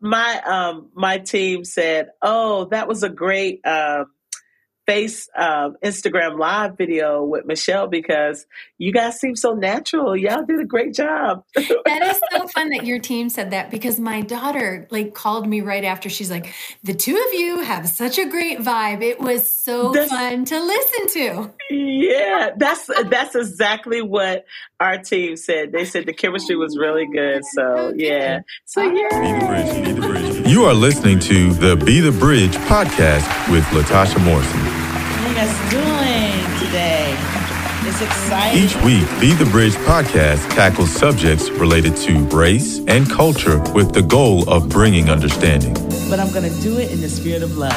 my 0.00 0.40
um 0.42 0.90
my 0.94 1.18
team 1.18 1.64
said, 1.64 2.08
"Oh, 2.22 2.66
that 2.66 2.88
was 2.88 3.02
a 3.02 3.08
great 3.08 3.64
um 3.66 4.06
face 4.90 5.28
um, 5.36 5.76
Instagram 5.84 6.36
live 6.36 6.76
video 6.76 7.22
with 7.22 7.46
Michelle 7.46 7.86
because 7.86 8.44
you 8.76 8.92
guys 8.92 9.20
seem 9.20 9.36
so 9.36 9.54
natural. 9.54 10.16
Y'all 10.16 10.44
did 10.44 10.58
a 10.58 10.64
great 10.64 10.94
job. 10.94 11.44
that 11.54 12.02
is 12.02 12.20
so 12.32 12.48
fun 12.48 12.70
that 12.70 12.84
your 12.84 12.98
team 12.98 13.28
said 13.28 13.52
that 13.52 13.70
because 13.70 14.00
my 14.00 14.20
daughter 14.20 14.88
like 14.90 15.14
called 15.14 15.46
me 15.46 15.60
right 15.60 15.84
after. 15.84 16.08
She's 16.08 16.30
like, 16.30 16.52
"The 16.82 16.94
two 16.94 17.16
of 17.28 17.34
you 17.34 17.60
have 17.60 17.88
such 17.88 18.18
a 18.18 18.26
great 18.28 18.58
vibe. 18.58 19.02
It 19.02 19.20
was 19.20 19.52
so 19.52 19.92
that's, 19.92 20.10
fun 20.10 20.44
to 20.46 20.60
listen 20.60 21.06
to." 21.08 21.52
Yeah, 21.70 22.50
that's 22.56 22.90
that's 23.08 23.36
exactly 23.36 24.02
what 24.02 24.44
our 24.80 24.98
team 24.98 25.36
said. 25.36 25.70
They 25.70 25.84
said 25.84 26.06
the 26.06 26.12
chemistry 26.12 26.56
was 26.56 26.76
really 26.76 27.06
good. 27.06 27.44
So 27.44 27.92
yeah, 27.94 28.40
so 28.64 28.82
yeah. 28.82 29.20
Be 29.20 29.38
the 29.38 29.46
bridge. 29.46 29.84
Be 29.84 29.92
the 29.92 30.00
bridge. 30.00 30.48
You 30.48 30.64
are 30.64 30.74
listening 30.74 31.20
to 31.20 31.52
the 31.52 31.76
Be 31.76 32.00
the 32.00 32.10
Bridge 32.10 32.56
podcast 32.66 33.52
with 33.52 33.62
Latasha 33.66 34.20
Morrison 34.24 34.69
us 35.40 35.70
doing 35.70 36.66
today? 36.66 37.16
It's 37.88 38.02
exciting. 38.02 38.62
Each 38.62 38.76
week, 38.84 39.08
Be 39.20 39.32
the 39.32 39.48
Bridge 39.50 39.72
podcast 39.72 40.46
tackles 40.50 40.92
subjects 40.92 41.48
related 41.48 41.96
to 41.96 42.18
race 42.26 42.80
and 42.86 43.10
culture 43.10 43.58
with 43.72 43.94
the 43.94 44.02
goal 44.02 44.46
of 44.50 44.68
bringing 44.68 45.08
understanding. 45.08 45.72
But 46.10 46.20
I'm 46.20 46.30
going 46.30 46.52
to 46.52 46.60
do 46.60 46.78
it 46.78 46.92
in 46.92 47.00
the 47.00 47.08
spirit 47.08 47.42
of 47.42 47.56
love. 47.56 47.72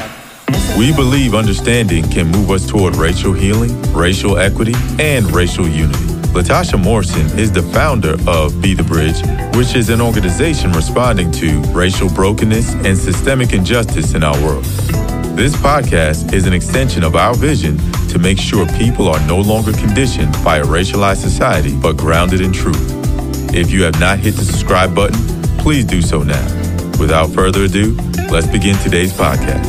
We 0.77 0.93
believe 0.93 1.33
understanding 1.33 2.03
can 2.09 2.27
move 2.27 2.51
us 2.51 2.69
toward 2.69 2.97
racial 2.97 3.31
healing, 3.31 3.81
racial 3.93 4.37
equity, 4.37 4.73
and 4.99 5.31
racial 5.31 5.65
unity. 5.65 6.03
Latasha 6.33 6.77
Morrison 6.77 7.39
is 7.39 7.49
the 7.49 7.63
founder 7.63 8.17
of 8.27 8.61
Be 8.61 8.73
the 8.73 8.83
Bridge, 8.83 9.21
which 9.55 9.73
is 9.73 9.87
an 9.89 10.01
organization 10.01 10.73
responding 10.73 11.31
to 11.31 11.61
racial 11.71 12.09
brokenness 12.09 12.73
and 12.73 12.97
systemic 12.97 13.53
injustice 13.53 14.15
in 14.15 14.23
our 14.23 14.37
world. 14.43 14.65
This 15.35 15.55
podcast 15.55 16.31
is 16.31 16.45
an 16.45 16.53
extension 16.53 17.03
of 17.03 17.15
our 17.15 17.33
vision 17.33 17.77
to 18.09 18.19
make 18.19 18.37
sure 18.37 18.67
people 18.77 19.07
are 19.09 19.19
no 19.27 19.39
longer 19.39 19.73
conditioned 19.73 20.31
by 20.43 20.57
a 20.57 20.63
racialized 20.63 21.23
society, 21.23 21.75
but 21.75 21.97
grounded 21.97 22.39
in 22.39 22.53
truth. 22.53 22.77
If 23.51 23.71
you 23.71 23.81
have 23.81 23.99
not 23.99 24.19
hit 24.19 24.35
the 24.35 24.45
subscribe 24.45 24.93
button, 24.93 25.19
please 25.57 25.85
do 25.85 26.03
so 26.03 26.21
now. 26.21 26.45
Without 26.99 27.31
further 27.31 27.63
ado, 27.63 27.95
let's 28.29 28.45
begin 28.45 28.77
today's 28.77 29.11
podcast. 29.11 29.65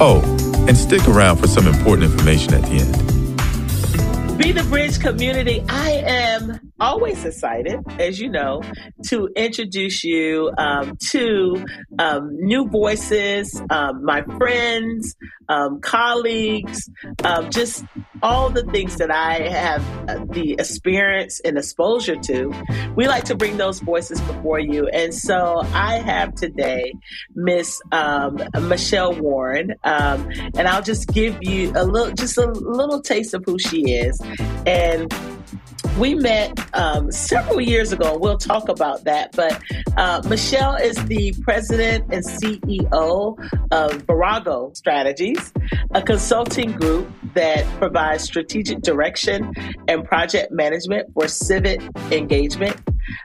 Oh, 0.00 0.22
and 0.68 0.76
stick 0.76 1.06
around 1.08 1.38
for 1.38 1.48
some 1.48 1.66
important 1.66 2.12
information 2.12 2.54
at 2.54 2.62
the 2.62 2.78
end. 2.78 4.38
Be 4.38 4.52
the 4.52 4.62
Bridge 4.62 5.00
community. 5.00 5.64
I 5.68 5.90
am 6.06 6.67
always 6.80 7.24
excited, 7.24 7.80
as 7.98 8.20
you 8.20 8.30
know, 8.30 8.62
to 9.06 9.28
introduce 9.36 10.04
you 10.04 10.52
um, 10.58 10.96
to 11.10 11.64
um, 11.98 12.30
new 12.32 12.68
voices, 12.68 13.60
um, 13.70 14.04
my 14.04 14.22
friends, 14.38 15.16
um, 15.48 15.80
colleagues, 15.80 16.88
um, 17.24 17.50
just 17.50 17.84
all 18.22 18.50
the 18.50 18.64
things 18.64 18.96
that 18.96 19.10
I 19.10 19.48
have 19.48 20.08
uh, 20.08 20.24
the 20.30 20.52
experience 20.58 21.40
and 21.40 21.56
exposure 21.56 22.16
to. 22.16 22.52
We 22.94 23.08
like 23.08 23.24
to 23.24 23.34
bring 23.34 23.56
those 23.56 23.80
voices 23.80 24.20
before 24.22 24.58
you. 24.58 24.88
And 24.88 25.14
so 25.14 25.62
I 25.72 25.98
have 25.98 26.34
today 26.34 26.92
Miss 27.34 27.80
um, 27.92 28.38
Michelle 28.62 29.14
Warren, 29.14 29.74
and 29.84 30.68
I'll 30.68 30.82
just 30.82 31.08
give 31.08 31.38
you 31.42 31.72
a 31.74 31.84
little, 31.84 32.12
just 32.14 32.36
a 32.38 32.46
little 32.46 33.00
taste 33.00 33.34
of 33.34 33.42
who 33.44 33.58
she 33.58 33.92
is. 33.92 34.20
And 34.66 35.12
we 35.98 36.14
met 36.14 36.58
um, 36.74 37.10
several 37.10 37.60
years 37.60 37.92
ago. 37.92 38.16
We'll 38.18 38.38
talk 38.38 38.68
about 38.68 39.04
that. 39.04 39.32
But 39.32 39.60
uh, 39.96 40.22
Michelle 40.28 40.76
is 40.76 40.96
the 41.06 41.34
president 41.42 42.12
and 42.12 42.24
CEO 42.24 43.36
of 43.70 44.02
Virago 44.02 44.72
Strategies, 44.74 45.52
a 45.94 46.02
consulting 46.02 46.72
group 46.72 47.10
that 47.34 47.64
provides 47.78 48.24
strategic 48.24 48.80
direction 48.82 49.52
and 49.88 50.04
project 50.04 50.52
management 50.52 51.12
for 51.14 51.28
civic 51.28 51.80
engagement 52.10 52.80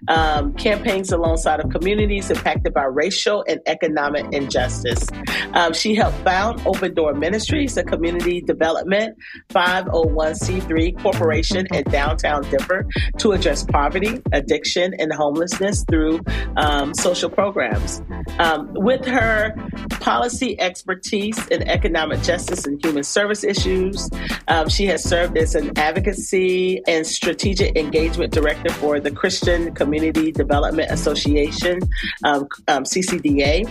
um, 0.08 0.54
campaigns 0.54 1.12
alongside 1.12 1.60
of 1.60 1.70
communities 1.72 2.30
impacted 2.30 2.74
by 2.74 2.84
racial 2.84 3.44
and 3.48 3.60
economic 3.66 4.26
injustice. 4.34 5.08
Um, 5.54 5.74
she 5.74 5.96
helped 5.96 6.18
found 6.24 6.62
Open 6.66 6.94
Door 6.94 7.16
Ministries, 7.16 7.78
a 7.78 7.84
community 7.84 8.42
development 8.42 9.18
501c3 9.50 11.02
corporation 11.02 11.68
in 11.72 11.84
downtown 11.86 12.44
Denver, 12.44 12.88
to 13.18 13.32
address 13.34 13.64
poverty, 13.64 14.22
addiction, 14.32 14.94
and 15.00 15.12
homelessness 15.14 15.84
through 15.90 16.22
um, 16.58 16.94
social 16.94 17.30
programs. 17.30 18.02
Um, 18.40 18.70
with 18.74 19.06
her 19.06 19.56
policy 20.00 20.60
expertise 20.60 21.48
in 21.48 21.64
economic 21.64 22.22
justice 22.22 22.66
and 22.66 22.84
human 22.84 23.04
service 23.04 23.44
issues, 23.44 24.10
um, 24.48 24.70
she 24.70 24.86
has 24.88 25.04
served 25.04 25.38
as 25.38 25.56
an 25.56 25.78
advocacy 25.78 26.82
and 26.88 27.06
strategic 27.06 27.78
engagement 27.78 28.34
director 28.34 28.72
for 28.74 29.00
the 29.00 29.12
Christian 29.12 29.73
Community 29.74 30.32
Development 30.32 30.90
Association, 30.92 31.80
um, 32.24 32.48
um, 32.68 32.84
CCDA, 32.84 33.68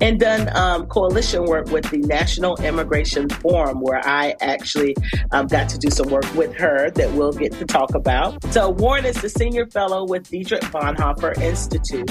and 0.00 0.20
done 0.20 0.54
um, 0.56 0.86
coalition 0.86 1.44
work 1.44 1.70
with 1.70 1.90
the 1.90 1.98
National 1.98 2.56
Immigration 2.62 3.28
Forum, 3.28 3.80
where 3.80 4.00
I 4.06 4.34
actually 4.40 4.96
um, 5.32 5.46
got 5.46 5.68
to 5.70 5.78
do 5.78 5.90
some 5.90 6.08
work 6.08 6.32
with 6.34 6.54
her 6.54 6.90
that 6.90 7.12
we'll 7.12 7.32
get 7.32 7.52
to 7.54 7.64
talk 7.64 7.94
about. 7.94 8.42
So, 8.52 8.70
Warren 8.70 9.04
is 9.04 9.20
the 9.20 9.28
senior 9.28 9.66
fellow 9.66 10.06
with 10.06 10.28
Dietrich 10.28 10.62
Bonhoeffer 10.62 11.40
Institute 11.40 12.10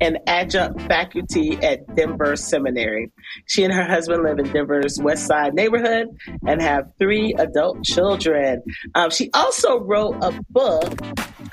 and 0.00 0.18
adjunct 0.26 0.80
faculty 0.82 1.56
at 1.62 1.94
Denver 1.94 2.36
Seminary. 2.36 3.10
She 3.46 3.64
and 3.64 3.72
her 3.72 3.84
husband 3.84 4.22
live 4.22 4.38
in 4.38 4.52
Denver's 4.52 4.98
West 5.00 5.26
Side 5.26 5.54
neighborhood 5.54 6.08
and 6.46 6.60
have 6.60 6.90
three 6.98 7.34
adult 7.34 7.84
children. 7.84 8.62
Um, 8.94 9.10
she 9.10 9.30
also 9.34 9.80
wrote 9.80 10.16
a 10.22 10.32
book 10.50 11.00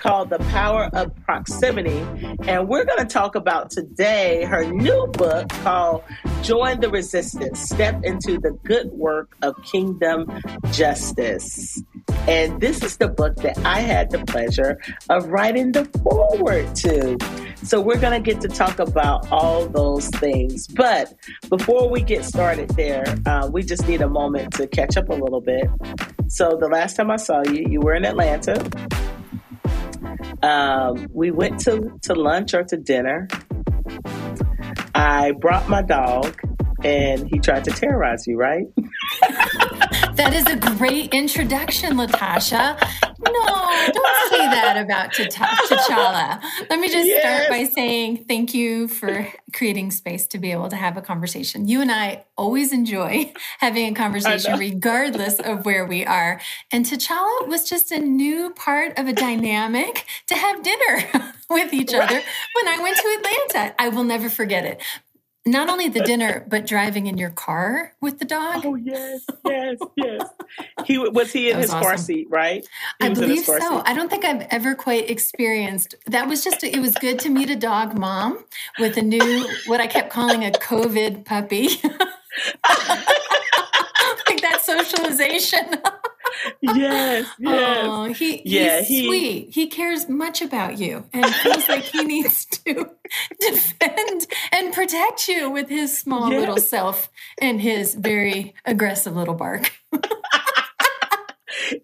called 0.04 0.30
The 0.30 0.40
Power 0.40 0.90
of 0.92 1.16
Proximity. 1.24 2.06
And 2.46 2.68
we're 2.68 2.84
going 2.84 3.00
to 3.00 3.06
talk 3.06 3.36
about 3.36 3.72
today 3.72 4.44
her 4.44 4.66
new 4.66 5.08
book 5.08 5.48
called 5.64 6.04
Join 6.42 6.82
the 6.82 6.90
Resistance 6.90 7.62
Step 7.62 8.04
into 8.04 8.38
the 8.38 8.52
Good 8.66 8.92
Work 8.92 9.38
of 9.42 9.56
Kingdom 9.64 10.30
Justice. 10.74 11.82
And 12.28 12.60
this 12.60 12.84
is 12.84 12.98
the 12.98 13.08
book 13.08 13.38
that 13.38 13.58
I 13.60 13.80
had 13.80 14.12
the 14.12 14.20
pleasure 14.26 14.78
of 15.10 15.28
writing 15.28 15.72
the 15.72 15.86
foreword 16.04 16.76
to. 16.76 17.18
So 17.64 17.80
we're 17.80 18.00
going 18.00 18.22
to 18.22 18.32
get 18.32 18.42
to 18.42 18.50
talk 18.50 18.80
about 18.80 19.32
all 19.32 19.70
those 19.70 20.10
things. 20.10 20.68
But 20.68 21.14
before 21.48 21.90
we 21.90 22.02
get 22.02 22.26
started 22.26 22.70
there, 22.72 23.06
uh, 23.26 23.50
we 23.50 23.64
just 23.64 23.88
need 23.88 24.02
a 24.02 24.10
moment 24.10 24.52
to 24.56 24.68
catch 24.68 24.98
up 24.98 25.08
a 25.08 25.14
little 25.14 25.40
bit. 25.40 25.70
So 26.28 26.58
the 26.60 26.68
last 26.68 26.98
time 26.98 27.10
I 27.10 27.16
saw 27.16 27.42
you, 27.44 27.66
you 27.70 27.80
were 27.80 27.94
in 27.94 28.04
Atlanta. 28.04 28.70
Um, 30.44 31.08
we 31.14 31.32
went 31.32 31.62
to, 31.62 31.98
to 32.04 32.14
lunch 32.14 32.54
or 32.54 32.64
to 32.66 32.76
dinner. 32.78 33.30
I 34.94 35.32
brought 35.32 35.70
my 35.70 35.82
dog 35.82 36.38
and 36.84 37.28
he 37.30 37.40
tried 37.40 37.64
to 37.64 37.72
terrorize 37.72 38.28
you, 38.28 38.38
right? 38.38 38.66
that 40.16 40.34
is 40.34 40.46
a 40.46 40.56
great 40.56 41.14
introduction, 41.14 41.98
Latasha. 41.98 42.80
No, 43.20 43.46
don't 43.94 44.30
say 44.30 44.38
that 44.38 44.78
about 44.78 45.12
T'Challa. 45.12 46.42
Let 46.70 46.80
me 46.80 46.88
just 46.88 47.08
yes. 47.08 47.22
start 47.22 47.50
by 47.50 47.64
saying 47.74 48.26
thank 48.28 48.54
you 48.54 48.88
for 48.88 49.28
creating 49.54 49.92
space 49.92 50.28
to 50.28 50.38
be 50.38 50.52
able 50.52 50.70
to 50.70 50.76
have 50.76 50.98
a 50.98 51.02
conversation. 51.02 51.68
You 51.68 51.82
and 51.82 51.92
I 51.92 52.26
always 52.38 52.72
enjoy 52.72 53.34
having 53.60 53.92
a 53.92 53.96
conversation, 53.96 54.60
regardless 54.60 55.40
of 55.40 55.66
where 55.66 55.86
we 55.86 56.06
are. 56.06 56.40
And 56.72 56.86
T'Challa 56.86 57.48
was 57.48 57.68
just 57.68 57.92
a 57.92 58.00
new 58.00 58.52
part 58.52 59.00
of 59.00 59.08
a 59.08 59.14
dynamic 59.14 60.06
to 60.28 60.36
have 60.36 60.64
dinner 60.64 61.32
with 61.50 61.74
each 61.74 61.94
other 61.94 62.22
when 62.54 62.68
I 62.68 62.80
went 62.82 62.98
to 62.98 63.18
Atlanta. 63.18 63.76
I 63.80 63.90
will 63.90 64.04
never 64.04 64.30
forget 64.30 64.66
it 64.66 64.82
not 65.46 65.70
only 65.70 65.90
the 65.90 66.00
dinner, 66.02 66.46
but 66.48 66.66
driving 66.66 67.08
in 67.08 67.18
your 67.18 67.30
car 67.30 67.94
with 68.00 68.20
the 68.20 68.26
dog. 68.26 68.66
Oh 68.66 68.76
yes, 68.76 69.26
yes, 69.46 69.78
yes. 69.98 70.30
He 70.86 70.98
was 70.98 71.34
he 71.34 71.52
in 71.52 71.58
his 71.58 71.70
awesome. 71.70 71.84
car 71.84 71.98
seat, 71.98 72.28
right? 72.30 72.68
He 73.00 73.06
I 73.08 73.14
believe 73.14 73.44
so. 73.44 73.60
Seat. 73.60 73.84
I 73.86 73.94
don't 73.94 74.10
think 74.10 74.24
I've 74.24 74.48
ever 74.52 74.74
quite 74.76 75.10
experienced 75.10 75.96
that. 76.08 76.28
Was 76.28 76.44
just 76.44 76.64
it 76.64 76.80
was 76.80 76.96
good 76.96 77.20
to 77.20 77.30
meet 77.30 77.50
a 77.50 77.56
dog 77.56 77.98
mom 77.98 78.44
with 78.80 78.98
a 78.98 79.02
new 79.02 79.48
what 79.68 79.82
I 79.82 79.88
kept 79.88 80.10
calling 80.10 80.46
a 80.46 80.52
COVID 80.52 81.26
puppy. 81.26 81.68
like 84.28 84.42
that 84.42 84.62
socialization 84.64 85.82
yes, 86.62 87.28
oh, 87.46 87.52
yes. 87.52 87.86
Oh, 87.88 88.04
he, 88.06 88.42
yeah, 88.46 88.80
he's 88.80 88.88
he, 88.88 89.08
sweet. 89.08 89.50
He 89.52 89.68
cares 89.68 90.10
much 90.10 90.42
about 90.42 90.78
you 90.78 91.06
and 91.14 91.26
feels 91.36 91.68
like 91.70 91.84
he 91.84 92.04
needs 92.04 92.46
to 92.46 92.90
defend 93.40 94.28
and 94.52 94.74
protect 94.74 95.28
you 95.28 95.50
with 95.50 95.70
his 95.70 95.98
small 95.98 96.32
yes. 96.32 96.40
little 96.40 96.58
self 96.58 97.10
and 97.40 97.62
his 97.62 97.96
very 97.96 98.54
aggressive 98.66 99.16
little 99.16 99.36
bark. 99.36 99.72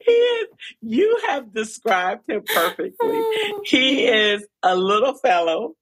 He 0.02 0.12
is, 0.12 0.48
you 0.82 1.20
have 1.28 1.54
described 1.54 2.30
him 2.30 2.44
perfectly. 2.46 3.24
He 3.66 4.06
is 4.06 4.46
a 4.64 4.76
little 4.76 5.14
fellow. 5.14 5.76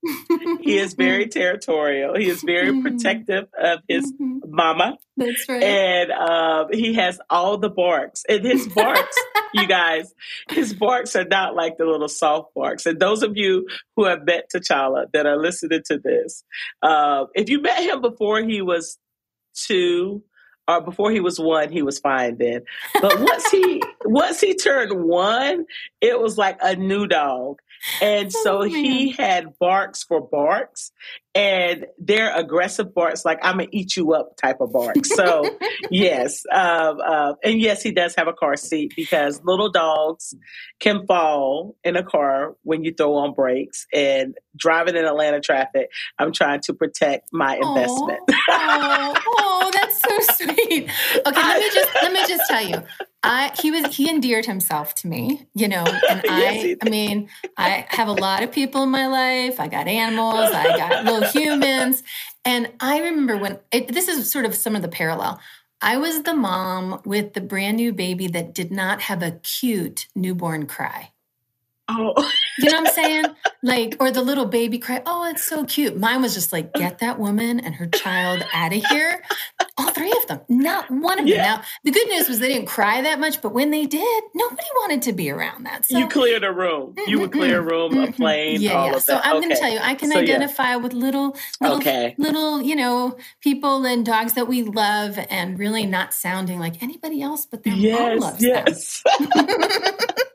He 0.61 0.77
is 0.77 0.93
very 0.93 1.27
territorial. 1.29 2.15
He 2.15 2.29
is 2.29 2.43
very 2.43 2.69
mm-hmm. 2.69 2.81
protective 2.81 3.45
of 3.61 3.79
his 3.87 4.11
mm-hmm. 4.11 4.39
mama. 4.47 4.97
That's 5.15 5.49
right. 5.49 5.63
And 5.63 6.11
um, 6.11 6.67
he 6.71 6.93
has 6.93 7.19
all 7.29 7.57
the 7.57 7.69
barks. 7.69 8.23
And 8.29 8.45
his 8.45 8.67
barks, 8.67 9.17
you 9.53 9.67
guys, 9.67 10.13
his 10.49 10.73
barks 10.73 11.15
are 11.15 11.25
not 11.25 11.55
like 11.55 11.77
the 11.77 11.85
little 11.85 12.09
soft 12.09 12.53
barks. 12.53 12.85
And 12.85 12.99
those 12.99 13.23
of 13.23 13.35
you 13.35 13.67
who 13.95 14.05
have 14.05 14.25
met 14.25 14.49
T'Challa 14.53 15.05
that 15.13 15.25
are 15.25 15.37
listening 15.37 15.81
to 15.87 15.97
this, 15.97 16.43
uh, 16.81 17.25
if 17.33 17.49
you 17.49 17.61
met 17.61 17.81
him 17.83 18.01
before 18.01 18.41
he 18.41 18.61
was 18.61 18.97
two, 19.55 20.23
or 20.67 20.81
before 20.81 21.11
he 21.11 21.19
was 21.19 21.39
one, 21.39 21.71
he 21.71 21.81
was 21.81 21.99
fine 21.99 22.37
then. 22.37 22.63
But 23.01 23.19
once 23.19 23.49
he 23.49 23.81
once 24.05 24.39
he 24.41 24.55
turned 24.55 25.03
one, 25.03 25.65
it 26.01 26.19
was 26.19 26.37
like 26.37 26.57
a 26.61 26.75
new 26.75 27.07
dog. 27.07 27.59
And 28.01 28.27
oh, 28.35 28.43
so 28.43 28.57
oh, 28.59 28.63
he 28.63 29.11
had 29.11 29.57
barks 29.59 30.03
for 30.03 30.19
barks, 30.19 30.91
and 31.35 31.85
they're 31.99 32.35
aggressive 32.35 32.93
barks, 32.93 33.23
like 33.23 33.37
I'm 33.43 33.57
gonna 33.57 33.69
eat 33.71 33.95
you 33.95 34.13
up 34.13 34.35
type 34.37 34.59
of 34.59 34.73
bark. 34.73 35.05
So 35.05 35.57
yes, 35.91 36.43
um, 36.51 36.99
uh, 36.99 37.33
and 37.43 37.61
yes, 37.61 37.83
he 37.83 37.91
does 37.91 38.15
have 38.15 38.27
a 38.27 38.33
car 38.33 38.55
seat 38.55 38.93
because 38.95 39.41
little 39.43 39.69
dogs 39.69 40.33
can 40.79 41.05
fall 41.05 41.75
in 41.83 41.95
a 41.95 42.03
car 42.03 42.55
when 42.63 42.83
you 42.83 42.93
throw 42.93 43.13
on 43.15 43.33
brakes. 43.33 43.85
And 43.93 44.35
driving 44.55 44.95
in 44.95 45.05
Atlanta 45.05 45.39
traffic, 45.39 45.89
I'm 46.17 46.33
trying 46.33 46.61
to 46.61 46.73
protect 46.73 47.29
my 47.31 47.55
investment. 47.55 48.19
oh, 48.49 49.13
oh, 49.27 49.71
that's 49.73 49.86
so 50.21 50.33
sweet. 50.45 50.89
Okay, 51.25 51.41
let 51.41 51.59
me 51.59 51.69
just 51.73 51.89
let 51.95 52.11
me 52.11 52.19
just 52.27 52.49
tell 52.49 52.65
you. 52.65 52.83
I 53.23 53.51
he 53.59 53.71
was 53.71 53.95
he 53.95 54.09
endeared 54.09 54.45
himself 54.45 54.95
to 54.95 55.07
me, 55.07 55.47
you 55.53 55.67
know, 55.67 55.83
and 56.09 56.21
I 56.29 56.77
I 56.81 56.89
mean, 56.89 57.29
I 57.57 57.85
have 57.89 58.07
a 58.07 58.13
lot 58.13 58.43
of 58.43 58.51
people 58.51 58.83
in 58.83 58.89
my 58.89 59.07
life. 59.07 59.59
I 59.59 59.67
got 59.67 59.87
animals, 59.87 60.51
I 60.53 60.77
got 60.77 61.05
little 61.11 61.29
humans, 61.29 62.03
and 62.45 62.71
I 62.79 62.99
remember 62.99 63.37
when 63.37 63.59
it, 63.71 63.89
this 63.89 64.07
is 64.07 64.31
sort 64.31 64.45
of 64.45 64.55
some 64.55 64.75
of 64.75 64.81
the 64.81 64.87
parallel. 64.87 65.39
I 65.81 65.97
was 65.97 66.23
the 66.23 66.33
mom 66.33 67.01
with 67.05 67.33
the 67.33 67.41
brand 67.41 67.77
new 67.77 67.93
baby 67.93 68.27
that 68.27 68.53
did 68.53 68.71
not 68.71 69.01
have 69.01 69.21
a 69.21 69.31
cute 69.31 70.07
newborn 70.15 70.65
cry. 70.65 71.11
Oh. 71.89 72.13
you 72.57 72.69
know 72.69 72.81
what 72.81 72.87
I'm 72.87 72.93
saying? 72.93 73.25
Like, 73.63 73.95
or 73.99 74.11
the 74.11 74.21
little 74.21 74.45
baby 74.45 74.77
cry, 74.77 75.01
oh, 75.05 75.29
it's 75.29 75.43
so 75.43 75.65
cute. 75.65 75.97
Mine 75.97 76.21
was 76.21 76.33
just 76.33 76.51
like, 76.51 76.73
get 76.73 76.99
that 76.99 77.19
woman 77.19 77.59
and 77.59 77.75
her 77.75 77.87
child 77.87 78.43
out 78.53 78.73
of 78.73 78.83
here. 78.85 79.23
All 79.77 79.91
three 79.91 80.11
of 80.11 80.27
them, 80.27 80.41
not 80.49 80.89
one 80.89 81.19
of 81.19 81.27
them. 81.27 81.37
Now, 81.37 81.61
the 81.83 81.91
good 81.91 82.07
news 82.09 82.27
was 82.27 82.39
they 82.39 82.47
didn't 82.47 82.67
cry 82.67 83.01
that 83.01 83.19
much, 83.19 83.41
but 83.41 83.53
when 83.53 83.71
they 83.71 83.85
did, 83.85 84.23
nobody 84.33 84.67
wanted 84.81 85.01
to 85.03 85.13
be 85.13 85.29
around 85.29 85.65
that. 85.65 85.85
So, 85.85 85.97
you 85.97 86.07
cleared 86.07 86.43
a 86.43 86.51
room. 86.51 86.95
You 87.07 87.19
would 87.19 87.31
clear 87.31 87.59
a 87.59 87.61
room, 87.61 87.97
a 87.97 88.11
plane, 88.11 88.61
yeah, 88.61 88.91
yeah. 88.91 88.97
So 88.99 89.19
I'm 89.23 89.37
okay. 89.37 89.45
going 89.45 89.55
to 89.55 89.61
tell 89.61 89.71
you, 89.71 89.79
I 89.81 89.95
can 89.95 90.11
so, 90.11 90.19
identify 90.19 90.71
yeah. 90.71 90.75
with 90.77 90.93
little, 90.93 91.37
little, 91.61 91.77
okay. 91.77 92.15
little, 92.17 92.61
you 92.61 92.75
know, 92.75 93.17
people 93.41 93.85
and 93.85 94.05
dogs 94.05 94.33
that 94.33 94.47
we 94.47 94.63
love 94.63 95.19
and 95.29 95.57
really 95.59 95.85
not 95.85 96.13
sounding 96.13 96.59
like 96.59 96.81
anybody 96.81 97.21
else, 97.21 97.45
but 97.45 97.63
their 97.63 97.73
yes, 97.73 97.99
mom 97.99 98.19
loves 98.19 98.43
yes. 98.43 99.03
them. 99.19 99.47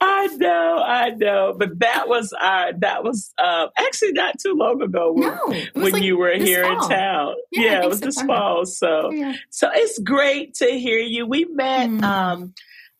I 0.00 0.26
know, 0.36 0.82
I 0.84 1.10
know, 1.10 1.54
but 1.56 1.78
that 1.80 2.08
was 2.08 2.32
uh, 2.32 2.72
that 2.78 3.04
was 3.04 3.32
uh, 3.38 3.68
actually 3.76 4.12
not 4.12 4.38
too 4.38 4.54
long 4.54 4.82
ago 4.82 5.12
when, 5.12 5.28
no, 5.28 5.54
when 5.74 5.92
like 5.92 6.02
you 6.02 6.16
were 6.16 6.34
here 6.34 6.64
fall. 6.64 6.84
in 6.84 6.88
town. 6.90 7.34
Yeah, 7.50 7.62
yeah 7.62 7.82
it 7.82 7.88
was 7.88 8.00
this 8.00 8.20
fall. 8.22 8.66
So, 8.66 9.10
yeah. 9.12 9.34
so 9.50 9.70
it's 9.72 9.98
great 9.98 10.54
to 10.54 10.66
hear 10.66 10.98
you. 10.98 11.26
We 11.26 11.44
met. 11.44 11.88
Mm. 11.90 12.02
Um, 12.02 12.54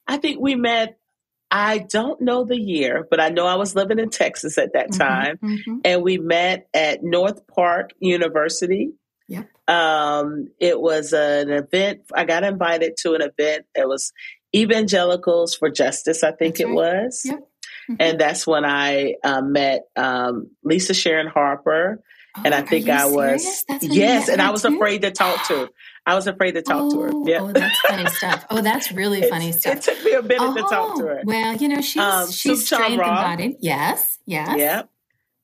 I 0.06 0.16
think 0.16 0.40
we 0.40 0.54
met. 0.54 0.96
I 1.52 1.78
don't 1.78 2.20
know 2.20 2.44
the 2.44 2.58
year, 2.58 3.06
but 3.10 3.20
I 3.20 3.30
know 3.30 3.46
I 3.46 3.56
was 3.56 3.74
living 3.74 3.98
in 3.98 4.10
Texas 4.10 4.56
at 4.56 4.74
that 4.74 4.90
mm-hmm, 4.90 4.98
time, 4.98 5.38
mm-hmm. 5.42 5.78
and 5.84 6.02
we 6.02 6.16
met 6.18 6.68
at 6.72 7.02
North 7.02 7.46
Park 7.48 7.90
University. 7.98 8.92
Yep. 9.26 9.48
Um, 9.68 10.48
it 10.60 10.80
was 10.80 11.12
an 11.12 11.50
event. 11.50 12.02
I 12.14 12.24
got 12.24 12.44
invited 12.44 12.96
to 12.98 13.14
an 13.14 13.22
event. 13.22 13.66
It 13.74 13.88
was 13.88 14.12
Evangelicals 14.54 15.54
for 15.54 15.70
Justice, 15.70 16.22
I 16.22 16.32
think 16.32 16.56
that's 16.56 16.60
it 16.60 16.66
right. 16.66 17.04
was. 17.04 17.22
Yep. 17.24 17.38
Mm-hmm. 17.38 17.94
And 17.98 18.20
that's 18.20 18.46
when 18.46 18.64
I 18.64 19.14
uh, 19.24 19.42
met 19.42 19.86
um, 19.96 20.50
Lisa 20.64 20.94
Sharon 20.94 21.26
Harper. 21.26 22.02
Oh, 22.36 22.42
and 22.44 22.54
I 22.54 22.62
think 22.62 22.88
I 22.88 23.06
was, 23.06 23.64
yes, 23.82 24.28
and 24.28 24.40
I 24.40 24.50
was 24.50 24.62
too? 24.62 24.76
afraid 24.76 25.02
to 25.02 25.10
talk 25.10 25.48
to 25.48 25.54
her. 25.54 25.68
I 26.06 26.14
was 26.14 26.28
afraid 26.28 26.52
to 26.52 26.62
talk 26.62 26.82
oh, 26.82 26.90
to 26.90 27.00
her. 27.00 27.10
Oh, 27.12 27.26
yeah. 27.26 27.40
Oh, 27.40 27.52
that's 27.52 27.80
funny 27.80 28.06
stuff. 28.06 28.44
Oh, 28.50 28.62
that's 28.62 28.92
really 28.92 29.22
funny 29.28 29.50
stuff. 29.50 29.76
It 29.76 29.82
took 29.82 30.04
me 30.04 30.12
a 30.12 30.22
minute 30.22 30.54
to 30.54 30.62
talk 30.62 30.96
to 30.98 31.06
her. 31.06 31.18
Oh, 31.20 31.22
well, 31.24 31.56
you 31.56 31.68
know, 31.68 31.80
she's 31.80 32.00
um, 32.00 32.30
she's 32.30 32.66
strength 32.66 32.92
embodied. 32.92 33.56
Yes, 33.60 34.18
yes. 34.26 34.56
Yeah. 34.56 34.82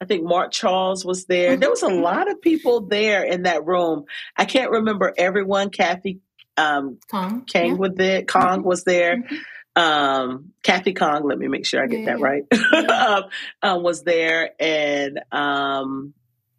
I 0.01 0.05
think 0.05 0.25
Mark 0.25 0.53
Charles 0.53 1.05
was 1.05 1.25
there. 1.25 1.53
Mm-hmm. 1.53 1.61
There 1.61 1.71
was 1.71 1.83
a 1.83 1.87
mm-hmm. 1.87 2.03
lot 2.03 2.31
of 2.31 2.41
people 2.41 2.83
there 2.83 3.25
in 3.25 3.45
that 3.45 3.65
room. 3.65 4.05
I 4.37 4.45
can't 4.45 4.71
remember 4.71 5.13
everyone. 5.17 5.71
Kathy 5.71 6.21
um, 6.57 6.99
Kong, 7.11 7.45
Kang 7.45 7.71
yeah. 7.71 7.75
with 7.75 8.01
it. 8.01 8.29
Kong 8.29 8.63
was 8.63 8.85
there. 8.85 9.17
Mm-hmm. 9.17 9.37
Um, 9.77 10.53
Kathy 10.63 10.95
Kong, 10.95 11.25
let 11.25 11.39
me 11.39 11.49
make 11.49 11.67
sure 11.67 11.83
I 11.83 11.87
get 11.87 12.01
yeah, 12.01 12.07
that 12.07 12.21
right, 12.21 12.45
um, 12.91 13.25
um, 13.63 13.83
was 13.83 14.03
there. 14.05 14.51
And 14.59 15.21
um, 15.31 16.15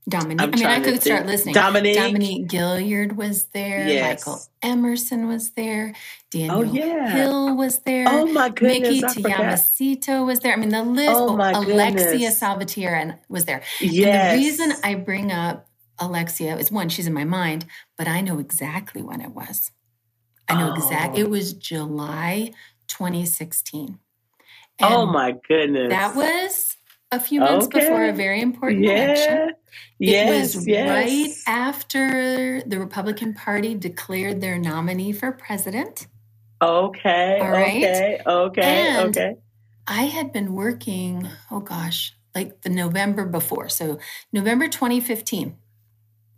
Dominique. 0.08 0.42
i 0.42 0.46
mean, 0.46 0.66
I 0.66 0.80
could 0.80 1.02
start 1.02 1.26
listening. 1.26 1.54
Dominique. 1.54 1.98
Dominique 1.98 2.48
Gilliard 2.48 3.16
was 3.16 3.46
there. 3.46 3.88
Yes. 3.88 4.26
Michael 4.26 4.42
Emerson 4.62 5.28
was 5.28 5.50
there. 5.52 5.96
Daniel 6.30 6.60
oh, 6.60 6.62
yeah. 6.62 7.10
Hill 7.10 7.58
was 7.58 7.80
there. 7.80 8.06
Oh 8.08 8.26
my 8.28 8.50
goodness. 8.50 9.02
Nikki 9.02 9.22
Toyama-Szeto 9.22 10.26
was 10.26 10.40
there. 10.40 10.54
I 10.54 10.56
mean, 10.56 10.70
the 10.70 10.84
list. 10.84 11.12
Oh, 11.14 11.36
my 11.36 11.52
Alexia. 11.52 12.32
Salvatierra 12.32 13.20
was 13.28 13.46
there. 13.46 13.64
Yes. 13.82 14.34
And 14.34 14.40
the 14.40 14.46
reason 14.46 14.74
I 14.84 14.96
bring 14.96 15.32
up 15.32 15.68
Alexia 16.00 16.56
is 16.56 16.72
one, 16.72 16.90
she's 16.90 17.08
in 17.08 17.14
my 17.14 17.26
mind, 17.26 17.66
but 17.98 18.08
I 18.08 18.22
know 18.22 18.40
exactly 18.40 19.02
when 19.02 19.20
it 19.20 19.32
was. 19.32 19.72
I 20.50 20.60
know 20.60 20.72
oh. 20.72 20.76
exactly. 20.76 21.22
It 21.22 21.30
was 21.30 21.54
July 21.54 22.52
2016. 22.88 24.00
And 24.80 24.94
oh 24.94 25.06
my 25.06 25.36
goodness. 25.48 25.90
That 25.90 26.16
was 26.16 26.78
a 27.12 27.20
few 27.20 27.40
months 27.40 27.66
okay. 27.68 27.80
before 27.80 28.06
a 28.06 28.14
very 28.14 28.42
important 28.42 28.84
yeah. 28.84 29.06
election. 29.06 29.54
Yes, 30.00 30.54
it 30.54 30.58
was 30.58 30.68
yes. 30.68 30.90
right 30.90 31.34
after 31.48 32.62
the 32.62 32.80
Republican 32.80 33.34
Party 33.34 33.76
declared 33.76 34.42
their 34.42 34.58
nominee 34.58 35.14
for 35.14 35.32
president. 35.32 36.08
Okay. 36.62 37.40
All 37.42 37.50
right. 37.50 37.84
Okay. 37.84 38.22
Okay. 38.26 38.62
And 38.62 39.10
okay. 39.10 39.36
I 39.88 40.04
had 40.04 40.34
been 40.34 40.54
working, 40.54 41.28
oh 41.50 41.60
gosh, 41.60 42.14
like 42.36 42.62
the 42.62 42.70
November 42.70 43.26
before. 43.26 43.70
So 43.70 44.00
November 44.34 44.68
2015. 44.68 45.56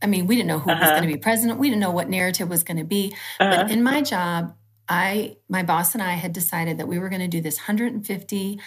I 0.02 0.08
mean, 0.08 0.28
we 0.28 0.36
didn't 0.36 0.48
know 0.48 0.60
who 0.60 0.72
uh-huh. 0.72 0.82
was 0.82 0.90
going 0.92 1.04
to 1.04 1.08
be 1.08 1.18
president. 1.18 1.60
We 1.60 1.70
didn't 1.70 1.82
know 1.82 1.92
what 1.92 2.10
narrative 2.10 2.50
was 2.50 2.64
going 2.64 2.78
to 2.78 2.84
be. 2.84 3.14
Uh-huh. 3.40 3.64
But 3.64 3.72
in 3.72 3.84
my 3.84 4.02
job, 4.02 4.56
I, 4.88 5.38
my 5.48 5.64
boss 5.64 5.94
and 5.94 6.02
I 6.02 6.14
had 6.14 6.34
decided 6.34 6.78
that 6.78 6.88
we 6.88 7.00
were 7.00 7.10
going 7.10 7.22
to 7.22 7.28
do 7.28 7.42
this 7.42 7.58
150 7.58 8.60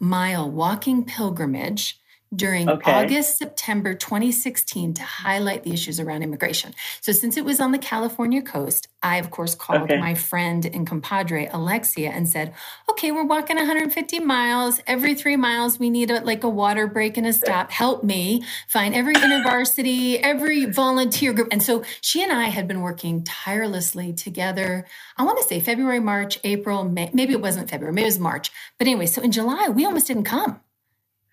mile 0.00 0.50
walking 0.50 1.04
pilgrimage 1.04 2.00
during 2.34 2.68
okay. 2.68 2.90
August, 2.90 3.38
September 3.38 3.94
2016 3.94 4.94
to 4.94 5.02
highlight 5.02 5.62
the 5.62 5.72
issues 5.72 6.00
around 6.00 6.22
immigration. 6.22 6.74
So, 7.00 7.12
since 7.12 7.36
it 7.36 7.44
was 7.44 7.60
on 7.60 7.72
the 7.72 7.78
California 7.78 8.42
coast, 8.42 8.88
I, 9.02 9.18
of 9.18 9.30
course, 9.30 9.54
called 9.54 9.82
okay. 9.82 9.98
my 9.98 10.14
friend 10.14 10.66
and 10.66 10.86
compadre, 10.86 11.48
Alexia, 11.52 12.10
and 12.10 12.28
said, 12.28 12.54
Okay, 12.90 13.12
we're 13.12 13.24
walking 13.24 13.56
150 13.56 14.18
miles. 14.20 14.80
Every 14.86 15.14
three 15.14 15.36
miles, 15.36 15.78
we 15.78 15.90
need 15.90 16.10
a, 16.10 16.20
like 16.20 16.42
a 16.42 16.48
water 16.48 16.86
break 16.86 17.16
and 17.16 17.26
a 17.26 17.32
stop. 17.32 17.70
Help 17.70 18.02
me 18.02 18.42
find 18.68 18.94
every 18.94 19.14
intervarsity, 19.14 20.18
every 20.20 20.64
volunteer 20.64 21.32
group. 21.32 21.48
And 21.52 21.62
so 21.62 21.84
she 22.00 22.22
and 22.22 22.32
I 22.32 22.46
had 22.46 22.66
been 22.66 22.80
working 22.80 23.22
tirelessly 23.22 24.12
together. 24.12 24.86
I 25.16 25.22
want 25.22 25.38
to 25.38 25.44
say 25.44 25.60
February, 25.60 26.00
March, 26.00 26.38
April, 26.42 26.84
May. 26.84 27.10
Maybe 27.12 27.32
it 27.32 27.40
wasn't 27.40 27.70
February, 27.70 27.94
maybe 27.94 28.04
it 28.04 28.08
was 28.08 28.18
March. 28.18 28.50
But 28.78 28.88
anyway, 28.88 29.06
so 29.06 29.22
in 29.22 29.30
July, 29.30 29.68
we 29.68 29.84
almost 29.84 30.08
didn't 30.08 30.24
come 30.24 30.60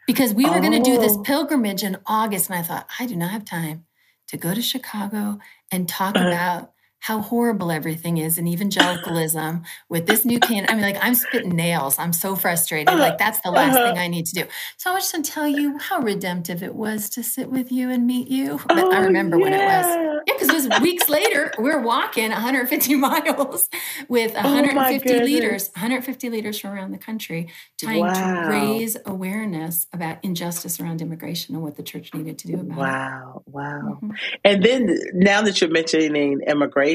because 0.05 0.33
we 0.33 0.45
were 0.45 0.57
oh. 0.57 0.61
going 0.61 0.83
to 0.83 0.91
do 0.91 0.99
this 0.99 1.15
oh. 1.17 1.23
pilgrimage 1.23 1.83
in 1.83 1.97
August. 2.05 2.49
And 2.49 2.59
I 2.59 2.61
thought, 2.61 2.87
I 2.99 3.05
do 3.05 3.15
not 3.15 3.31
have 3.31 3.45
time 3.45 3.85
to 4.27 4.37
go 4.37 4.53
to 4.53 4.61
Chicago 4.61 5.39
and 5.71 5.87
talk 5.87 6.15
uh-huh. 6.15 6.27
about 6.27 6.72
how 7.03 7.19
horrible 7.19 7.69
everything 7.69 8.17
is 8.17 8.37
in 8.37 8.47
evangelicalism 8.47 9.61
with 9.89 10.07
this 10.07 10.23
new 10.23 10.39
can. 10.39 10.65
I 10.69 10.73
mean, 10.73 10.83
like 10.83 10.95
I'm 11.01 11.15
spitting 11.15 11.53
nails. 11.53 11.99
I'm 11.99 12.13
so 12.13 12.37
frustrated. 12.37 12.93
Like 12.93 13.17
that's 13.17 13.41
the 13.41 13.51
last 13.51 13.75
uh-huh. 13.75 13.89
thing 13.89 13.97
I 13.97 14.07
need 14.07 14.25
to 14.27 14.33
do. 14.33 14.45
So 14.77 14.93
I 14.93 14.99
just 14.99 15.11
going 15.11 15.21
to 15.21 15.29
tell 15.29 15.45
you 15.45 15.77
how 15.79 15.99
redemptive 15.99 16.63
it 16.63 16.73
was 16.73 17.09
to 17.09 17.21
sit 17.21 17.49
with 17.49 17.73
you 17.73 17.89
and 17.89 18.07
meet 18.07 18.29
you. 18.29 18.57
But 18.69 18.85
oh, 18.85 18.91
I 18.93 19.01
remember 19.01 19.37
yeah. 19.37 19.43
when 19.43 19.53
it 19.53 19.65
was. 19.65 19.85
Yeah, 20.25 20.33
because 20.33 20.47
it 20.47 20.69
was 20.69 20.81
weeks 20.81 21.09
later. 21.09 21.51
We're 21.57 21.81
walking 21.81 22.29
150 22.29 22.95
miles 22.95 23.69
with 24.07 24.33
150 24.33 25.13
oh 25.13 25.23
leaders, 25.25 25.71
150 25.75 26.29
leaders 26.29 26.57
from 26.57 26.69
around 26.69 26.91
the 26.91 26.97
country, 26.97 27.49
trying 27.77 27.99
wow. 27.99 28.13
to 28.13 28.49
raise 28.49 28.95
awareness 29.05 29.87
about 29.91 30.19
injustice 30.23 30.79
around 30.79 31.01
immigration 31.01 31.53
and 31.53 31.61
what 31.65 31.75
the 31.75 31.83
church 31.83 32.13
needed 32.13 32.37
to 32.39 32.47
do 32.47 32.61
about 32.61 32.77
wow. 32.77 33.43
it. 33.45 33.51
Wow, 33.51 33.81
wow. 33.81 33.99
Mm-hmm. 34.01 34.11
And 34.45 34.63
then 34.63 34.97
now 35.13 35.41
that 35.41 35.59
you're 35.59 35.69
mentioning 35.69 36.39
immigration, 36.47 36.92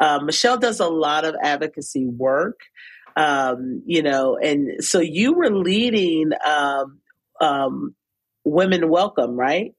uh, 0.00 0.18
Michelle 0.22 0.58
does 0.58 0.80
a 0.80 0.88
lot 0.88 1.24
of 1.24 1.34
advocacy 1.42 2.06
work. 2.06 2.60
um, 3.16 3.82
you 3.86 4.02
know, 4.02 4.36
and 4.36 4.82
so 4.84 5.00
you 5.00 5.34
were 5.34 5.50
leading 5.50 6.32
um, 6.44 6.98
um, 7.40 7.94
Women 8.44 8.88
Welcome, 8.88 9.36
right? 9.36 9.72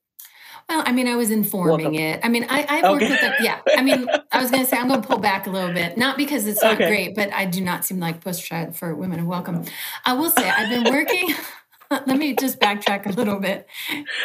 Well, 0.69 0.81
I 0.85 0.91
mean, 0.93 1.07
I 1.07 1.15
was 1.15 1.29
informing 1.29 1.91
Welcome. 1.91 1.95
it. 1.95 2.19
I 2.23 2.29
mean, 2.29 2.47
I, 2.49 2.65
I've 2.67 2.89
worked 2.89 3.03
okay. 3.03 3.11
with 3.11 3.21
it. 3.23 3.33
Yeah. 3.41 3.59
I 3.77 3.83
mean, 3.83 4.07
I 4.31 4.41
was 4.41 4.49
going 4.49 4.63
to 4.63 4.69
say, 4.69 4.77
I'm 4.77 4.87
going 4.87 5.01
to 5.01 5.07
pull 5.07 5.19
back 5.19 5.45
a 5.45 5.51
little 5.51 5.73
bit, 5.73 5.97
not 5.97 6.17
because 6.17 6.47
it's 6.47 6.63
not 6.63 6.75
okay. 6.75 6.87
great, 6.87 7.15
but 7.15 7.31
I 7.33 7.45
do 7.45 7.61
not 7.61 7.85
seem 7.85 7.99
like 7.99 8.23
poster 8.23 8.47
child 8.47 8.75
for 8.75 8.95
women 8.95 9.19
of 9.19 9.27
welcome. 9.27 9.63
I 10.05 10.13
will 10.13 10.31
say, 10.31 10.49
I've 10.49 10.69
been 10.69 10.91
working. 10.91 11.35
let 11.91 12.17
me 12.17 12.33
just 12.33 12.59
backtrack 12.59 13.05
a 13.05 13.09
little 13.09 13.39
bit. 13.39 13.67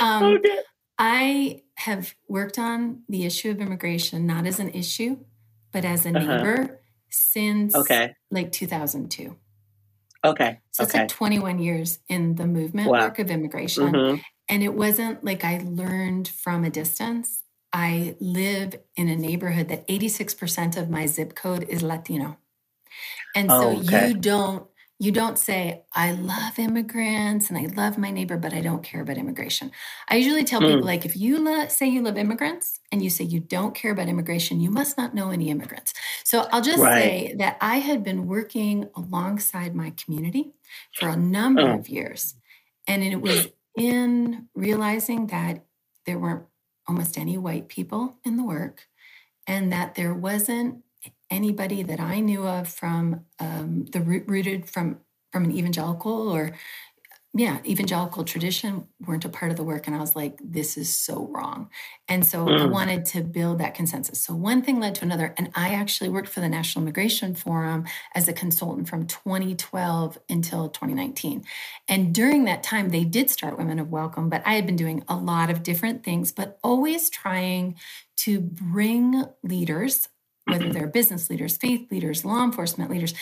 Um, 0.00 0.22
okay. 0.36 0.58
I 1.02 1.62
have 1.76 2.14
worked 2.28 2.58
on 2.58 3.04
the 3.08 3.24
issue 3.24 3.50
of 3.50 3.58
immigration, 3.58 4.26
not 4.26 4.46
as 4.46 4.60
an 4.60 4.68
issue, 4.68 5.16
but 5.72 5.86
as 5.86 6.04
a 6.04 6.10
uh-huh. 6.10 6.18
neighbor 6.18 6.62
uh-huh. 6.62 6.74
since 7.08 7.74
okay. 7.74 8.14
like 8.30 8.52
2002. 8.52 9.34
Okay. 10.22 10.60
So 10.72 10.82
it's 10.82 10.92
okay. 10.92 11.00
like 11.00 11.08
21 11.08 11.58
years 11.58 12.00
in 12.08 12.34
the 12.34 12.46
movement 12.46 12.90
wow. 12.90 13.00
work 13.00 13.18
of 13.18 13.30
immigration. 13.30 13.90
Mm-hmm. 13.90 14.20
And 14.50 14.62
it 14.62 14.74
wasn't 14.74 15.24
like 15.24 15.42
I 15.42 15.62
learned 15.64 16.28
from 16.28 16.64
a 16.64 16.70
distance. 16.70 17.44
I 17.72 18.16
live 18.20 18.74
in 18.94 19.08
a 19.08 19.16
neighborhood 19.16 19.68
that 19.68 19.88
86% 19.88 20.76
of 20.76 20.90
my 20.90 21.06
zip 21.06 21.34
code 21.34 21.62
is 21.62 21.82
Latino. 21.82 22.36
And 23.34 23.48
so 23.48 23.56
oh, 23.56 23.80
okay. 23.80 24.08
you 24.08 24.14
don't 24.14 24.66
you 25.00 25.10
don't 25.10 25.38
say 25.38 25.82
i 25.94 26.12
love 26.12 26.58
immigrants 26.58 27.48
and 27.48 27.58
i 27.58 27.66
love 27.74 27.96
my 27.96 28.10
neighbor 28.10 28.36
but 28.36 28.52
i 28.52 28.60
don't 28.60 28.82
care 28.82 29.00
about 29.00 29.16
immigration 29.16 29.72
i 30.08 30.16
usually 30.16 30.44
tell 30.44 30.60
mm. 30.60 30.68
people 30.68 30.84
like 30.86 31.04
if 31.04 31.16
you 31.16 31.38
lo- 31.38 31.66
say 31.68 31.88
you 31.88 32.02
love 32.02 32.18
immigrants 32.18 32.78
and 32.92 33.02
you 33.02 33.08
say 33.08 33.24
you 33.24 33.40
don't 33.40 33.74
care 33.74 33.90
about 33.90 34.08
immigration 34.08 34.60
you 34.60 34.70
must 34.70 34.98
not 34.98 35.14
know 35.14 35.30
any 35.30 35.48
immigrants 35.48 35.94
so 36.22 36.46
i'll 36.52 36.60
just 36.60 36.82
right. 36.82 37.02
say 37.02 37.34
that 37.38 37.56
i 37.60 37.78
had 37.78 38.04
been 38.04 38.26
working 38.26 38.88
alongside 38.94 39.74
my 39.74 39.90
community 40.02 40.52
for 40.92 41.08
a 41.08 41.16
number 41.16 41.62
oh. 41.62 41.78
of 41.78 41.88
years 41.88 42.34
and 42.86 43.02
it 43.02 43.20
was 43.20 43.48
in 43.76 44.48
realizing 44.54 45.28
that 45.28 45.64
there 46.04 46.18
weren't 46.18 46.44
almost 46.86 47.16
any 47.16 47.38
white 47.38 47.68
people 47.68 48.16
in 48.24 48.36
the 48.36 48.44
work 48.44 48.86
and 49.46 49.72
that 49.72 49.94
there 49.94 50.14
wasn't 50.14 50.82
anybody 51.30 51.82
that 51.82 52.00
I 52.00 52.20
knew 52.20 52.46
of 52.46 52.68
from 52.68 53.24
um, 53.38 53.86
the 53.92 54.00
root 54.00 54.24
rooted 54.26 54.68
from 54.68 55.00
from 55.32 55.44
an 55.44 55.52
evangelical 55.52 56.28
or 56.28 56.52
yeah 57.32 57.58
evangelical 57.64 58.24
tradition 58.24 58.88
weren't 59.06 59.24
a 59.24 59.28
part 59.28 59.52
of 59.52 59.56
the 59.56 59.62
work 59.62 59.86
and 59.86 59.94
i 59.94 60.00
was 60.00 60.16
like 60.16 60.36
this 60.42 60.76
is 60.76 60.94
so 60.94 61.28
wrong. 61.28 61.70
And 62.08 62.26
so 62.26 62.44
mm. 62.44 62.60
i 62.60 62.66
wanted 62.66 63.04
to 63.06 63.22
build 63.22 63.58
that 63.58 63.74
consensus. 63.74 64.20
So 64.20 64.34
one 64.34 64.62
thing 64.62 64.80
led 64.80 64.96
to 64.96 65.04
another 65.04 65.32
and 65.38 65.50
i 65.54 65.68
actually 65.68 66.10
worked 66.10 66.28
for 66.28 66.40
the 66.40 66.48
national 66.48 66.82
immigration 66.82 67.36
forum 67.36 67.84
as 68.16 68.26
a 68.26 68.32
consultant 68.32 68.88
from 68.88 69.06
2012 69.06 70.18
until 70.28 70.68
2019 70.68 71.44
and 71.86 72.12
during 72.12 72.44
that 72.46 72.64
time 72.64 72.88
they 72.88 73.04
did 73.04 73.30
start 73.30 73.56
women 73.56 73.78
of 73.78 73.90
welcome 73.90 74.28
but 74.28 74.42
i 74.44 74.54
had 74.54 74.66
been 74.66 74.76
doing 74.76 75.04
a 75.06 75.16
lot 75.16 75.50
of 75.50 75.62
different 75.62 76.02
things 76.02 76.32
but 76.32 76.58
always 76.64 77.08
trying 77.08 77.76
to 78.16 78.40
bring 78.40 79.24
leaders 79.44 80.08
whether 80.46 80.72
they're 80.72 80.86
business 80.86 81.30
leaders, 81.30 81.56
faith 81.56 81.90
leaders, 81.90 82.24
law 82.24 82.44
enforcement 82.44 82.90
leaders, 82.90 83.14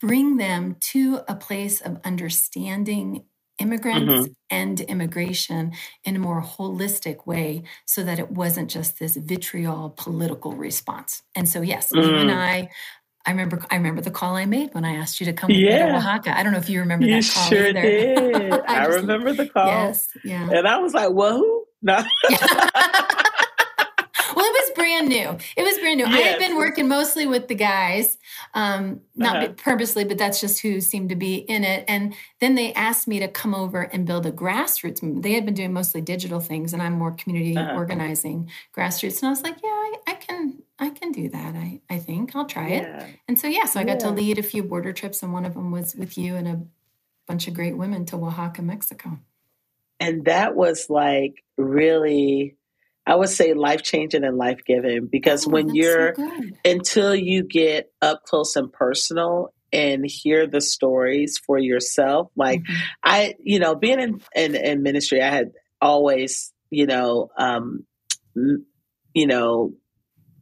bring 0.00 0.36
them 0.36 0.76
to 0.80 1.20
a 1.28 1.34
place 1.34 1.80
of 1.80 2.00
understanding 2.04 3.24
immigrants 3.58 4.10
mm-hmm. 4.10 4.32
and 4.50 4.80
immigration 4.82 5.72
in 6.04 6.16
a 6.16 6.18
more 6.18 6.42
holistic 6.42 7.26
way 7.26 7.62
so 7.86 8.02
that 8.02 8.18
it 8.18 8.30
wasn't 8.30 8.70
just 8.70 8.98
this 8.98 9.16
vitriol 9.16 9.94
political 9.96 10.52
response. 10.52 11.22
And 11.34 11.48
so 11.48 11.62
yes, 11.62 11.90
mm. 11.90 12.04
you 12.04 12.14
and 12.16 12.30
mm. 12.30 12.36
I 12.36 12.68
I 13.24 13.30
remember 13.30 13.64
I 13.70 13.76
remember 13.76 14.02
the 14.02 14.10
call 14.10 14.36
I 14.36 14.44
made 14.44 14.74
when 14.74 14.84
I 14.84 14.96
asked 14.96 15.20
you 15.20 15.26
to 15.26 15.32
come 15.32 15.50
yeah. 15.50 15.86
to 15.86 15.96
Oaxaca. 15.96 16.38
I 16.38 16.42
don't 16.42 16.52
know 16.52 16.58
if 16.58 16.68
you 16.68 16.80
remember 16.80 17.06
you 17.06 17.20
that 17.20 17.32
call 17.32 17.48
sure 17.48 17.68
either. 17.68 17.82
Did. 17.82 18.52
I, 18.52 18.84
I 18.84 18.84
remember 18.86 19.32
the 19.32 19.48
call. 19.48 19.66
Yes, 19.66 20.08
yeah. 20.22 20.48
And 20.50 20.68
I 20.68 20.78
was 20.78 20.94
like, 20.94 21.10
"Well, 21.12 21.38
who?" 21.38 21.64
No. 21.82 21.96
brand 24.96 25.08
new. 25.08 25.46
It 25.56 25.62
was 25.62 25.78
brand 25.78 25.98
new. 25.98 26.06
Yes. 26.06 26.14
I 26.14 26.20
had 26.20 26.38
been 26.38 26.56
working 26.56 26.88
mostly 26.88 27.26
with 27.26 27.48
the 27.48 27.54
guys, 27.54 28.18
um, 28.54 29.00
not 29.14 29.36
uh-huh. 29.36 29.52
purposely, 29.56 30.04
but 30.04 30.18
that's 30.18 30.40
just 30.40 30.60
who 30.60 30.80
seemed 30.80 31.10
to 31.10 31.16
be 31.16 31.36
in 31.36 31.64
it. 31.64 31.84
And 31.88 32.14
then 32.40 32.54
they 32.54 32.72
asked 32.72 33.06
me 33.08 33.18
to 33.20 33.28
come 33.28 33.54
over 33.54 33.82
and 33.82 34.06
build 34.06 34.26
a 34.26 34.32
grassroots 34.32 35.02
movement. 35.02 35.22
They 35.22 35.32
had 35.32 35.44
been 35.44 35.54
doing 35.54 35.72
mostly 35.72 36.00
digital 36.00 36.40
things, 36.40 36.72
and 36.72 36.82
I'm 36.82 36.94
more 36.94 37.12
community 37.12 37.56
uh-huh. 37.56 37.76
organizing 37.76 38.50
grassroots. 38.74 39.20
And 39.20 39.28
I 39.28 39.30
was 39.30 39.42
like, 39.42 39.56
yeah, 39.62 39.68
I, 39.68 39.94
I, 40.06 40.14
can, 40.14 40.62
I 40.78 40.90
can 40.90 41.12
do 41.12 41.28
that. 41.28 41.54
I, 41.54 41.80
I 41.90 41.98
think 41.98 42.34
I'll 42.34 42.46
try 42.46 42.68
yeah. 42.68 43.04
it. 43.04 43.16
And 43.28 43.38
so 43.38 43.46
yeah, 43.46 43.64
so 43.64 43.80
I 43.80 43.84
got 43.84 44.00
yeah. 44.00 44.08
to 44.08 44.10
lead 44.10 44.38
a 44.38 44.42
few 44.42 44.62
border 44.62 44.92
trips, 44.92 45.22
and 45.22 45.32
one 45.32 45.44
of 45.44 45.54
them 45.54 45.70
was 45.70 45.94
with 45.94 46.16
you 46.16 46.36
and 46.36 46.48
a 46.48 46.62
bunch 47.26 47.48
of 47.48 47.54
great 47.54 47.76
women 47.76 48.06
to 48.06 48.16
Oaxaca, 48.16 48.62
Mexico. 48.62 49.18
And 49.98 50.26
that 50.26 50.54
was 50.54 50.90
like 50.90 51.42
really 51.56 52.55
I 53.06 53.14
would 53.14 53.28
say 53.28 53.54
life 53.54 53.82
changing 53.82 54.24
and 54.24 54.36
life 54.36 54.64
giving 54.64 55.06
because 55.06 55.46
oh, 55.46 55.50
when 55.50 55.74
you're 55.74 56.14
so 56.14 56.30
until 56.64 57.14
you 57.14 57.44
get 57.44 57.92
up 58.02 58.24
close 58.24 58.56
and 58.56 58.72
personal 58.72 59.52
and 59.72 60.04
hear 60.04 60.46
the 60.46 60.60
stories 60.60 61.38
for 61.38 61.58
yourself, 61.58 62.30
like 62.36 62.62
mm-hmm. 62.62 62.74
I, 63.04 63.34
you 63.42 63.58
know, 63.58 63.74
being 63.74 64.00
in, 64.00 64.20
in, 64.34 64.54
in 64.56 64.82
ministry, 64.82 65.22
I 65.22 65.30
had 65.30 65.52
always, 65.80 66.52
you 66.70 66.86
know, 66.86 67.30
um, 67.36 67.84
you 69.14 69.26
know, 69.26 69.74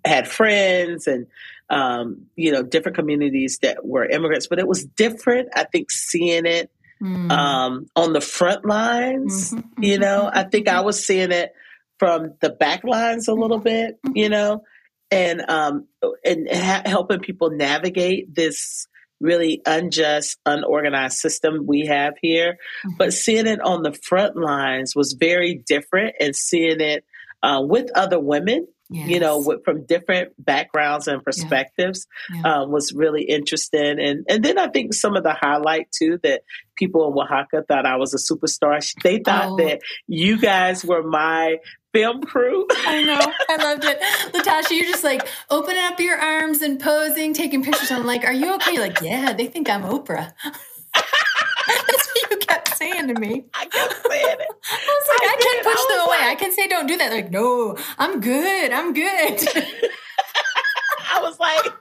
had 0.05 0.29
friends 0.29 1.07
and 1.07 1.27
um, 1.71 2.27
you 2.37 2.53
know 2.53 2.63
different 2.63 2.97
communities 2.97 3.59
that 3.63 3.85
were 3.85 4.05
immigrants, 4.05 4.47
but 4.47 4.59
it 4.59 4.69
was 4.69 4.85
different. 4.85 5.49
I 5.55 5.65
think 5.65 5.91
seeing 5.91 6.47
it 6.47 6.71
mm. 7.03 7.31
um, 7.31 7.87
on 7.97 8.13
the 8.13 8.21
front 8.21 8.65
lines, 8.65 9.53
mm-hmm. 9.53 9.83
you 9.83 9.99
know, 9.99 10.31
I 10.33 10.45
think 10.45 10.69
I 10.69 10.81
was 10.81 11.05
seeing 11.05 11.33
it 11.33 11.53
from 11.99 12.35
the 12.41 12.51
back 12.51 12.85
lines 12.85 13.29
a 13.29 13.35
little 13.35 13.59
bit, 13.59 13.97
mm-hmm. 14.03 14.17
you 14.17 14.29
know, 14.29 14.63
and 15.11 15.43
um, 15.49 15.87
and 16.25 16.49
ha- 16.51 16.83
helping 16.85 17.21
people 17.21 17.51
navigate 17.51 18.35
this 18.35 18.87
really 19.21 19.63
unjust, 19.65 20.39
unorganized 20.45 21.19
system 21.19 21.67
we 21.67 21.87
have 21.87 22.15
here. 22.21 22.59
Mm-hmm. 22.85 22.97
But 22.99 23.13
seeing 23.13 23.47
it 23.47 23.61
on 23.61 23.83
the 23.83 23.93
front 23.93 24.37
lines 24.37 24.95
was 24.95 25.13
very 25.19 25.55
different, 25.55 26.17
and 26.21 26.35
seeing 26.35 26.81
it 26.81 27.05
uh, 27.43 27.61
with 27.63 27.91
other 27.95 28.19
women 28.19 28.67
Yes. 28.91 29.09
you 29.09 29.19
know, 29.19 29.41
with, 29.41 29.65
from 29.65 29.87
different 29.87 30.33
backgrounds 30.39 31.09
and 31.09 31.23
perspectives, 31.25 32.07
yeah. 32.31 32.43
Yeah. 32.45 32.61
Um, 32.61 32.71
was 32.71 32.93
really 32.93 33.23
interesting. 33.23 33.99
And 33.99 34.27
and 34.29 34.45
then 34.45 34.59
I 34.59 34.69
think 34.69 34.93
some 34.93 35.17
of 35.17 35.25
the 35.25 35.33
highlight 35.33 35.91
too 35.91 36.21
that 36.23 36.43
people 36.77 37.11
in 37.11 37.19
Oaxaca 37.19 37.65
thought 37.67 37.87
I 37.87 37.97
was 37.97 38.13
a 38.13 38.19
superstar. 38.19 38.81
They 39.03 39.21
thought 39.21 39.53
oh. 39.53 39.57
that 39.57 39.81
you 40.07 40.39
guys 40.39 40.85
were 40.85 41.03
my 41.03 41.57
film 41.95 42.23
crew. 42.25 42.67
I 42.87 43.05
know. 43.05 43.21
I 43.49 43.57
loved 43.57 43.85
it. 43.85 44.01
Latasha, 44.35 44.73
you're 44.77 44.91
just 44.91 45.05
like 45.05 45.27
opening 45.49 45.83
up 45.85 45.99
your 46.01 46.19
arms 46.19 46.61
and 46.61 46.79
posing, 46.81 47.33
taking 47.33 47.63
pictures. 47.63 47.91
I'm 47.91 48.05
like, 48.05 48.25
are 48.25 48.33
you 48.33 48.55
okay? 48.57 48.73
You're 48.73 48.83
like, 48.83 49.01
yeah, 49.01 49.33
they 49.33 49.47
think 49.47 49.71
I'm 49.71 49.83
Oprah. 49.83 50.33
That's 50.95 52.09
what 52.09 52.31
you 52.31 52.37
kept 52.39 52.77
saying 52.77 53.09
to 53.09 53.15
me. 53.15 53.45
I 53.55 53.67
kept 53.67 54.07
saying 54.11 54.37
it. 54.41 54.49
I 54.71 54.99
was 55.01 55.09
like, 55.09 55.23
I, 55.23 55.35
I 55.35 55.37
can 55.41 55.65
push 55.65 55.87
them 55.89 56.01
away. 56.07 56.19
Like, 56.19 56.31
I 56.31 56.35
can 56.35 56.53
say, 56.53 56.69
don't 56.69 56.87
do 56.87 56.97
that. 56.97 57.11
They're 57.11 57.23
like, 57.23 57.31
no, 57.31 57.79
I'm 57.99 58.21
good. 58.21 58.73
I'm 58.73 58.93
good. 58.93 59.49
I 61.13 61.21
was 61.21 61.39
like, 61.39 61.73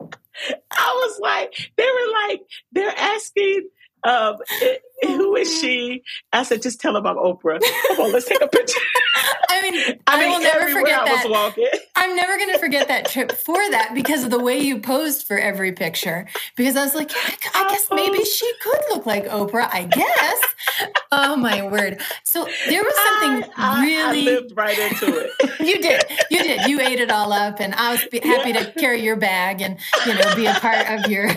I 0.70 0.92
was 0.94 1.18
like, 1.20 1.72
they 1.76 1.84
were 1.84 2.28
like, 2.28 2.42
they're 2.72 2.94
asking 2.96 3.68
um, 4.04 4.36
it, 4.60 4.82
who 5.02 5.36
is 5.36 5.60
she? 5.60 6.02
I 6.32 6.42
said, 6.42 6.62
just 6.62 6.80
tell 6.80 6.96
him 6.96 7.06
I'm 7.06 7.16
Oprah. 7.16 7.60
Come 7.88 8.00
on, 8.00 8.12
let's 8.12 8.26
take 8.26 8.40
a 8.40 8.48
picture. 8.48 8.80
I 9.48 9.62
mean, 9.62 10.00
I, 10.06 10.24
I 10.24 10.28
will 10.28 10.40
never 10.40 10.68
forget 10.68 11.04
that. 11.04 11.80
I'm 11.96 12.16
never 12.16 12.36
going 12.36 12.52
to 12.52 12.58
forget 12.58 12.88
that 12.88 13.08
trip 13.08 13.32
for 13.32 13.56
that 13.70 13.94
because 13.94 14.24
of 14.24 14.30
the 14.30 14.38
way 14.38 14.58
you 14.58 14.80
posed 14.80 15.26
for 15.26 15.38
every 15.38 15.72
picture. 15.72 16.26
Because 16.56 16.76
I 16.76 16.84
was 16.84 16.94
like, 16.94 17.10
I, 17.14 17.36
I 17.54 17.70
guess 17.70 17.88
maybe 17.90 18.24
she 18.24 18.50
could 18.60 18.80
look 18.90 19.06
like 19.06 19.26
Oprah. 19.26 19.68
I 19.72 19.84
guess. 19.84 20.40
oh 21.12 21.36
my 21.36 21.66
word! 21.66 22.00
So 22.24 22.48
there 22.68 22.82
was 22.82 22.94
something 22.94 23.50
I, 23.56 23.84
really. 23.84 24.28
I 24.28 24.32
lived 24.32 24.56
right 24.56 24.78
into 24.78 25.18
it. 25.18 25.60
you 25.60 25.80
did. 25.80 26.04
You 26.30 26.42
did. 26.42 26.66
You 26.66 26.80
ate 26.80 27.00
it 27.00 27.10
all 27.10 27.32
up, 27.32 27.60
and 27.60 27.74
I 27.74 27.92
was 27.92 28.00
happy 28.00 28.50
yeah. 28.50 28.64
to 28.64 28.72
carry 28.72 29.02
your 29.02 29.16
bag 29.16 29.60
and 29.60 29.78
you 30.06 30.14
know 30.14 30.34
be 30.34 30.46
a 30.46 30.54
part 30.54 30.88
of 30.88 31.10
your 31.10 31.30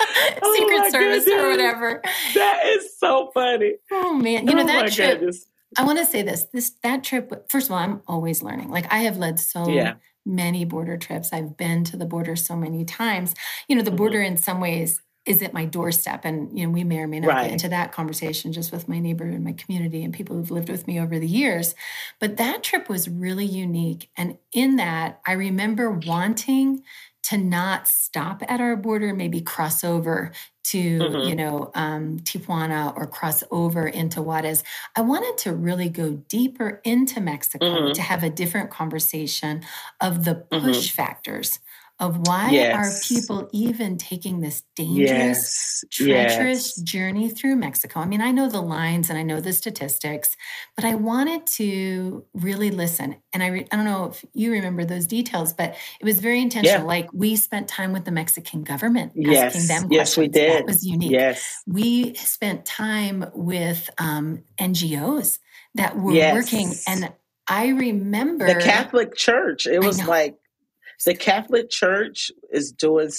oh 0.42 0.54
Secret 0.56 0.92
Service 0.92 1.24
goodness. 1.24 1.44
or 1.44 1.50
whatever. 1.50 2.02
That 2.34 2.66
is 2.66 2.98
so 2.98 3.30
funny. 3.32 3.74
Oh 3.90 4.14
man, 4.14 4.46
you 4.46 4.54
know 4.54 4.62
oh 4.62 4.66
that 4.66 4.92
trip. 4.92 5.18
Goodness. 5.18 5.46
I 5.76 5.84
want 5.84 5.98
to 5.98 6.06
say 6.06 6.22
this. 6.22 6.44
This 6.52 6.70
that 6.82 7.04
trip. 7.04 7.50
First 7.50 7.68
of 7.68 7.72
all, 7.72 7.78
I'm 7.78 8.02
always 8.06 8.42
learning. 8.42 8.70
Like 8.70 8.90
I 8.92 9.00
have 9.00 9.18
led 9.18 9.38
so 9.38 9.68
yeah. 9.68 9.94
many 10.24 10.64
border 10.64 10.96
trips. 10.96 11.32
I've 11.32 11.56
been 11.56 11.84
to 11.84 11.96
the 11.96 12.06
border 12.06 12.36
so 12.36 12.56
many 12.56 12.84
times. 12.84 13.34
You 13.68 13.76
know, 13.76 13.82
the 13.82 13.90
mm-hmm. 13.90 13.96
border 13.96 14.22
in 14.22 14.36
some 14.36 14.60
ways 14.60 15.00
is 15.28 15.42
at 15.42 15.52
my 15.52 15.66
doorstep, 15.66 16.24
and 16.24 16.58
you 16.58 16.66
know, 16.66 16.72
we 16.72 16.84
may 16.84 17.00
or 17.00 17.06
may 17.06 17.20
not 17.20 17.28
right. 17.28 17.44
get 17.44 17.52
into 17.52 17.68
that 17.68 17.92
conversation 17.92 18.52
just 18.52 18.72
with 18.72 18.88
my 18.88 18.98
neighbor 18.98 19.24
and 19.24 19.44
my 19.44 19.52
community 19.52 20.02
and 20.02 20.14
people 20.14 20.34
who've 20.34 20.50
lived 20.50 20.70
with 20.70 20.86
me 20.86 20.98
over 20.98 21.18
the 21.18 21.26
years. 21.26 21.74
But 22.18 22.38
that 22.38 22.62
trip 22.62 22.88
was 22.88 23.08
really 23.10 23.44
unique, 23.44 24.08
and 24.16 24.38
in 24.52 24.76
that, 24.76 25.20
I 25.26 25.32
remember 25.32 25.90
wanting 25.90 26.82
to 27.24 27.36
not 27.36 27.88
stop 27.88 28.42
at 28.48 28.60
our 28.60 28.76
border, 28.76 29.14
maybe 29.14 29.40
cross 29.40 29.84
over 29.84 30.32
to, 30.64 30.98
mm-hmm. 30.98 31.28
you 31.28 31.34
know, 31.34 31.70
um, 31.74 32.18
Tijuana 32.20 32.96
or 32.96 33.06
cross 33.06 33.42
over 33.50 33.86
into 33.86 34.22
Juarez. 34.22 34.62
I 34.96 35.00
wanted 35.00 35.38
to 35.44 35.52
really 35.52 35.88
go 35.88 36.12
deeper 36.28 36.80
into 36.84 37.20
Mexico 37.20 37.66
mm-hmm. 37.66 37.92
to 37.92 38.02
have 38.02 38.22
a 38.22 38.30
different 38.30 38.70
conversation 38.70 39.62
of 40.00 40.24
the 40.24 40.34
push 40.34 40.90
mm-hmm. 40.90 40.96
factors 40.96 41.60
of 42.00 42.28
why 42.28 42.50
yes. 42.50 42.74
are 42.76 43.08
people 43.08 43.48
even 43.52 43.98
taking 43.98 44.40
this 44.40 44.62
dangerous, 44.76 45.82
yes. 45.82 45.84
treacherous 45.90 46.78
yes. 46.78 46.82
journey 46.82 47.28
through 47.28 47.56
Mexico? 47.56 48.00
I 48.00 48.06
mean, 48.06 48.20
I 48.20 48.30
know 48.30 48.48
the 48.48 48.60
lines 48.60 49.10
and 49.10 49.18
I 49.18 49.22
know 49.22 49.40
the 49.40 49.52
statistics, 49.52 50.36
but 50.76 50.84
I 50.84 50.94
wanted 50.94 51.46
to 51.58 52.24
really 52.34 52.70
listen. 52.70 53.16
And 53.32 53.42
I, 53.42 53.48
re- 53.48 53.66
I 53.72 53.76
don't 53.76 53.84
know 53.84 54.06
if 54.06 54.24
you 54.32 54.52
remember 54.52 54.84
those 54.84 55.06
details, 55.06 55.52
but 55.52 55.76
it 56.00 56.04
was 56.04 56.20
very 56.20 56.40
intentional. 56.40 56.82
Yeah. 56.82 56.82
Like 56.82 57.12
we 57.12 57.34
spent 57.34 57.68
time 57.68 57.92
with 57.92 58.04
the 58.04 58.12
Mexican 58.12 58.62
government 58.62 59.12
yes. 59.16 59.56
asking 59.56 59.66
them 59.66 59.92
yes, 59.92 60.14
questions. 60.14 60.18
we 60.18 60.28
did. 60.28 60.52
That 60.52 60.66
was 60.66 60.86
unique. 60.86 61.10
Yes. 61.10 61.62
We 61.66 62.14
spent 62.14 62.64
time 62.64 63.24
with 63.34 63.90
um, 63.98 64.44
NGOs 64.58 65.38
that 65.74 65.96
were 65.96 66.12
working 66.12 66.72
and 66.86 67.12
I 67.48 67.68
remember 67.68 68.46
the 68.46 68.60
Catholic 68.60 69.16
Church. 69.16 69.66
It 69.66 69.82
was 69.82 70.06
like 70.06 70.36
the 71.04 71.14
Catholic 71.14 71.70
Church 71.70 72.30
is 72.50 72.72
doing. 72.72 73.10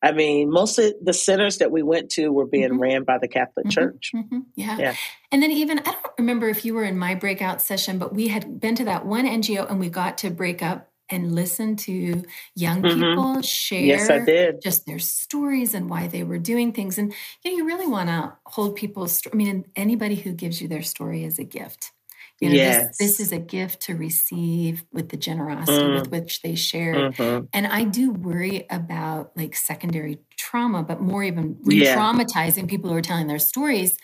I 0.00 0.12
mean, 0.12 0.50
most 0.50 0.78
of 0.78 0.94
the 1.02 1.12
centers 1.12 1.58
that 1.58 1.72
we 1.72 1.82
went 1.82 2.10
to 2.10 2.30
were 2.30 2.46
being 2.46 2.70
mm-hmm. 2.70 2.80
ran 2.80 3.02
by 3.04 3.18
the 3.18 3.26
Catholic 3.26 3.66
mm-hmm. 3.66 3.70
Church. 3.70 4.12
Mm-hmm. 4.14 4.38
Yeah. 4.54 4.78
yeah. 4.78 4.94
And 5.32 5.42
then 5.42 5.50
even, 5.50 5.80
I 5.80 5.82
don't 5.82 6.06
remember 6.18 6.48
if 6.48 6.64
you 6.64 6.74
were 6.74 6.84
in 6.84 6.96
my 6.96 7.16
breakout 7.16 7.60
session, 7.60 7.98
but 7.98 8.14
we 8.14 8.28
had 8.28 8.60
been 8.60 8.76
to 8.76 8.84
that 8.84 9.06
one 9.06 9.26
NGO 9.26 9.68
and 9.68 9.80
we 9.80 9.90
got 9.90 10.18
to 10.18 10.30
break 10.30 10.62
up 10.62 10.88
and 11.10 11.34
listen 11.34 11.76
to 11.76 12.22
young 12.54 12.82
mm-hmm. 12.82 13.00
people 13.00 13.42
share 13.42 13.82
yes, 13.82 14.10
I 14.10 14.24
did. 14.24 14.60
just 14.62 14.86
their 14.86 14.98
stories 14.98 15.74
and 15.74 15.88
why 15.88 16.06
they 16.06 16.22
were 16.22 16.38
doing 16.38 16.72
things. 16.72 16.98
And 16.98 17.14
you 17.44 17.50
know, 17.50 17.56
you 17.56 17.66
really 17.66 17.86
want 17.86 18.08
to 18.08 18.36
hold 18.44 18.76
people's, 18.76 19.22
I 19.32 19.34
mean, 19.34 19.64
anybody 19.74 20.16
who 20.16 20.32
gives 20.32 20.60
you 20.60 20.68
their 20.68 20.82
story 20.82 21.24
is 21.24 21.38
a 21.38 21.44
gift. 21.44 21.92
You 22.40 22.50
know, 22.50 22.54
yes. 22.54 22.98
this, 22.98 22.98
this 22.98 23.20
is 23.20 23.32
a 23.32 23.38
gift 23.38 23.82
to 23.82 23.96
receive 23.96 24.84
with 24.92 25.08
the 25.08 25.16
generosity 25.16 25.82
mm. 25.82 25.98
with 25.98 26.10
which 26.10 26.42
they 26.42 26.54
share. 26.54 26.94
Mm-hmm. 26.94 27.46
And 27.52 27.66
I 27.66 27.82
do 27.82 28.12
worry 28.12 28.64
about 28.70 29.36
like 29.36 29.56
secondary 29.56 30.20
trauma, 30.36 30.84
but 30.84 31.00
more 31.00 31.24
even 31.24 31.58
re-traumatizing 31.62 32.68
people 32.68 32.90
who 32.90 32.96
are 32.96 33.02
telling 33.02 33.26
their 33.26 33.40
stories. 33.40 33.98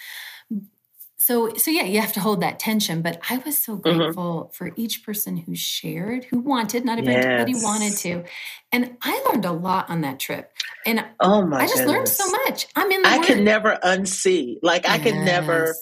So, 1.16 1.54
so 1.54 1.70
yeah, 1.70 1.84
you 1.84 2.00
have 2.00 2.12
to 2.14 2.20
hold 2.20 2.42
that 2.42 2.58
tension. 2.58 3.02
But 3.02 3.20
I 3.30 3.38
was 3.38 3.56
so 3.56 3.78
mm-hmm. 3.78 3.98
grateful 3.98 4.50
mm-hmm. 4.52 4.52
for 4.52 4.72
each 4.76 5.06
person 5.06 5.36
who 5.36 5.54
shared, 5.54 6.24
who 6.24 6.40
wanted, 6.40 6.84
not 6.84 6.98
everybody 6.98 7.52
yes. 7.52 7.62
wanted 7.62 7.96
to. 7.98 8.24
And 8.72 8.96
I 9.00 9.24
learned 9.30 9.44
a 9.44 9.52
lot 9.52 9.88
on 9.88 10.00
that 10.00 10.18
trip. 10.18 10.50
And 10.84 11.04
oh 11.20 11.46
my 11.46 11.60
I 11.60 11.66
just 11.66 11.76
goodness. 11.76 11.94
learned 11.94 12.08
so 12.08 12.30
much. 12.30 12.66
I 12.74 12.86
mean, 12.88 13.06
I 13.06 13.24
can 13.24 13.44
never 13.44 13.78
unsee. 13.82 14.58
Like 14.60 14.82
yes. 14.82 14.92
I 14.92 14.98
can 14.98 15.24
never 15.24 15.74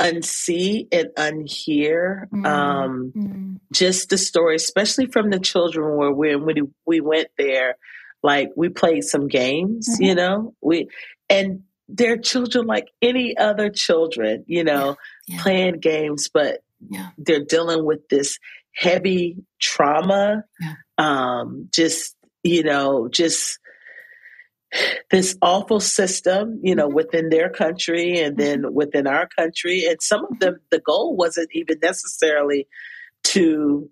unsee 0.00 0.88
and 0.92 1.08
unhear 1.16 2.28
mm-hmm. 2.28 2.46
um, 2.46 3.12
mm-hmm. 3.16 3.54
just 3.72 4.10
the 4.10 4.18
story, 4.18 4.56
especially 4.56 5.06
from 5.06 5.30
the 5.30 5.38
children 5.38 5.96
where 5.96 6.12
we 6.12 6.34
when 6.36 6.72
we 6.86 7.00
went 7.00 7.28
there, 7.38 7.76
like 8.22 8.50
we 8.56 8.68
played 8.68 9.04
some 9.04 9.28
games, 9.28 9.88
mm-hmm. 9.88 10.02
you 10.02 10.14
know, 10.14 10.54
we 10.60 10.88
and 11.28 11.62
they're 11.88 12.18
children 12.18 12.66
like 12.66 12.88
any 13.02 13.36
other 13.36 13.70
children, 13.70 14.44
you 14.46 14.64
know, 14.64 14.96
yeah. 15.26 15.36
Yeah. 15.36 15.42
playing 15.42 15.80
games, 15.80 16.28
but 16.32 16.60
yeah. 16.88 17.10
they're 17.18 17.44
dealing 17.44 17.84
with 17.84 18.08
this 18.08 18.38
heavy 18.74 19.36
trauma, 19.60 20.44
um, 20.98 21.68
just 21.72 22.16
you 22.42 22.62
know, 22.62 23.08
just 23.08 23.58
this 25.10 25.36
awful 25.42 25.80
system, 25.80 26.60
you 26.62 26.74
know, 26.74 26.86
mm-hmm. 26.86 26.96
within 26.96 27.28
their 27.28 27.50
country 27.50 28.20
and 28.20 28.36
then 28.36 28.62
mm-hmm. 28.62 28.74
within 28.74 29.06
our 29.06 29.28
country. 29.28 29.86
And 29.86 30.00
some 30.00 30.26
of 30.30 30.38
them, 30.38 30.60
the 30.70 30.80
goal 30.80 31.16
wasn't 31.16 31.50
even 31.52 31.78
necessarily 31.82 32.66
to 33.24 33.90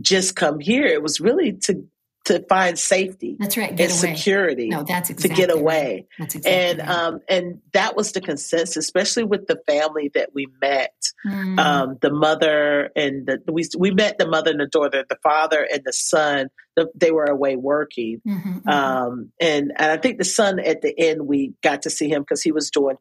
just 0.00 0.36
come 0.36 0.60
here. 0.60 0.86
It 0.86 1.02
was 1.02 1.20
really 1.20 1.52
to 1.64 1.84
to 2.26 2.44
find 2.48 2.78
safety. 2.78 3.36
That's 3.38 3.56
right. 3.56 3.74
Get 3.74 3.90
and 3.90 4.04
away. 4.04 4.14
security. 4.16 4.68
No, 4.68 4.82
that's 4.82 5.10
exactly 5.10 5.36
to 5.36 5.48
get 5.48 5.56
away. 5.56 5.94
Right. 5.94 6.06
That's 6.18 6.34
exactly 6.34 6.60
and 6.60 6.78
right. 6.80 6.88
um 6.88 7.20
and 7.28 7.60
that 7.72 7.96
was 7.96 8.12
the 8.12 8.20
consensus, 8.20 8.76
especially 8.76 9.24
with 9.24 9.46
the 9.46 9.60
family 9.66 10.10
that 10.14 10.30
we 10.34 10.48
met. 10.60 10.92
Mm. 11.24 11.58
Um, 11.58 11.98
the 12.00 12.12
mother 12.12 12.90
and 12.94 13.26
the 13.26 13.40
we 13.50 13.68
we 13.78 13.92
met 13.92 14.18
the 14.18 14.28
mother 14.28 14.50
and 14.50 14.60
the 14.60 14.66
daughter, 14.66 15.04
the 15.08 15.18
father 15.22 15.66
and 15.72 15.82
the 15.84 15.92
son. 15.92 16.48
The, 16.76 16.90
they 16.94 17.10
were 17.10 17.24
away 17.24 17.56
working, 17.56 18.20
mm-hmm, 18.26 18.58
mm-hmm. 18.58 18.68
Um, 18.68 19.32
and 19.40 19.72
and 19.74 19.90
I 19.90 19.96
think 19.96 20.18
the 20.18 20.26
son 20.26 20.60
at 20.60 20.82
the 20.82 20.94
end 20.98 21.26
we 21.26 21.54
got 21.62 21.82
to 21.82 21.90
see 21.90 22.10
him 22.10 22.20
because 22.20 22.42
he 22.42 22.52
was 22.52 22.70
doing 22.70 22.98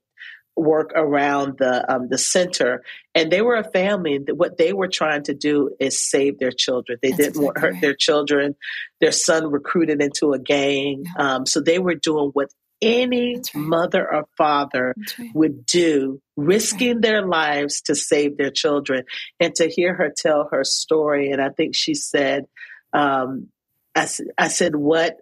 work 0.56 0.92
around 0.96 1.58
the 1.58 1.94
um, 1.94 2.08
the 2.10 2.18
center, 2.18 2.84
and 3.14 3.32
they 3.32 3.42
were 3.42 3.56
a 3.56 3.72
family. 3.72 4.20
That 4.20 4.36
what 4.36 4.58
they 4.58 4.74
were 4.74 4.88
trying 4.88 5.24
to 5.24 5.34
do 5.34 5.72
is 5.80 6.02
save 6.02 6.40
their 6.40 6.52
children. 6.52 6.98
They 7.02 7.10
That's 7.10 7.18
didn't 7.18 7.30
exactly 7.30 7.46
want 7.46 7.58
hurt 7.60 7.74
right. 7.74 7.82
their 7.82 7.96
children. 7.96 8.56
Their 9.02 9.12
son 9.12 9.52
recruited 9.52 10.02
into 10.02 10.34
a 10.34 10.40
gang, 10.40 11.06
yeah. 11.06 11.36
um, 11.36 11.46
so 11.46 11.62
they 11.62 11.80
were 11.80 11.96
doing 11.96 12.32
what 12.34 12.50
any 12.82 13.36
right. 13.36 13.56
mother 13.56 14.14
or 14.14 14.26
father 14.38 14.94
right. 15.18 15.30
would 15.34 15.66
do, 15.66 16.22
risking 16.36 17.02
their 17.02 17.26
lives 17.26 17.82
to 17.82 17.96
save 17.96 18.38
their 18.38 18.52
children. 18.52 19.06
And 19.40 19.56
to 19.56 19.68
hear 19.68 19.94
her 19.94 20.12
tell 20.16 20.50
her 20.52 20.64
story, 20.64 21.32
and 21.32 21.42
I 21.42 21.50
think 21.50 21.76
she 21.76 21.94
said, 21.96 22.46
um, 22.94 23.48
I, 23.96 24.08
I 24.38 24.50
said, 24.50 24.76
what 24.76 25.18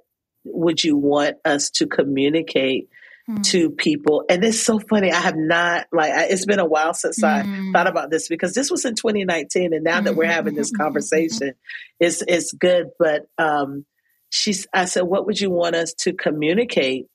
would 0.46 0.84
you 0.84 0.98
want 0.98 1.38
us 1.46 1.70
to 1.72 1.88
communicate 1.88 2.90
mm. 3.30 3.44
to 3.44 3.70
people. 3.70 4.24
And 4.30 4.44
it's 4.44 4.62
so 4.62 4.80
funny. 4.80 5.12
I 5.12 5.20
have 5.20 5.36
not, 5.36 5.88
like, 5.92 6.12
I, 6.12 6.24
it's 6.26 6.46
been 6.46 6.60
a 6.60 6.66
while 6.66 6.94
since 6.94 7.22
mm. 7.22 7.28
I 7.28 7.44
hmm. 7.44 7.72
thought 7.72 7.88
about 7.88 8.10
this 8.10 8.28
because 8.28 8.54
this 8.54 8.70
was 8.70 8.86
in 8.86 8.96
2019. 8.96 9.74
And 9.74 9.84
now 9.84 10.02
that 10.02 10.16
we're 10.16 10.26
having 10.26 10.56
this 10.56 10.72
conversation, 10.72 11.54
it's, 12.00 12.24
it's 12.28 12.52
good. 12.54 12.88
But, 13.00 13.28
um, 13.38 13.86
she's, 14.30 14.68
I 14.74 14.86
said, 14.86 15.04
what 15.04 15.26
would 15.26 15.40
you 15.40 15.50
want 15.50 15.76
us 15.76 15.94
to 16.00 16.14
communicate, 16.14 17.08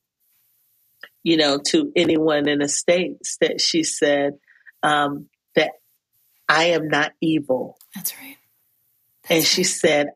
you 1.22 1.36
know, 1.36 1.58
to 1.68 1.92
anyone 1.96 2.48
in 2.48 2.60
the 2.60 2.68
States 2.68 3.36
that 3.40 3.60
she 3.60 3.82
said, 3.82 4.34
um, 4.82 5.28
that 5.54 5.72
I 6.48 6.66
am 6.66 6.88
not 6.88 7.12
evil. 7.20 7.76
That's 7.94 8.16
right. 8.16 8.36
That's 9.22 9.30
and 9.32 9.44
she 9.44 9.62
right. 9.62 9.66
said, 9.66 10.06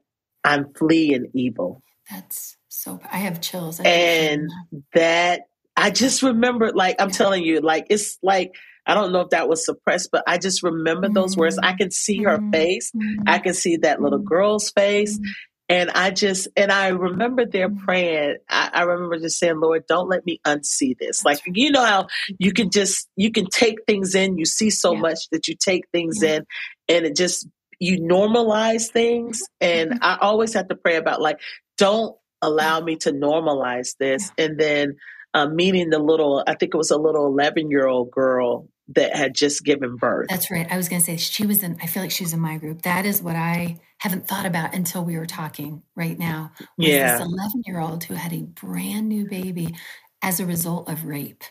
I'm 0.44 0.72
fleeing 0.74 1.30
evil. 1.34 1.82
That's 2.10 2.56
so, 2.68 3.00
I 3.10 3.18
have 3.18 3.40
chills. 3.40 3.80
I 3.80 3.84
and 3.84 4.50
that 4.94 5.42
I 5.76 5.90
just 5.90 6.22
remember, 6.22 6.72
like, 6.72 6.96
I'm 7.00 7.10
telling 7.10 7.44
you, 7.44 7.60
like, 7.60 7.86
it's 7.90 8.18
like, 8.22 8.54
I 8.86 8.94
don't 8.94 9.12
know 9.12 9.20
if 9.20 9.30
that 9.30 9.48
was 9.48 9.64
suppressed, 9.64 10.10
but 10.10 10.24
I 10.26 10.38
just 10.38 10.62
remember 10.62 11.06
mm-hmm. 11.06 11.14
those 11.14 11.36
words. 11.36 11.58
I 11.58 11.74
can 11.74 11.90
see 11.90 12.22
her 12.24 12.38
mm-hmm. 12.38 12.50
face. 12.50 12.90
Mm-hmm. 12.94 13.22
I 13.26 13.38
can 13.38 13.54
see 13.54 13.78
that 13.78 14.00
little 14.00 14.18
mm-hmm. 14.18 14.28
girl's 14.28 14.70
face. 14.70 15.18
Mm-hmm. 15.18 15.30
And 15.68 15.90
I 15.90 16.10
just, 16.10 16.48
and 16.56 16.70
I 16.70 16.88
remember 16.88 17.46
there 17.46 17.68
mm-hmm. 17.68 17.84
praying. 17.84 18.36
I, 18.50 18.70
I, 18.74 18.82
remember 18.82 19.18
just 19.18 19.38
saying, 19.38 19.60
Lord, 19.60 19.84
don't 19.86 20.08
let 20.08 20.26
me 20.26 20.40
unsee 20.44 20.98
this. 20.98 21.24
Like, 21.24 21.40
you 21.46 21.70
know 21.70 21.84
how 21.84 22.08
you 22.38 22.52
can 22.52 22.70
just, 22.70 23.08
you 23.16 23.30
can 23.30 23.46
take 23.46 23.78
things 23.86 24.14
in. 24.14 24.36
You 24.36 24.44
see 24.44 24.68
so 24.68 24.92
yeah. 24.92 25.00
much 25.00 25.30
that 25.30 25.48
you 25.48 25.54
take 25.54 25.84
things 25.92 26.22
yeah. 26.22 26.34
in 26.34 26.46
and 26.88 27.06
it 27.06 27.16
just, 27.16 27.48
you 27.78 28.00
normalize 28.00 28.90
things. 28.90 29.42
And 29.60 30.00
I 30.02 30.18
always 30.20 30.52
have 30.54 30.68
to 30.68 30.76
pray 30.76 30.96
about, 30.96 31.22
like, 31.22 31.40
don't 31.78 32.16
allow 32.42 32.80
me 32.80 32.96
to 32.96 33.12
normalize 33.12 33.96
this. 33.98 34.30
Yeah. 34.36 34.44
And 34.44 34.60
then, 34.60 34.96
um, 35.34 35.56
meeting 35.56 35.90
the 35.90 35.98
little, 35.98 36.42
I 36.46 36.54
think 36.54 36.74
it 36.74 36.76
was 36.76 36.90
a 36.90 36.98
little 36.98 37.26
11 37.26 37.70
year 37.70 37.86
old 37.86 38.10
girl 38.10 38.68
that 38.88 39.16
had 39.16 39.34
just 39.34 39.64
given 39.64 39.96
birth. 39.96 40.26
That's 40.28 40.50
right. 40.50 40.66
I 40.70 40.76
was 40.76 40.88
going 40.88 41.00
to 41.00 41.06
say 41.06 41.16
she 41.16 41.46
was 41.46 41.62
in, 41.62 41.78
I 41.82 41.86
feel 41.86 42.02
like 42.02 42.10
she's 42.10 42.32
in 42.32 42.40
my 42.40 42.58
group. 42.58 42.82
That 42.82 43.06
is 43.06 43.22
what 43.22 43.36
I 43.36 43.78
haven't 43.98 44.26
thought 44.26 44.46
about 44.46 44.74
until 44.74 45.04
we 45.04 45.16
were 45.16 45.26
talking 45.26 45.82
right 45.96 46.18
now. 46.18 46.52
yeah. 46.76 47.18
This 47.18 47.26
11 47.26 47.62
year 47.66 47.80
old 47.80 48.04
who 48.04 48.14
had 48.14 48.32
a 48.32 48.42
brand 48.42 49.08
new 49.08 49.28
baby 49.28 49.74
as 50.20 50.40
a 50.40 50.46
result 50.46 50.88
of 50.88 51.04
rape. 51.04 51.44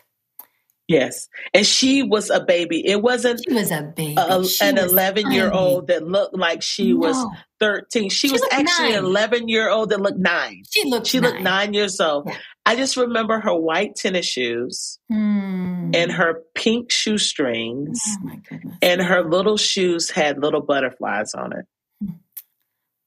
Yes. 0.88 1.28
And 1.54 1.64
she 1.66 2.02
was 2.02 2.28
a 2.28 2.40
baby. 2.40 2.86
It 2.86 3.00
wasn't 3.00 3.40
She 3.48 3.54
was 3.54 3.70
a 3.70 3.82
baby. 3.82 4.16
A, 4.18 4.44
an 4.60 4.78
11 4.78 5.30
year 5.30 5.50
old 5.50 5.86
that 5.86 6.06
looked 6.06 6.36
like 6.36 6.60
she 6.62 6.92
no. 6.92 6.98
was 6.98 7.26
13. 7.60 8.10
She, 8.10 8.28
she 8.28 8.32
was 8.32 8.42
actually 8.50 8.90
nine. 8.90 8.98
an 8.98 9.04
11 9.04 9.48
year 9.48 9.70
old 9.70 9.90
that 9.90 10.00
looked 10.00 10.18
nine. 10.18 10.64
She 10.70 10.84
looked 10.90 11.06
She 11.06 11.20
nine. 11.20 11.30
looked 11.30 11.42
nine 11.42 11.72
years 11.74 12.00
old. 12.00 12.28
Yeah. 12.28 12.36
I 12.64 12.76
just 12.76 12.96
remember 12.96 13.40
her 13.40 13.54
white 13.54 13.96
tennis 13.96 14.26
shoes 14.26 14.98
mm. 15.10 15.96
and 15.96 16.12
her 16.12 16.42
pink 16.54 16.92
shoestrings. 16.92 18.00
Oh 18.06 18.24
my 18.24 18.36
goodness. 18.36 18.76
And 18.80 19.02
her 19.02 19.28
little 19.28 19.56
shoes 19.56 20.10
had 20.10 20.40
little 20.40 20.60
butterflies 20.60 21.34
on 21.34 21.52
it. 21.52 21.66
Hmm. 22.00 22.12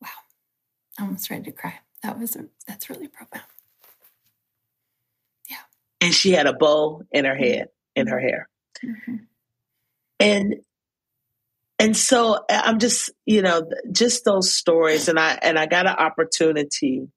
Wow. 0.02 0.10
I'm 1.00 1.06
almost 1.06 1.30
ready 1.30 1.44
to 1.44 1.52
cry. 1.52 1.76
That 2.04 2.20
was 2.20 2.36
a, 2.36 2.46
that's 2.68 2.90
really 2.90 3.08
profound. 3.08 3.46
Yeah. 5.50 5.58
And 6.02 6.14
she 6.14 6.32
had 6.32 6.48
a 6.48 6.54
bow 6.54 7.04
in 7.12 7.24
her 7.24 7.36
head, 7.36 7.70
in 7.96 8.08
her 8.08 8.20
hair. 8.20 8.50
Mm-hmm. 8.84 9.16
And 10.20 10.56
and 11.78 11.96
so 11.96 12.40
I'm 12.50 12.80
just, 12.80 13.10
you 13.26 13.42
know, 13.42 13.70
just 13.92 14.24
those 14.24 14.54
stories 14.54 15.10
and 15.10 15.20
I 15.20 15.38
and 15.42 15.60
I 15.60 15.66
got 15.66 15.88
an 15.88 15.96
opportunity 15.96 17.10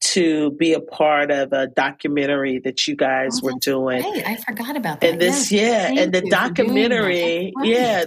to 0.00 0.50
be 0.52 0.72
a 0.72 0.80
part 0.80 1.30
of 1.30 1.52
a 1.52 1.66
documentary 1.66 2.58
that 2.60 2.86
you 2.86 2.96
guys 2.96 3.40
oh, 3.42 3.46
were 3.46 3.58
doing. 3.60 4.02
Right. 4.02 4.26
I 4.26 4.36
forgot 4.36 4.76
about 4.76 5.00
that. 5.00 5.10
And 5.10 5.20
this, 5.20 5.52
yes. 5.52 5.92
yeah, 5.94 6.02
and 6.02 6.12
the 6.12 6.22
documentary, 6.22 7.52
yeah, 7.62 8.06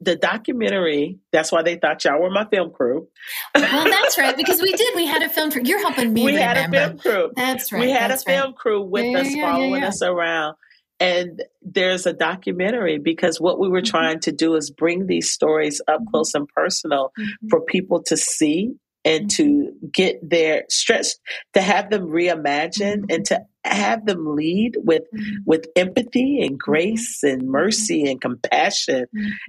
the 0.00 0.16
documentary. 0.16 1.18
That's 1.32 1.52
why 1.52 1.62
they 1.62 1.76
thought 1.76 2.04
y'all 2.04 2.20
were 2.20 2.30
my 2.30 2.46
film 2.46 2.70
crew. 2.70 3.08
well, 3.54 3.84
that's 3.84 4.18
right 4.18 4.36
because 4.36 4.60
we 4.60 4.72
did. 4.72 4.94
We 4.94 5.06
had 5.06 5.22
a 5.22 5.28
film 5.28 5.50
crew. 5.50 5.62
You're 5.64 5.80
helping 5.80 6.12
me. 6.12 6.24
We 6.24 6.32
remember. 6.36 6.78
had 6.78 6.86
a 6.86 6.88
film 6.88 6.98
crew. 6.98 7.32
That's 7.36 7.72
right. 7.72 7.80
We 7.80 7.90
had 7.90 8.10
a 8.10 8.16
film 8.16 8.46
right. 8.46 8.56
crew 8.56 8.82
with 8.82 9.04
yeah, 9.04 9.18
us, 9.18 9.34
yeah, 9.34 9.52
following 9.52 9.82
yeah, 9.82 9.88
us 9.88 10.02
around. 10.02 10.56
And 11.00 11.42
there's 11.60 12.06
a 12.06 12.12
documentary 12.12 12.98
because 12.98 13.40
what 13.40 13.58
we 13.58 13.68
were 13.68 13.80
mm-hmm. 13.80 13.90
trying 13.90 14.20
to 14.20 14.32
do 14.32 14.54
is 14.54 14.70
bring 14.70 15.06
these 15.06 15.30
stories 15.30 15.82
up 15.88 16.00
mm-hmm. 16.00 16.10
close 16.10 16.34
and 16.34 16.48
personal 16.48 17.12
mm-hmm. 17.18 17.48
for 17.48 17.60
people 17.60 18.02
to 18.04 18.16
see 18.16 18.74
and 19.04 19.30
to 19.30 19.42
mm-hmm. 19.42 19.86
get 19.92 20.28
their 20.28 20.64
stretched 20.68 21.18
to 21.52 21.60
have 21.60 21.90
them 21.90 22.08
reimagine 22.08 22.98
mm-hmm. 22.98 23.10
and 23.10 23.24
to 23.26 23.44
have 23.64 24.04
them 24.04 24.36
lead 24.36 24.76
with 24.82 25.02
mm-hmm. 25.14 25.36
with 25.46 25.66
empathy 25.76 26.40
and 26.42 26.58
grace 26.58 27.22
and 27.22 27.48
mercy 27.48 28.10
and 28.10 28.20
compassion 28.20 29.06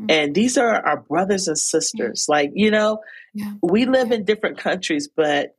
and 0.10 0.34
these 0.34 0.58
are 0.58 0.86
our 0.86 1.02
brothers 1.02 1.48
and 1.48 1.58
sisters 1.58 2.26
like 2.30 2.52
you 2.54 2.72
know 2.72 3.00
we 3.62 3.86
live 3.86 4.12
in 4.12 4.24
different 4.24 4.58
countries 4.58 5.10
but 5.14 5.56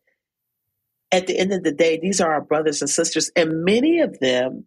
at 1.12 1.26
the 1.26 1.38
end 1.38 1.52
of 1.52 1.62
the 1.62 1.72
day 1.72 1.98
these 2.00 2.20
are 2.20 2.32
our 2.32 2.40
brothers 2.40 2.80
and 2.80 2.90
sisters 2.90 3.30
and 3.36 3.64
many 3.64 4.00
of 4.00 4.18
them 4.20 4.64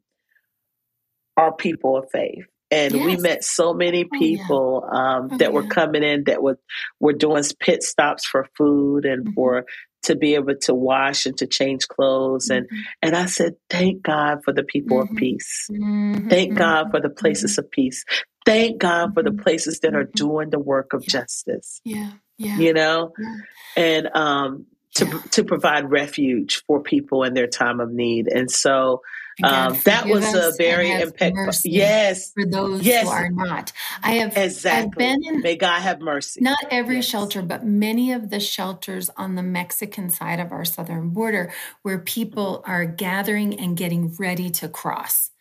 are 1.40 1.54
people 1.54 1.98
of 1.98 2.10
faith. 2.12 2.46
And 2.72 2.94
yes. 2.94 3.06
we 3.06 3.18
met 3.18 3.44
so 3.44 3.74
many 3.74 4.06
people 4.06 4.84
oh, 4.86 4.90
yeah. 4.94 5.18
um, 5.18 5.30
oh, 5.32 5.38
that 5.38 5.54
were 5.54 5.66
coming 5.68 6.04
in 6.04 6.26
that 6.26 6.42
were 6.44 6.60
were 7.00 7.14
doing 7.14 7.44
pit 7.60 7.84
stops 7.84 8.26
for 8.26 8.48
food 8.58 9.06
and 9.06 9.26
mm-hmm. 9.26 9.34
for 9.34 9.66
to 10.04 10.16
be 10.16 10.36
able 10.36 10.56
to 10.56 10.74
wash 10.74 11.26
and 11.26 11.38
to 11.38 11.48
change 11.48 11.88
clothes 11.88 12.50
mm-hmm. 12.50 12.66
and 12.70 12.86
and 13.02 13.16
I 13.16 13.26
said 13.26 13.56
thank 13.70 14.04
God 14.04 14.44
for 14.44 14.54
the 14.54 14.64
people 14.64 14.98
mm-hmm. 14.98 15.14
of 15.14 15.18
peace. 15.18 15.68
Mm-hmm. 15.72 16.30
Thank 16.30 16.56
God 16.56 16.92
for 16.92 17.02
the 17.02 17.10
places 17.10 17.54
mm-hmm. 17.54 17.66
of 17.66 17.72
peace. 17.72 18.06
Thank 18.46 18.80
God 18.80 19.14
for 19.14 19.24
the 19.24 19.32
mm-hmm. 19.32 19.42
places 19.42 19.80
that 19.82 19.96
are 19.96 20.06
doing 20.06 20.50
the 20.50 20.60
work 20.60 20.94
of 20.94 21.04
yeah. 21.04 21.22
justice. 21.22 21.82
Yeah. 21.84 22.12
Yeah. 22.38 22.58
You 22.58 22.74
know? 22.74 23.14
Yeah. 23.20 23.36
And 23.78 24.10
um 24.16 24.66
to 25.00 25.30
to 25.30 25.44
provide 25.44 25.90
refuge 25.90 26.64
for 26.66 26.82
people 26.82 27.24
in 27.24 27.34
their 27.34 27.48
time 27.48 27.80
of 27.80 27.92
need. 27.92 28.28
And 28.28 28.50
so 28.50 29.02
um, 29.44 29.78
that 29.86 30.08
was 30.08 30.34
a 30.34 30.52
very 30.58 30.90
impactful. 30.90 31.62
Yes, 31.64 32.34
for 32.34 32.46
those 32.46 32.82
yes. 32.82 33.04
who 33.04 33.10
are 33.10 33.30
not. 33.30 33.72
I 34.04 34.14
have 34.16 34.36
exactly. 34.36 35.06
I've 35.06 35.22
been 35.22 35.36
in, 35.36 35.42
May 35.42 35.56
God 35.56 35.82
have 35.82 36.02
mercy. 36.02 36.42
Not 36.42 36.58
every 36.70 36.98
yes. 36.98 37.06
shelter, 37.06 37.42
but 37.42 37.66
many 37.66 38.12
of 38.12 38.30
the 38.30 38.40
shelters 38.40 39.10
on 39.16 39.36
the 39.36 39.44
Mexican 39.44 40.10
side 40.10 40.40
of 40.40 40.52
our 40.52 40.66
southern 40.66 41.10
border, 41.10 41.54
where 41.84 42.00
people 42.00 42.64
are 42.66 42.86
gathering 42.86 43.58
and 43.60 43.78
getting 43.78 44.14
ready 44.20 44.50
to 44.52 44.68
cross 44.68 45.32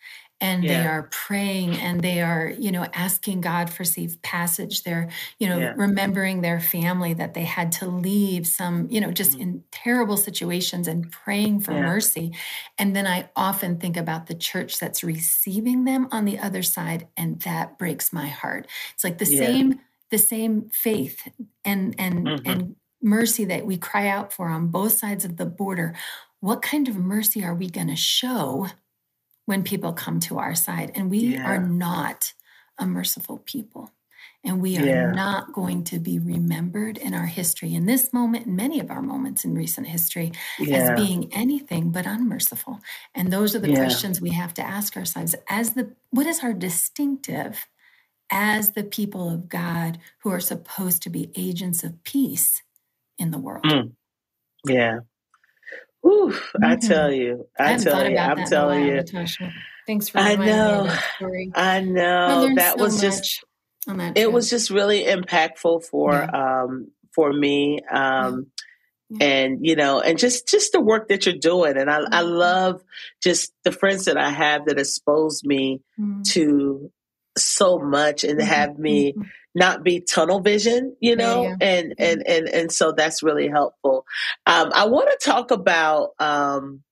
and 0.41 0.63
yeah. 0.63 0.81
they 0.81 0.87
are 0.87 1.03
praying 1.11 1.75
and 1.77 2.01
they 2.01 2.21
are 2.21 2.53
you 2.57 2.71
know 2.71 2.85
asking 2.93 3.41
god 3.41 3.69
for 3.69 3.83
safe 3.83 4.21
passage 4.21 4.83
they're 4.83 5.09
you 5.37 5.47
know 5.47 5.57
yeah. 5.57 5.73
remembering 5.75 6.41
their 6.41 6.59
family 6.59 7.13
that 7.13 7.33
they 7.33 7.43
had 7.43 7.71
to 7.71 7.85
leave 7.87 8.47
some 8.47 8.87
you 8.89 9.01
know 9.01 9.11
just 9.11 9.33
mm-hmm. 9.33 9.41
in 9.41 9.63
terrible 9.71 10.17
situations 10.17 10.87
and 10.87 11.11
praying 11.11 11.59
for 11.59 11.73
yeah. 11.73 11.81
mercy 11.81 12.31
and 12.77 12.95
then 12.95 13.05
i 13.05 13.29
often 13.35 13.77
think 13.77 13.97
about 13.97 14.27
the 14.27 14.35
church 14.35 14.79
that's 14.79 15.03
receiving 15.03 15.83
them 15.83 16.07
on 16.11 16.25
the 16.25 16.39
other 16.39 16.63
side 16.63 17.07
and 17.17 17.41
that 17.41 17.77
breaks 17.77 18.13
my 18.13 18.27
heart 18.27 18.67
it's 18.93 19.03
like 19.03 19.17
the 19.17 19.25
same 19.25 19.79
the 20.11 20.17
same 20.17 20.69
faith 20.71 21.27
and 21.65 21.95
and 21.97 22.25
mm-hmm. 22.25 22.49
and 22.49 22.75
mercy 23.01 23.45
that 23.45 23.65
we 23.65 23.77
cry 23.77 24.07
out 24.07 24.33
for 24.33 24.49
on 24.49 24.67
both 24.67 24.93
sides 24.93 25.23
of 25.23 25.37
the 25.37 25.45
border 25.45 25.95
what 26.41 26.61
kind 26.61 26.87
of 26.87 26.95
mercy 26.95 27.43
are 27.43 27.53
we 27.53 27.69
going 27.69 27.87
to 27.87 27.95
show 27.95 28.67
when 29.49 29.63
people 29.63 29.91
come 29.91 30.19
to 30.19 30.37
our 30.37 30.53
side. 30.53 30.91
And 30.93 31.09
we 31.09 31.19
yeah. 31.19 31.43
are 31.43 31.57
not 31.59 32.33
a 32.77 32.85
merciful 32.85 33.39
people. 33.39 33.91
And 34.43 34.61
we 34.61 34.77
are 34.77 34.85
yeah. 34.85 35.11
not 35.11 35.53
going 35.53 35.83
to 35.85 35.97
be 35.97 36.19
remembered 36.19 36.99
in 36.99 37.15
our 37.15 37.25
history, 37.25 37.73
in 37.73 37.87
this 37.87 38.13
moment, 38.13 38.45
and 38.45 38.55
many 38.55 38.79
of 38.79 38.91
our 38.91 39.01
moments 39.01 39.43
in 39.43 39.55
recent 39.55 39.87
history, 39.87 40.31
yeah. 40.59 40.77
as 40.77 41.03
being 41.03 41.33
anything 41.33 41.89
but 41.89 42.05
unmerciful. 42.05 42.79
And 43.15 43.33
those 43.33 43.55
are 43.55 43.59
the 43.59 43.73
questions 43.73 44.21
we 44.21 44.29
have 44.29 44.53
to 44.53 44.61
ask 44.61 44.95
ourselves 44.95 45.35
as 45.49 45.73
the 45.73 45.95
what 46.11 46.27
is 46.27 46.43
our 46.43 46.53
distinctive 46.53 47.67
as 48.29 48.73
the 48.73 48.83
people 48.83 49.33
of 49.33 49.49
God 49.49 49.97
who 50.21 50.29
are 50.29 50.39
supposed 50.39 51.01
to 51.03 51.09
be 51.09 51.31
agents 51.35 51.83
of 51.83 52.03
peace 52.03 52.61
in 53.17 53.31
the 53.31 53.39
world? 53.39 53.63
Mm. 53.63 53.93
Yeah. 54.63 54.99
Oof, 56.05 56.33
mm-hmm. 56.33 56.63
I 56.63 56.75
tell 56.75 57.11
you, 57.11 57.47
I, 57.57 57.73
I 57.73 57.77
tell 57.77 58.09
you, 58.09 58.17
I'm 58.17 58.45
telling 58.45 58.85
you. 58.85 58.93
Latasha. 58.93 59.51
Thanks 59.85 60.09
for 60.09 60.19
I 60.19 60.35
know, 60.35 60.95
I 61.55 61.81
know 61.81 62.55
that 62.55 62.75
so 62.77 62.83
was 62.83 63.01
just 63.01 63.43
that 63.87 64.17
it 64.17 64.31
was 64.31 64.49
just 64.49 64.69
really 64.69 65.03
impactful 65.03 65.83
for 65.85 66.13
yeah. 66.13 66.61
um 66.61 66.91
for 67.15 67.33
me 67.33 67.79
um 67.91 68.47
yeah. 69.09 69.25
and 69.25 69.65
you 69.65 69.75
know 69.75 69.99
and 69.99 70.19
just 70.19 70.47
just 70.47 70.73
the 70.73 70.79
work 70.79 71.07
that 71.09 71.25
you're 71.25 71.35
doing 71.35 71.75
and 71.75 71.89
I 71.89 71.97
I 71.97 72.21
mm-hmm. 72.21 72.29
love 72.29 72.83
just 73.23 73.51
the 73.63 73.71
friends 73.71 74.05
that 74.05 74.17
I 74.17 74.29
have 74.29 74.65
that 74.65 74.77
expose 74.79 75.43
me 75.43 75.81
mm-hmm. 75.99 76.21
to 76.33 76.91
so 77.35 77.79
much 77.79 78.23
and 78.23 78.39
have 78.41 78.77
me 78.77 79.13
mm-hmm 79.13 79.21
not 79.55 79.83
be 79.83 79.99
tunnel 80.01 80.39
vision, 80.39 80.95
you 80.99 81.15
know, 81.15 81.43
yeah, 81.43 81.55
yeah. 81.59 81.67
and 81.67 81.93
and 81.97 82.27
and 82.27 82.49
and 82.49 82.71
so 82.71 82.91
that's 82.91 83.23
really 83.23 83.47
helpful. 83.47 84.05
Um, 84.45 84.71
I 84.73 84.87
want 84.87 85.09
to 85.09 85.25
talk 85.25 85.51
about 85.51 86.11
um, 86.19 86.83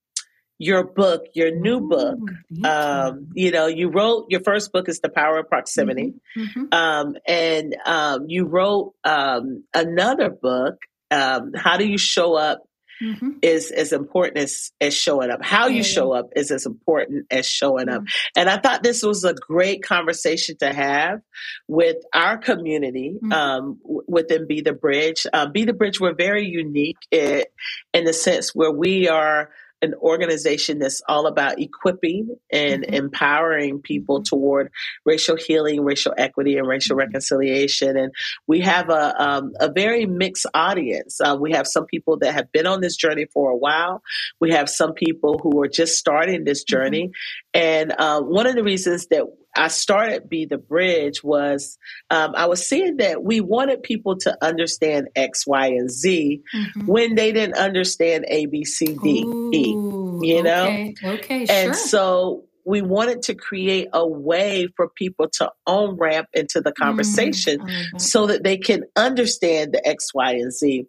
your 0.58 0.84
book, 0.84 1.26
your 1.34 1.56
new 1.56 1.82
book. 1.82 2.20
Um, 2.64 3.30
you 3.34 3.52
know, 3.52 3.68
you 3.68 3.90
wrote 3.90 4.28
your 4.30 4.42
first 4.42 4.72
book 4.72 4.90
is 4.90 5.00
The 5.00 5.10
Power 5.10 5.40
of 5.40 5.50
Proximity, 5.50 6.16
mm-hmm. 6.38 6.60
mm-hmm. 6.60 6.74
um, 6.74 7.16
and 7.28 7.76
um, 7.86 8.26
you 8.28 8.46
wrote 8.46 8.94
um, 9.04 9.64
another 9.74 10.30
book. 10.30 10.78
Um, 11.10 11.54
how 11.56 11.78
do 11.78 11.88
you 11.88 11.98
show 11.98 12.36
up 12.36 12.67
mm-hmm. 13.02 13.32
is 13.42 13.72
as 13.72 13.94
important 13.94 14.38
as, 14.38 14.72
as 14.80 14.94
showing 14.94 15.30
up. 15.30 15.44
How 15.44 15.68
you 15.68 15.84
show 15.84 16.12
up 16.12 16.30
is 16.36 16.52
as 16.52 16.66
important 16.66 17.28
as 17.32 17.48
showing 17.48 17.90
up. 17.90 18.02
Mm-hmm. 18.02 18.40
And 18.40 18.50
I 18.50 18.58
thought 18.58 18.84
this 18.84 19.04
was 19.04 19.24
a 19.24 19.34
great 19.34 19.84
conversation 19.84 20.58
to 20.60 20.74
have 20.74 21.22
with 21.68 21.98
our 22.14 22.38
community 22.38 23.16
mm-hmm. 23.16 23.32
um, 23.32 23.80
within 24.08 24.48
Be 24.48 24.62
the 24.62 24.74
Bridge. 24.74 25.26
Uh, 25.32 25.48
Be 25.48 25.66
the 25.66 25.74
Bridge, 25.74 26.00
we're 26.00 26.16
very 26.16 26.46
unique 26.46 26.98
in, 27.12 27.44
in 27.94 28.06
the 28.06 28.14
sense 28.14 28.54
where 28.54 28.72
we 28.72 29.08
are 29.08 29.50
an 29.82 29.94
organization 29.96 30.80
that's 30.80 31.02
all 31.08 31.28
about 31.28 31.60
equipping 31.60 32.36
and 32.52 32.84
mm-hmm. 32.84 32.94
empowering 32.94 33.82
people 33.82 34.24
toward 34.24 34.72
racial 35.06 35.36
healing, 35.36 35.84
racial 35.84 36.14
equity, 36.18 36.58
and 36.58 36.68
racial 36.68 36.96
mm-hmm. 36.96 37.08
reconciliation. 37.08 37.98
And 37.98 38.12
we 38.48 38.62
have 38.62 38.90
a, 38.90 39.22
um, 39.22 39.54
a 39.60 39.72
very 39.72 40.06
mixed 40.06 40.48
audience. 40.54 41.20
Uh, 41.22 41.38
we 41.40 41.52
have 41.52 41.68
some 41.68 41.86
people 41.86 42.18
that 42.20 42.34
have 42.34 42.52
been 42.52 42.66
on 42.66 42.82
this 42.82 42.96
journey 42.96 43.26
for 43.26 43.52
a 43.52 43.58
while. 43.58 44.02
We 44.40 44.52
have 44.52 44.70
some 44.70 44.94
people 44.94 45.40
who 45.42 45.62
are 45.62 45.68
just 45.68 45.98
starting 45.98 46.44
this 46.44 46.64
mm-hmm. 46.64 46.76
journey. 46.76 47.08
Mm-hmm. 47.08 47.60
And 47.60 47.94
uh, 47.98 48.22
one 48.22 48.48
of 48.48 48.56
the 48.56 48.64
reasons 48.64 49.08
that 49.08 49.24
I 49.58 49.68
started 49.70 50.30
Be 50.30 50.46
the 50.46 50.58
Bridge 50.58 51.24
was 51.24 51.78
um, 52.10 52.34
I 52.36 52.46
was 52.46 52.68
seeing 52.68 52.98
that 52.98 53.24
we 53.24 53.42
wanted 53.42 53.84
people 53.84 54.18
to 54.20 54.38
understand 54.44 55.10
X, 55.16 55.46
Y, 55.48 55.68
and 55.68 55.90
Z 55.90 56.42
mm-hmm. 56.54 56.86
when 56.86 57.16
they 57.16 57.32
didn't 57.32 57.58
understand 57.58 58.26
A, 58.28 58.46
B, 58.46 58.64
C, 58.64 58.98
D, 59.02 59.24
Ooh, 59.26 59.52
E. 59.54 60.28
You 60.28 60.44
know? 60.44 60.66
Okay, 60.66 60.96
okay 61.04 61.46
And 61.50 61.76
so 61.76 62.48
we 62.68 62.82
wanted 62.82 63.22
to 63.22 63.34
create 63.34 63.88
a 63.94 64.06
way 64.06 64.68
for 64.76 64.90
people 64.90 65.30
to 65.30 65.50
on 65.66 65.96
ramp 65.96 66.28
into 66.34 66.60
the 66.60 66.72
mm, 66.72 66.76
conversation 66.76 67.60
mm, 67.60 68.02
so 68.02 68.28
that 68.28 68.44
they 68.44 68.58
can 68.58 68.84
understand 68.98 69.72
the 69.72 69.88
X, 69.88 70.14
Y, 70.14 70.32
and 70.34 70.52
Z. 70.52 70.86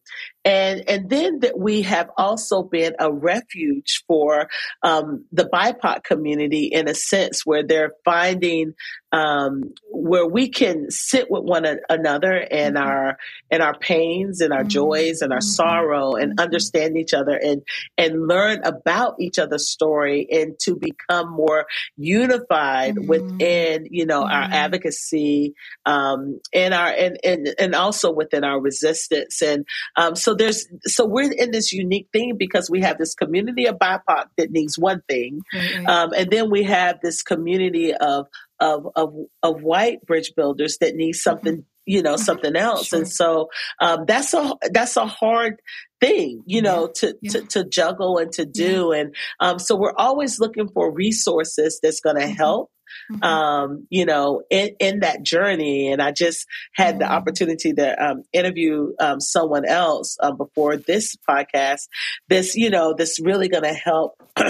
And, 0.48 0.88
and 0.88 1.10
then 1.10 1.40
that 1.40 1.58
we 1.58 1.82
have 1.82 2.08
also 2.16 2.62
been 2.62 2.94
a 2.98 3.12
refuge 3.12 4.02
for 4.06 4.48
um, 4.82 5.26
the 5.30 5.44
BIPOC 5.44 6.04
community 6.04 6.70
in 6.72 6.88
a 6.88 6.94
sense 6.94 7.44
where 7.44 7.62
they're 7.62 7.92
finding 8.02 8.72
um, 9.12 9.74
where 9.90 10.26
we 10.26 10.48
can 10.48 10.90
sit 10.90 11.30
with 11.30 11.42
one 11.42 11.64
another 11.88 12.34
and 12.34 12.76
mm-hmm. 12.76 12.86
our 12.86 13.18
and 13.50 13.62
our 13.62 13.76
pains 13.78 14.40
and 14.40 14.52
our 14.52 14.60
mm-hmm. 14.60 14.68
joys 14.68 15.22
and 15.22 15.32
our 15.32 15.38
mm-hmm. 15.38 15.46
sorrow 15.46 16.14
and 16.14 16.32
mm-hmm. 16.32 16.40
understand 16.40 16.98
each 16.98 17.14
other 17.14 17.34
and 17.36 17.62
and 17.96 18.28
learn 18.28 18.60
about 18.64 19.16
each 19.18 19.38
other's 19.38 19.70
story 19.70 20.28
and 20.30 20.58
to 20.58 20.76
become 20.76 21.30
more 21.30 21.66
unified 21.96 22.96
mm-hmm. 22.96 23.06
within 23.06 23.86
you 23.90 24.04
know 24.04 24.22
our 24.22 24.44
mm-hmm. 24.44 24.52
advocacy 24.52 25.54
um, 25.86 26.40
and 26.52 26.74
our 26.74 26.88
and, 26.88 27.18
and 27.24 27.54
and 27.58 27.74
also 27.74 28.12
within 28.12 28.44
our 28.44 28.60
resistance 28.60 29.40
and 29.40 29.64
um, 29.96 30.16
so 30.16 30.34
there's 30.38 30.66
so 30.84 31.06
we're 31.06 31.30
in 31.30 31.50
this 31.50 31.72
unique 31.72 32.08
thing 32.12 32.36
because 32.36 32.70
we 32.70 32.80
have 32.80 32.98
this 32.98 33.14
community 33.14 33.66
of 33.66 33.76
BIPOC 33.78 34.26
that 34.36 34.50
needs 34.50 34.78
one 34.78 35.02
thing, 35.08 35.42
um, 35.86 36.12
and 36.16 36.30
then 36.30 36.50
we 36.50 36.62
have 36.64 37.00
this 37.02 37.22
community 37.22 37.94
of 37.94 38.26
of 38.60 38.88
of, 38.96 39.14
of 39.42 39.62
white 39.62 40.04
bridge 40.06 40.32
builders 40.34 40.78
that 40.78 40.94
need 40.94 41.14
something 41.14 41.64
you 41.88 42.02
know, 42.02 42.16
something 42.16 42.54
else. 42.54 42.88
Sure. 42.88 42.98
And 42.98 43.08
so 43.08 43.48
um, 43.80 44.04
that's 44.06 44.34
a 44.34 44.56
that's 44.70 44.98
a 44.98 45.06
hard 45.06 45.62
thing, 46.00 46.42
you 46.46 46.60
know, 46.60 46.82
yeah. 46.82 46.92
To, 46.94 47.18
yeah. 47.22 47.30
to, 47.30 47.42
to 47.46 47.64
juggle 47.64 48.18
and 48.18 48.30
to 48.32 48.44
do. 48.44 48.90
Yeah. 48.92 49.00
And 49.00 49.16
um, 49.40 49.58
so 49.58 49.74
we're 49.74 49.96
always 49.96 50.38
looking 50.38 50.68
for 50.68 50.92
resources 50.92 51.80
that's 51.82 52.00
going 52.00 52.16
to 52.16 52.22
mm-hmm. 52.22 52.32
help. 52.32 52.70
Mm-hmm. 53.10 53.22
Um, 53.22 53.86
you 53.90 54.04
know, 54.04 54.42
in, 54.50 54.74
in 54.78 55.00
that 55.00 55.22
journey. 55.22 55.92
And 55.92 56.02
I 56.02 56.12
just 56.12 56.46
had 56.74 56.94
mm-hmm. 56.94 56.98
the 57.00 57.12
opportunity 57.12 57.72
to 57.74 58.10
um, 58.10 58.24
interview 58.32 58.92
um, 59.00 59.20
someone 59.20 59.66
else 59.66 60.16
uh, 60.20 60.32
before 60.32 60.76
this 60.76 61.16
podcast. 61.28 61.88
This, 62.28 62.56
you 62.56 62.70
know, 62.70 62.94
this 62.94 63.20
really 63.20 63.48
going 63.48 63.64
to 63.64 63.74
help. 63.74 64.22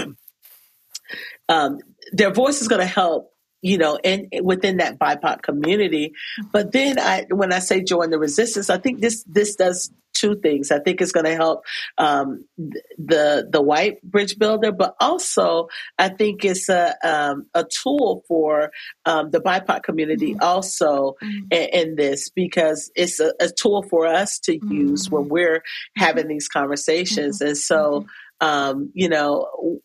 Um, 1.50 1.78
their 2.12 2.30
voice 2.30 2.60
is 2.60 2.68
going 2.68 2.82
to 2.82 2.86
help 2.86 3.32
you 3.62 3.78
know, 3.78 3.98
and 4.04 4.28
within 4.42 4.76
that 4.76 4.98
BIPOC 4.98 5.42
community. 5.42 6.12
But 6.52 6.72
then 6.72 6.98
I, 6.98 7.26
when 7.30 7.52
I 7.52 7.58
say 7.58 7.82
join 7.82 8.10
the 8.10 8.18
resistance, 8.18 8.70
I 8.70 8.78
think 8.78 9.00
this, 9.00 9.24
this 9.24 9.56
does 9.56 9.90
two 10.18 10.36
things. 10.36 10.70
I 10.70 10.80
think 10.80 11.00
it's 11.00 11.12
going 11.12 11.26
to 11.26 11.34
help 11.34 11.64
um, 11.96 12.44
the 12.56 13.48
the 13.50 13.62
white 13.62 14.02
bridge 14.02 14.38
builder, 14.38 14.72
but 14.72 14.94
also 15.00 15.68
I 15.98 16.08
think 16.08 16.44
it's 16.44 16.68
a 16.68 16.94
um, 17.04 17.46
a 17.54 17.64
tool 17.64 18.24
for 18.28 18.70
um, 19.04 19.30
the 19.30 19.40
BIPOC 19.40 19.82
community 19.82 20.32
mm-hmm. 20.32 20.42
also 20.42 21.16
mm-hmm. 21.22 21.46
in, 21.50 21.88
in, 21.88 21.96
this 21.96 22.30
because 22.30 22.90
it's 22.94 23.20
a, 23.20 23.32
a, 23.40 23.48
tool 23.48 23.82
for 23.82 24.06
us 24.06 24.38
to 24.40 24.54
use 24.54 25.06
mm-hmm. 25.06 25.16
when 25.16 25.28
we're 25.28 25.62
having 25.96 26.28
these 26.28 26.48
conversations. 26.48 27.38
Mm-hmm. 27.38 27.48
And 27.48 27.56
so, 27.56 28.06
mm-hmm. 28.40 28.46
um, 28.46 28.90
you 28.94 29.08
know, 29.08 29.80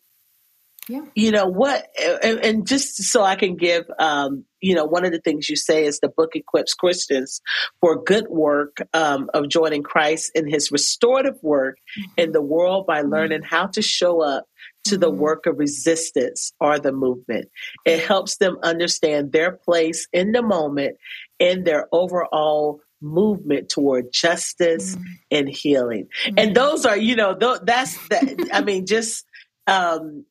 yeah. 0.88 1.04
You 1.14 1.30
know 1.30 1.46
what? 1.46 1.86
And, 2.22 2.44
and, 2.44 2.66
just 2.66 3.02
so 3.04 3.22
I 3.22 3.36
can 3.36 3.56
give, 3.56 3.84
um, 3.98 4.44
you 4.60 4.74
know, 4.74 4.84
one 4.84 5.04
of 5.04 5.12
the 5.12 5.20
things 5.20 5.48
you 5.48 5.56
say 5.56 5.84
is 5.84 6.00
the 6.00 6.08
book 6.08 6.36
equips 6.36 6.74
Christians 6.74 7.40
for 7.80 8.02
good 8.02 8.26
work 8.28 8.78
um, 8.92 9.30
of 9.32 9.48
joining 9.48 9.82
Christ 9.82 10.32
in 10.34 10.46
His 10.46 10.70
restorative 10.70 11.42
work 11.42 11.78
mm-hmm. 11.98 12.20
in 12.20 12.32
the 12.32 12.42
world 12.42 12.86
by 12.86 13.00
learning 13.00 13.40
mm-hmm. 13.40 13.54
how 13.54 13.66
to 13.68 13.82
show 13.82 14.22
up 14.22 14.44
to 14.84 14.98
the 14.98 15.10
mm-hmm. 15.10 15.20
work 15.20 15.46
of 15.46 15.58
resistance 15.58 16.52
or 16.60 16.78
the 16.78 16.92
movement. 16.92 17.48
It 17.86 18.00
helps 18.00 18.36
them 18.36 18.58
understand 18.62 19.32
their 19.32 19.52
place 19.52 20.06
in 20.12 20.32
the 20.32 20.42
moment 20.42 20.98
in 21.38 21.64
their 21.64 21.88
overall 21.92 22.80
movement 23.00 23.70
toward 23.70 24.12
justice 24.12 24.96
mm-hmm. 24.96 25.04
and 25.30 25.48
healing. 25.48 26.08
Mm-hmm. 26.26 26.38
And 26.38 26.54
those 26.54 26.84
are, 26.84 26.96
you 26.96 27.16
know, 27.16 27.34
th- 27.34 27.60
that's 27.64 28.08
that. 28.08 28.48
I 28.52 28.60
mean, 28.62 28.86
just 28.86 29.24
um, 29.66 30.24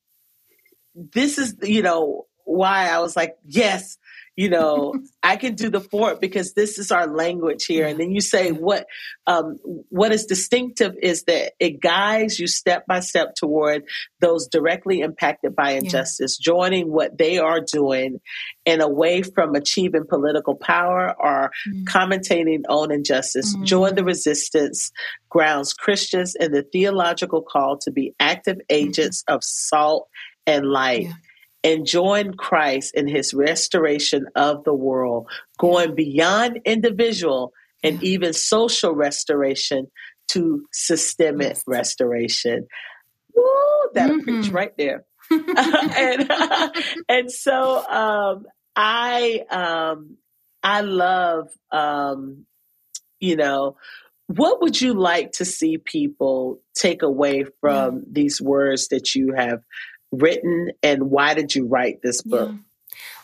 this 0.96 1.38
is, 1.38 1.56
you 1.62 1.82
know, 1.82 2.26
why 2.46 2.90
I 2.90 3.00
was 3.00 3.16
like, 3.16 3.38
yes, 3.46 3.98
you 4.36 4.50
know, 4.50 4.96
I 5.24 5.36
can 5.36 5.56
do 5.56 5.70
the 5.70 5.80
fort 5.80 6.20
because 6.20 6.54
this 6.54 6.78
is 6.78 6.92
our 6.92 7.08
language 7.08 7.66
here. 7.66 7.86
And 7.88 8.00
then 8.00 8.12
you 8.12 8.22
say 8.22 8.52
what 8.52 8.88
um, 9.28 9.60
what 9.90 10.12
is 10.12 10.26
distinctive 10.26 10.96
is 11.02 11.24
that 11.24 11.54
it 11.60 11.82
guides 11.82 12.40
you 12.40 12.48
step 12.48 12.86
by 12.86 13.00
step 13.00 13.36
toward 13.36 13.84
those 14.20 14.48
directly 14.48 15.00
impacted 15.00 15.56
by 15.56 15.72
injustice, 15.72 16.38
yeah. 16.40 16.52
joining 16.52 16.92
what 16.92 17.18
they 17.18 17.38
are 17.38 17.62
doing 17.62 18.20
and 18.66 18.82
away 18.82 19.22
from 19.22 19.56
achieving 19.56 20.06
political 20.08 20.56
power 20.56 21.16
or 21.18 21.52
mm-hmm. 21.68 21.84
commentating 21.86 22.64
on 22.68 22.92
injustice. 22.92 23.56
Mm-hmm. 23.56 23.66
Join 23.66 23.96
the 23.96 24.04
resistance 24.04 24.92
grounds 25.30 25.74
Christians 25.74 26.36
in 26.40 26.52
the 26.52 26.64
theological 26.64 27.42
call 27.42 27.78
to 27.80 27.92
be 27.92 28.14
active 28.20 28.58
mm-hmm. 28.58 28.76
agents 28.76 29.24
mm-hmm. 29.24 29.36
of 29.36 29.44
salt 29.44 30.10
and 30.46 30.66
light. 30.66 31.04
Yeah. 31.04 31.14
And 31.66 31.86
join 31.86 32.34
Christ 32.34 32.94
in 32.94 33.08
his 33.08 33.34
restoration 33.34 34.26
of 34.36 34.66
the 34.66 34.74
world, 34.74 35.30
going 35.58 35.96
beyond 35.96 36.60
individual 36.66 37.54
and 37.82 38.02
yeah. 38.02 38.10
even 38.10 38.34
social 38.34 38.94
restoration 38.94 39.88
to 40.30 40.66
systemic 40.74 41.48
yes. 41.48 41.64
restoration. 41.66 42.68
Woo, 43.34 43.44
that'll 43.94 44.18
mm-hmm. 44.18 44.42
preach 44.42 44.52
right 44.52 44.76
there. 44.78 45.06
and, 45.32 46.32
uh, 46.32 46.70
and 47.10 47.32
so 47.32 47.86
um, 47.88 48.46
I 48.76 49.46
um, 49.50 50.18
I 50.62 50.82
love 50.82 51.50
um, 51.72 52.46
you 53.20 53.36
know 53.36 53.78
what 54.28 54.62
would 54.62 54.80
you 54.80 54.94
like 54.94 55.34
to 55.34 55.46
see 55.46 55.78
people 55.78 56.62
take 56.76 57.02
away 57.04 57.46
from 57.60 57.96
yeah. 57.96 58.02
these 58.10 58.42
words 58.42 58.88
that 58.88 59.14
you 59.14 59.34
have 59.36 59.60
written 60.14 60.72
and 60.82 61.10
why 61.10 61.34
did 61.34 61.54
you 61.56 61.66
write 61.66 62.02
this 62.02 62.22
book? 62.22 62.52
Yeah. 62.52 62.58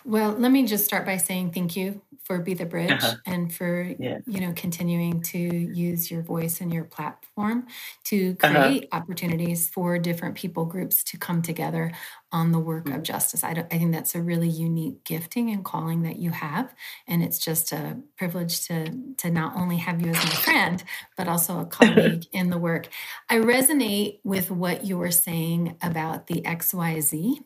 Well, 0.06 0.32
let 0.32 0.52
me 0.52 0.66
just 0.66 0.86
start 0.86 1.06
by 1.06 1.18
saying 1.18 1.52
thank 1.52 1.76
you 1.76 2.02
for 2.30 2.38
Be 2.38 2.54
the 2.54 2.66
Bridge 2.66 2.92
uh-huh. 2.92 3.16
and 3.26 3.52
for 3.52 3.92
yeah. 3.98 4.20
you 4.28 4.40
know 4.40 4.54
continuing 4.56 5.20
to 5.24 5.40
use 5.40 6.12
your 6.12 6.22
voice 6.22 6.62
and 6.62 6.72
your 6.72 6.84
platform 6.84 7.66
to 8.04 8.38
uh-huh. 8.44 8.54
create 8.54 8.84
uh-huh. 8.84 9.02
opportunities 9.02 9.68
for 9.68 9.98
different 9.98 10.36
people 10.36 10.66
groups 10.66 11.04
to 11.06 11.18
come 11.18 11.42
together 11.42 11.92
on 12.32 12.52
the 12.52 12.60
work 12.60 12.86
mm-hmm. 12.86 12.98
of 12.98 13.02
justice. 13.02 13.44
I, 13.44 13.66
I 13.72 13.80
think 13.80 13.94
that's 13.94 14.14
a 14.14 14.22
really 14.22 14.48
unique 14.48 15.04
gifting 15.06 15.50
and 15.50 15.66
calling 15.66 16.04
that 16.04 16.18
you 16.18 16.30
have, 16.30 16.72
and 17.08 17.24
it's 17.24 17.40
just 17.40 17.72
a 17.72 17.98
privilege 18.16 18.68
to 18.68 18.92
to 19.18 19.32
not 19.32 19.56
only 19.56 19.78
have 19.78 20.00
you 20.00 20.12
as 20.12 20.24
my 20.24 20.32
friend 20.32 20.84
but 21.18 21.28
also 21.28 21.60
a 21.60 21.66
colleague 21.66 22.28
in 22.32 22.52
the 22.52 22.60
work. 22.60 22.90
I 23.28 23.38
resonate 23.38 24.20
with 24.24 24.52
what 24.52 24.86
you 24.86 25.00
were 25.00 25.12
saying 25.12 25.78
about 25.82 26.28
the 26.28 26.46
X 26.46 26.76
Y 26.76 27.00
Z 27.00 27.42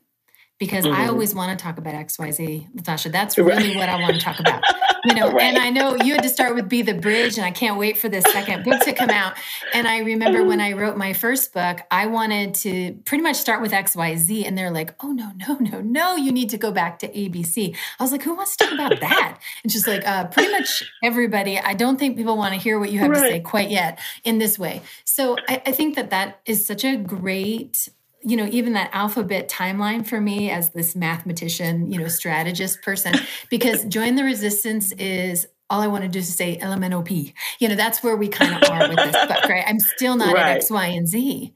because 0.59 0.85
mm-hmm. 0.85 0.95
I 0.95 1.07
always 1.07 1.33
want 1.33 1.57
to 1.57 1.61
talk 1.61 1.77
about 1.77 1.93
XYZ, 1.93 2.73
Latasha. 2.75 3.11
That's 3.11 3.37
really 3.37 3.69
right. 3.69 3.75
what 3.75 3.89
I 3.89 3.99
want 3.99 4.13
to 4.13 4.19
talk 4.19 4.39
about. 4.39 4.63
You 5.03 5.15
know, 5.15 5.31
right. 5.31 5.41
and 5.53 5.57
I 5.57 5.69
know 5.69 5.95
you 5.95 6.13
had 6.13 6.23
to 6.23 6.29
start 6.29 6.55
with 6.55 6.69
Be 6.69 6.81
the 6.81 6.93
Bridge, 6.93 7.37
and 7.37 7.45
I 7.45 7.51
can't 7.51 7.77
wait 7.77 7.97
for 7.97 8.07
this 8.07 8.23
second 8.31 8.63
book 8.63 8.81
to 8.81 8.93
come 8.93 9.09
out. 9.09 9.33
And 9.73 9.87
I 9.87 9.99
remember 9.99 10.43
when 10.43 10.61
I 10.61 10.73
wrote 10.73 10.95
my 10.95 11.13
first 11.13 11.53
book, 11.53 11.79
I 11.91 12.05
wanted 12.05 12.53
to 12.55 12.93
pretty 13.05 13.23
much 13.23 13.37
start 13.37 13.61
with 13.61 13.71
XYZ, 13.71 14.45
and 14.45 14.57
they're 14.57 14.71
like, 14.71 14.95
oh, 15.03 15.11
no, 15.11 15.31
no, 15.35 15.57
no, 15.59 15.81
no, 15.81 16.15
you 16.15 16.31
need 16.31 16.49
to 16.51 16.57
go 16.57 16.71
back 16.71 16.99
to 16.99 17.07
ABC. 17.07 17.75
I 17.99 18.03
was 18.03 18.11
like, 18.11 18.23
who 18.23 18.35
wants 18.35 18.55
to 18.57 18.65
talk 18.65 18.73
about 18.73 18.99
that? 19.01 19.39
And 19.63 19.71
just 19.71 19.87
like, 19.87 20.07
uh, 20.07 20.27
pretty 20.27 20.51
much 20.51 20.83
everybody. 21.03 21.59
I 21.59 21.73
don't 21.73 21.97
think 21.97 22.15
people 22.15 22.37
want 22.37 22.53
to 22.53 22.59
hear 22.59 22.79
what 22.79 22.91
you 22.91 22.99
have 22.99 23.09
right. 23.09 23.21
to 23.21 23.29
say 23.29 23.39
quite 23.39 23.69
yet 23.69 23.99
in 24.23 24.37
this 24.37 24.59
way. 24.59 24.81
So 25.03 25.35
I, 25.47 25.61
I 25.65 25.71
think 25.71 25.95
that 25.95 26.11
that 26.11 26.39
is 26.45 26.65
such 26.65 26.85
a 26.85 26.95
great 26.95 27.89
you 28.23 28.37
know 28.37 28.47
even 28.51 28.73
that 28.73 28.89
alphabet 28.93 29.49
timeline 29.49 30.05
for 30.05 30.19
me 30.21 30.49
as 30.49 30.69
this 30.71 30.95
mathematician 30.95 31.91
you 31.91 31.99
know 31.99 32.07
strategist 32.07 32.81
person 32.81 33.13
because 33.49 33.85
join 33.85 34.15
the 34.15 34.23
resistance 34.23 34.91
is 34.93 35.47
all 35.69 35.81
I 35.81 35.87
want 35.87 36.03
to 36.03 36.09
do 36.09 36.19
is 36.19 36.35
say 36.35 36.57
LMNOP. 36.59 37.33
You 37.59 37.69
know, 37.69 37.73
that's 37.73 38.03
where 38.03 38.15
we 38.15 38.27
kind 38.27 38.53
of 38.53 38.69
are 38.69 38.89
with 38.89 38.97
this 38.97 39.25
book, 39.25 39.43
right? 39.49 39.63
I'm 39.65 39.79
still 39.79 40.15
not 40.15 40.35
right. 40.35 40.51
at 40.51 40.57
X, 40.57 40.69
Y, 40.69 40.85
and 40.85 41.07
Z. 41.07 41.55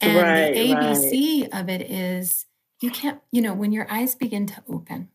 And 0.00 0.16
right, 0.16 0.52
the 0.52 0.74
ABC 0.74 1.42
right. 1.42 1.60
of 1.60 1.68
it 1.70 1.90
is 1.90 2.44
you 2.82 2.90
can't, 2.90 3.20
you 3.32 3.40
know, 3.40 3.54
when 3.54 3.72
your 3.72 3.90
eyes 3.90 4.14
begin 4.14 4.46
to 4.46 4.62
open 4.68 5.08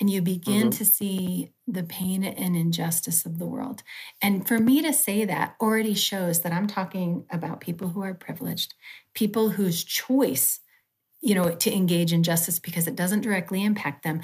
and 0.00 0.08
you 0.08 0.22
begin 0.22 0.62
mm-hmm. 0.62 0.70
to 0.70 0.84
see 0.84 1.52
the 1.68 1.82
pain 1.82 2.24
and 2.24 2.56
injustice 2.56 3.26
of 3.26 3.38
the 3.38 3.46
world. 3.46 3.82
And 4.22 4.48
for 4.48 4.58
me 4.58 4.80
to 4.82 4.92
say 4.92 5.26
that 5.26 5.54
already 5.60 5.94
shows 5.94 6.40
that 6.40 6.52
I'm 6.52 6.66
talking 6.66 7.24
about 7.30 7.60
people 7.60 7.88
who 7.88 8.02
are 8.02 8.14
privileged, 8.14 8.74
people 9.14 9.50
whose 9.50 9.84
choice, 9.84 10.60
you 11.20 11.34
know, 11.34 11.50
to 11.50 11.72
engage 11.72 12.12
in 12.14 12.22
justice 12.22 12.58
because 12.58 12.88
it 12.88 12.96
doesn't 12.96 13.20
directly 13.20 13.62
impact 13.62 14.02
them. 14.02 14.22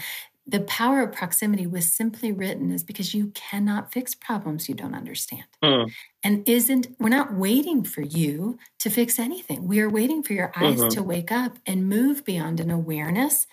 The 0.49 0.61
power 0.61 1.03
of 1.03 1.13
proximity 1.13 1.67
was 1.67 1.93
simply 1.93 2.33
written 2.33 2.71
is 2.71 2.85
because 2.85 3.13
you 3.13 3.33
cannot 3.35 3.93
fix 3.93 4.15
problems 4.15 4.69
you 4.69 4.77
don't 4.77 4.95
understand. 4.95 5.45
Mm. 5.63 5.93
And 6.23 6.49
isn't, 6.49 6.87
we're 7.01 7.09
not 7.09 7.35
waiting 7.35 7.83
for 7.83 8.01
you 8.01 8.57
to 8.79 8.89
fix 8.89 9.19
anything. 9.19 9.67
We 9.67 9.81
are 9.81 9.91
waiting 9.91 10.23
for 10.23 10.35
your 10.35 10.53
eyes 10.57 10.79
mm-hmm. 10.79 10.89
to 10.91 11.03
wake 11.03 11.33
up 11.33 11.59
and 11.67 11.89
move 11.89 12.25
beyond 12.25 12.61
an 12.61 12.71
awareness 12.71 13.47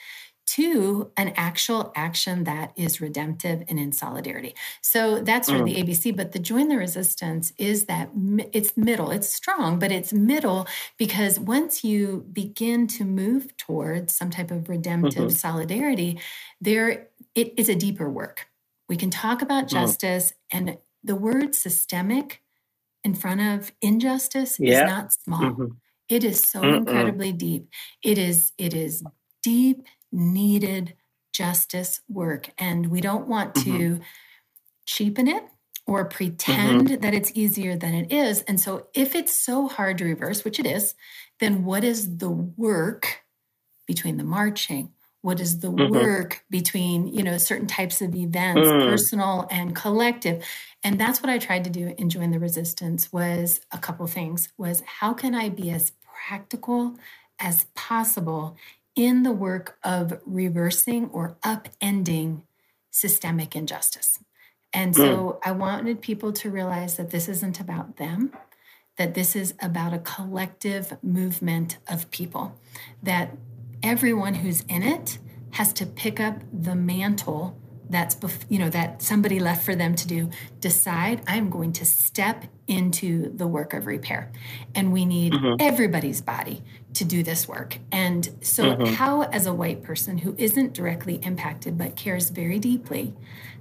to 0.46 1.12
an 1.18 1.34
actual 1.36 1.92
action 1.96 2.44
that 2.44 2.74
is 2.76 3.00
redemptive 3.00 3.64
and 3.68 3.80
in 3.80 3.92
solidarity. 3.92 4.54
So 4.82 5.20
that's 5.20 5.48
sort 5.48 5.62
of 5.62 5.66
the 5.66 5.76
ABC. 5.76 6.16
But 6.16 6.32
the 6.32 6.40
join 6.40 6.68
the 6.68 6.78
resistance 6.78 7.54
is 7.58 7.86
that 7.86 8.10
it's 8.52 8.76
middle, 8.76 9.12
it's 9.12 9.30
strong, 9.30 9.80
but 9.80 9.92
it's 9.92 10.12
middle 10.12 10.68
because 10.98 11.40
once 11.40 11.84
you 11.84 12.26
begin 12.32 12.88
to 12.88 13.06
move 13.06 13.56
towards 13.58 14.14
some 14.14 14.30
type 14.30 14.52
of 14.52 14.70
redemptive 14.70 15.14
mm-hmm. 15.14 15.30
solidarity, 15.30 16.20
there 16.60 17.08
it 17.36 17.54
is 17.58 17.70
a 17.70 17.76
deeper 17.76 18.10
work. 18.10 18.48
We 18.90 18.98
can 18.98 19.10
talk 19.10 19.42
about 19.42 19.66
mm. 19.66 19.70
justice 19.70 20.32
mm. 20.32 20.58
and 20.58 20.78
the 21.04 21.16
word 21.16 21.56
systemic 21.56 22.42
in 23.04 23.16
front 23.16 23.42
of 23.42 23.72
injustice 23.82 24.58
yeah. 24.60 24.84
is 24.84 24.90
not 24.90 25.14
small. 25.14 25.42
Mm-hmm. 25.42 25.66
It 26.10 26.24
is 26.24 26.42
so 26.42 26.62
incredibly 26.62 27.32
deep. 27.32 27.70
It 28.04 28.18
is 28.18 28.52
it 28.58 28.74
is 28.74 29.04
deep 29.42 29.84
needed 30.14 30.96
justice 31.34 32.00
work. 32.08 32.52
And 32.58 32.88
we 32.88 33.02
don't 33.02 33.28
want 33.28 33.56
to 33.56 33.70
mm-hmm. 33.70 34.02
cheapen 34.86 35.28
it 35.28 35.44
or 35.86 36.06
pretend 36.06 36.88
mm-hmm. 36.88 37.02
that 37.02 37.14
it's 37.14 37.32
easier 37.34 37.76
than 37.76 37.94
it 37.94 38.12
is. 38.12 38.42
And 38.44 38.60
so, 38.60 38.88
if 38.94 39.16
it's 39.16 39.36
so 39.36 39.68
hard 39.68 39.98
to 39.98 40.06
reverse, 40.06 40.46
which 40.46 40.60
it 40.60 40.66
is, 40.66 40.96
then 41.40 41.66
what 41.66 41.84
is 41.84 42.18
the 42.18 42.30
work 42.30 43.24
between 43.86 44.18
the 44.18 44.24
marching? 44.24 44.94
What 45.22 45.40
is 45.40 45.60
the 45.60 45.70
mm-hmm. 45.70 45.94
work 45.94 46.44
between, 46.50 47.08
you 47.08 47.24
know, 47.24 47.38
certain 47.38 47.68
types 47.68 48.02
of 48.02 48.14
events, 48.14 48.68
mm. 48.68 48.90
personal 48.90 49.48
and 49.50 49.76
collective? 49.76 50.46
And 50.84 51.00
that's 51.00 51.22
what 51.22 51.30
I 51.30 51.38
tried 51.38 51.64
to 51.64 51.70
do 51.70 51.96
in 51.98 52.10
Join 52.10 52.32
the 52.32 52.40
Resistance 52.40 53.12
was 53.12 53.62
a 53.72 53.78
couple 53.78 54.06
things 54.08 54.50
was 54.58 54.84
how 54.86 55.14
can 55.14 55.34
I 55.34 55.48
be 55.48 55.72
as 55.72 55.94
practical 56.28 56.98
as 57.40 57.66
possible 57.74 58.58
in 58.96 59.24
the 59.24 59.32
work 59.32 59.78
of 59.84 60.20
reversing 60.26 61.10
or 61.10 61.38
upending 61.44 62.44
systemic 62.92 63.56
injustice. 63.56 64.20
And 64.74 64.96
so 64.96 65.04
mm. 65.04 65.40
I 65.44 65.52
wanted 65.52 66.02
people 66.02 66.34
to 66.34 66.50
realize 66.50 66.98
that 66.98 67.12
this 67.12 67.28
isn't 67.28 67.60
about 67.60 67.98
them, 67.98 68.32
that 68.98 69.14
this 69.14 69.36
is 69.36 69.54
about 69.62 69.94
a 69.94 70.00
collective 70.00 70.98
movement 71.04 71.78
of 71.88 72.10
people, 72.12 72.60
that 73.02 73.38
everyone 73.84 74.36
who's 74.36 74.62
in 74.62 74.82
it 74.82 75.20
has 75.52 75.74
to 75.74 75.86
pick 75.86 76.20
up 76.20 76.40
the 76.52 76.76
mantle 76.76 77.60
that's 77.90 78.18
you 78.50 78.58
know 78.58 78.70
that 78.70 79.02
somebody 79.02 79.40
left 79.40 79.64
for 79.64 79.76
them 79.76 79.94
to 79.94 80.08
do 80.08 80.30
decide 80.60 81.22
i'm 81.28 81.50
going 81.50 81.72
to 81.72 81.86
step 81.86 82.46
into 82.66 83.30
the 83.36 83.46
work 83.46 83.74
of 83.74 83.86
repair 83.86 84.32
and 84.74 84.92
we 84.92 85.06
need 85.06 85.34
mm-hmm. 85.34 85.56
everybody's 85.60 86.22
body 86.22 86.64
to 86.94 87.06
do 87.06 87.24
this 87.24 87.48
work 87.48 87.80
and 87.92 88.30
so 88.42 88.64
mm-hmm. 88.64 88.94
how 88.94 89.24
as 89.24 89.46
a 89.46 89.54
white 89.54 89.82
person 89.84 90.20
who 90.20 90.36
isn't 90.38 90.74
directly 90.74 91.16
impacted 91.24 91.78
but 91.78 91.96
cares 91.96 92.30
very 92.30 92.60
deeply 92.60 93.14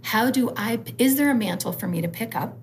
how 0.03 0.31
do 0.31 0.53
i 0.57 0.79
is 0.99 1.17
there 1.17 1.31
a 1.31 1.35
mantle 1.35 1.73
for 1.73 1.87
me 1.87 2.01
to 2.01 2.09
pick 2.09 2.37
up 2.37 2.59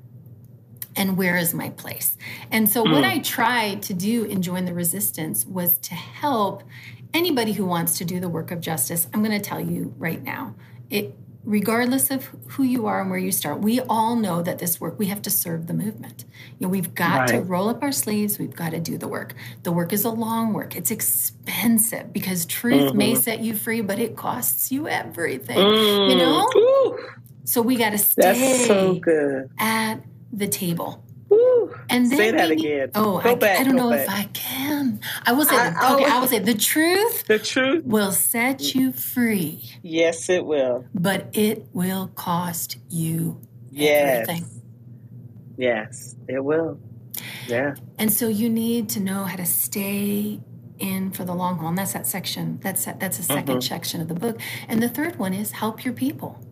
and 0.96 1.18
where 1.18 1.38
is 1.38 1.54
my 1.54 1.70
place 1.72 2.18
and 2.52 2.70
so 2.70 2.84
mm. 2.84 2.92
what 2.92 3.04
i 3.04 3.20
tried 3.20 3.82
to 3.82 3.94
do 3.94 4.24
in 4.26 4.42
join 4.42 4.66
the 4.66 4.74
resistance 4.74 5.46
was 5.46 5.78
to 5.80 5.96
help 5.96 6.64
anybody 7.14 7.54
who 7.54 7.66
wants 7.66 7.98
to 7.98 8.06
do 8.06 8.20
the 8.20 8.30
work 8.30 8.52
of 8.52 8.62
justice 8.62 9.08
i'm 9.14 9.24
going 9.24 9.40
to 9.40 9.44
tell 9.44 9.62
you 9.62 9.94
right 9.98 10.24
now 10.24 10.54
it 10.90 11.16
regardless 11.50 12.12
of 12.12 12.26
who 12.50 12.62
you 12.62 12.86
are 12.86 13.02
and 13.02 13.10
where 13.10 13.20
you 13.20 13.32
start, 13.32 13.60
we 13.60 13.82
all 13.82 14.16
know 14.16 14.44
that 14.44 14.60
this 14.60 14.80
work, 14.80 15.00
we 15.00 15.08
have 15.08 15.20
to 15.24 15.32
serve 15.32 15.66
the 15.66 15.74
movement. 15.74 16.24
You 16.60 16.68
know, 16.68 16.70
we've 16.70 16.94
got 16.94 17.22
right. 17.22 17.28
to 17.30 17.42
roll 17.42 17.70
up 17.70 17.82
our 17.82 17.92
sleeves, 17.92 18.38
we've 18.38 18.56
got 18.56 18.70
to 18.70 18.80
do 18.80 19.00
the 19.00 19.08
work. 19.08 19.34
The 19.64 19.72
work 19.72 19.92
is 19.92 20.06
a 20.06 20.12
long 20.12 20.54
work, 20.54 20.76
it's 20.76 20.92
expensive 20.92 22.14
because 22.14 22.46
truth 22.46 22.90
mm-hmm. 22.90 22.98
may 22.98 23.16
set 23.16 23.40
you 23.40 23.56
free, 23.56 23.82
but 23.82 23.98
it 23.98 24.16
costs 24.16 24.72
you 24.72 24.88
everything. 24.88 25.58
Mm. 25.58 26.10
You 26.12 26.16
know? 26.18 26.48
Ooh. 26.56 27.00
So 27.46 27.64
we 27.64 27.78
got 27.78 27.90
to 27.90 27.98
stay 27.98 28.66
so 28.68 29.02
at 29.58 30.04
the 30.32 30.48
table. 30.48 31.04
And 31.90 32.12
then 32.12 32.18
say 32.18 32.32
that 32.32 32.50
maybe, 32.50 32.68
again. 32.68 32.92
Oh, 32.96 33.20
go 33.22 33.32
I, 33.32 33.36
back, 33.36 33.60
I 33.60 33.64
don't 33.64 33.76
know 33.76 33.92
back. 33.92 34.02
if 34.02 34.10
I 34.10 34.24
can. 34.34 35.00
I 35.26 35.32
will 35.32 35.46
say. 35.46 35.56
I, 35.56 35.70
the, 35.70 35.96
okay, 35.96 36.12
I 36.12 36.20
will 36.20 36.28
say 36.28 36.40
the 36.40 36.54
truth. 36.54 37.26
The 37.28 37.40
truth 37.40 37.86
will 37.86 38.12
set 38.12 38.76
you 38.76 38.92
free. 38.92 39.70
Yes, 39.82 40.30
it 40.30 40.46
will. 40.46 40.86
But 40.94 41.30
it 41.34 41.68
will 41.74 42.08
cost 42.16 42.78
you 42.90 43.40
yes. 43.72 44.28
everything. 44.28 44.50
Yes, 45.58 46.16
it 46.28 46.44
will. 46.44 46.80
Yeah. 47.48 47.76
And 47.98 48.12
so 48.12 48.28
you 48.28 48.50
need 48.50 48.90
to 48.90 49.00
know 49.00 49.26
how 49.26 49.36
to 49.36 49.46
stay 49.46 50.40
in 50.80 51.12
for 51.12 51.26
the 51.26 51.34
long 51.34 51.58
haul. 51.58 51.70
And 51.70 51.78
that's 51.78 51.94
that 51.94 52.08
section. 52.08 52.60
That's 52.62 52.86
that, 52.86 53.00
that's 53.00 53.20
a 53.20 53.24
2nd 53.24 53.46
mm-hmm. 53.46 53.60
section 53.60 54.02
of 54.02 54.08
the 54.08 54.14
book. 54.14 54.40
And 54.68 54.82
the 54.82 54.90
third 54.90 55.18
one 55.18 55.34
is 55.34 55.52
help 55.52 55.84
your 55.84 55.94
people. 55.94 56.44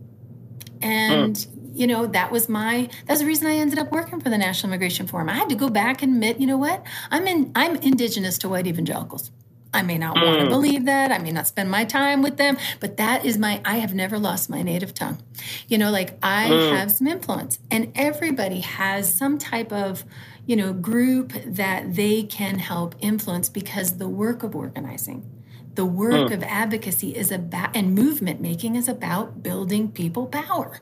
And 0.81 1.35
mm 1.35 1.56
you 1.77 1.87
know, 1.87 2.07
that 2.07 2.31
was 2.31 2.49
my 2.49 2.89
that's 3.05 3.19
the 3.21 3.25
reason 3.25 3.47
I 3.47 3.55
ended 3.55 3.79
up 3.79 3.91
working 3.91 4.19
for 4.19 4.29
the 4.29 4.37
National 4.37 4.71
Immigration 4.73 5.07
Forum. 5.07 5.29
I 5.29 5.33
had 5.33 5.49
to 5.49 5.55
go 5.55 5.69
back 5.69 6.01
and 6.01 6.13
admit, 6.13 6.39
you 6.39 6.47
know 6.47 6.57
what? 6.57 6.83
I'm 7.11 7.27
in 7.27 7.51
I'm 7.55 7.75
indigenous 7.77 8.37
to 8.39 8.49
white 8.49 8.67
evangelicals. 8.67 9.31
I 9.73 9.81
may 9.81 9.97
not 9.97 10.15
mm. 10.15 10.25
want 10.25 10.41
to 10.41 10.49
believe 10.49 10.85
that. 10.85 11.11
I 11.11 11.17
may 11.17 11.31
not 11.31 11.47
spend 11.47 11.69
my 11.69 11.85
time 11.85 12.21
with 12.21 12.37
them, 12.37 12.57
but 12.79 12.97
that 12.97 13.25
is 13.25 13.37
my, 13.37 13.61
I 13.65 13.77
have 13.77 13.93
never 13.93 14.17
lost 14.17 14.49
my 14.49 14.61
native 14.61 14.93
tongue. 14.93 15.21
You 15.67 15.77
know, 15.77 15.91
like 15.91 16.17
I 16.23 16.49
mm. 16.49 16.77
have 16.77 16.91
some 16.91 17.07
influence, 17.07 17.59
and 17.69 17.91
everybody 17.95 18.61
has 18.61 19.13
some 19.13 19.37
type 19.37 19.71
of, 19.71 20.03
you 20.45 20.55
know, 20.55 20.73
group 20.73 21.33
that 21.45 21.95
they 21.95 22.23
can 22.23 22.59
help 22.59 22.95
influence 22.99 23.49
because 23.49 23.97
the 23.97 24.09
work 24.09 24.43
of 24.43 24.55
organizing, 24.55 25.29
the 25.75 25.85
work 25.85 26.31
mm. 26.31 26.33
of 26.33 26.43
advocacy 26.43 27.15
is 27.15 27.31
about, 27.31 27.75
and 27.75 27.93
movement 27.93 28.41
making 28.41 28.75
is 28.75 28.87
about 28.87 29.43
building 29.43 29.91
people 29.91 30.27
power. 30.27 30.79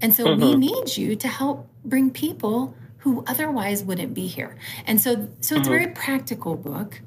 And 0.00 0.14
so 0.14 0.24
mm-hmm. 0.24 0.40
we 0.40 0.56
need 0.56 0.96
you 0.96 1.16
to 1.16 1.28
help 1.28 1.68
bring 1.84 2.10
people 2.10 2.76
who 2.98 3.24
otherwise 3.26 3.84
wouldn't 3.84 4.14
be 4.14 4.26
here. 4.26 4.56
And 4.86 5.00
so 5.00 5.14
so 5.14 5.20
it's 5.20 5.50
mm-hmm. 5.50 5.60
a 5.60 5.64
very 5.64 5.86
practical 5.88 6.56
book. 6.56 7.00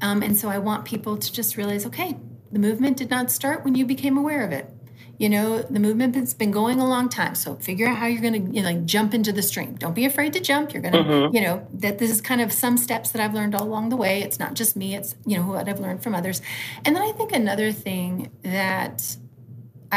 Um, 0.00 0.22
and 0.22 0.36
so 0.36 0.48
I 0.48 0.58
want 0.58 0.84
people 0.84 1.16
to 1.16 1.32
just 1.32 1.56
realize, 1.56 1.84
okay, 1.86 2.16
the 2.52 2.58
movement 2.58 2.96
did 2.96 3.10
not 3.10 3.30
start 3.30 3.64
when 3.64 3.74
you 3.74 3.84
became 3.84 4.16
aware 4.16 4.44
of 4.44 4.52
it. 4.52 4.70
You 5.18 5.28
know, 5.28 5.60
the 5.60 5.80
movement 5.80 6.14
has 6.14 6.32
been 6.32 6.50
going 6.50 6.80
a 6.80 6.88
long 6.88 7.10
time. 7.10 7.34
So 7.34 7.54
figure 7.56 7.86
out 7.86 7.98
how 7.98 8.06
you're 8.06 8.22
going 8.22 8.46
to, 8.46 8.56
you 8.56 8.62
know, 8.62 8.70
like 8.70 8.86
jump 8.86 9.12
into 9.12 9.32
the 9.32 9.42
stream. 9.42 9.74
Don't 9.74 9.94
be 9.94 10.06
afraid 10.06 10.32
to 10.32 10.40
jump. 10.40 10.72
You're 10.72 10.80
going 10.80 10.94
to, 10.94 11.00
mm-hmm. 11.00 11.34
you 11.34 11.42
know, 11.42 11.66
that 11.74 11.98
this 11.98 12.10
is 12.10 12.22
kind 12.22 12.40
of 12.40 12.50
some 12.50 12.78
steps 12.78 13.10
that 13.10 13.20
I've 13.20 13.34
learned 13.34 13.54
all 13.54 13.64
along 13.64 13.90
the 13.90 13.96
way. 13.96 14.22
It's 14.22 14.38
not 14.38 14.54
just 14.54 14.76
me. 14.76 14.94
It's, 14.94 15.14
you 15.26 15.36
know, 15.36 15.46
what 15.46 15.68
I've 15.68 15.78
learned 15.78 16.02
from 16.02 16.14
others. 16.14 16.40
And 16.86 16.96
then 16.96 17.02
I 17.02 17.12
think 17.12 17.32
another 17.32 17.70
thing 17.70 18.30
that 18.44 19.16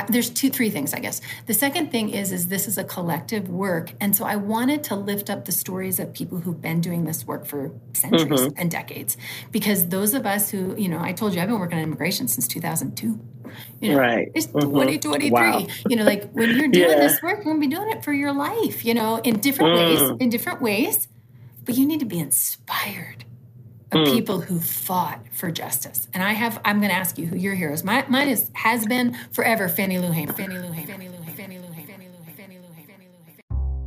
there's 0.09 0.29
two 0.29 0.49
three 0.49 0.69
things 0.69 0.93
i 0.93 0.99
guess 0.99 1.21
the 1.45 1.53
second 1.53 1.91
thing 1.91 2.09
is 2.09 2.31
is 2.31 2.47
this 2.47 2.67
is 2.67 2.77
a 2.77 2.83
collective 2.83 3.49
work 3.49 3.93
and 3.99 4.15
so 4.15 4.25
i 4.25 4.35
wanted 4.35 4.83
to 4.83 4.95
lift 4.95 5.29
up 5.29 5.45
the 5.45 5.51
stories 5.51 5.99
of 5.99 6.11
people 6.13 6.39
who've 6.39 6.61
been 6.61 6.81
doing 6.81 7.05
this 7.05 7.25
work 7.25 7.45
for 7.45 7.71
centuries 7.93 8.41
mm-hmm. 8.41 8.59
and 8.59 8.71
decades 8.71 9.17
because 9.51 9.89
those 9.89 10.13
of 10.13 10.25
us 10.25 10.49
who 10.49 10.75
you 10.77 10.89
know 10.89 10.99
i 10.99 11.11
told 11.11 11.33
you 11.33 11.41
i've 11.41 11.47
been 11.47 11.59
working 11.59 11.77
on 11.77 11.83
immigration 11.83 12.27
since 12.27 12.47
2002 12.47 13.19
you 13.81 13.91
know 13.91 13.99
right 13.99 14.31
it's 14.33 14.47
mm-hmm. 14.47 14.71
2023 14.71 15.29
wow. 15.29 15.65
you 15.87 15.95
know 15.95 16.03
like 16.03 16.31
when 16.31 16.49
you're 16.57 16.67
doing 16.67 16.89
yeah. 16.89 16.99
this 16.99 17.21
work 17.21 17.37
you're 17.37 17.43
going 17.43 17.61
to 17.61 17.67
be 17.67 17.73
doing 17.73 17.91
it 17.91 18.03
for 18.03 18.13
your 18.13 18.33
life 18.33 18.83
you 18.83 18.93
know 18.93 19.17
in 19.17 19.39
different 19.39 19.75
mm. 19.75 19.77
ways 19.77 20.17
in 20.19 20.29
different 20.29 20.61
ways 20.61 21.07
but 21.65 21.75
you 21.75 21.85
need 21.85 21.99
to 21.99 22.05
be 22.05 22.19
inspired 22.19 23.25
of 23.95 24.07
mm. 24.07 24.13
people 24.13 24.41
who 24.41 24.59
fought 24.59 25.19
for 25.31 25.51
justice. 25.51 26.07
And 26.13 26.23
I 26.23 26.33
have, 26.33 26.59
I'm 26.65 26.79
going 26.79 26.89
to 26.89 26.95
ask 26.95 27.17
you 27.17 27.27
who 27.27 27.37
your 27.37 27.55
heroes. 27.55 27.83
My, 27.83 28.05
mine 28.07 28.29
is 28.29 28.49
has 28.53 28.85
been 28.85 29.17
forever 29.31 29.69
Fannie 29.69 29.99
Lou 29.99 30.11
Hamer. 30.11 30.33
Fannie 30.33 30.57
Lou 30.57 30.71
Hamer. 30.71 30.87
Fannie 30.87 31.09
Lou 31.09 31.17
Hamer. 31.17 31.35
Fannie 31.35 31.59
Lou 31.59 31.71
Hamer. 31.71 31.87
Fannie 31.87 32.07
Lou 32.07 32.23
Hamer. 32.23 32.35
Fannie 32.35 32.57
Lou 32.57 32.73
Hamer. 32.73 32.87
Fannie 32.87 33.07
Lou 33.07 33.23
Hamer. 33.25 33.83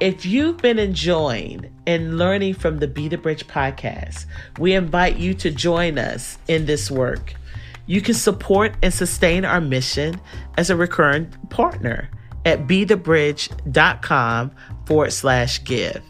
If 0.00 0.26
you've 0.26 0.58
been 0.58 0.78
enjoying 0.78 1.72
and 1.86 2.18
learning 2.18 2.54
from 2.54 2.78
the 2.78 2.88
Be 2.88 3.08
the 3.08 3.18
Bridge 3.18 3.46
podcast, 3.46 4.26
we 4.58 4.74
invite 4.74 5.16
you 5.16 5.34
to 5.34 5.50
join 5.50 5.98
us 5.98 6.38
in 6.48 6.66
this 6.66 6.90
work. 6.90 7.34
You 7.86 8.00
can 8.00 8.14
support 8.14 8.74
and 8.82 8.92
sustain 8.92 9.44
our 9.44 9.60
mission 9.60 10.20
as 10.58 10.70
a 10.70 10.76
recurring 10.76 11.28
partner 11.50 12.10
at 12.44 12.66
bethebridge.com 12.66 14.52
forward 14.86 15.12
slash 15.12 15.62
give. 15.64 16.02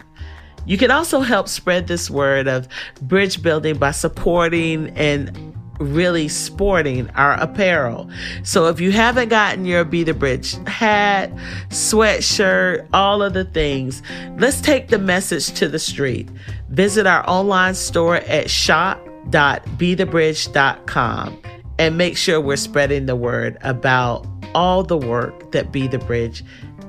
You 0.66 0.78
can 0.78 0.90
also 0.90 1.20
help 1.20 1.48
spread 1.48 1.86
this 1.86 2.10
word 2.10 2.48
of 2.48 2.66
bridge 3.02 3.42
building 3.42 3.78
by 3.78 3.92
supporting 3.92 4.90
and 4.96 5.54
really 5.78 6.26
sporting 6.28 7.08
our 7.10 7.34
apparel. 7.34 8.10
So 8.42 8.66
if 8.66 8.80
you 8.80 8.90
haven't 8.92 9.28
gotten 9.28 9.64
your 9.64 9.84
Be 9.84 10.02
the 10.04 10.14
Bridge 10.14 10.54
hat, 10.66 11.30
sweatshirt, 11.68 12.88
all 12.92 13.22
of 13.22 13.34
the 13.34 13.44
things, 13.44 14.02
let's 14.38 14.60
take 14.60 14.88
the 14.88 14.98
message 14.98 15.52
to 15.52 15.68
the 15.68 15.78
street. 15.78 16.28
Visit 16.70 17.06
our 17.06 17.22
online 17.28 17.74
store 17.74 18.16
at 18.16 18.50
shop.bethebridge.com 18.50 21.42
and 21.78 21.98
make 21.98 22.16
sure 22.16 22.40
we're 22.40 22.56
spreading 22.56 23.04
the 23.06 23.16
word 23.16 23.58
about 23.60 24.26
all 24.54 24.82
the 24.82 24.96
work 24.96 25.52
that 25.52 25.70
Be 25.72 25.86
the 25.86 25.98
Bridge 25.98 26.42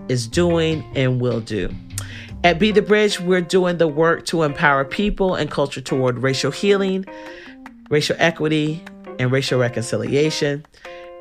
is 0.09 0.27
doing 0.27 0.83
and 0.95 1.21
will 1.21 1.41
do. 1.41 1.69
At 2.43 2.59
Be 2.59 2.71
the 2.71 2.81
Bridge, 2.81 3.19
we're 3.19 3.41
doing 3.41 3.77
the 3.77 3.87
work 3.87 4.25
to 4.27 4.43
empower 4.43 4.85
people 4.85 5.35
and 5.35 5.49
culture 5.49 5.81
toward 5.81 6.19
racial 6.19 6.51
healing, 6.51 7.05
racial 7.89 8.15
equity, 8.19 8.83
and 9.19 9.31
racial 9.31 9.59
reconciliation. 9.59 10.65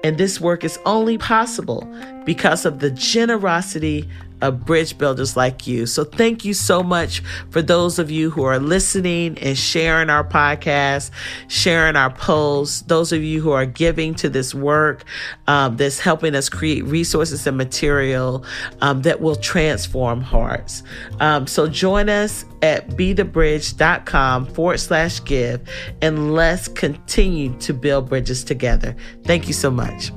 And 0.04 0.18
this 0.18 0.40
work 0.40 0.62
is 0.62 0.78
only 0.84 1.18
possible 1.18 1.88
because 2.24 2.64
of 2.64 2.80
the 2.80 2.90
generosity 2.90 4.08
of 4.42 4.64
bridge 4.64 4.98
builders 4.98 5.36
like 5.36 5.66
you. 5.66 5.86
So 5.86 6.04
thank 6.04 6.44
you 6.44 6.54
so 6.54 6.82
much 6.82 7.22
for 7.50 7.62
those 7.62 7.98
of 7.98 8.10
you 8.10 8.30
who 8.30 8.42
are 8.44 8.58
listening 8.58 9.38
and 9.38 9.56
sharing 9.56 10.10
our 10.10 10.24
podcast, 10.24 11.10
sharing 11.48 11.96
our 11.96 12.10
posts, 12.10 12.82
those 12.82 13.12
of 13.12 13.22
you 13.22 13.40
who 13.40 13.52
are 13.52 13.66
giving 13.66 14.14
to 14.16 14.28
this 14.28 14.54
work 14.54 15.04
um, 15.46 15.76
that's 15.76 15.98
helping 15.98 16.34
us 16.34 16.48
create 16.48 16.84
resources 16.84 17.46
and 17.46 17.56
material 17.56 18.44
um, 18.80 19.02
that 19.02 19.20
will 19.20 19.36
transform 19.36 20.20
hearts. 20.20 20.82
Um, 21.20 21.46
so 21.46 21.68
join 21.68 22.08
us 22.08 22.44
at 22.62 22.88
bethebridge.com 22.90 24.46
forward 24.46 24.78
slash 24.78 25.22
give 25.24 25.66
and 26.02 26.34
let's 26.34 26.68
continue 26.68 27.56
to 27.58 27.72
build 27.72 28.08
bridges 28.08 28.44
together. 28.44 28.96
Thank 29.24 29.46
you 29.46 29.54
so 29.54 29.70
much. 29.70 30.10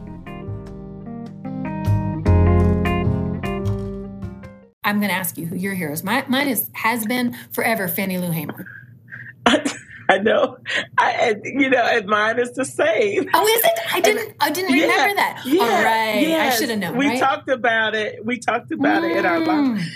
I'm 4.90 4.98
going 5.00 5.10
to 5.10 5.16
ask 5.16 5.38
you 5.38 5.46
who 5.46 5.56
your 5.56 5.76
heroes. 5.76 6.04
My, 6.04 6.26
mine 6.28 6.48
is 6.48 6.68
has 6.74 7.06
been 7.06 7.38
forever 7.52 7.88
Fannie 7.88 8.18
Lou 8.18 8.32
Hamer. 8.32 8.66
I 9.46 10.18
know. 10.18 10.58
I, 10.98 11.36
you 11.44 11.70
know, 11.70 11.84
and 11.84 12.08
mine 12.08 12.40
is 12.40 12.54
the 12.54 12.66
same. 12.66 13.30
Oh, 13.32 13.46
is 13.46 13.64
it? 13.64 13.80
I 13.94 14.00
didn't. 14.00 14.36
I 14.40 14.50
didn't 14.50 14.74
remember 14.74 15.10
yeah, 15.10 15.14
that. 15.14 15.44
Yeah, 15.46 15.62
All 15.62 15.84
right. 15.84 16.28
Yes. 16.28 16.56
I 16.56 16.60
should 16.60 16.70
have 16.72 16.80
known. 16.80 16.98
We 16.98 17.08
right? 17.08 17.20
talked 17.20 17.50
about 17.50 17.94
it. 17.94 18.26
We 18.26 18.40
talked 18.40 18.72
about 18.72 19.04
mm. 19.04 19.12
it 19.12 19.18
in 19.18 19.26
our 19.28 19.40
live, 19.40 19.88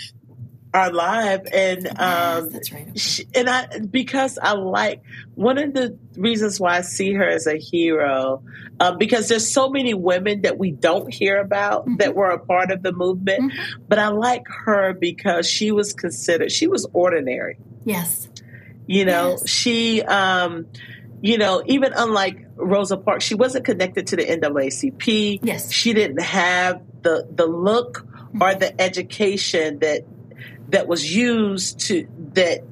our 0.73 0.91
live, 0.91 1.47
and 1.53 1.87
um, 1.87 1.95
yes, 1.97 2.47
that's 2.49 2.71
right. 2.71 2.99
She, 2.99 3.27
and 3.35 3.49
I 3.49 3.79
because 3.79 4.39
I 4.41 4.53
like 4.53 5.01
one 5.35 5.57
of 5.57 5.73
the 5.73 5.97
reasons 6.15 6.59
why 6.59 6.77
I 6.77 6.81
see 6.81 7.13
her 7.13 7.27
as 7.27 7.47
a 7.47 7.57
hero, 7.57 8.43
um, 8.79 8.97
because 8.97 9.27
there's 9.27 9.51
so 9.51 9.69
many 9.69 9.93
women 9.93 10.41
that 10.41 10.57
we 10.57 10.71
don't 10.71 11.13
hear 11.13 11.39
about 11.39 11.83
mm-hmm. 11.83 11.97
that 11.97 12.15
were 12.15 12.31
a 12.31 12.39
part 12.39 12.71
of 12.71 12.81
the 12.81 12.91
movement, 12.91 13.51
mm-hmm. 13.51 13.83
but 13.87 13.99
I 13.99 14.07
like 14.07 14.47
her 14.65 14.93
because 14.93 15.49
she 15.49 15.71
was 15.71 15.93
considered. 15.93 16.51
She 16.51 16.67
was 16.67 16.87
ordinary. 16.93 17.57
Yes 17.85 18.29
you 18.87 19.05
know, 19.05 19.31
yes. 19.31 19.49
she, 19.49 20.01
um, 20.01 20.67
you 21.21 21.37
know, 21.37 21.63
even 21.65 21.93
unlike 21.95 22.45
Rosa 22.55 22.97
Parks, 22.97 23.23
she 23.23 23.35
wasn't 23.35 23.65
connected 23.65 24.07
to 24.07 24.15
the 24.15 24.25
NAACP. 24.25 25.39
Yes. 25.41 25.71
She 25.71 25.93
didn't 25.93 26.21
have 26.21 26.81
the 27.01 27.27
the 27.33 27.45
look 27.45 28.05
mm-hmm. 28.05 28.41
or 28.41 28.55
the 28.55 28.79
education 28.81 29.79
that 29.79 30.03
that 30.73 30.87
was 30.87 31.15
used 31.15 31.79
to 31.81 32.07
that 32.33 32.63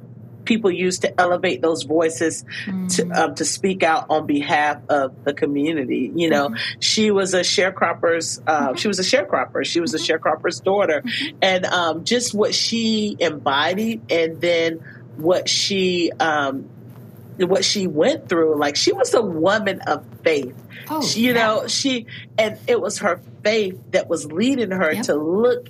people 0.44 0.72
used 0.72 1.04
to 1.04 1.22
elevate 1.22 1.62
those 1.62 1.84
voices 1.84 2.44
mm-hmm. 2.66 2.88
to 2.88 3.10
um, 3.12 3.36
to 3.36 3.46
speak 3.46 3.84
out 3.84 4.08
on 4.10 4.26
behalf 4.26 4.82
of 4.90 5.24
the 5.24 5.34
community. 5.34 6.12
You 6.14 6.30
know, 6.30 6.50
mm-hmm. 6.50 6.80
she 6.80 7.12
was 7.12 7.34
a 7.34 7.42
sharecropper's. 7.42 8.42
Uh, 8.46 8.70
mm-hmm. 8.70 8.76
She 8.76 8.88
was 8.88 9.00
a 9.00 9.04
sharecropper. 9.04 9.64
She 9.66 9.80
was 9.80 9.94
a 9.94 9.98
mm-hmm. 9.98 10.14
sharecropper's 10.14 10.60
daughter, 10.60 11.02
mm-hmm. 11.02 11.38
and 11.42 11.66
um, 11.66 12.04
just 12.04 12.34
what 12.34 12.56
she 12.56 13.16
embodied, 13.20 14.02
and 14.12 14.42
then 14.42 14.84
what 15.18 15.48
she 15.48 16.12
um, 16.20 16.70
what 17.38 17.64
she 17.64 17.86
went 17.86 18.28
through. 18.28 18.58
Like 18.58 18.76
she 18.76 18.94
was 18.94 19.14
a 19.14 19.22
woman 19.22 19.82
of 19.82 20.04
faith. 20.24 20.56
Oh, 20.90 21.04
she, 21.04 21.22
you 21.22 21.34
yeah. 21.34 21.46
know, 21.46 21.68
she 21.68 22.08
and 22.38 22.58
it 22.66 22.82
was 22.82 22.98
her 23.00 23.22
faith 23.44 23.80
that 23.92 24.10
was 24.10 24.32
leading 24.32 24.72
her 24.72 24.92
yep. 24.92 25.06
to 25.06 25.16
look 25.16 25.68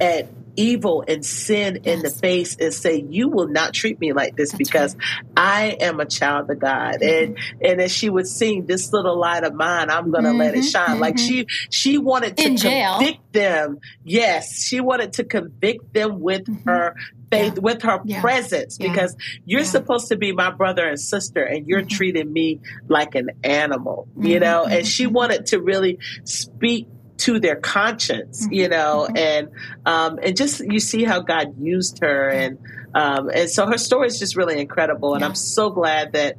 at 0.00 0.28
evil 0.56 1.04
and 1.06 1.24
sin 1.24 1.80
yes. 1.82 1.96
in 1.96 2.02
the 2.02 2.10
face 2.10 2.56
and 2.56 2.72
say, 2.72 3.04
"You 3.08 3.28
will 3.28 3.48
not 3.48 3.74
treat 3.74 4.00
me 4.00 4.12
like 4.12 4.36
this 4.36 4.52
That's 4.52 4.58
because 4.58 4.96
right. 4.96 5.24
I 5.36 5.66
am 5.80 6.00
a 6.00 6.06
child 6.06 6.50
of 6.50 6.58
God." 6.58 7.00
Mm-hmm. 7.00 7.34
And 7.34 7.38
and 7.62 7.80
as 7.80 7.92
she 7.92 8.10
would 8.10 8.26
sing, 8.26 8.66
"This 8.66 8.92
little 8.92 9.18
light 9.18 9.44
of 9.44 9.54
mine, 9.54 9.90
I'm 9.90 10.10
going 10.10 10.24
to 10.24 10.30
mm-hmm. 10.30 10.38
let 10.38 10.54
it 10.54 10.58
mm-hmm. 10.58 10.68
shine." 10.68 10.88
Mm-hmm. 10.90 11.00
Like 11.00 11.18
she 11.18 11.46
she 11.70 11.98
wanted 11.98 12.36
to 12.36 12.44
in 12.44 12.56
convict 12.56 13.32
them. 13.32 13.78
Yes, 14.04 14.62
she 14.62 14.80
wanted 14.80 15.14
to 15.14 15.24
convict 15.24 15.92
them 15.92 16.20
with 16.20 16.44
mm-hmm. 16.44 16.68
her 16.68 16.94
faith, 17.30 17.54
yeah. 17.54 17.60
with 17.60 17.82
her 17.82 18.00
yeah. 18.04 18.20
presence, 18.20 18.78
yeah. 18.78 18.88
because 18.88 19.16
you're 19.44 19.64
supposed 19.64 20.08
to 20.08 20.16
be 20.16 20.32
my 20.32 20.50
brother 20.50 20.86
and 20.86 21.00
sister, 21.00 21.42
and 21.42 21.66
you're 21.66 21.80
mm-hmm. 21.80 21.88
treating 21.88 22.32
me 22.32 22.60
like 22.88 23.14
an 23.14 23.30
animal, 23.42 24.08
you 24.18 24.40
know. 24.40 24.64
And 24.64 24.86
she 24.86 25.06
wanted 25.06 25.46
to 25.46 25.60
really 25.60 25.98
speak 26.24 26.88
to 27.18 27.38
their 27.38 27.56
conscience, 27.56 28.44
mm-hmm. 28.44 28.54
you 28.54 28.68
know, 28.68 29.06
mm-hmm. 29.08 29.16
and 29.16 29.48
um, 29.86 30.18
and 30.22 30.36
just 30.36 30.60
you 30.60 30.80
see 30.80 31.04
how 31.04 31.20
God 31.20 31.54
used 31.60 32.00
her, 32.00 32.28
and 32.28 32.58
um, 32.94 33.30
and 33.30 33.48
so 33.50 33.66
her 33.66 33.78
story 33.78 34.08
is 34.08 34.18
just 34.18 34.36
really 34.36 34.60
incredible, 34.60 35.14
and 35.14 35.20
yeah. 35.20 35.28
I'm 35.28 35.34
so 35.34 35.70
glad 35.70 36.12
that 36.12 36.36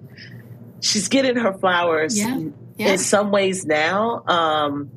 she's 0.81 1.07
getting 1.07 1.37
her 1.37 1.53
flowers 1.53 2.17
yeah. 2.17 2.39
Yeah. 2.77 2.91
in 2.93 2.97
some 2.97 3.31
ways 3.31 3.65
now. 3.65 4.23
Um, 4.27 4.91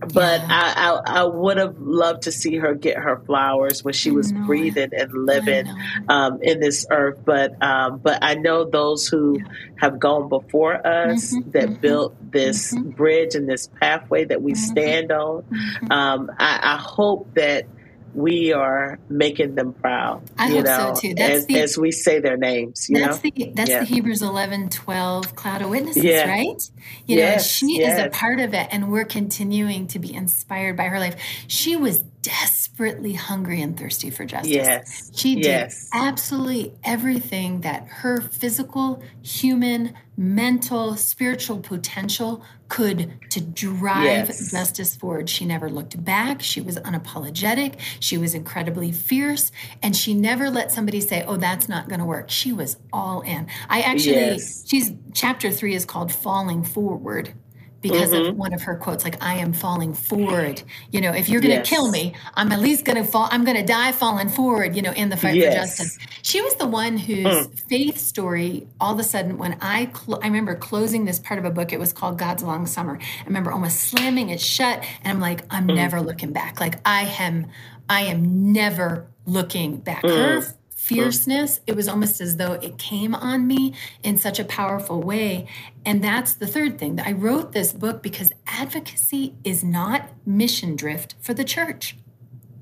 but 0.00 0.40
yeah. 0.40 0.46
I, 0.48 0.90
I, 0.90 1.20
I 1.20 1.24
would 1.24 1.56
have 1.56 1.78
loved 1.78 2.22
to 2.22 2.32
see 2.32 2.56
her 2.56 2.74
get 2.74 2.96
her 2.98 3.20
flowers 3.26 3.82
when 3.82 3.94
she 3.94 4.10
was 4.10 4.32
breathing 4.32 4.90
and 4.96 5.12
living 5.12 5.66
um, 6.08 6.42
in 6.42 6.60
this 6.60 6.86
earth. 6.90 7.18
But 7.24 7.60
um, 7.62 7.98
but 7.98 8.18
I 8.22 8.34
know 8.34 8.64
those 8.64 9.08
who 9.08 9.38
have 9.76 9.98
gone 9.98 10.28
before 10.28 10.74
us 10.74 11.34
mm-hmm, 11.34 11.50
that 11.50 11.68
mm-hmm, 11.68 11.80
built 11.80 12.32
this 12.32 12.74
mm-hmm. 12.74 12.90
bridge 12.90 13.34
and 13.34 13.48
this 13.48 13.68
pathway 13.80 14.24
that 14.24 14.42
we 14.42 14.52
mm-hmm. 14.52 14.70
stand 14.72 15.12
on. 15.12 15.42
Mm-hmm. 15.42 15.92
Um, 15.92 16.30
I, 16.38 16.60
I 16.62 16.76
hope 16.76 17.34
that 17.34 17.66
we 18.14 18.52
are 18.52 18.98
making 19.08 19.54
them 19.54 19.72
proud. 19.72 20.22
I 20.38 20.48
hope 20.48 20.64
know, 20.64 20.94
so 20.94 21.00
too. 21.00 21.14
That's 21.14 21.40
as, 21.40 21.46
the, 21.46 21.60
as 21.60 21.78
we 21.78 21.92
say 21.92 22.20
their 22.20 22.36
names. 22.36 22.88
that's 22.90 23.22
know? 23.22 23.30
the 23.30 23.52
that's 23.54 23.70
yeah. 23.70 23.80
the 23.80 23.86
Hebrews 23.86 24.22
11, 24.22 24.70
12 24.70 25.34
cloud 25.34 25.62
of 25.62 25.70
witnesses, 25.70 26.04
yeah. 26.04 26.28
right? 26.28 26.70
You 27.06 27.18
yes, 27.18 27.40
know, 27.40 27.42
she 27.68 27.78
yes. 27.80 27.98
is 27.98 28.06
a 28.06 28.10
part 28.10 28.40
of 28.40 28.54
it, 28.54 28.68
and 28.70 28.90
we're 28.90 29.04
continuing 29.04 29.86
to 29.88 29.98
be 29.98 30.12
inspired 30.12 30.76
by 30.76 30.84
her 30.84 30.98
life. 30.98 31.16
She 31.46 31.76
was 31.76 32.02
desperately 32.28 33.14
hungry 33.14 33.62
and 33.62 33.78
thirsty 33.78 34.10
for 34.10 34.26
justice. 34.26 34.50
Yes. 34.50 35.10
She 35.14 35.36
did 35.36 35.44
yes. 35.44 35.88
absolutely 35.94 36.74
everything 36.84 37.62
that 37.62 37.86
her 37.88 38.20
physical, 38.20 39.02
human, 39.22 39.94
mental, 40.18 40.94
spiritual 40.96 41.58
potential 41.58 42.44
could 42.68 43.18
to 43.30 43.40
drive 43.40 44.28
yes. 44.28 44.50
justice 44.50 44.94
forward. 44.94 45.30
She 45.30 45.46
never 45.46 45.70
looked 45.70 46.04
back. 46.04 46.42
She 46.42 46.60
was 46.60 46.76
unapologetic. 46.80 47.76
She 47.98 48.18
was 48.18 48.34
incredibly 48.34 48.92
fierce. 48.92 49.50
And 49.82 49.96
she 49.96 50.12
never 50.12 50.50
let 50.50 50.70
somebody 50.70 51.00
say, 51.00 51.24
oh, 51.26 51.36
that's 51.36 51.66
not 51.66 51.88
going 51.88 52.00
to 52.00 52.06
work. 52.06 52.28
She 52.28 52.52
was 52.52 52.76
all 52.92 53.22
in. 53.22 53.46
I 53.70 53.80
actually, 53.80 54.16
yes. 54.16 54.68
she's, 54.68 54.92
chapter 55.14 55.50
three 55.50 55.74
is 55.74 55.86
called 55.86 56.12
Falling 56.12 56.62
Forward 56.62 57.32
because 57.80 58.10
mm-hmm. 58.10 58.30
of 58.30 58.36
one 58.36 58.52
of 58.52 58.62
her 58.62 58.76
quotes 58.76 59.04
like 59.04 59.22
i 59.22 59.34
am 59.34 59.52
falling 59.52 59.94
forward 59.94 60.62
you 60.90 61.00
know 61.00 61.12
if 61.12 61.28
you're 61.28 61.40
going 61.40 61.52
to 61.52 61.58
yes. 61.58 61.68
kill 61.68 61.90
me 61.90 62.14
i'm 62.34 62.50
at 62.52 62.60
least 62.60 62.84
going 62.84 62.96
to 62.96 63.04
fall 63.04 63.28
i'm 63.30 63.44
going 63.44 63.56
to 63.56 63.62
die 63.62 63.92
falling 63.92 64.28
forward 64.28 64.74
you 64.74 64.82
know 64.82 64.92
in 64.92 65.08
the 65.08 65.16
fight 65.16 65.34
yes. 65.34 65.52
for 65.52 65.60
justice 65.60 65.98
she 66.22 66.40
was 66.40 66.54
the 66.56 66.66
one 66.66 66.96
whose 66.96 67.24
mm. 67.24 67.60
faith 67.68 67.98
story 67.98 68.66
all 68.80 68.94
of 68.94 68.98
a 68.98 69.04
sudden 69.04 69.38
when 69.38 69.56
i 69.60 69.90
cl- 69.94 70.18
i 70.22 70.26
remember 70.26 70.54
closing 70.54 71.04
this 71.04 71.18
part 71.18 71.38
of 71.38 71.44
a 71.44 71.50
book 71.50 71.72
it 71.72 71.78
was 71.78 71.92
called 71.92 72.18
god's 72.18 72.42
long 72.42 72.66
summer 72.66 72.98
i 73.00 73.24
remember 73.26 73.52
almost 73.52 73.80
slamming 73.80 74.30
it 74.30 74.40
shut 74.40 74.84
and 75.02 75.12
i'm 75.12 75.20
like 75.20 75.44
i'm 75.50 75.68
mm. 75.68 75.74
never 75.74 76.00
looking 76.00 76.32
back 76.32 76.60
like 76.60 76.80
i 76.84 77.02
am 77.20 77.46
i 77.88 78.02
am 78.02 78.52
never 78.52 79.06
looking 79.26 79.76
back 79.76 80.02
mm. 80.02 80.10
her 80.10 80.57
fierceness. 80.88 81.60
It 81.66 81.76
was 81.76 81.86
almost 81.86 82.20
as 82.20 82.38
though 82.38 82.54
it 82.54 82.78
came 82.78 83.14
on 83.14 83.46
me 83.46 83.74
in 84.02 84.16
such 84.16 84.38
a 84.38 84.44
powerful 84.44 85.02
way. 85.02 85.46
And 85.84 86.02
that's 86.02 86.34
the 86.34 86.46
third 86.46 86.78
thing. 86.78 86.98
I 86.98 87.12
wrote 87.12 87.52
this 87.52 87.72
book 87.74 88.02
because 88.02 88.32
advocacy 88.46 89.34
is 89.44 89.62
not 89.62 90.08
mission 90.26 90.76
drift 90.76 91.14
for 91.20 91.34
the 91.34 91.44
church. 91.44 91.96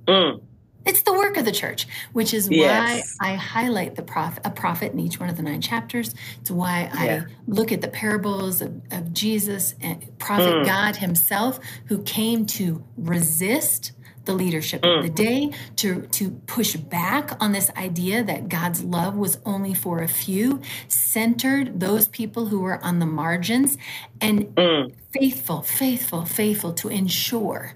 Mm. 0.08 0.42
It's 0.84 1.02
the 1.02 1.12
work 1.12 1.36
of 1.36 1.44
the 1.44 1.52
church, 1.52 1.86
which 2.12 2.32
is 2.34 2.48
yes. 2.48 3.16
why 3.18 3.32
I 3.32 3.34
highlight 3.34 3.96
the 3.96 4.02
prophet, 4.02 4.42
a 4.44 4.50
prophet 4.50 4.92
in 4.92 5.00
each 5.00 5.18
one 5.18 5.28
of 5.28 5.36
the 5.36 5.42
nine 5.42 5.60
chapters. 5.60 6.14
It's 6.40 6.50
why 6.50 6.90
yeah. 6.94 7.24
I 7.28 7.32
look 7.46 7.72
at 7.72 7.80
the 7.80 7.88
parables 7.88 8.60
of, 8.60 8.80
of 8.92 9.12
Jesus 9.12 9.74
and 9.80 10.16
prophet 10.18 10.52
mm. 10.52 10.64
God 10.64 10.96
himself, 10.96 11.60
who 11.86 12.02
came 12.02 12.46
to 12.46 12.84
resist 12.96 13.92
the 14.26 14.34
leadership 14.34 14.82
mm. 14.82 14.98
of 14.98 15.04
the 15.04 15.10
day, 15.10 15.50
to, 15.76 16.02
to 16.02 16.30
push 16.46 16.76
back 16.76 17.32
on 17.40 17.52
this 17.52 17.70
idea 17.76 18.22
that 18.22 18.48
God's 18.48 18.84
love 18.84 19.16
was 19.16 19.38
only 19.44 19.74
for 19.74 20.02
a 20.02 20.08
few, 20.08 20.60
centered 20.88 21.80
those 21.80 22.08
people 22.08 22.46
who 22.46 22.60
were 22.60 22.82
on 22.84 22.98
the 22.98 23.06
margins, 23.06 23.78
and 24.20 24.46
mm. 24.54 24.94
faithful, 25.12 25.62
faithful, 25.62 26.24
faithful 26.24 26.72
to 26.74 26.88
ensure 26.88 27.74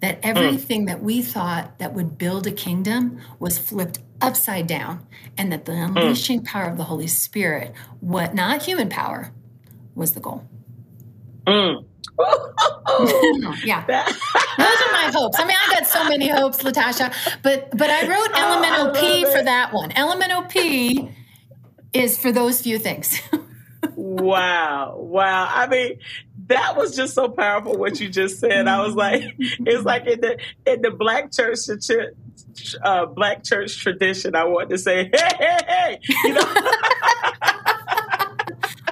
that 0.00 0.18
everything 0.22 0.84
mm. 0.84 0.88
that 0.88 1.02
we 1.02 1.22
thought 1.22 1.78
that 1.78 1.94
would 1.94 2.18
build 2.18 2.46
a 2.46 2.52
kingdom 2.52 3.18
was 3.38 3.58
flipped 3.58 4.00
upside 4.20 4.66
down 4.66 5.06
and 5.36 5.52
that 5.52 5.64
the 5.64 5.72
mm. 5.72 5.86
unleashing 5.86 6.44
power 6.44 6.68
of 6.70 6.76
the 6.76 6.84
Holy 6.84 7.06
Spirit, 7.06 7.72
what 8.00 8.34
not 8.34 8.62
human 8.62 8.88
power, 8.88 9.32
was 9.94 10.12
the 10.12 10.20
goal. 10.20 10.46
Mm. 12.18 13.56
yeah. 13.64 13.84
Those 13.86 13.96
are 13.98 14.92
my 14.92 15.10
hopes. 15.14 15.38
I 15.38 15.46
mean, 15.46 15.56
I 15.56 15.74
got 15.74 15.86
so 15.86 16.08
many 16.08 16.28
hopes, 16.28 16.62
Latasha, 16.62 17.12
but 17.42 17.76
but 17.76 17.90
I 17.90 18.06
wrote 18.06 18.30
Elemental 18.36 18.88
oh, 18.88 19.00
P 19.00 19.24
for 19.24 19.42
that 19.42 19.72
one. 19.72 19.92
Elemental 19.92 20.42
P 20.42 21.10
is 21.92 22.18
for 22.18 22.32
those 22.32 22.60
few 22.60 22.78
things. 22.78 23.20
wow. 23.94 24.96
Wow. 24.98 25.48
I 25.50 25.66
mean, 25.66 25.98
that 26.46 26.76
was 26.76 26.94
just 26.94 27.14
so 27.14 27.28
powerful 27.28 27.76
what 27.76 28.00
you 28.00 28.08
just 28.08 28.38
said. 28.38 28.68
I 28.68 28.84
was 28.84 28.94
like, 28.94 29.22
it's 29.38 29.84
like 29.84 30.06
in 30.06 30.20
the 30.20 30.38
in 30.66 30.82
the 30.82 30.90
black 30.90 31.32
church 31.32 31.58
uh, 32.82 33.06
black 33.06 33.44
church 33.44 33.78
tradition, 33.78 34.34
I 34.34 34.44
want 34.44 34.70
to 34.70 34.78
say, 34.78 35.10
hey, 35.12 35.30
hey, 35.38 35.58
hey, 35.66 35.98
you 36.24 36.34
know. 36.34 36.42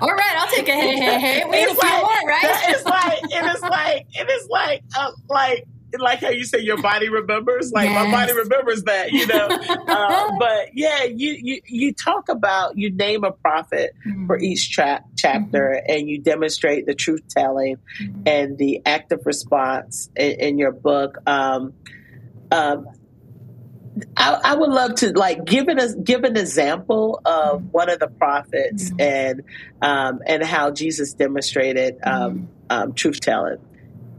All 0.00 0.10
right, 0.10 0.36
I'll 0.36 0.50
take 0.50 0.68
a 0.68 0.72
hey, 0.72 0.96
hey, 0.96 1.20
hey. 1.20 1.44
We 1.44 1.50
need 1.52 1.68
a 1.68 1.74
few 1.74 1.78
like, 1.78 2.02
more, 2.02 2.28
right? 2.28 2.64
It's 2.68 2.84
like, 2.84 3.22
it 3.22 3.56
is 3.56 3.62
like, 3.62 4.06
it 4.12 4.30
is 4.30 4.48
like, 4.48 4.82
uh, 4.96 5.12
like, 5.28 5.66
like 5.98 6.20
how 6.20 6.30
you 6.30 6.44
say 6.44 6.58
your 6.58 6.80
body 6.80 7.08
remembers. 7.08 7.72
Like 7.72 7.88
yes. 7.88 8.04
my 8.04 8.10
body 8.10 8.32
remembers 8.32 8.82
that, 8.84 9.12
you 9.12 9.26
know. 9.26 9.46
uh, 9.88 10.38
but 10.38 10.70
yeah, 10.74 11.04
you, 11.04 11.36
you 11.40 11.60
you 11.66 11.92
talk 11.92 12.28
about 12.28 12.76
you 12.76 12.90
name 12.90 13.24
a 13.24 13.30
prophet 13.30 13.94
mm-hmm. 14.06 14.26
for 14.26 14.38
each 14.38 14.72
tra- 14.72 15.04
chapter, 15.16 15.80
mm-hmm. 15.80 15.92
and 15.92 16.08
you 16.08 16.20
demonstrate 16.20 16.86
the 16.86 16.94
truth 16.94 17.22
telling 17.28 17.76
mm-hmm. 18.00 18.22
and 18.26 18.58
the 18.58 18.82
active 18.86 19.20
response 19.24 20.10
in, 20.16 20.32
in 20.32 20.58
your 20.58 20.72
book. 20.72 21.18
Um, 21.26 21.74
um, 22.50 22.88
I, 24.16 24.40
I, 24.42 24.54
would 24.54 24.70
love 24.70 24.96
to 24.96 25.12
like 25.12 25.44
give 25.44 25.68
it 25.68 25.78
a 25.78 25.94
give 25.96 26.24
an 26.24 26.36
example 26.36 27.20
of 27.24 27.72
one 27.72 27.88
of 27.88 28.00
the 28.00 28.08
prophets 28.08 28.90
mm-hmm. 28.90 29.00
and 29.00 29.42
um, 29.80 30.20
and 30.26 30.42
how 30.42 30.70
Jesus 30.72 31.14
demonstrated 31.14 31.98
um, 32.02 32.12
mm-hmm. 32.12 32.46
um, 32.70 32.92
truth 32.94 33.20
telling, 33.20 33.58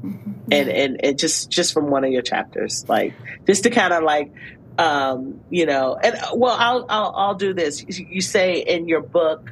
mm-hmm. 0.02 0.32
and, 0.52 0.70
and 0.70 1.06
and 1.06 1.20
just 1.20 1.50
just 1.50 1.74
from 1.74 1.90
one 1.90 2.06
of 2.06 2.12
your 2.12 2.22
chapters, 2.22 2.86
like 2.88 3.14
just 3.46 3.64
to 3.64 3.70
kind 3.70 3.94
of 3.94 4.04
like 4.04 4.32
um, 4.78 5.42
you 5.50 5.66
know, 5.66 5.98
and 6.02 6.16
well, 6.36 6.56
I'll 6.58 6.86
I'll, 6.88 7.14
I'll 7.16 7.36
do 7.36 7.54
this. 7.54 7.84
You 7.88 8.22
say 8.22 8.60
in 8.60 8.88
your 8.88 9.02
book 9.02 9.52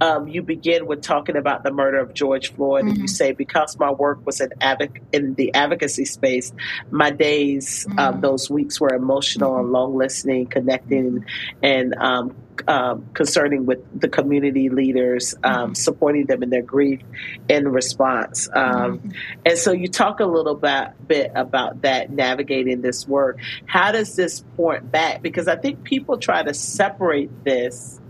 um, 0.00 0.28
you 0.28 0.42
begin 0.42 0.86
with 0.86 1.02
talking 1.02 1.36
about 1.36 1.62
the 1.62 1.70
murder 1.70 1.98
of 1.98 2.14
George 2.14 2.52
Floyd, 2.52 2.80
mm-hmm. 2.80 2.88
and 2.88 2.98
you 2.98 3.04
mm-hmm. 3.04 3.08
say, 3.08 3.32
because 3.32 3.78
my 3.78 3.90
work 3.90 4.24
was 4.24 4.40
in, 4.40 4.50
advoc- 4.60 5.00
in 5.12 5.34
the 5.34 5.54
advocacy 5.54 6.04
space, 6.04 6.52
my 6.90 7.10
days, 7.10 7.86
um, 7.86 7.96
mm-hmm. 7.96 8.14
um, 8.14 8.20
those 8.20 8.50
weeks 8.50 8.80
were 8.80 8.94
emotional 8.94 9.58
and 9.58 9.70
long 9.70 9.96
listening, 9.96 10.46
connecting, 10.46 11.24
and 11.62 11.94
um, 11.96 12.36
um, 12.66 13.06
concerning 13.14 13.66
with 13.66 13.78
the 13.98 14.08
community 14.08 14.68
leaders, 14.68 15.34
um, 15.44 15.54
mm-hmm. 15.54 15.74
supporting 15.74 16.26
them 16.26 16.42
in 16.42 16.50
their 16.50 16.62
grief 16.62 17.00
in 17.48 17.68
response. 17.68 18.48
Um, 18.52 18.98
mm-hmm. 18.98 19.10
And 19.46 19.58
so 19.58 19.72
you 19.72 19.88
talk 19.88 20.20
a 20.20 20.26
little 20.26 20.54
bit, 20.54 20.88
bit 21.06 21.32
about 21.34 21.82
that 21.82 22.10
navigating 22.10 22.82
this 22.82 23.06
work. 23.06 23.38
How 23.66 23.92
does 23.92 24.16
this 24.16 24.44
point 24.56 24.90
back? 24.90 25.22
Because 25.22 25.48
I 25.48 25.56
think 25.56 25.84
people 25.84 26.18
try 26.18 26.42
to 26.42 26.54
separate 26.54 27.44
this 27.44 28.00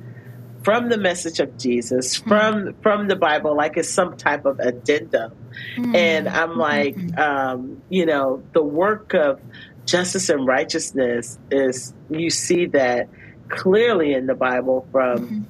from 0.69 0.91
the 0.91 0.99
message 0.99 1.41
of 1.41 1.57
Jesus, 1.57 2.17
from 2.17 2.75
from 2.83 3.09
the 3.09 3.17
Bible, 3.17 3.57
like 3.57 3.79
it's 3.79 3.89
some 3.89 4.19
type 4.19 4.45
of 4.45 4.61
addendum. 4.61 5.33
Mm-hmm. 5.77 5.97
And 5.97 6.29
I'm 6.29 6.59
like, 6.59 6.95
mm-hmm. 6.95 7.19
um, 7.19 7.83
you 7.89 8.05
know, 8.05 8.43
the 8.53 8.63
work 8.63 9.15
of 9.15 9.41
justice 9.87 10.29
and 10.29 10.47
righteousness 10.47 11.39
is 11.51 11.95
you 12.11 12.29
see 12.29 12.67
that 12.67 13.09
clearly 13.49 14.13
in 14.13 14.27
the 14.27 14.35
Bible 14.35 14.87
from 14.93 15.47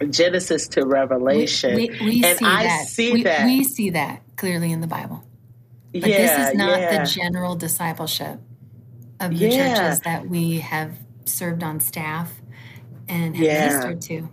mm-hmm. 0.00 0.10
Genesis 0.10 0.66
to 0.70 0.84
Revelation. 0.84 1.76
We, 1.76 1.90
we, 1.90 2.06
we 2.06 2.24
and 2.24 2.38
I 2.42 2.64
that. 2.64 2.88
see 2.88 3.12
we, 3.12 3.22
that. 3.22 3.44
We 3.44 3.62
see 3.62 3.90
that 3.90 4.22
clearly 4.34 4.72
in 4.72 4.80
the 4.80 4.88
Bible. 4.88 5.22
But 5.92 6.04
yeah, 6.04 6.16
this 6.16 6.48
is 6.48 6.54
not 6.56 6.80
yeah. 6.80 6.98
the 6.98 7.08
general 7.08 7.54
discipleship 7.54 8.40
of 9.20 9.38
the 9.38 9.48
yeah. 9.48 9.76
churches 9.76 10.00
that 10.00 10.28
we 10.28 10.58
have 10.58 10.98
served 11.26 11.62
on 11.62 11.78
staff 11.78 12.32
and 13.06 13.36
have 13.36 13.44
yeah. 13.44 13.68
ministered 13.68 14.00
to. 14.00 14.28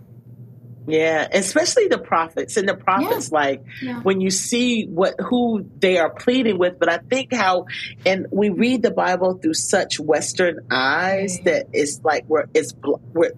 Yeah, 0.86 1.26
especially 1.32 1.88
the 1.88 1.98
prophets 1.98 2.56
and 2.56 2.68
the 2.68 2.76
prophets, 2.76 3.30
yeah. 3.32 3.38
like 3.38 3.64
yeah. 3.82 4.00
when 4.02 4.20
you 4.20 4.30
see 4.30 4.86
what 4.86 5.16
who 5.18 5.68
they 5.78 5.98
are 5.98 6.10
pleading 6.10 6.58
with. 6.58 6.78
But 6.78 6.90
I 6.90 6.98
think 6.98 7.34
how, 7.34 7.66
and 8.04 8.26
we 8.30 8.50
read 8.50 8.82
the 8.82 8.92
Bible 8.92 9.34
through 9.34 9.54
such 9.54 9.98
Western 9.98 10.66
eyes 10.70 11.40
that 11.44 11.66
it's 11.72 12.00
like 12.04 12.24
we're 12.28 12.46
it's 12.54 12.72
we're 13.12 13.32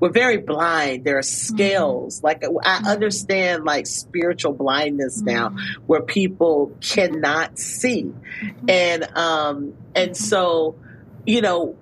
we're 0.00 0.12
very 0.12 0.38
blind. 0.38 1.04
There 1.04 1.18
are 1.18 1.20
mm-hmm. 1.20 1.54
scales. 1.54 2.18
Mm-hmm. 2.18 2.26
Like 2.26 2.44
I 2.44 2.46
mm-hmm. 2.46 2.86
understand 2.86 3.64
like 3.64 3.86
spiritual 3.86 4.54
blindness 4.54 5.18
mm-hmm. 5.18 5.26
now, 5.26 5.56
where 5.86 6.02
people 6.02 6.72
cannot 6.80 7.58
see, 7.58 8.04
mm-hmm. 8.04 8.70
and 8.70 9.04
um 9.14 9.74
and 9.94 10.12
mm-hmm. 10.12 10.14
so 10.14 10.76
you 11.26 11.42
know 11.42 11.76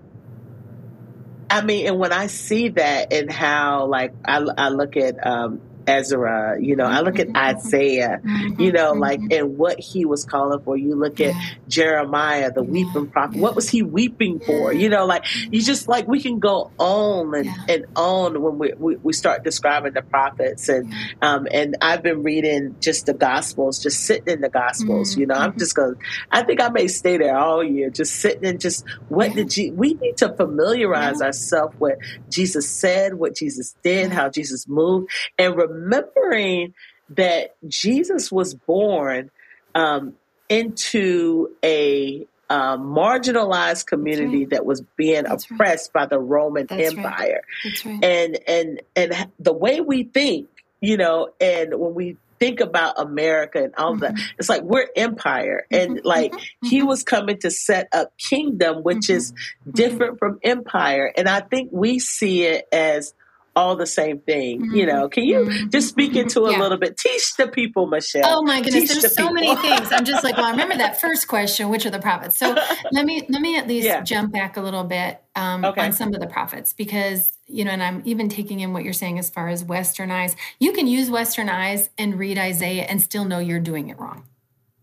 I 1.49 1.63
mean, 1.63 1.87
and 1.87 1.99
when 1.99 2.13
I 2.13 2.27
see 2.27 2.71
that 2.71 3.13
and 3.13 3.31
how, 3.31 3.87
like, 3.87 4.13
I, 4.25 4.39
I 4.39 4.69
look 4.71 4.97
at 4.97 5.25
um, 5.25 5.61
Ezra, 5.87 6.57
you 6.61 6.75
know, 6.75 6.85
I 6.85 7.01
look 7.01 7.19
at 7.19 7.29
mm-hmm. 7.29 7.37
Isaiah, 7.37 8.21
mm-hmm. 8.23 8.61
you 8.61 8.73
know, 8.73 8.93
like, 8.93 9.21
mm-hmm. 9.21 9.33
and 9.33 9.59
what 9.59 9.79
he 9.79 10.05
was 10.05 10.25
calling 10.25 10.61
for. 10.61 10.77
You 10.77 10.97
look 10.97 11.21
at 11.21 11.35
Jeremiah, 11.69 12.51
the 12.51 12.63
weeping 12.63 13.09
prophet. 13.09 13.39
What 13.39 13.55
was 13.55 13.69
he 13.69 13.83
weeping 13.83 14.41
for? 14.41 14.73
You 14.73 14.89
know, 14.89 15.07
like, 15.07 15.25
you 15.53 15.63
just 15.63 15.89
like, 15.89 16.09
we 16.09 16.21
can 16.21 16.39
go 16.39 16.71
on 16.79 17.35
and, 17.35 17.49
and 17.69 17.87
on 17.95 18.43
when 18.43 18.59
we, 18.59 18.73
we, 18.77 18.97
we, 18.97 19.13
start 19.13 19.45
describing 19.45 19.95
the 19.95 20.03
prophets. 20.03 20.69
And, 20.69 20.93
um, 21.23 21.47
and 21.51 21.77
I've 21.81 22.03
been 22.03 22.23
reading 22.23 22.77
just 22.81 23.07
the 23.07 23.15
Gospels, 23.15 23.83
just 23.83 24.05
sitting 24.05 24.35
in 24.35 24.41
the 24.41 24.51
Gospels, 24.51 25.17
you 25.17 25.27
know, 25.27 25.35
I'm 25.35 25.59
just 25.59 25.75
going, 25.75 25.95
to 25.95 26.01
I 26.31 26.43
think 26.43 26.61
I 26.61 26.69
may 26.69 26.89
stay 26.89 27.17
there 27.17 27.37
all 27.37 27.63
year, 27.63 27.91
just 27.91 28.17
sitting 28.17 28.45
and 28.45 28.61
just, 28.61 28.85
what 29.09 29.33
did 29.35 29.57
you, 29.57 29.73
we 29.73 29.95
need 29.95 30.19
to 30.19 30.35
familiarize 30.35 31.23
ourselves 31.23 31.75
with 31.79 31.99
Jesus 32.29 32.69
said, 32.69 33.15
what 33.15 33.35
Jesus 33.35 33.75
did, 33.83 34.13
how 34.13 34.29
Jesus 34.29 34.69
moved, 34.69 35.11
and 35.39 35.57
remember 35.57 35.76
remembering 35.77 36.75
that 37.11 37.55
Jesus 37.69 38.33
was 38.33 38.55
born 38.55 39.31
um, 39.75 40.15
into 40.49 41.51
a 41.65 42.27
uh, 42.49 42.77
marginalized 42.77 43.87
community 43.87 44.41
right. 44.41 44.51
that 44.51 44.67
was 44.67 44.83
being 44.97 45.25
That's 45.25 45.51
oppressed 45.51 45.91
right. 45.95 46.03
by 46.03 46.07
the 46.07 46.21
Roman 46.21 46.67
That's 46.67 46.95
Empire, 46.95 47.43
right. 47.85 48.05
and 48.05 48.39
and 48.47 48.83
and 48.95 49.31
the 49.39 49.53
way 49.53 49.81
we 49.81 50.05
think, 50.05 50.49
you 50.81 50.97
know, 50.97 51.31
and 51.41 51.75
when 51.75 51.95
we 51.95 52.17
think 52.39 52.61
about 52.61 53.01
America 53.01 53.65
and 53.65 53.75
all 53.77 53.93
mm-hmm. 53.95 54.15
that, 54.15 54.15
it's 54.39 54.49
like 54.49 54.63
we're 54.63 54.87
empire, 54.95 55.67
and 55.71 55.97
mm-hmm. 55.99 56.07
like 56.07 56.33
mm-hmm. 56.33 56.67
he 56.67 56.83
was 56.83 57.03
coming 57.03 57.39
to 57.39 57.51
set 57.51 57.89
up 57.93 58.17
kingdom, 58.17 58.83
which 58.85 59.11
is 59.11 59.33
mm-hmm. 59.33 59.73
different 59.73 60.19
from 60.21 60.39
empire, 60.45 61.13
and 61.17 61.29
I 61.29 61.41
think 61.41 61.71
we 61.73 61.99
see 61.99 62.45
it 62.45 62.69
as 62.73 63.13
all 63.57 63.75
the 63.75 63.87
same 63.87 64.21
thing. 64.21 64.61
Mm-hmm. 64.61 64.75
You 64.75 64.87
know, 64.87 65.09
can 65.09 65.25
you 65.25 65.41
mm-hmm. 65.41 65.71
just 65.71 65.89
speak 65.89 66.15
into 66.15 66.45
a 66.45 66.53
yeah. 66.53 66.61
little 66.61 66.79
bit? 66.79 66.97
Teach 66.97 67.35
the 67.37 67.49
people, 67.49 67.87
Michelle. 67.87 68.23
Oh 68.25 68.43
my 68.43 68.61
goodness, 68.61 68.83
Teach 68.83 68.91
there's 68.91 69.03
the 69.03 69.09
so 69.09 69.23
people. 69.29 69.35
many 69.35 69.57
things. 69.57 69.91
I'm 69.91 70.05
just 70.05 70.23
like, 70.23 70.37
well, 70.37 70.47
I 70.47 70.51
remember 70.53 70.77
that 70.77 71.01
first 71.01 71.27
question, 71.27 71.71
which 71.71 71.87
are 71.87 71.91
the 71.91 71.99
prophets? 71.99 72.37
So 72.37 72.55
let 72.93 73.07
me 73.07 73.27
let 73.29 73.41
me 73.41 73.57
at 73.57 73.67
least 73.67 73.87
yeah. 73.87 74.03
jump 74.03 74.33
back 74.33 74.57
a 74.57 74.61
little 74.61 74.85
bit 74.85 75.21
um, 75.35 75.65
okay. 75.65 75.81
on 75.81 75.93
some 75.93 76.15
of 76.15 76.21
the 76.21 76.27
prophets 76.27 76.73
because 76.73 77.33
you 77.47 77.65
know, 77.65 77.71
and 77.71 77.83
I'm 77.83 78.03
even 78.05 78.29
taking 78.29 78.61
in 78.61 78.73
what 78.73 78.85
you're 78.85 78.93
saying 78.93 79.19
as 79.19 79.31
far 79.31 79.49
as 79.49 79.65
Western 79.65 80.11
eyes. 80.11 80.37
You 80.59 80.73
can 80.73 80.87
use 80.87 81.11
Western 81.11 81.49
eyes 81.49 81.91
and 81.97 82.19
read 82.19 82.39
Isaiah 82.39 82.85
and 82.85 83.01
still 83.01 83.25
know 83.25 83.39
you're 83.39 83.61
doing 83.61 83.89
it 83.89 83.99
wrong. 83.99 84.25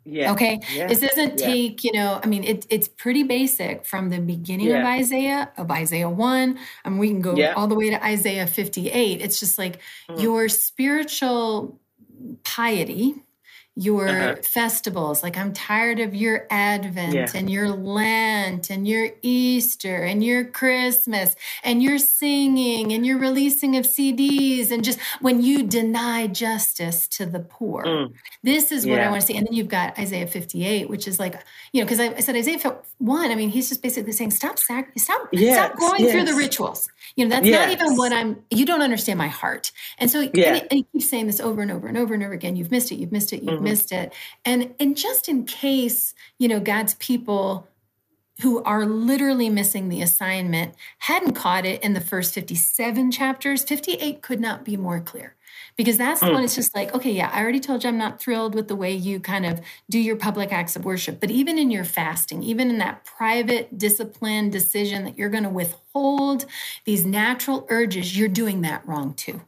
Yeah. 0.06 0.34
Okay. 0.34 0.60
Yeah. 0.74 0.88
This 0.88 1.00
doesn't 1.00 1.40
yeah. 1.40 1.46
take, 1.46 1.84
you 1.84 1.94
know, 1.94 2.20
I 2.22 2.28
mean, 2.28 2.44
it, 2.44 2.66
it's 2.70 2.88
pretty 2.88 3.24
basic 3.24 3.86
from 3.86 4.10
the 4.10 4.20
beginning 4.20 4.68
yeah. 4.68 4.80
of 4.80 4.86
Isaiah, 4.86 5.52
of 5.58 5.72
Isaiah 5.72 6.10
1. 6.10 6.60
I 6.84 6.90
mean, 6.90 6.98
we 7.00 7.08
can 7.10 7.22
go 7.22 7.54
all 7.56 7.68
the 7.68 7.76
way 7.76 7.90
to 7.90 8.04
Isaiah 8.04 8.48
58. 8.48 9.22
It's 9.22 9.40
just 9.40 9.58
like 9.58 9.80
mm. 10.10 10.22
your 10.22 10.50
spiritual 10.50 11.80
piety 12.44 13.16
your 13.76 14.08
uh-huh. 14.08 14.36
festivals. 14.44 15.24
Like, 15.24 15.36
I'm 15.38 15.52
tired 15.52 16.00
of 16.00 16.14
your 16.14 16.46
Advent 16.52 17.14
yeah. 17.14 17.28
and 17.34 17.50
your 17.50 17.70
Lent 17.70 18.70
and 18.70 18.88
your 18.88 19.10
Easter 19.22 20.04
and 20.04 20.24
your 20.24 20.46
Christmas 20.46 21.36
and 21.64 21.82
your 21.82 21.98
singing 21.98 22.94
and 22.94 23.06
your 23.06 23.18
releasing 23.18 23.76
of 23.76 23.86
CDs 23.86 24.70
and 24.70 24.84
just 24.84 25.00
when 25.22 25.42
you 25.42 25.64
deny 25.64 26.28
justice 26.28 27.08
to 27.10 27.26
the 27.26 27.40
poor. 27.40 27.84
Mm. 27.84 28.14
This 28.44 28.72
is 28.72 28.86
what 28.86 28.98
yeah. 28.98 29.08
I 29.08 29.10
want 29.10 29.22
to 29.22 29.28
see. 29.28 29.38
And 29.38 29.48
then 29.48 29.54
you've 29.54 29.70
got 29.70 29.98
Isaiah 29.98 30.28
58, 30.28 30.88
which 30.90 31.08
is 31.08 31.20
like, 31.20 31.42
you 31.72 31.82
know, 31.82 31.86
because 31.86 32.00
I, 32.00 32.14
I, 32.14 32.20
said 32.20 32.36
Isaiah 32.36 32.60
1, 33.00 33.32
I 33.32 33.36
mean, 33.36 33.50
he's 33.50 33.70
just 33.70 33.82
basically 33.82 34.12
saying, 34.12 34.32
stop, 34.32 34.60
sac- 34.60 34.92
stop, 34.98 35.30
yes. 35.32 35.56
stop 35.56 35.80
going 35.80 36.02
yes. 36.02 36.12
through 36.12 36.26
the 36.26 36.36
rituals. 36.36 36.90
You 37.16 37.26
know, 37.26 37.36
that's 37.36 37.48
yes. 37.48 37.60
not 37.60 37.74
even 37.74 37.98
what 37.98 38.14
I'm, 38.14 38.44
you 38.52 38.66
don't 38.66 38.82
understand 38.82 39.18
my 39.18 39.28
heart. 39.30 39.72
And 39.98 40.12
so 40.12 40.22
yeah. 40.34 40.60
and, 40.70 40.72
he 40.72 40.84
keeps 40.94 41.10
saying 41.10 41.26
this 41.26 41.40
over 41.40 41.62
and 41.62 41.72
over 41.72 41.88
and 41.88 41.98
over 41.98 42.14
and 42.14 42.24
over 42.24 42.34
again. 42.34 42.56
You've 42.56 42.72
missed 42.72 42.92
it. 42.92 42.96
You've 42.96 43.12
missed 43.12 43.34
it. 43.34 43.42
You've 43.42 43.56
mm-hmm. 43.56 43.63
Missed 43.64 43.92
it. 43.92 44.14
And, 44.46 44.74
and 44.80 44.96
just 44.98 45.30
in 45.30 45.46
case, 45.46 46.14
you 46.38 46.48
know, 46.48 46.60
God's 46.60 46.96
people 46.96 47.68
who 48.42 48.64
are 48.64 48.86
literally 48.86 49.50
missing 49.50 49.90
the 49.90 50.02
assignment 50.02 50.76
hadn't 51.00 51.34
caught 51.34 51.66
it 51.66 51.84
in 51.84 51.94
the 51.94 52.02
first 52.02 52.34
57 52.34 53.12
chapters, 53.12 53.64
58 53.64 54.22
could 54.22 54.40
not 54.40 54.66
be 54.66 54.76
more 54.76 55.00
clear 55.00 55.36
because 55.76 55.98
that's 55.98 56.20
the 56.20 56.28
mm. 56.28 56.34
one 56.34 56.44
it's 56.44 56.56
just 56.56 56.76
like 56.76 56.94
okay 56.94 57.12
yeah 57.12 57.30
i 57.34 57.42
already 57.42 57.60
told 57.60 57.84
you 57.84 57.90
i'm 57.90 57.98
not 57.98 58.20
thrilled 58.20 58.56
with 58.56 58.68
the 58.68 58.76
way 58.76 58.92
you 58.92 59.20
kind 59.20 59.46
of 59.46 59.60
do 59.90 60.00
your 60.00 60.16
public 60.16 60.52
acts 60.52 60.76
of 60.76 60.86
worship 60.86 61.20
but 61.20 61.32
even 61.32 61.58
in 61.58 61.72
your 61.72 61.84
fasting 61.84 62.44
even 62.44 62.70
in 62.70 62.78
that 62.78 63.04
private 63.06 63.78
discipline 63.78 64.50
decision 64.50 65.04
that 65.04 65.18
you're 65.18 65.30
going 65.30 65.44
to 65.44 65.50
withhold 65.50 66.46
these 66.86 67.06
natural 67.06 67.66
urges 67.70 68.18
you're 68.18 68.28
doing 68.28 68.62
that 68.62 68.86
wrong 68.88 69.14
too 69.14 69.42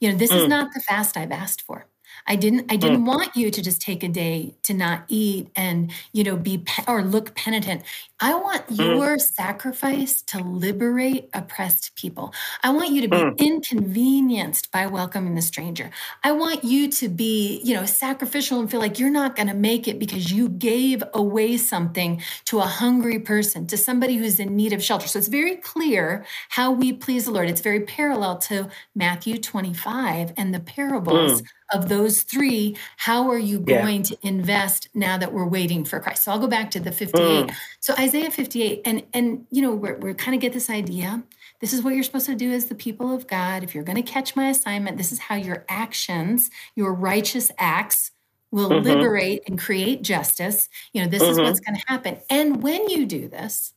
you 0.00 0.10
know 0.10 0.16
this 0.16 0.32
mm. 0.32 0.36
is 0.36 0.48
not 0.48 0.72
the 0.74 0.80
fast 0.80 1.16
i've 1.16 1.32
asked 1.32 1.62
for 1.62 1.86
I 2.26 2.36
didn't 2.36 2.72
I 2.72 2.76
didn't 2.76 3.02
mm. 3.02 3.06
want 3.06 3.36
you 3.36 3.50
to 3.50 3.62
just 3.62 3.82
take 3.82 4.02
a 4.02 4.08
day 4.08 4.54
to 4.62 4.74
not 4.74 5.04
eat 5.08 5.48
and 5.54 5.92
you 6.12 6.24
know 6.24 6.36
be 6.36 6.58
pe- 6.58 6.84
or 6.88 7.02
look 7.02 7.34
penitent. 7.34 7.82
I 8.24 8.32
want 8.36 8.68
mm. 8.68 8.78
your 8.78 9.18
sacrifice 9.18 10.22
to 10.22 10.38
liberate 10.38 11.28
oppressed 11.34 11.94
people. 11.94 12.32
I 12.62 12.70
want 12.70 12.90
you 12.90 13.02
to 13.02 13.08
be 13.08 13.18
mm. 13.18 13.36
inconvenienced 13.36 14.72
by 14.72 14.86
welcoming 14.86 15.34
the 15.34 15.42
stranger. 15.42 15.90
I 16.22 16.32
want 16.32 16.64
you 16.64 16.90
to 16.90 17.10
be, 17.10 17.60
you 17.62 17.74
know, 17.74 17.84
sacrificial 17.84 18.60
and 18.60 18.70
feel 18.70 18.80
like 18.80 18.98
you're 18.98 19.10
not 19.10 19.36
going 19.36 19.48
to 19.48 19.54
make 19.54 19.86
it 19.86 19.98
because 19.98 20.32
you 20.32 20.48
gave 20.48 21.04
away 21.12 21.58
something 21.58 22.22
to 22.46 22.60
a 22.60 22.66
hungry 22.66 23.18
person, 23.18 23.66
to 23.66 23.76
somebody 23.76 24.16
who's 24.16 24.40
in 24.40 24.56
need 24.56 24.72
of 24.72 24.82
shelter. 24.82 25.06
So 25.06 25.18
it's 25.18 25.28
very 25.28 25.56
clear 25.56 26.24
how 26.48 26.72
we 26.72 26.94
please 26.94 27.26
the 27.26 27.30
Lord. 27.30 27.50
It's 27.50 27.60
very 27.60 27.80
parallel 27.80 28.38
to 28.38 28.70
Matthew 28.94 29.36
25 29.36 30.32
and 30.38 30.54
the 30.54 30.60
parables 30.60 31.42
mm 31.42 31.46
of 31.74 31.88
those 31.88 32.22
three, 32.22 32.76
how 32.96 33.28
are 33.28 33.38
you 33.38 33.58
going 33.58 33.98
yeah. 33.98 34.02
to 34.02 34.18
invest 34.22 34.88
now 34.94 35.18
that 35.18 35.32
we're 35.32 35.46
waiting 35.46 35.84
for 35.84 35.98
Christ? 35.98 36.22
So 36.22 36.30
I'll 36.30 36.38
go 36.38 36.46
back 36.46 36.70
to 36.72 36.80
the 36.80 36.92
58. 36.92 37.46
Mm. 37.46 37.54
So 37.80 37.94
Isaiah 37.98 38.13
Isaiah 38.14 38.30
58, 38.30 38.82
and 38.84 39.02
and 39.12 39.46
you 39.50 39.60
know, 39.60 39.74
we're, 39.74 39.98
we're 39.98 40.14
kind 40.14 40.36
of 40.36 40.40
get 40.40 40.52
this 40.52 40.70
idea. 40.70 41.24
This 41.60 41.72
is 41.72 41.82
what 41.82 41.94
you're 41.94 42.04
supposed 42.04 42.26
to 42.26 42.36
do 42.36 42.52
as 42.52 42.66
the 42.66 42.74
people 42.74 43.12
of 43.12 43.26
God. 43.26 43.64
If 43.64 43.74
you're 43.74 43.82
going 43.82 44.00
to 44.00 44.02
catch 44.02 44.36
my 44.36 44.50
assignment, 44.50 44.98
this 44.98 45.10
is 45.10 45.18
how 45.18 45.34
your 45.34 45.64
actions, 45.68 46.50
your 46.76 46.94
righteous 46.94 47.50
acts, 47.58 48.12
will 48.52 48.70
mm-hmm. 48.70 48.86
liberate 48.86 49.42
and 49.48 49.58
create 49.58 50.02
justice. 50.02 50.68
You 50.92 51.02
know, 51.02 51.08
this 51.08 51.22
mm-hmm. 51.22 51.32
is 51.32 51.38
what's 51.40 51.60
going 51.60 51.74
to 51.74 51.82
happen. 51.88 52.18
And 52.30 52.62
when 52.62 52.88
you 52.88 53.04
do 53.04 53.28
this, 53.28 53.74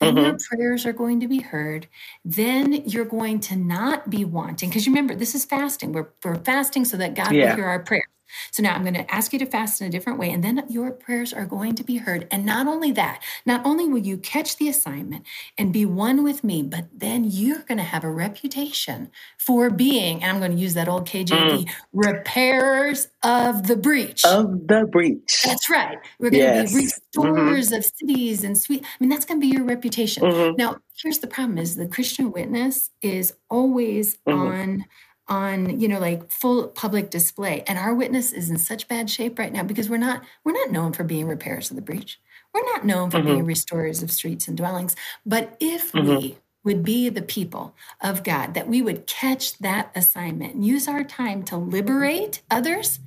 then 0.00 0.16
mm-hmm. 0.16 0.24
your 0.24 0.38
prayers 0.48 0.84
are 0.84 0.92
going 0.92 1.20
to 1.20 1.28
be 1.28 1.40
heard. 1.40 1.86
Then 2.24 2.72
you're 2.72 3.04
going 3.04 3.38
to 3.40 3.56
not 3.56 4.10
be 4.10 4.24
wanting. 4.24 4.70
Because 4.70 4.88
remember, 4.88 5.14
this 5.14 5.36
is 5.36 5.44
fasting. 5.44 5.92
We're, 5.92 6.08
we're 6.24 6.42
fasting 6.42 6.84
so 6.84 6.96
that 6.96 7.14
God 7.14 7.32
yeah. 7.32 7.50
will 7.50 7.56
hear 7.56 7.66
our 7.66 7.78
prayers. 7.78 8.06
So 8.50 8.62
now 8.62 8.74
I'm 8.74 8.82
going 8.82 8.94
to 8.94 9.14
ask 9.14 9.32
you 9.32 9.38
to 9.38 9.46
fast 9.46 9.80
in 9.80 9.86
a 9.86 9.90
different 9.90 10.18
way, 10.18 10.30
and 10.30 10.42
then 10.42 10.64
your 10.68 10.90
prayers 10.90 11.32
are 11.32 11.46
going 11.46 11.74
to 11.76 11.84
be 11.84 11.96
heard. 11.96 12.26
And 12.30 12.44
not 12.44 12.66
only 12.66 12.92
that, 12.92 13.22
not 13.46 13.64
only 13.64 13.88
will 13.88 13.98
you 13.98 14.16
catch 14.16 14.56
the 14.56 14.68
assignment 14.68 15.24
and 15.58 15.72
be 15.72 15.84
one 15.84 16.22
with 16.22 16.44
me, 16.44 16.62
but 16.62 16.86
then 16.94 17.24
you're 17.24 17.62
going 17.62 17.78
to 17.78 17.84
have 17.84 18.04
a 18.04 18.10
reputation 18.10 19.10
for 19.38 19.70
being, 19.70 20.22
and 20.22 20.32
I'm 20.32 20.38
going 20.38 20.52
to 20.52 20.58
use 20.58 20.74
that 20.74 20.88
old 20.88 21.06
KJV, 21.06 21.50
mm. 21.50 21.70
repairers 21.92 23.08
of 23.22 23.66
the 23.66 23.76
breach. 23.76 24.24
Of 24.24 24.66
the 24.66 24.86
breach. 24.90 25.42
That's 25.44 25.68
right. 25.70 25.98
We're 26.18 26.30
going 26.30 26.42
yes. 26.42 26.70
to 26.70 26.78
be 26.78 26.84
restorers 26.84 27.68
mm-hmm. 27.68 27.76
of 27.76 27.84
cities 27.84 28.44
and 28.44 28.56
sweet. 28.56 28.84
I 28.84 28.86
mean, 29.00 29.10
that's 29.10 29.24
going 29.24 29.40
to 29.40 29.46
be 29.46 29.52
your 29.52 29.64
reputation. 29.64 30.22
Mm-hmm. 30.22 30.56
Now, 30.56 30.78
here's 31.02 31.18
the 31.18 31.26
problem 31.26 31.58
is 31.58 31.76
the 31.76 31.88
Christian 31.88 32.32
witness 32.32 32.90
is 33.00 33.34
always 33.50 34.18
mm-hmm. 34.26 34.38
on 34.38 34.84
on 35.32 35.80
you 35.80 35.88
know 35.88 35.98
like 35.98 36.30
full 36.30 36.68
public 36.68 37.08
display 37.08 37.64
and 37.66 37.78
our 37.78 37.94
witness 37.94 38.34
is 38.34 38.50
in 38.50 38.58
such 38.58 38.86
bad 38.86 39.08
shape 39.08 39.38
right 39.38 39.52
now 39.52 39.62
because 39.62 39.88
we're 39.88 39.96
not 39.96 40.22
we're 40.44 40.52
not 40.52 40.70
known 40.70 40.92
for 40.92 41.04
being 41.04 41.26
repairers 41.26 41.70
of 41.70 41.76
the 41.76 41.82
breach 41.82 42.20
we're 42.52 42.64
not 42.74 42.84
known 42.84 43.10
for 43.10 43.16
mm-hmm. 43.16 43.28
being 43.28 43.44
restorers 43.46 44.02
of 44.02 44.10
streets 44.12 44.46
and 44.46 44.58
dwellings 44.58 44.94
but 45.24 45.56
if 45.58 45.90
mm-hmm. 45.92 46.06
we 46.06 46.38
would 46.64 46.84
be 46.84 47.08
the 47.08 47.22
people 47.22 47.74
of 48.02 48.22
god 48.22 48.52
that 48.52 48.68
we 48.68 48.82
would 48.82 49.06
catch 49.06 49.56
that 49.58 49.90
assignment 49.94 50.54
and 50.54 50.66
use 50.66 50.86
our 50.86 51.02
time 51.02 51.42
to 51.42 51.56
liberate 51.56 52.42
others 52.50 52.98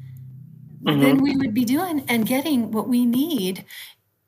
mm-hmm. 0.84 1.00
then 1.00 1.22
we 1.22 1.38
would 1.38 1.54
be 1.54 1.64
doing 1.64 2.04
and 2.08 2.26
getting 2.26 2.72
what 2.72 2.88
we 2.88 3.06
need 3.06 3.64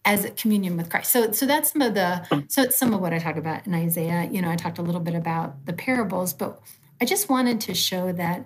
as 0.06 0.24
a 0.24 0.30
communion 0.30 0.78
with 0.78 0.90
Christ. 0.90 1.12
So 1.12 1.34
so 1.34 1.46
that's 1.46 1.74
some 1.74 1.82
of 1.82 1.94
the 1.94 2.26
mm. 2.32 2.50
so 2.50 2.62
it's 2.62 2.78
some 2.78 2.94
of 2.94 3.02
what 3.02 3.14
I 3.14 3.20
talk 3.20 3.36
about 3.36 3.68
in 3.68 3.76
Isaiah. 3.76 4.30
You 4.32 4.42
know, 4.42 4.50
I 4.50 4.56
talked 4.56 4.78
a 4.78 4.82
little 4.82 5.02
bit 5.02 5.16
about 5.16 5.66
the 5.66 5.74
parables, 5.74 6.32
but 6.32 6.62
I 7.00 7.06
just 7.06 7.30
wanted 7.30 7.62
to 7.62 7.74
show 7.74 8.12
that 8.12 8.46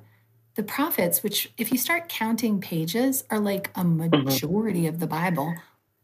the 0.56 0.64
prophets, 0.64 1.24
which 1.24 1.52
if 1.58 1.72
you 1.72 1.78
start 1.78 2.10
counting 2.10 2.60
pages, 2.60 3.24
are 3.30 3.40
like 3.40 3.70
a 3.76 3.82
mm-hmm. 3.82 4.26
majority 4.26 4.82
mm-hmm. 4.82 4.90
of 4.90 5.00
the 5.00 5.08
Bible, 5.08 5.54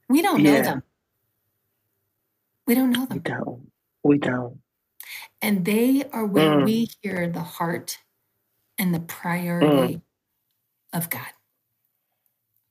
we 0.10 0.22
don't 0.22 0.41
know 0.41 0.62
them. 0.62 0.84
We 2.66 2.76
don't 2.76 2.91
know 2.91 3.06
them. 3.06 3.18
We 3.18 3.20
don't. 3.20 3.72
We 4.04 4.18
don't. 4.18 4.60
And 5.41 5.66
they 5.66 6.04
are 6.12 6.26
where 6.26 6.58
mm. 6.58 6.66
we 6.66 6.89
hear 7.02 7.30
the 7.30 7.41
heart 7.41 8.00
and 8.78 8.93
the 8.93 9.00
priority 9.00 9.95
mm. 9.95 10.02
of 10.93 11.10
God. 11.10 11.28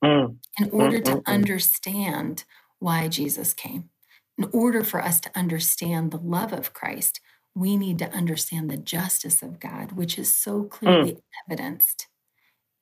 Mm. 0.03 0.37
In 0.59 0.69
order 0.71 0.99
to 0.99 1.21
understand 1.25 2.43
why 2.79 3.07
Jesus 3.07 3.53
came, 3.53 3.89
in 4.37 4.49
order 4.53 4.83
for 4.83 5.01
us 5.01 5.19
to 5.21 5.31
understand 5.35 6.11
the 6.11 6.19
love 6.19 6.53
of 6.53 6.73
Christ, 6.73 7.19
we 7.57 7.75
need 7.75 7.97
to 7.97 8.09
understand 8.11 8.69
the 8.69 8.77
justice 8.77 9.41
of 9.41 9.59
God, 9.59 9.93
which 9.93 10.19
is 10.19 10.35
so 10.35 10.63
clearly 10.63 11.13
mm. 11.13 11.21
evidenced 11.49 12.07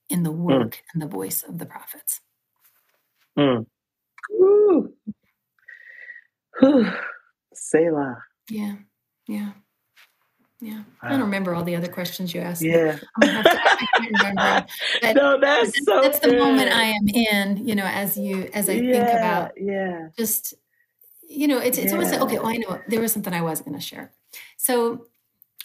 in 0.09 0.23
the 0.23 0.33
mm. 0.33 0.37
work 0.37 0.75
mm. 0.75 0.79
and 0.93 1.01
the 1.01 1.07
voice 1.07 1.43
of 1.43 1.59
the 1.59 1.65
prophets. 1.65 2.19
Mm. 3.39 3.65
Selah. 7.53 8.17
Yeah, 8.49 8.75
yeah. 9.27 9.51
Yeah, 10.61 10.83
I 11.01 11.09
don't 11.09 11.21
remember 11.21 11.53
all 11.53 11.63
the 11.63 11.75
other 11.75 11.89
questions 11.89 12.33
you 12.33 12.39
asked. 12.41 12.61
Yeah, 12.61 12.93
to, 12.95 13.07
I 13.21 13.85
can't 13.93 14.17
remember. 14.17 14.65
But 15.01 15.15
no, 15.15 15.39
that's 15.39 15.85
so. 15.85 16.01
That's 16.01 16.19
good. 16.19 16.31
the 16.31 16.37
moment 16.37 16.73
I 16.73 16.83
am 16.83 17.07
in. 17.09 17.67
You 17.67 17.75
know, 17.75 17.83
as 17.83 18.17
you 18.17 18.49
as 18.53 18.69
I 18.69 18.73
yeah, 18.73 18.91
think 18.93 19.19
about 19.19 19.51
yeah, 19.57 20.07
just 20.17 20.53
you 21.27 21.49
know, 21.49 21.59
it's 21.59 21.77
it's 21.77 21.91
yeah. 21.91 21.97
almost 21.97 22.13
like 22.13 22.21
okay. 22.21 22.37
Oh, 22.37 22.47
I 22.47 22.55
know 22.55 22.79
there 22.87 23.01
was 23.01 23.11
something 23.11 23.33
I 23.33 23.41
was 23.41 23.61
going 23.61 23.75
to 23.75 23.81
share. 23.81 24.13
So 24.65 25.05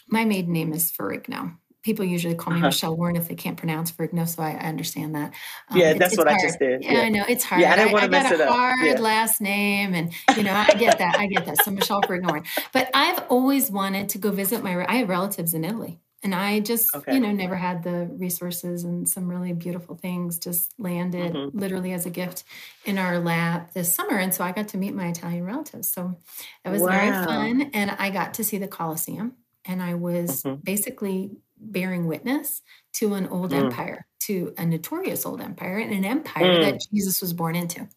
my 0.09 0.25
maiden 0.25 0.53
name 0.53 0.73
is 0.73 0.91
Ferrigno. 0.91 1.57
People 1.81 2.05
usually 2.05 2.35
call 2.35 2.53
me 2.53 2.59
uh-huh. 2.59 2.67
Michelle 2.67 2.95
Warren 2.95 3.15
if 3.15 3.27
they 3.27 3.33
can't 3.33 3.57
pronounce 3.57 3.91
Ferrigno, 3.91 4.27
so 4.27 4.43
I, 4.43 4.51
I 4.51 4.67
understand 4.67 5.15
that. 5.15 5.33
Um, 5.69 5.79
yeah, 5.79 5.93
that's 5.93 6.15
what 6.15 6.27
hard. 6.27 6.39
I 6.39 6.43
just 6.43 6.59
did. 6.59 6.83
Yeah. 6.83 6.91
yeah. 6.91 6.99
I 6.99 7.09
know 7.09 7.25
it's 7.27 7.43
hard. 7.43 7.61
Yeah, 7.63 7.73
I 7.73 7.77
didn't 7.77 7.93
want 7.93 8.03
to 8.03 8.11
mess 8.11 8.31
it 8.31 8.39
up. 8.39 8.49
Hard 8.49 8.85
yeah. 8.85 8.99
last 8.99 9.41
name, 9.41 9.95
and 9.95 10.13
you 10.37 10.43
know 10.43 10.53
I 10.53 10.67
get 10.77 10.99
that. 10.99 11.17
I 11.17 11.25
get 11.25 11.47
that. 11.47 11.63
So 11.65 11.71
Michelle 11.71 12.03
Ferrigno. 12.03 12.45
But 12.73 12.91
I've 12.93 13.23
always 13.29 13.71
wanted 13.71 14.09
to 14.09 14.19
go 14.19 14.29
visit 14.29 14.61
my. 14.61 14.85
I 14.87 14.97
have 14.97 15.09
relatives 15.09 15.55
in 15.55 15.65
Italy, 15.65 15.99
and 16.23 16.35
I 16.35 16.59
just 16.59 16.95
okay. 16.95 17.13
you 17.13 17.19
know 17.19 17.31
never 17.31 17.55
had 17.55 17.83
the 17.83 18.09
resources 18.11 18.83
and 18.83 19.07
some 19.07 19.27
really 19.27 19.53
beautiful 19.53 19.95
things 19.95 20.37
just 20.37 20.73
landed 20.77 21.33
mm-hmm. 21.33 21.57
literally 21.57 21.93
as 21.93 22.05
a 22.05 22.09
gift 22.09 22.43
in 22.85 22.97
our 22.97 23.19
lap 23.19 23.73
this 23.73 23.93
summer, 23.93 24.17
and 24.17 24.33
so 24.33 24.43
I 24.43 24.51
got 24.51 24.69
to 24.69 24.77
meet 24.77 24.93
my 24.93 25.07
Italian 25.07 25.45
relatives. 25.45 25.91
So 25.91 26.17
it 26.65 26.69
was 26.69 26.81
wow. 26.81 26.89
very 26.89 27.25
fun, 27.25 27.71
and 27.73 27.91
I 27.91 28.09
got 28.09 28.35
to 28.35 28.43
see 28.43 28.57
the 28.57 28.67
Colosseum 28.67 29.35
and 29.65 29.81
I 29.81 29.93
was 29.93 30.43
mm-hmm. 30.43 30.55
basically 30.63 31.31
bearing 31.61 32.07
witness 32.07 32.61
to 32.93 33.13
an 33.13 33.27
old 33.27 33.51
mm. 33.51 33.63
empire, 33.63 34.05
to 34.19 34.53
a 34.57 34.65
notorious 34.65 35.25
old 35.25 35.39
empire, 35.39 35.77
and 35.77 35.93
an 35.93 36.03
empire 36.03 36.57
mm. 36.57 36.61
that 36.61 36.81
Jesus 36.91 37.21
was 37.21 37.33
born 37.33 37.55
into. 37.55 37.87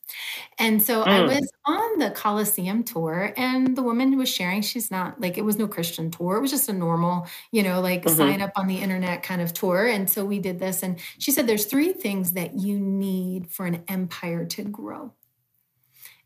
And 0.58 0.82
so 0.82 1.02
mm. 1.02 1.08
I 1.08 1.22
was 1.22 1.50
on 1.66 1.98
the 1.98 2.10
Colosseum 2.10 2.84
tour, 2.84 3.32
and 3.36 3.76
the 3.76 3.82
woman 3.82 4.16
was 4.16 4.28
sharing, 4.28 4.62
she's 4.62 4.90
not 4.90 5.20
like 5.20 5.38
it 5.38 5.44
was 5.44 5.58
no 5.58 5.66
Christian 5.66 6.10
tour, 6.10 6.36
it 6.36 6.40
was 6.40 6.50
just 6.50 6.68
a 6.68 6.72
normal, 6.72 7.26
you 7.50 7.62
know, 7.62 7.80
like 7.80 8.04
mm-hmm. 8.04 8.16
sign 8.16 8.42
up 8.42 8.52
on 8.56 8.66
the 8.66 8.76
internet 8.76 9.22
kind 9.22 9.40
of 9.40 9.52
tour. 9.52 9.86
And 9.86 10.08
so 10.08 10.24
we 10.24 10.38
did 10.38 10.58
this, 10.60 10.82
and 10.82 11.00
she 11.18 11.30
said, 11.30 11.46
There's 11.46 11.66
three 11.66 11.92
things 11.92 12.32
that 12.32 12.54
you 12.54 12.78
need 12.78 13.50
for 13.50 13.66
an 13.66 13.82
empire 13.88 14.44
to 14.44 14.62
grow. 14.62 15.12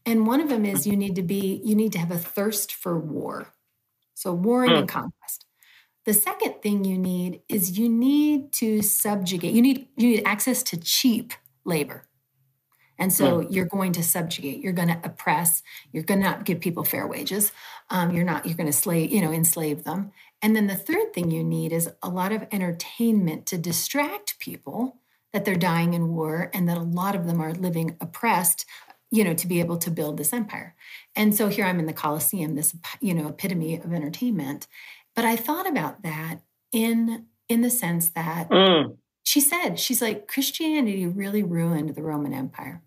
And 0.05 0.27
one 0.27 0.41
of 0.41 0.49
them 0.49 0.65
is 0.65 0.87
you 0.87 0.97
need 0.97 1.17
to 1.17 1.23
be, 1.23 1.61
you 1.65 1.75
need 1.75 1.93
to 1.93 1.99
have 1.99 2.11
a 2.11 2.19
thirst 2.19 2.73
for 2.73 2.99
war. 2.99 3.53
So, 4.15 4.33
warring 4.33 4.73
mm. 4.73 4.79
and 4.79 4.89
conquest. 4.89 5.45
The 6.09 6.15
second 6.15 6.63
thing 6.63 6.87
you 6.87 6.97
need 6.97 7.43
is 7.51 7.79
you 7.79 7.87
need 7.87 8.51
to 8.55 8.81
subjugate. 8.81 9.53
You 9.53 9.61
need 9.61 9.89
you 9.95 10.09
need 10.09 10.23
access 10.25 10.63
to 10.63 10.79
cheap 10.79 11.35
labor. 11.67 12.05
And 12.99 13.13
so 13.13 13.41
mm. 13.41 13.47
you're 13.51 13.67
going 13.67 13.93
to 13.93 14.03
subjugate, 14.03 14.63
you're 14.63 14.73
going 14.73 14.89
to 14.89 14.99
oppress, 15.05 15.63
you're 15.93 16.03
going 16.03 16.21
to 16.21 16.27
not 16.27 16.47
give 16.47 16.61
people 16.61 16.83
fair 16.83 17.07
wages. 17.07 17.53
Um, 17.91 18.13
you're 18.13 18.25
not, 18.25 18.47
you're 18.47 18.57
going 18.57 18.73
to 18.73 18.73
slave, 18.73 19.13
you 19.13 19.21
know, 19.21 19.31
enslave 19.31 19.85
them. 19.85 20.13
And 20.41 20.57
then 20.57 20.67
the 20.67 20.77
third 20.77 21.13
thing 21.13 21.31
you 21.31 21.45
need 21.45 21.75
is 21.75 21.91
a 22.03 22.09
lot 22.09 22.33
of 22.33 22.47
entertainment 22.51 23.45
to 23.45 23.59
distract 23.59 24.39
people 24.39 24.97
that 25.35 25.45
they're 25.45 25.57
dying 25.57 25.93
in 25.93 26.15
war 26.15 26.51
and 26.55 26.67
that 26.71 26.79
a 26.79 26.83
lot 26.83 27.17
of 27.17 27.27
them 27.27 27.39
are 27.39 27.53
living 27.53 27.99
oppressed, 28.01 28.65
you 29.11 29.25
know, 29.25 29.35
to 29.35 29.47
be 29.47 29.61
able 29.61 29.77
to 29.77 29.91
build 29.91 30.17
this 30.17 30.33
empire. 30.33 30.75
And 31.15 31.35
so 31.35 31.49
here 31.49 31.67
I'm 31.67 31.79
in 31.79 31.87
the 31.87 31.93
Colosseum, 31.93 32.55
this, 32.55 32.75
you 32.99 33.13
know, 33.13 33.29
epitome 33.29 33.77
of 33.77 33.93
entertainment. 33.93 34.67
But 35.19 35.25
I 35.25 35.35
thought 35.35 35.67
about 35.69 36.03
that 36.05 36.43
in 36.71 37.27
in 37.49 37.63
the 37.63 37.71
sense 37.71 38.11
that 38.11 38.49
mm. 38.51 38.97
she 39.25 39.41
said, 39.41 39.81
she's 39.81 40.01
like, 40.01 40.29
Christianity 40.29 41.09
really 41.09 41.43
ruined 41.43 41.97
the 41.97 42.05
Roman 42.05 42.33
Empire 42.33 42.85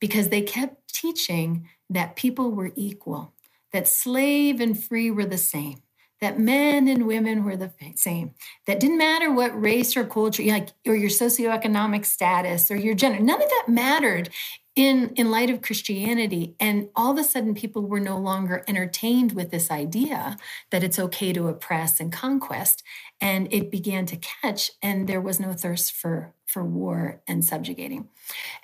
because 0.00 0.28
they 0.28 0.42
kept 0.42 0.92
teaching 0.92 1.68
that 1.88 2.16
people 2.16 2.50
were 2.50 2.72
equal, 2.74 3.32
that 3.72 3.86
slave 3.86 4.60
and 4.60 4.76
free 4.76 5.08
were 5.12 5.24
the 5.24 5.38
same 5.38 5.76
that 6.20 6.38
men 6.38 6.88
and 6.88 7.06
women 7.06 7.44
were 7.44 7.56
the 7.56 7.72
same. 7.94 8.34
That 8.66 8.80
didn't 8.80 8.98
matter 8.98 9.32
what 9.32 9.60
race 9.60 9.96
or 9.96 10.04
culture, 10.04 10.42
like 10.42 10.70
or 10.86 10.94
your 10.94 11.10
socioeconomic 11.10 12.04
status 12.04 12.70
or 12.70 12.76
your 12.76 12.94
gender. 12.94 13.20
None 13.20 13.42
of 13.42 13.48
that 13.48 13.64
mattered 13.68 14.30
in 14.78 15.10
in 15.16 15.28
light 15.28 15.50
of 15.50 15.60
Christianity 15.60 16.54
and 16.60 16.88
all 16.94 17.10
of 17.10 17.18
a 17.18 17.24
sudden 17.24 17.52
people 17.52 17.82
were 17.82 17.98
no 17.98 18.16
longer 18.16 18.62
entertained 18.68 19.32
with 19.32 19.50
this 19.50 19.72
idea 19.72 20.36
that 20.70 20.84
it's 20.84 21.00
okay 21.00 21.32
to 21.32 21.48
oppress 21.48 21.98
and 21.98 22.12
conquest 22.12 22.84
and 23.20 23.52
it 23.52 23.72
began 23.72 24.06
to 24.06 24.16
catch 24.16 24.70
and 24.80 25.08
there 25.08 25.20
was 25.20 25.40
no 25.40 25.52
thirst 25.52 25.92
for 25.92 26.32
for 26.46 26.62
war 26.62 27.20
and 27.26 27.44
subjugating. 27.44 28.08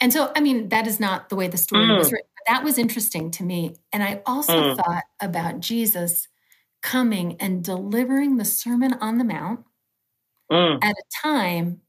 And 0.00 0.12
so 0.12 0.30
I 0.36 0.40
mean 0.40 0.68
that 0.68 0.86
is 0.86 1.00
not 1.00 1.30
the 1.30 1.36
way 1.36 1.48
the 1.48 1.56
story 1.56 1.86
mm. 1.86 1.98
was 1.98 2.12
written. 2.12 2.28
But 2.36 2.52
that 2.52 2.62
was 2.62 2.78
interesting 2.78 3.32
to 3.32 3.42
me 3.42 3.74
and 3.92 4.00
I 4.00 4.22
also 4.24 4.52
mm. 4.52 4.76
thought 4.76 5.04
about 5.20 5.58
Jesus 5.58 6.28
coming 6.84 7.36
and 7.40 7.64
delivering 7.64 8.36
the 8.36 8.44
sermon 8.44 8.92
on 9.00 9.18
the 9.18 9.24
mount 9.24 9.64
mm. 10.52 10.78
at 10.84 10.92
a 10.92 11.04
time 11.22 11.80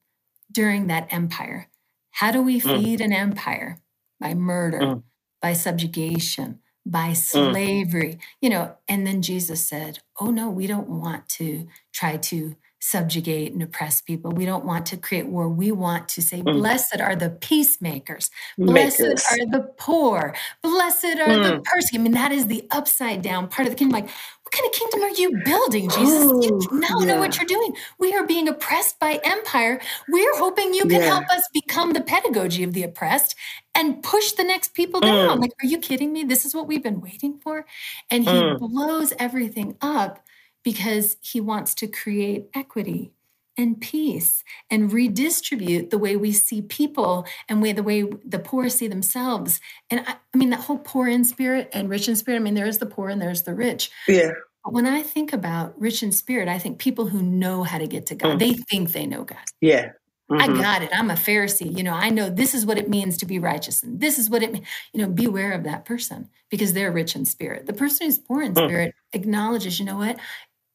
during 0.51 0.87
that 0.87 1.07
empire. 1.11 1.67
How 2.11 2.31
do 2.31 2.41
we 2.41 2.59
mm. 2.59 2.81
feed 2.81 3.01
an 3.01 3.13
empire? 3.13 3.81
by 4.19 4.33
murder, 4.33 4.79
mm. 4.79 5.03
by 5.41 5.53
subjugation, 5.53 6.59
by 6.85 7.09
mm. 7.09 7.15
slavery, 7.15 8.15
mm. 8.15 8.19
you 8.41 8.49
know. 8.49 8.75
And 8.87 9.05
then 9.05 9.21
Jesus 9.21 9.67
said, 9.67 9.99
Oh, 10.19 10.31
no, 10.31 10.49
we 10.49 10.67
don't 10.67 10.89
want 10.89 11.27
to 11.29 11.67
try 11.93 12.17
to 12.17 12.55
subjugate 12.79 13.51
and 13.51 13.63
oppress 13.63 14.01
people. 14.01 14.31
We 14.31 14.45
don't 14.45 14.65
want 14.65 14.85
to 14.87 14.97
create 14.97 15.25
war. 15.25 15.49
We 15.49 15.71
want 15.71 16.07
to 16.09 16.21
say, 16.21 16.41
mm. 16.41 16.53
Blessed 16.53 16.99
are 16.99 17.15
the 17.15 17.31
peacemakers. 17.31 18.29
Blessed 18.57 18.99
Makers. 18.99 19.25
are 19.31 19.45
the 19.47 19.71
poor. 19.77 20.35
Blessed 20.61 21.05
are 21.05 21.27
mm. 21.27 21.43
the 21.43 21.61
persecuted. 21.63 21.99
I 21.99 22.03
mean, 22.03 22.11
that 22.13 22.31
is 22.31 22.47
the 22.47 22.67
upside 22.71 23.21
down 23.21 23.47
part 23.47 23.67
of 23.67 23.73
the 23.73 23.77
kingdom. 23.77 23.99
Like, 24.01 24.09
kind 24.55 24.73
of 24.73 24.79
kingdom 24.79 25.01
are 25.01 25.09
you 25.09 25.43
building, 25.43 25.89
Jesus? 25.89 26.25
Ooh, 26.25 26.41
you 26.43 26.79
now 26.79 26.99
yeah. 26.99 27.05
know 27.05 27.19
what 27.19 27.37
you're 27.37 27.45
doing. 27.45 27.75
We 27.99 28.13
are 28.13 28.25
being 28.25 28.47
oppressed 28.47 28.99
by 28.99 29.19
empire. 29.23 29.81
We're 30.09 30.35
hoping 30.37 30.73
you 30.73 30.83
can 30.83 31.01
yeah. 31.01 31.07
help 31.07 31.29
us 31.29 31.43
become 31.53 31.93
the 31.93 32.01
pedagogy 32.01 32.63
of 32.63 32.73
the 32.73 32.83
oppressed 32.83 33.35
and 33.73 34.01
push 34.01 34.31
the 34.33 34.43
next 34.43 34.73
people 34.73 35.01
down. 35.01 35.37
Mm. 35.37 35.41
Like, 35.41 35.51
are 35.61 35.67
you 35.67 35.79
kidding 35.79 36.13
me? 36.13 36.23
This 36.23 36.45
is 36.45 36.55
what 36.55 36.67
we've 36.67 36.83
been 36.83 37.01
waiting 37.01 37.37
for. 37.37 37.65
And 38.09 38.23
he 38.23 38.29
mm. 38.29 38.59
blows 38.59 39.13
everything 39.19 39.75
up 39.81 40.25
because 40.63 41.17
he 41.21 41.41
wants 41.41 41.75
to 41.75 41.87
create 41.87 42.47
equity 42.53 43.11
and 43.57 43.79
peace 43.79 44.43
and 44.69 44.91
redistribute 44.91 45.89
the 45.89 45.97
way 45.97 46.15
we 46.15 46.31
see 46.31 46.61
people 46.61 47.25
and 47.47 47.61
way 47.61 47.71
the 47.71 47.83
way 47.83 48.03
the 48.25 48.39
poor 48.39 48.69
see 48.69 48.87
themselves. 48.87 49.59
And 49.89 50.01
I, 50.01 50.15
I, 50.33 50.37
mean, 50.37 50.49
that 50.51 50.61
whole 50.61 50.77
poor 50.77 51.07
in 51.07 51.23
spirit 51.23 51.69
and 51.73 51.89
rich 51.89 52.07
in 52.07 52.15
spirit, 52.15 52.37
I 52.37 52.43
mean, 52.43 52.53
there's 52.53 52.77
the 52.77 52.85
poor 52.85 53.09
and 53.09 53.21
there's 53.21 53.43
the 53.43 53.53
rich. 53.53 53.91
Yeah. 54.07 54.31
But 54.63 54.73
when 54.73 54.85
I 54.85 55.03
think 55.03 55.33
about 55.33 55.79
rich 55.79 56.03
in 56.03 56.11
spirit, 56.11 56.47
I 56.47 56.59
think 56.59 56.79
people 56.79 57.07
who 57.07 57.21
know 57.21 57.63
how 57.63 57.77
to 57.77 57.87
get 57.87 58.07
to 58.07 58.15
God, 58.15 58.37
mm. 58.37 58.39
they 58.39 58.53
think 58.53 58.91
they 58.91 59.05
know 59.05 59.23
God. 59.23 59.37
Yeah. 59.61 59.91
Mm-hmm. 60.29 60.41
I 60.41 60.59
got 60.59 60.81
it. 60.81 60.89
I'm 60.91 61.11
a 61.11 61.15
Pharisee. 61.15 61.77
You 61.77 61.83
know, 61.83 61.93
I 61.93 62.09
know 62.09 62.31
this 62.31 62.55
is 62.55 62.65
what 62.65 62.79
it 62.79 62.89
means 62.89 63.17
to 63.17 63.27
be 63.27 63.37
righteous. 63.37 63.83
And 63.83 63.99
this 63.99 64.17
is 64.17 64.27
what 64.27 64.41
it 64.41 64.51
means. 64.51 64.65
You 64.91 65.01
know, 65.01 65.07
beware 65.07 65.51
of 65.51 65.65
that 65.65 65.85
person 65.85 66.29
because 66.49 66.73
they're 66.73 66.91
rich 66.91 67.15
in 67.15 67.25
spirit. 67.25 67.67
The 67.67 67.73
person 67.73 68.07
who's 68.07 68.17
poor 68.17 68.41
in 68.41 68.55
mm. 68.55 68.65
spirit 68.65 68.95
acknowledges, 69.13 69.79
you 69.79 69.85
know 69.85 69.97
what? 69.97 70.17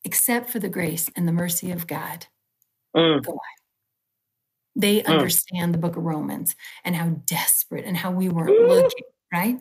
except 0.05 0.51
for 0.51 0.59
the 0.59 0.69
grace 0.69 1.11
and 1.17 1.27
the 1.27 1.33
mercy 1.33 1.71
of 1.71 1.87
God. 1.87 2.27
Mm. 2.97 3.25
Go 3.25 3.33
on. 3.33 3.39
They 4.77 5.01
mm. 5.01 5.07
understand 5.07 5.75
the 5.75 5.79
book 5.79 5.97
of 5.97 6.05
Romans 6.05 6.55
and 6.85 6.97
how 6.97 7.21
desperate 7.27 7.85
and 7.85 7.97
how 7.97 8.11
we 8.11 8.29
weren't 8.29 8.51
Ooh. 8.51 8.67
looking, 8.67 9.05
right? 9.33 9.59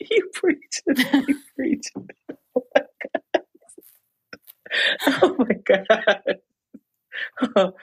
You 0.00 0.30
preach 0.32 0.80
it. 0.86 1.28
You 1.28 1.38
preach 1.54 1.86
it. 1.94 2.86
Oh 5.20 5.34
my 5.38 5.54
God. 5.66 5.82
Oh 7.40 7.46
my 7.56 7.72
God. 7.72 7.72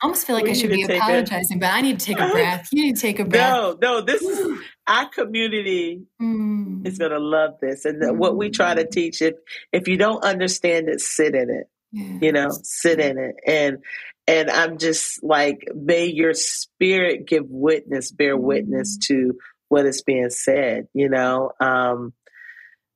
I 0.00 0.04
almost 0.04 0.26
feel 0.26 0.36
like 0.36 0.44
we 0.44 0.50
I 0.50 0.54
should 0.54 0.70
be 0.70 0.82
apologizing, 0.82 1.56
a, 1.56 1.60
but 1.60 1.70
I 1.70 1.80
need 1.80 1.98
to 1.98 2.06
take 2.06 2.20
a 2.20 2.28
breath. 2.32 2.68
You 2.70 2.84
need 2.84 2.96
to 2.96 3.02
take 3.02 3.18
a 3.18 3.24
breath. 3.24 3.52
No, 3.52 3.78
no, 3.80 4.00
this 4.00 4.22
is 4.22 4.58
our 4.86 5.08
community 5.08 6.02
mm. 6.22 6.86
is 6.86 6.98
going 6.98 7.10
to 7.10 7.18
love 7.18 7.54
this, 7.60 7.84
and 7.84 8.00
mm. 8.00 8.16
what 8.16 8.36
we 8.36 8.50
try 8.50 8.74
to 8.74 8.84
mm. 8.84 8.90
teach. 8.90 9.20
If 9.20 9.34
if 9.72 9.88
you 9.88 9.96
don't 9.96 10.22
understand 10.22 10.88
it, 10.88 11.00
sit 11.00 11.34
in 11.34 11.50
it. 11.50 11.68
Yes. 11.90 12.22
You 12.22 12.32
know, 12.32 12.50
sit 12.62 13.00
in 13.00 13.18
it, 13.18 13.36
and 13.46 13.78
and 14.26 14.50
I'm 14.50 14.78
just 14.78 15.22
like, 15.22 15.66
may 15.74 16.06
your 16.06 16.34
spirit 16.34 17.26
give 17.26 17.46
witness, 17.48 18.10
bear 18.10 18.36
witness 18.36 18.98
mm. 18.98 19.06
to 19.06 19.38
what 19.68 19.86
is 19.86 20.02
being 20.02 20.30
said. 20.30 20.88
You 20.92 21.08
know, 21.08 21.52
um, 21.60 22.12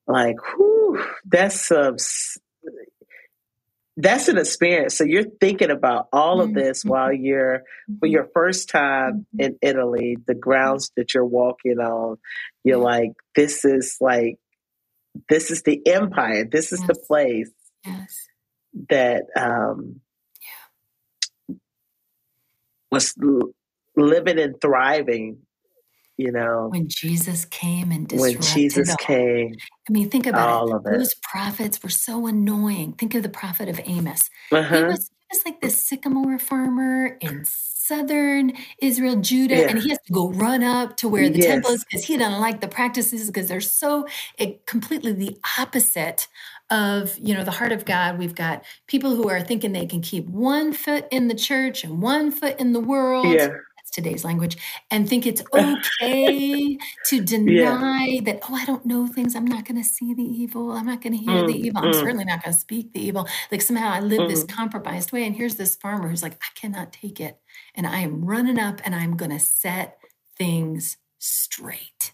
like, 0.06 0.36
whew, 0.56 1.02
that's 1.24 1.68
some 1.68 1.96
that's 3.96 4.28
an 4.28 4.38
experience. 4.38 4.96
So 4.96 5.04
you're 5.04 5.30
thinking 5.40 5.70
about 5.70 6.08
all 6.12 6.40
of 6.40 6.54
this 6.54 6.80
mm-hmm. 6.80 6.88
while 6.90 7.12
you're 7.12 7.62
for 8.00 8.06
your 8.06 8.28
first 8.34 8.68
time 8.68 9.26
mm-hmm. 9.34 9.40
in 9.40 9.58
Italy, 9.60 10.16
the 10.26 10.34
grounds 10.34 10.90
that 10.96 11.14
you're 11.14 11.26
walking 11.26 11.78
on, 11.78 12.16
you're 12.64 12.78
like, 12.78 13.12
this 13.34 13.64
is 13.64 13.96
like 14.00 14.38
this 15.28 15.50
is 15.50 15.62
the 15.62 15.80
empire. 15.86 16.46
This 16.50 16.72
is 16.72 16.80
the 16.80 16.94
place 16.94 17.50
yes. 17.84 18.28
That 18.88 19.24
um 19.36 20.00
yeah. 21.48 21.56
was 22.90 23.14
living 23.96 24.38
and 24.38 24.60
thriving 24.60 25.38
you 26.16 26.30
know 26.30 26.68
when 26.70 26.88
jesus 26.88 27.44
came 27.46 27.90
and 27.90 28.08
disrupted 28.08 28.38
when 28.38 28.42
jesus 28.42 28.90
all. 28.90 28.96
came 28.96 29.54
i 29.88 29.92
mean 29.92 30.08
think 30.10 30.26
about 30.26 30.48
all 30.48 30.70
it. 30.70 30.76
Of 30.76 30.84
those 30.84 31.12
it. 31.12 31.22
prophets 31.22 31.82
were 31.82 31.88
so 31.88 32.26
annoying 32.26 32.92
think 32.92 33.14
of 33.14 33.22
the 33.22 33.28
prophet 33.28 33.68
of 33.68 33.80
amos 33.84 34.30
uh-huh. 34.50 34.76
he, 34.76 34.84
was, 34.84 35.10
he 35.10 35.36
was 35.36 35.44
like 35.44 35.60
this 35.60 35.82
sycamore 35.82 36.38
farmer 36.38 37.18
in 37.20 37.44
southern 37.44 38.52
israel 38.80 39.16
judah 39.16 39.56
yeah. 39.56 39.68
and 39.68 39.80
he 39.80 39.88
has 39.88 39.98
to 40.06 40.12
go 40.12 40.30
run 40.30 40.62
up 40.62 40.96
to 40.98 41.08
where 41.08 41.28
the 41.28 41.38
yes. 41.38 41.46
temple 41.46 41.70
is 41.70 41.84
because 41.84 42.04
he 42.04 42.16
doesn't 42.16 42.40
like 42.40 42.60
the 42.60 42.68
practices 42.68 43.26
because 43.26 43.48
they're 43.48 43.60
so 43.60 44.06
it, 44.38 44.66
completely 44.66 45.12
the 45.12 45.36
opposite 45.58 46.28
of 46.72 47.16
you 47.18 47.34
know 47.34 47.44
the 47.44 47.50
heart 47.50 47.70
of 47.70 47.84
god. 47.84 48.18
We've 48.18 48.34
got 48.34 48.64
people 48.86 49.14
who 49.14 49.28
are 49.28 49.40
thinking 49.40 49.72
they 49.72 49.86
can 49.86 50.00
keep 50.00 50.26
one 50.26 50.72
foot 50.72 51.06
in 51.10 51.28
the 51.28 51.34
church 51.34 51.84
and 51.84 52.02
one 52.02 52.32
foot 52.32 52.58
in 52.58 52.72
the 52.72 52.80
world. 52.80 53.26
Yeah. 53.26 53.50
Today's 53.92 54.24
language. 54.24 54.56
And 54.90 55.06
think 55.06 55.26
it's 55.26 55.42
okay 55.54 56.78
to 57.08 57.20
deny 57.20 58.06
yeah. 58.06 58.20
that 58.22 58.40
oh 58.48 58.54
i 58.54 58.64
don't 58.64 58.86
know 58.86 59.06
things. 59.06 59.36
I'm 59.36 59.44
not 59.44 59.66
going 59.66 59.76
to 59.76 59.86
see 59.86 60.14
the 60.14 60.22
evil. 60.22 60.72
I'm 60.72 60.86
not 60.86 61.02
going 61.02 61.12
to 61.12 61.18
hear 61.18 61.42
mm, 61.42 61.46
the 61.46 61.60
evil. 61.60 61.82
I'm 61.84 61.90
mm. 61.90 62.00
certainly 62.00 62.24
not 62.24 62.42
going 62.42 62.54
to 62.54 62.58
speak 62.58 62.94
the 62.94 63.04
evil. 63.04 63.28
Like 63.50 63.60
somehow 63.60 63.90
i 63.90 64.00
live 64.00 64.20
mm. 64.20 64.28
this 64.30 64.44
compromised 64.44 65.12
way 65.12 65.26
and 65.26 65.36
here's 65.36 65.56
this 65.56 65.76
farmer 65.76 66.08
who's 66.08 66.22
like 66.22 66.38
i 66.42 66.58
cannot 66.58 66.90
take 66.90 67.20
it 67.20 67.38
and 67.74 67.86
i 67.86 67.98
am 67.98 68.24
running 68.24 68.58
up 68.58 68.80
and 68.82 68.94
i'm 68.94 69.14
going 69.14 69.30
to 69.30 69.38
set 69.38 69.98
things 70.38 70.96
straight. 71.18 72.12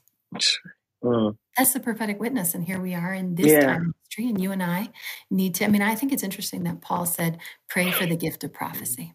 Mm. 1.05 1.37
That's 1.59 1.73
the 1.73 1.81
prophetic 1.81 2.21
witness 2.21 2.55
and 2.55 2.65
here 2.65 2.81
we 2.81 2.95
are 2.95 3.13
in 3.13 3.35
this 3.35 3.49
yeah. 3.49 3.61
time 3.61 3.89
of 3.89 3.95
history 4.05 4.29
and 4.29 4.41
you 4.41 4.53
and 4.53 4.63
i 4.63 4.89
need 5.31 5.55
to 5.55 5.65
i 5.65 5.69
mean 5.69 5.83
i 5.83 5.95
think 5.95 6.13
it's 6.13 6.23
interesting 6.23 6.63
that 6.63 6.81
paul 6.81 7.05
said 7.05 7.39
pray 7.69 7.91
for 7.91 8.07
the 8.07 8.17
gift 8.17 8.45
of 8.45 8.53
prophecy 8.53 9.15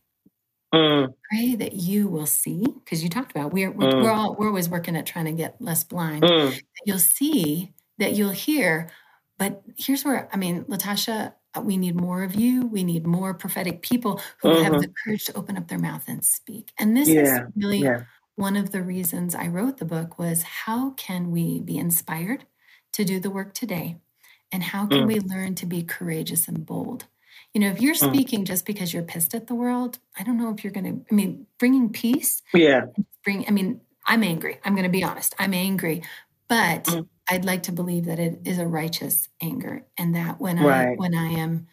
Mm. 0.73 1.13
Pray 1.29 1.55
that 1.55 1.73
you 1.73 2.07
will 2.07 2.25
see, 2.25 2.65
because 2.65 3.03
you 3.03 3.09
talked 3.09 3.29
about 3.29 3.53
we're 3.53 3.69
we're, 3.69 3.91
mm. 3.91 4.03
we're, 4.03 4.09
all 4.09 4.35
we're 4.35 4.47
always 4.47 4.67
working 4.67 4.95
at 4.95 5.05
trying 5.05 5.25
to 5.25 5.31
get 5.31 5.61
less 5.61 5.83
blind. 5.83 6.23
Mm. 6.23 6.59
You'll 6.85 6.97
see 6.97 7.73
that 7.99 8.13
you'll 8.13 8.31
hear, 8.31 8.89
but 9.37 9.61
here's 9.77 10.03
where 10.03 10.27
I 10.33 10.37
mean, 10.37 10.63
Latasha, 10.63 11.33
uh, 11.53 11.61
we 11.61 11.77
need 11.77 11.95
more 11.95 12.23
of 12.23 12.33
you. 12.33 12.65
We 12.65 12.83
need 12.83 13.05
more 13.05 13.35
prophetic 13.35 13.83
people 13.83 14.19
who 14.41 14.49
mm-hmm. 14.49 14.63
have 14.63 14.81
the 14.81 14.91
courage 15.03 15.25
to 15.25 15.37
open 15.37 15.57
up 15.57 15.67
their 15.67 15.77
mouth 15.77 16.05
and 16.07 16.25
speak. 16.25 16.71
And 16.79 16.97
this 16.97 17.07
yeah. 17.07 17.21
is 17.21 17.39
really 17.55 17.79
yeah. 17.79 18.03
One 18.35 18.55
of 18.55 18.71
the 18.71 18.81
reasons 18.81 19.35
I 19.35 19.47
wrote 19.47 19.77
the 19.77 19.85
book 19.85 20.17
was 20.17 20.43
how 20.43 20.91
can 20.91 21.31
we 21.31 21.59
be 21.59 21.77
inspired 21.77 22.45
to 22.93 23.03
do 23.03 23.19
the 23.19 23.29
work 23.29 23.53
today, 23.53 23.97
and 24.51 24.63
how 24.63 24.85
can 24.85 25.01
mm. 25.01 25.07
we 25.07 25.19
learn 25.19 25.55
to 25.55 25.65
be 25.65 25.83
courageous 25.83 26.47
and 26.47 26.65
bold? 26.65 27.05
You 27.53 27.61
know, 27.61 27.69
if 27.69 27.81
you're 27.81 27.95
mm. 27.95 28.09
speaking 28.09 28.45
just 28.45 28.65
because 28.65 28.93
you're 28.93 29.03
pissed 29.03 29.35
at 29.35 29.47
the 29.47 29.55
world, 29.55 29.99
I 30.17 30.23
don't 30.23 30.37
know 30.37 30.49
if 30.49 30.63
you're 30.63 30.73
going 30.73 30.85
to, 30.85 31.05
I 31.11 31.15
mean, 31.15 31.45
bringing 31.59 31.89
peace. 31.89 32.41
Yeah. 32.53 32.85
Bring, 33.23 33.45
I 33.47 33.51
mean, 33.51 33.81
I'm 34.05 34.23
angry. 34.23 34.59
I'm 34.63 34.73
going 34.73 34.83
to 34.83 34.89
be 34.89 35.03
honest. 35.03 35.35
I'm 35.37 35.53
angry. 35.53 36.03
But 36.47 36.85
mm. 36.85 37.07
I'd 37.29 37.45
like 37.45 37.63
to 37.63 37.71
believe 37.71 38.05
that 38.05 38.19
it 38.19 38.41
is 38.45 38.57
a 38.57 38.67
righteous 38.67 39.29
anger 39.41 39.85
and 39.97 40.15
that 40.15 40.41
when 40.41 40.59
right. 40.59 40.89
I, 40.89 40.95
when 40.95 41.15
I 41.15 41.29
am 41.29 41.67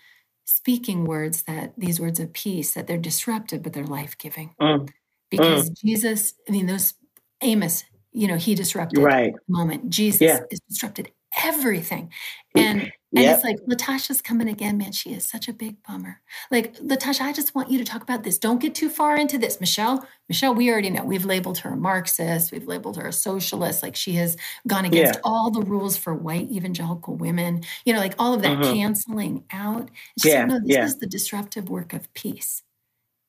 speaking 0.44 1.04
words 1.04 1.42
that 1.42 1.72
these 1.76 2.00
words 2.00 2.20
of 2.20 2.32
peace, 2.32 2.74
that 2.74 2.86
they're 2.86 2.98
disruptive, 2.98 3.62
but 3.62 3.72
they're 3.72 3.84
life 3.84 4.16
giving. 4.18 4.54
Mm. 4.60 4.90
Because 5.30 5.70
mm. 5.70 5.76
Jesus, 5.84 6.34
I 6.48 6.52
mean, 6.52 6.66
those 6.66 6.94
Amos, 7.42 7.84
you 8.12 8.26
know, 8.26 8.36
he 8.36 8.54
disrupted 8.54 9.02
right. 9.02 9.32
the 9.32 9.40
moment. 9.52 9.88
Jesus 9.88 10.20
yeah. 10.20 10.40
is 10.50 10.60
disrupted 10.68 11.12
everything. 11.42 12.10
And 12.54 12.92
and 13.12 13.24
yep. 13.24 13.36
it's 13.36 13.44
like, 13.44 13.56
Latasha's 13.68 14.22
coming 14.22 14.48
again, 14.48 14.78
man. 14.78 14.92
She 14.92 15.12
is 15.12 15.26
such 15.26 15.48
a 15.48 15.52
big 15.52 15.82
bummer. 15.82 16.20
Like, 16.52 16.76
Latasha, 16.76 17.22
I 17.22 17.32
just 17.32 17.56
want 17.56 17.68
you 17.68 17.76
to 17.78 17.84
talk 17.84 18.02
about 18.02 18.22
this. 18.22 18.38
Don't 18.38 18.60
get 18.60 18.72
too 18.72 18.88
far 18.88 19.16
into 19.16 19.36
this. 19.36 19.58
Michelle, 19.58 20.06
Michelle, 20.28 20.54
we 20.54 20.70
already 20.70 20.90
know. 20.90 21.04
We've 21.04 21.24
labeled 21.24 21.58
her 21.58 21.70
a 21.70 21.76
Marxist. 21.76 22.52
We've 22.52 22.68
labeled 22.68 22.96
her 22.98 23.08
a 23.08 23.12
socialist. 23.12 23.82
Like, 23.82 23.96
she 23.96 24.12
has 24.12 24.36
gone 24.68 24.84
against 24.84 25.14
yeah. 25.14 25.20
all 25.24 25.50
the 25.50 25.62
rules 25.62 25.96
for 25.96 26.14
white 26.14 26.52
evangelical 26.52 27.16
women. 27.16 27.64
You 27.84 27.94
know, 27.94 27.98
like 27.98 28.14
all 28.16 28.32
of 28.32 28.42
that 28.42 28.58
mm-hmm. 28.58 28.74
canceling 28.74 29.44
out. 29.50 29.90
She 30.20 30.28
yeah. 30.28 30.44
no, 30.44 30.60
this 30.60 30.76
yeah. 30.76 30.84
is 30.84 30.98
the 30.98 31.08
disruptive 31.08 31.68
work 31.68 31.92
of 31.92 32.12
peace. 32.14 32.62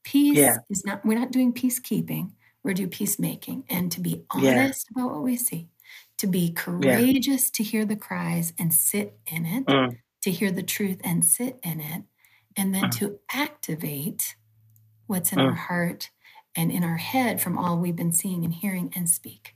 Peace 0.04 0.38
yeah. 0.38 0.58
is 0.70 0.84
not, 0.86 1.06
we're 1.06 1.20
not 1.20 1.32
doing 1.32 1.54
peacekeeping. 1.54 2.32
We're 2.64 2.74
doing 2.74 2.90
peacemaking. 2.90 3.66
And 3.70 3.92
to 3.92 4.02
be 4.02 4.24
honest 4.32 4.90
about 4.92 5.12
what 5.12 5.24
we 5.24 5.36
see 5.38 5.70
to 6.18 6.28
be 6.28 6.52
courageous 6.52 7.46
yeah. 7.46 7.52
to 7.54 7.64
hear 7.64 7.86
the 7.86 7.96
cries 7.96 8.54
and 8.60 8.74
sit 8.74 9.18
in 9.26 9.46
it, 9.46 9.66
mm. 9.66 9.98
to 10.22 10.32
hear 10.32 10.52
the 10.52 10.64
truth 10.64 11.00
and 11.04 11.26
sit 11.26 11.60
in 11.64 11.80
it, 11.80 12.04
and 12.56 12.76
then 12.76 12.84
mm. 12.84 12.92
to 13.00 13.20
activate 13.34 14.36
what's 15.08 15.32
in 15.32 15.40
mm. 15.40 15.46
our 15.46 15.54
heart 15.54 16.12
and 16.56 16.72
in 16.72 16.84
our 16.84 16.98
head 16.98 17.42
from 17.42 17.58
all 17.58 17.78
we've 17.78 17.96
been 17.96 18.12
seeing 18.12 18.46
and 18.46 18.54
hearing 18.54 18.92
and 18.96 19.10
speak. 19.10 19.56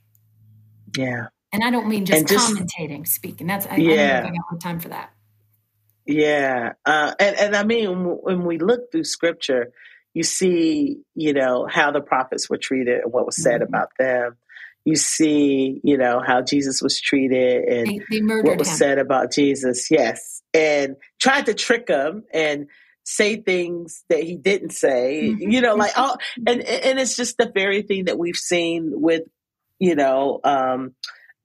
Yeah. 0.96 1.28
And 1.52 1.62
I 1.62 1.70
don't 1.70 1.88
mean 1.88 2.04
just, 2.04 2.26
just 2.26 2.54
commentating, 2.54 3.06
speaking. 3.06 3.46
That's 3.46 3.66
I, 3.66 3.76
yeah. 3.76 4.24
I 4.24 4.28
don't 4.28 4.42
have 4.50 4.58
time 4.58 4.80
for 4.80 4.88
that. 4.88 5.12
Yeah, 6.06 6.74
uh, 6.84 7.14
and 7.18 7.36
and 7.36 7.56
I 7.56 7.64
mean 7.64 8.04
when 8.22 8.44
we 8.44 8.58
look 8.58 8.92
through 8.92 9.04
Scripture, 9.04 9.72
you 10.16 10.22
see, 10.22 11.02
you 11.14 11.34
know, 11.34 11.66
how 11.70 11.90
the 11.90 12.00
prophets 12.00 12.48
were 12.48 12.56
treated 12.56 13.02
and 13.02 13.12
what 13.12 13.26
was 13.26 13.40
said 13.40 13.60
mm-hmm. 13.60 13.74
about 13.74 13.90
them 13.98 14.36
you 14.86 14.94
see, 14.94 15.80
you 15.82 15.98
know, 15.98 16.22
how 16.24 16.42
Jesus 16.42 16.80
was 16.80 17.00
treated 17.00 17.64
and 17.64 17.88
they, 17.88 18.20
they 18.20 18.20
what 18.20 18.56
was 18.56 18.68
him. 18.68 18.76
said 18.76 18.98
about 18.98 19.32
Jesus. 19.32 19.90
Yes. 19.90 20.42
And 20.54 20.94
tried 21.20 21.46
to 21.46 21.54
trick 21.54 21.88
him 21.88 22.22
and 22.32 22.68
say 23.02 23.34
things 23.42 24.04
that 24.10 24.22
he 24.22 24.36
didn't 24.36 24.70
say. 24.70 25.22
Mm-hmm. 25.24 25.50
You 25.50 25.60
know, 25.60 25.74
like 25.74 25.98
all 25.98 26.16
and 26.46 26.62
and 26.62 27.00
it's 27.00 27.16
just 27.16 27.36
the 27.36 27.50
very 27.52 27.82
thing 27.82 28.04
that 28.04 28.16
we've 28.16 28.36
seen 28.36 28.92
with, 28.94 29.24
you 29.80 29.96
know, 29.96 30.38
um, 30.44 30.94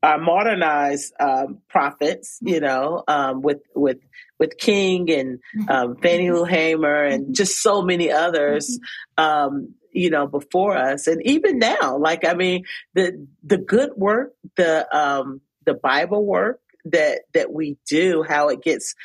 our 0.04 0.18
modernized 0.18 1.14
um, 1.20 1.60
prophets. 1.70 2.39
You 2.41 2.60
know, 2.60 3.04
um, 3.08 3.41
with 3.41 3.62
with 3.76 3.99
with 4.39 4.58
King 4.58 5.10
and 5.12 5.39
mm-hmm. 5.56 5.70
um, 5.70 5.95
Fannie 5.97 6.32
Lou 6.32 6.45
Hamer 6.45 7.04
and 7.04 7.24
mm-hmm. 7.26 7.34
just 7.34 7.62
so 7.62 7.82
many 7.82 8.12
others. 8.12 8.80
Um, 9.18 9.76
you 9.93 10.10
know, 10.10 10.26
before 10.26 10.78
us, 10.78 11.08
and 11.08 11.22
even 11.26 11.60
now, 11.60 11.97
like 11.97 12.26
I 12.26 12.34
mean, 12.34 12.64
the 12.93 13.28
the 13.43 13.58
good 13.58 13.91
work, 13.97 14.34
the 14.56 14.88
um, 14.97 15.41
the 15.66 15.74
Bible 15.74 16.26
work 16.26 16.62
that 16.86 17.22
that 17.34 17.52
we 17.52 17.78
do, 17.88 18.24
how 18.28 18.49
it 18.49 18.62
gets 18.64 18.95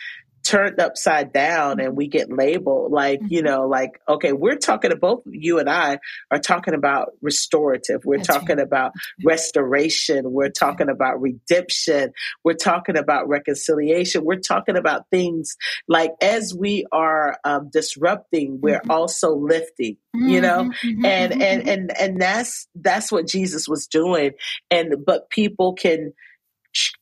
turned 0.47 0.81
upside 0.81 1.33
down 1.33 1.81
and 1.81 1.97
we 1.97 2.07
get 2.07 2.31
labeled 2.31 2.93
like 2.93 3.21
you 3.27 3.41
mm-hmm. 3.41 3.47
know 3.47 3.67
like 3.67 4.01
okay 4.09 4.33
we're 4.33 4.57
talking 4.57 4.93
about 4.93 5.23
you 5.27 5.59
and 5.59 5.69
i 5.69 5.99
are 6.31 6.39
talking 6.39 6.73
about 6.73 7.09
restorative 7.21 8.05
we're 8.05 8.19
That's 8.19 8.29
talking 8.29 8.59
right. 8.59 8.67
about 8.67 8.93
restoration 9.25 10.31
we're 10.31 10.51
talking 10.51 10.89
about 10.89 11.21
redemption 11.21 12.13
we're 12.45 12.55
talking 12.55 12.97
about 12.97 13.29
reconciliation 13.29 14.25
we're 14.25 14.37
talking 14.37 14.77
about 14.77 15.03
things 15.11 15.57
like 15.89 16.13
as 16.23 16.55
we 16.55 16.87
are 16.93 17.37
um, 17.45 17.69
disrupting 17.73 18.61
we're 18.61 18.79
mm-hmm. 18.79 18.91
also 18.91 19.35
lifting 19.35 19.97
you 20.15 20.41
know 20.41 20.65
mm-hmm. 20.65 20.89
mm-hmm. 20.89 21.05
and 21.05 21.33
mm-hmm. 21.33 21.43
and 21.43 21.69
and 21.69 21.99
and 21.99 22.21
that's 22.21 22.69
that's 22.77 23.11
what 23.11 23.27
jesus 23.27 23.69
was 23.69 23.89
doing 23.89 24.31
and 24.71 24.95
but 25.05 25.29
people 25.29 25.75
can 25.75 26.13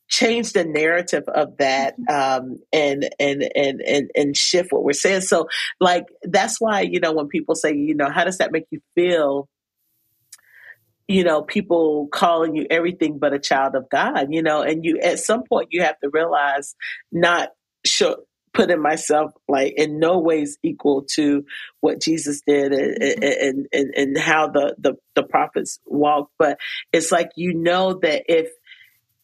change 0.07 0.53
the 0.53 0.63
narrative 0.63 1.23
of 1.27 1.57
that 1.57 1.95
mm-hmm. 1.99 2.45
um, 2.45 2.59
and, 2.71 3.09
and 3.19 3.43
and 3.55 3.81
and 3.81 4.11
and 4.15 4.37
shift 4.37 4.71
what 4.71 4.83
we're 4.83 4.93
saying. 4.93 5.21
So, 5.21 5.47
like 5.79 6.05
that's 6.23 6.59
why 6.59 6.81
you 6.81 6.99
know 6.99 7.13
when 7.13 7.27
people 7.27 7.55
say, 7.55 7.73
you 7.73 7.95
know, 7.95 8.09
how 8.09 8.23
does 8.23 8.37
that 8.39 8.51
make 8.51 8.65
you 8.71 8.81
feel? 8.95 9.47
You 11.07 11.23
know, 11.23 11.43
people 11.43 12.07
calling 12.11 12.55
you 12.55 12.65
everything 12.69 13.19
but 13.19 13.33
a 13.33 13.39
child 13.39 13.75
of 13.75 13.89
God. 13.89 14.27
You 14.31 14.41
know, 14.41 14.61
and 14.61 14.83
you 14.83 14.99
at 14.99 15.19
some 15.19 15.43
point 15.43 15.69
you 15.71 15.81
have 15.81 15.99
to 15.99 16.09
realize 16.09 16.75
not 17.11 17.49
sure 17.85 18.17
putting 18.55 18.81
myself 18.81 19.31
like 19.47 19.73
in 19.75 19.99
no 19.99 20.19
ways 20.19 20.57
equal 20.63 21.03
to 21.03 21.43
what 21.81 22.01
Jesus 22.01 22.41
did 22.47 22.71
and, 22.71 22.97
mm-hmm. 23.01 23.23
and, 23.23 23.67
and, 23.71 23.93
and 23.95 24.17
how 24.17 24.47
the, 24.47 24.75
the, 24.79 24.93
the 25.13 25.23
prophets 25.23 25.79
walked. 25.85 26.31
But 26.39 26.57
it's 26.91 27.11
like, 27.11 27.31
you 27.35 27.53
know, 27.53 27.99
that 28.01 28.23
if, 28.27 28.49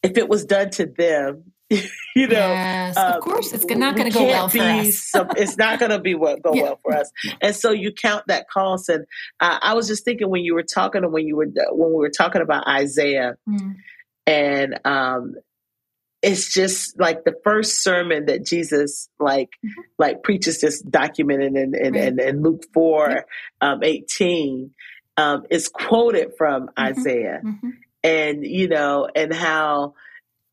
if 0.04 0.18
it 0.18 0.28
was 0.28 0.46
done 0.46 0.70
to 0.72 0.86
them, 0.86 1.52
you 1.70 2.28
know, 2.28 2.36
yes, 2.36 2.98
of 2.98 3.22
course, 3.22 3.54
it's 3.54 3.64
not 3.66 3.96
going 3.96 4.12
to 4.12 4.18
go 4.18 4.26
well 4.26 4.50
for 4.50 4.60
us. 4.60 4.98
some, 4.98 5.30
it's 5.38 5.58
not 5.58 5.80
going 5.80 5.92
to 5.92 6.00
be 6.00 6.16
what 6.16 6.42
go 6.42 6.54
yeah. 6.54 6.64
well 6.64 6.80
for 6.84 6.94
us. 6.94 7.10
And 7.42 7.56
so 7.56 7.72
you 7.72 7.94
count 7.94 8.26
that 8.28 8.50
cost. 8.50 8.90
And 8.90 9.06
uh, 9.40 9.58
I 9.62 9.74
was 9.74 9.88
just 9.88 10.04
thinking 10.04 10.30
when 10.30 10.44
you 10.44 10.54
were 10.54 10.64
talking, 10.64 11.10
when 11.12 11.26
you 11.26 11.38
were 11.38 11.48
when 11.70 11.90
we 11.90 11.96
were 11.96 12.10
talking 12.10 12.42
about 12.42 12.68
Isaiah, 12.68 13.36
mm. 13.48 13.76
and 14.28 14.80
um, 14.84 15.36
it's 16.22 16.54
just 16.54 17.00
like 17.00 17.24
the 17.24 17.36
first 17.42 17.82
sermon 17.82 18.26
that 18.26 18.46
Jesus 18.46 19.08
like 19.18 19.52
mm-hmm. 19.66 19.82
like 19.98 20.24
preaches 20.24 20.60
this 20.60 20.82
documented 20.82 21.56
in 21.56 21.74
in, 21.74 21.94
right. 21.94 22.04
in, 22.04 22.20
in 22.20 22.44
Luke 22.44 22.66
four 22.74 23.26
um, 23.62 23.82
eighteen 23.82 24.72
um, 25.16 25.44
is 25.50 25.70
quoted 25.70 26.34
from 26.38 26.64
mm-hmm. 26.64 26.84
Isaiah. 26.84 27.40
Mm-hmm 27.46 27.70
and 28.04 28.46
you 28.46 28.68
know, 28.68 29.08
and 29.16 29.34
how 29.34 29.94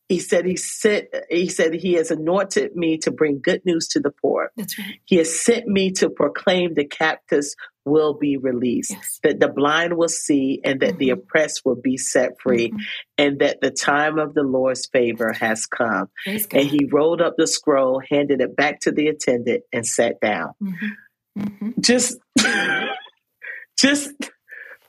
he 0.09 0.21
said 0.21 0.47
he 0.47 0.57
sent 0.57 1.09
he 1.29 1.49
said 1.49 1.75
he 1.75 1.95
has 1.95 2.11
anointed 2.11 2.75
me 2.75 2.99
to 2.99 3.11
bring 3.11 3.41
good 3.43 3.65
news 3.65 3.89
to 3.89 4.01
the 4.01 4.11
poor. 4.11 4.51
That's 4.57 4.79
right. 4.79 5.01
He 5.05 5.17
has 5.17 5.39
sent 5.39 5.67
me 5.67 5.93
to 5.93 6.09
proclaim 6.09 6.75
the 6.75 6.87
captives 6.87 7.57
will 7.85 8.15
be 8.15 8.37
released, 8.37 8.91
yes. 8.91 9.21
that 9.23 9.41
the 9.41 9.49
blind 9.49 9.97
will 9.97 10.09
see, 10.09 10.61
and 10.65 10.81
that 10.81 10.91
mm-hmm. 10.91 10.99
the 10.99 11.11
oppressed 11.11 11.63
will 11.65 11.81
be 11.81 11.97
set 11.97 12.33
free, 12.41 12.69
mm-hmm. 12.69 12.79
and 13.17 13.41
that 13.41 13.61
the 13.61 13.71
time 13.71 14.19
of 14.19 14.35
the 14.35 14.43
Lord's 14.43 14.87
favor 14.87 15.33
has 15.33 15.67
come. 15.67 16.09
And 16.27 16.69
he 16.69 16.89
rolled 16.91 17.21
up 17.21 17.35
the 17.37 17.47
scroll, 17.47 18.01
handed 18.11 18.41
it 18.41 18.57
back 18.57 18.81
to 18.81 18.93
the 18.93 19.09
attendant, 19.09 19.65
and 19.73 19.87
sat 19.87 20.21
down. 20.21 20.53
Mm-hmm. 20.63 21.41
mm-hmm. 21.41 21.81
Just, 21.81 22.19
just 23.79 24.13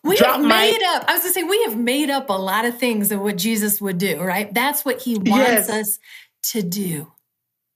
we 0.04 0.18
have 0.18 0.42
made 0.42 0.82
my... 0.82 0.96
up. 0.96 1.06
I 1.08 1.14
was 1.14 1.22
gonna 1.22 1.34
say 1.34 1.44
we 1.44 1.64
have 1.64 1.78
made 1.78 2.10
up 2.10 2.30
a 2.30 2.34
lot 2.34 2.66
of 2.66 2.78
things 2.78 3.12
of 3.12 3.20
what 3.20 3.38
Jesus 3.38 3.82
would 3.82 3.98
do, 3.98 4.20
right? 4.22 4.54
That's 4.54 4.86
what 4.86 5.02
he 5.02 5.16
wants 5.16 5.68
yes. 5.68 5.70
us 5.70 6.00
to 6.52 6.62
do. 6.62 7.12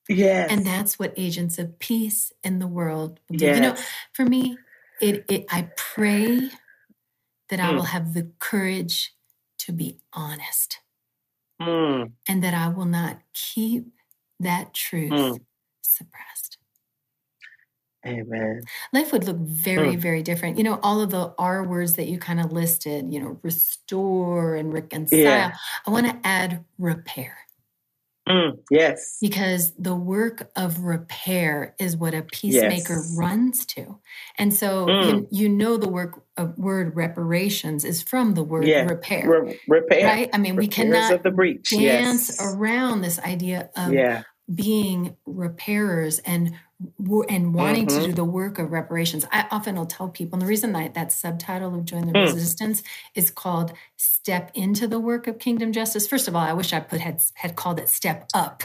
Yes. 0.10 0.52
And 0.52 0.66
that's 0.66 1.00
what 1.00 1.14
agents 1.18 1.58
of 1.60 1.80
peace 1.80 2.32
in 2.44 2.60
the 2.60 2.68
world 2.68 3.20
will 3.30 3.38
do. 3.38 3.46
Yes. 3.46 3.56
You 3.56 3.62
know, 3.62 3.76
for 4.14 4.26
me, 4.26 4.58
it, 5.02 5.26
it 5.30 5.46
I 5.50 5.70
pray 5.76 6.50
that 7.50 7.60
mm. 7.60 7.64
I 7.64 7.72
will 7.72 7.84
have 7.84 8.14
the 8.14 8.32
courage 8.40 9.14
to 9.60 9.72
be 9.72 9.98
honest. 10.12 10.80
Mm. 11.62 12.12
And 12.28 12.44
that 12.44 12.54
I 12.54 12.68
will 12.68 12.86
not 12.86 13.20
keep 13.34 13.86
that 14.40 14.74
truth 14.74 15.12
mm. 15.12 15.40
suppressed. 15.82 16.33
Amen. 18.06 18.62
Life 18.92 19.12
would 19.14 19.24
look 19.24 19.38
very, 19.38 19.96
mm. 19.96 20.00
very 20.00 20.22
different. 20.22 20.58
You 20.58 20.64
know, 20.64 20.80
all 20.84 21.02
of 21.02 21.12
the 21.12 21.34
R 21.38 21.64
words 21.64 21.96
that 21.96 22.08
you 22.08 22.18
kind 22.20 22.40
of 22.40 22.52
listed, 22.52 23.14
you 23.14 23.20
know, 23.20 23.40
restore 23.44 24.56
and 24.56 24.74
reconcile. 24.74 25.20
Yeah. 25.20 25.56
I 25.88 25.92
want 25.92 26.08
to 26.08 26.28
add 26.28 26.66
repair. 26.78 27.38
Mm, 28.28 28.60
yes. 28.72 29.18
Because 29.20 29.74
the 29.78 29.96
work 29.96 30.50
of 30.56 30.80
repair 30.80 31.76
is 31.78 31.98
what 31.98 32.14
a 32.14 32.22
peacemaker 32.22 32.94
yes. 32.94 33.16
runs 33.18 33.66
to. 33.66 34.00
And 34.38 34.54
so 34.54 34.86
mm. 34.86 35.06
you, 35.06 35.28
you, 35.30 35.50
know 35.50 35.76
the 35.76 35.90
work 35.90 36.24
of 36.38 36.58
word 36.58 36.96
reparations 36.96 37.84
is 37.84 38.02
from 38.02 38.34
the 38.34 38.44
word 38.44 38.66
yeah. 38.66 38.84
repair. 38.84 39.30
Re- 39.30 39.60
repair. 39.68 40.06
Right? 40.06 40.30
I 40.32 40.38
mean, 40.38 40.56
Repairs 40.56 40.68
we 40.68 40.68
cannot 40.68 41.24
dance 41.24 42.30
yes. 42.30 42.38
around 42.42 43.02
this 43.02 43.20
idea 43.20 43.70
of 43.76 43.92
yeah. 43.92 44.24
being 44.54 45.18
repairers 45.26 46.20
and 46.20 46.54
and 47.30 47.54
wanting 47.54 47.88
mm-hmm. 47.88 48.00
to 48.00 48.08
do 48.08 48.14
the 48.14 48.24
work 48.24 48.60
of 48.60 48.72
reparations. 48.72 49.26
I 49.32 49.46
often 49.52 49.76
will 49.76 49.86
tell 49.86 50.10
people, 50.10 50.36
and 50.36 50.42
the 50.42 50.48
reason 50.48 50.72
that 50.74 50.94
that 50.94 51.12
subtitle 51.12 51.76
of 51.76 51.86
Join 51.86 52.08
the 52.08 52.14
mm. 52.14 52.26
Resistance 52.26 52.84
is 53.16 53.30
called 53.30 53.74
Step 53.98 54.52
into 54.54 54.88
the 54.88 55.00
Work 55.00 55.28
of 55.28 55.40
Kingdom 55.40 55.72
Justice. 55.72 56.08
First 56.08 56.28
of 56.28 56.36
all, 56.36 56.42
I 56.42 56.54
wish 56.54 56.74
I 56.74 56.80
put 56.80 57.02
had 57.02 57.22
had 57.36 57.56
called 57.56 57.80
it 57.80 57.90
Step 57.90 58.28
Up 58.34 58.64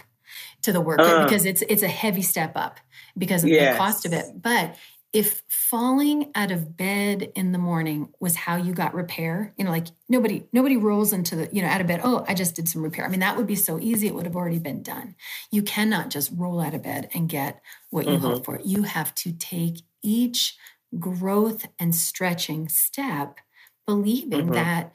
to 0.62 0.73
the 0.73 0.81
work 0.81 1.01
uh. 1.01 1.25
because 1.25 1.45
it's 1.45 1.62
it's 1.62 1.83
a 1.83 1.89
heavy 1.89 2.23
step 2.23 2.53
up 2.57 2.79
because 3.16 3.45
of 3.45 3.51
yes. 3.51 3.75
the 3.75 3.79
cost 3.79 4.07
of 4.07 4.12
it. 4.12 4.27
But 4.41 4.77
if 5.13 5.43
falling 5.49 6.31
out 6.35 6.51
of 6.51 6.77
bed 6.77 7.33
in 7.35 7.53
the 7.53 7.59
morning 7.59 8.13
was 8.21 8.37
how 8.37 8.57
you 8.57 8.73
got 8.73 8.95
repair 8.95 9.55
you 9.57 9.65
know 9.65 9.71
like 9.71 9.87
nobody 10.09 10.45
nobody 10.53 10.77
rolls 10.77 11.13
into 11.13 11.35
the 11.35 11.49
you 11.53 11.63
know 11.63 11.69
out 11.69 11.81
of 11.81 11.87
bed 11.87 12.01
oh 12.05 12.25
i 12.29 12.35
just 12.35 12.55
did 12.55 12.69
some 12.69 12.83
repair 12.83 13.05
i 13.05 13.09
mean 13.09 13.21
that 13.21 13.37
would 13.37 13.47
be 13.47 13.57
so 13.57 13.79
easy 13.81 14.07
it 14.07 14.15
would 14.15 14.27
have 14.27 14.37
already 14.37 14.59
been 14.59 14.83
done 14.83 15.15
you 15.51 15.63
cannot 15.63 16.11
just 16.11 16.31
roll 16.37 16.61
out 16.61 16.75
of 16.75 16.83
bed 16.83 17.09
and 17.15 17.29
get 17.29 17.61
what 17.91 18.07
you 18.07 18.13
mm-hmm. 18.13 18.27
hope 18.27 18.45
for 18.45 18.61
you 18.65 18.83
have 18.83 19.15
to 19.15 19.33
take 19.33 19.79
each 20.03 20.57
growth 20.99 21.67
and 21.79 21.95
stretching 21.95 22.69
step 22.69 23.39
believing 23.87 24.47
mm-hmm. 24.47 24.53
that 24.53 24.93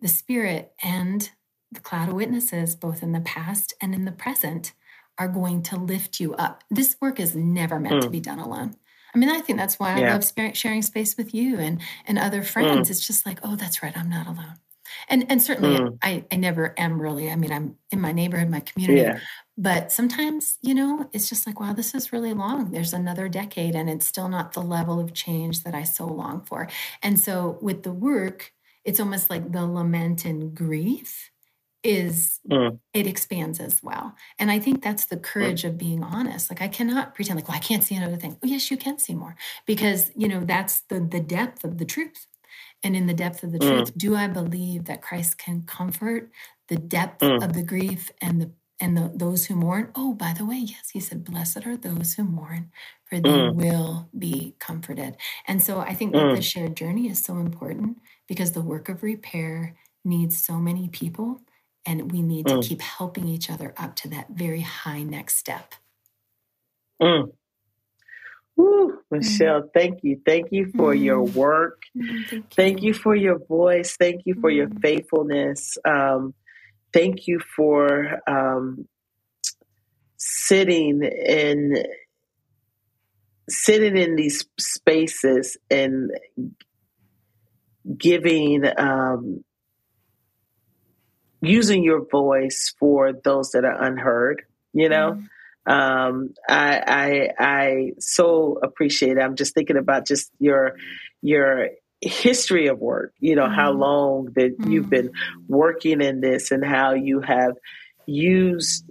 the 0.00 0.08
spirit 0.08 0.72
and 0.82 1.30
the 1.72 1.80
cloud 1.80 2.08
of 2.08 2.14
witnesses 2.14 2.76
both 2.76 3.02
in 3.02 3.12
the 3.12 3.20
past 3.20 3.74
and 3.80 3.94
in 3.94 4.04
the 4.04 4.12
present 4.12 4.72
are 5.18 5.28
going 5.28 5.62
to 5.62 5.76
lift 5.76 6.20
you 6.20 6.34
up 6.34 6.62
this 6.70 6.96
work 7.00 7.18
is 7.18 7.34
never 7.34 7.80
meant 7.80 7.96
mm. 7.96 8.02
to 8.02 8.10
be 8.10 8.20
done 8.20 8.38
alone 8.38 8.76
I 9.16 9.18
mean, 9.18 9.30
I 9.30 9.40
think 9.40 9.58
that's 9.58 9.78
why 9.78 9.98
yeah. 9.98 10.10
I 10.10 10.12
love 10.12 10.54
sharing 10.54 10.82
space 10.82 11.16
with 11.16 11.32
you 11.32 11.58
and 11.58 11.80
and 12.04 12.18
other 12.18 12.42
friends. 12.42 12.88
Mm. 12.88 12.90
It's 12.90 13.06
just 13.06 13.24
like, 13.24 13.40
oh, 13.42 13.56
that's 13.56 13.82
right, 13.82 13.96
I'm 13.96 14.10
not 14.10 14.26
alone. 14.26 14.56
And 15.08 15.24
and 15.30 15.40
certainly, 15.42 15.78
mm. 15.78 15.98
I 16.02 16.24
I 16.30 16.36
never 16.36 16.74
am 16.78 17.00
really. 17.00 17.30
I 17.30 17.36
mean, 17.36 17.50
I'm 17.50 17.76
in 17.90 18.00
my 18.00 18.12
neighborhood, 18.12 18.50
my 18.50 18.60
community. 18.60 19.00
Yeah. 19.00 19.20
But 19.56 19.90
sometimes, 19.90 20.58
you 20.60 20.74
know, 20.74 21.08
it's 21.14 21.30
just 21.30 21.46
like, 21.46 21.58
wow, 21.58 21.72
this 21.72 21.94
is 21.94 22.12
really 22.12 22.34
long. 22.34 22.72
There's 22.72 22.92
another 22.92 23.26
decade, 23.30 23.74
and 23.74 23.88
it's 23.88 24.06
still 24.06 24.28
not 24.28 24.52
the 24.52 24.60
level 24.60 25.00
of 25.00 25.14
change 25.14 25.62
that 25.62 25.74
I 25.74 25.84
so 25.84 26.06
long 26.06 26.42
for. 26.42 26.68
And 27.02 27.18
so, 27.18 27.58
with 27.62 27.84
the 27.84 27.92
work, 27.92 28.52
it's 28.84 29.00
almost 29.00 29.30
like 29.30 29.50
the 29.50 29.64
lament 29.66 30.26
and 30.26 30.54
grief 30.54 31.30
is 31.86 32.40
mm. 32.50 32.78
it 32.92 33.06
expands 33.06 33.60
as 33.60 33.80
well. 33.80 34.16
And 34.40 34.50
I 34.50 34.58
think 34.58 34.82
that's 34.82 35.06
the 35.06 35.16
mm. 35.16 35.22
courage 35.22 35.62
mm. 35.62 35.68
of 35.68 35.78
being 35.78 36.02
honest. 36.02 36.50
Like 36.50 36.60
I 36.60 36.68
cannot 36.68 37.14
pretend 37.14 37.38
like, 37.38 37.48
well, 37.48 37.56
I 37.56 37.60
can't 37.60 37.84
see 37.84 37.94
another 37.94 38.16
thing. 38.16 38.36
Oh, 38.42 38.46
yes, 38.46 38.70
you 38.70 38.76
can 38.76 38.98
see 38.98 39.14
more 39.14 39.36
because 39.66 40.10
you 40.16 40.28
know 40.28 40.40
that's 40.40 40.80
the 40.80 41.00
the 41.00 41.20
depth 41.20 41.64
of 41.64 41.78
the 41.78 41.84
truth. 41.84 42.26
And 42.82 42.96
in 42.96 43.06
the 43.06 43.14
depth 43.14 43.42
of 43.42 43.52
the 43.52 43.58
mm. 43.58 43.68
truth, 43.68 43.96
do 43.96 44.16
I 44.16 44.26
believe 44.26 44.84
that 44.86 45.02
Christ 45.02 45.38
can 45.38 45.62
comfort 45.62 46.30
the 46.68 46.76
depth 46.76 47.22
mm. 47.22 47.42
of 47.42 47.52
the 47.52 47.62
grief 47.62 48.10
and 48.20 48.40
the 48.40 48.50
and 48.78 48.96
the, 48.96 49.10
those 49.14 49.46
who 49.46 49.54
mourn? 49.54 49.90
Oh, 49.94 50.12
by 50.12 50.34
the 50.36 50.44
way, 50.44 50.56
yes, 50.56 50.90
he 50.90 51.00
said, 51.00 51.24
"Blessed 51.24 51.66
are 51.66 51.76
those 51.76 52.14
who 52.14 52.24
mourn, 52.24 52.72
for 53.04 53.20
they 53.20 53.28
mm. 53.28 53.54
will 53.54 54.08
be 54.18 54.56
comforted." 54.58 55.16
And 55.46 55.62
so 55.62 55.78
I 55.78 55.94
think 55.94 56.12
that 56.14 56.34
the 56.34 56.42
shared 56.42 56.76
journey 56.76 57.08
is 57.08 57.22
so 57.22 57.38
important 57.38 57.98
because 58.26 58.52
the 58.52 58.68
work 58.72 58.88
of 58.88 59.04
repair 59.04 59.76
needs 60.04 60.44
so 60.44 60.54
many 60.54 60.88
people 60.88 61.40
and 61.86 62.10
we 62.10 62.20
need 62.20 62.46
mm. 62.46 62.60
to 62.60 62.68
keep 62.68 62.80
helping 62.82 63.28
each 63.28 63.48
other 63.48 63.72
up 63.76 63.94
to 63.96 64.08
that 64.08 64.28
very 64.30 64.60
high 64.60 65.02
next 65.02 65.36
step. 65.36 65.74
Mm. 67.00 67.32
Woo, 68.56 68.98
Michelle, 69.10 69.62
mm. 69.62 69.72
thank 69.72 70.02
you. 70.02 70.20
Thank 70.24 70.48
you 70.50 70.72
for 70.76 70.94
mm. 70.94 71.02
your 71.02 71.22
work. 71.22 71.82
Mm, 71.96 72.26
thank, 72.28 72.32
you. 72.32 72.44
thank, 72.50 72.82
you. 72.82 72.94
for 72.94 73.14
your 73.14 73.38
voice. 73.38 73.96
Thank 73.98 74.22
you 74.24 74.34
for 74.40 74.50
your 74.50 74.68
faithfulness. 74.82 75.78
Um, 75.84 76.34
thank 76.92 77.26
you 77.26 77.40
for 77.54 78.20
um, 78.26 78.88
sitting 80.16 81.02
in 81.02 81.84
sitting 83.48 83.96
in 83.96 84.16
these 84.16 84.44
spaces 84.58 85.56
and 85.70 86.10
giving 87.96 88.64
um, 88.76 89.44
using 91.46 91.82
your 91.82 92.04
voice 92.06 92.74
for 92.78 93.12
those 93.12 93.50
that 93.52 93.64
are 93.64 93.82
unheard 93.82 94.42
you 94.72 94.88
know 94.88 95.12
mm 95.12 95.26
um, 95.66 96.34
I, 96.48 96.80
I 96.86 97.44
I 97.44 97.92
so 97.98 98.58
appreciate 98.62 99.16
it. 99.16 99.20
I'm 99.20 99.34
just 99.34 99.52
thinking 99.52 99.76
about 99.76 100.06
just 100.06 100.30
your 100.38 100.76
your 101.22 101.70
history 102.00 102.68
of 102.68 102.78
work. 102.78 103.14
You 103.18 103.34
know 103.34 103.46
mm 103.46 103.54
how 103.54 103.72
long 103.72 104.26
that 104.36 104.56
mm 104.58 104.70
you've 104.70 104.88
been 104.88 105.10
working 105.48 106.00
in 106.00 106.20
this 106.20 106.52
and 106.52 106.64
how 106.64 106.94
you 106.94 107.20
have 107.20 107.56
used 108.06 108.84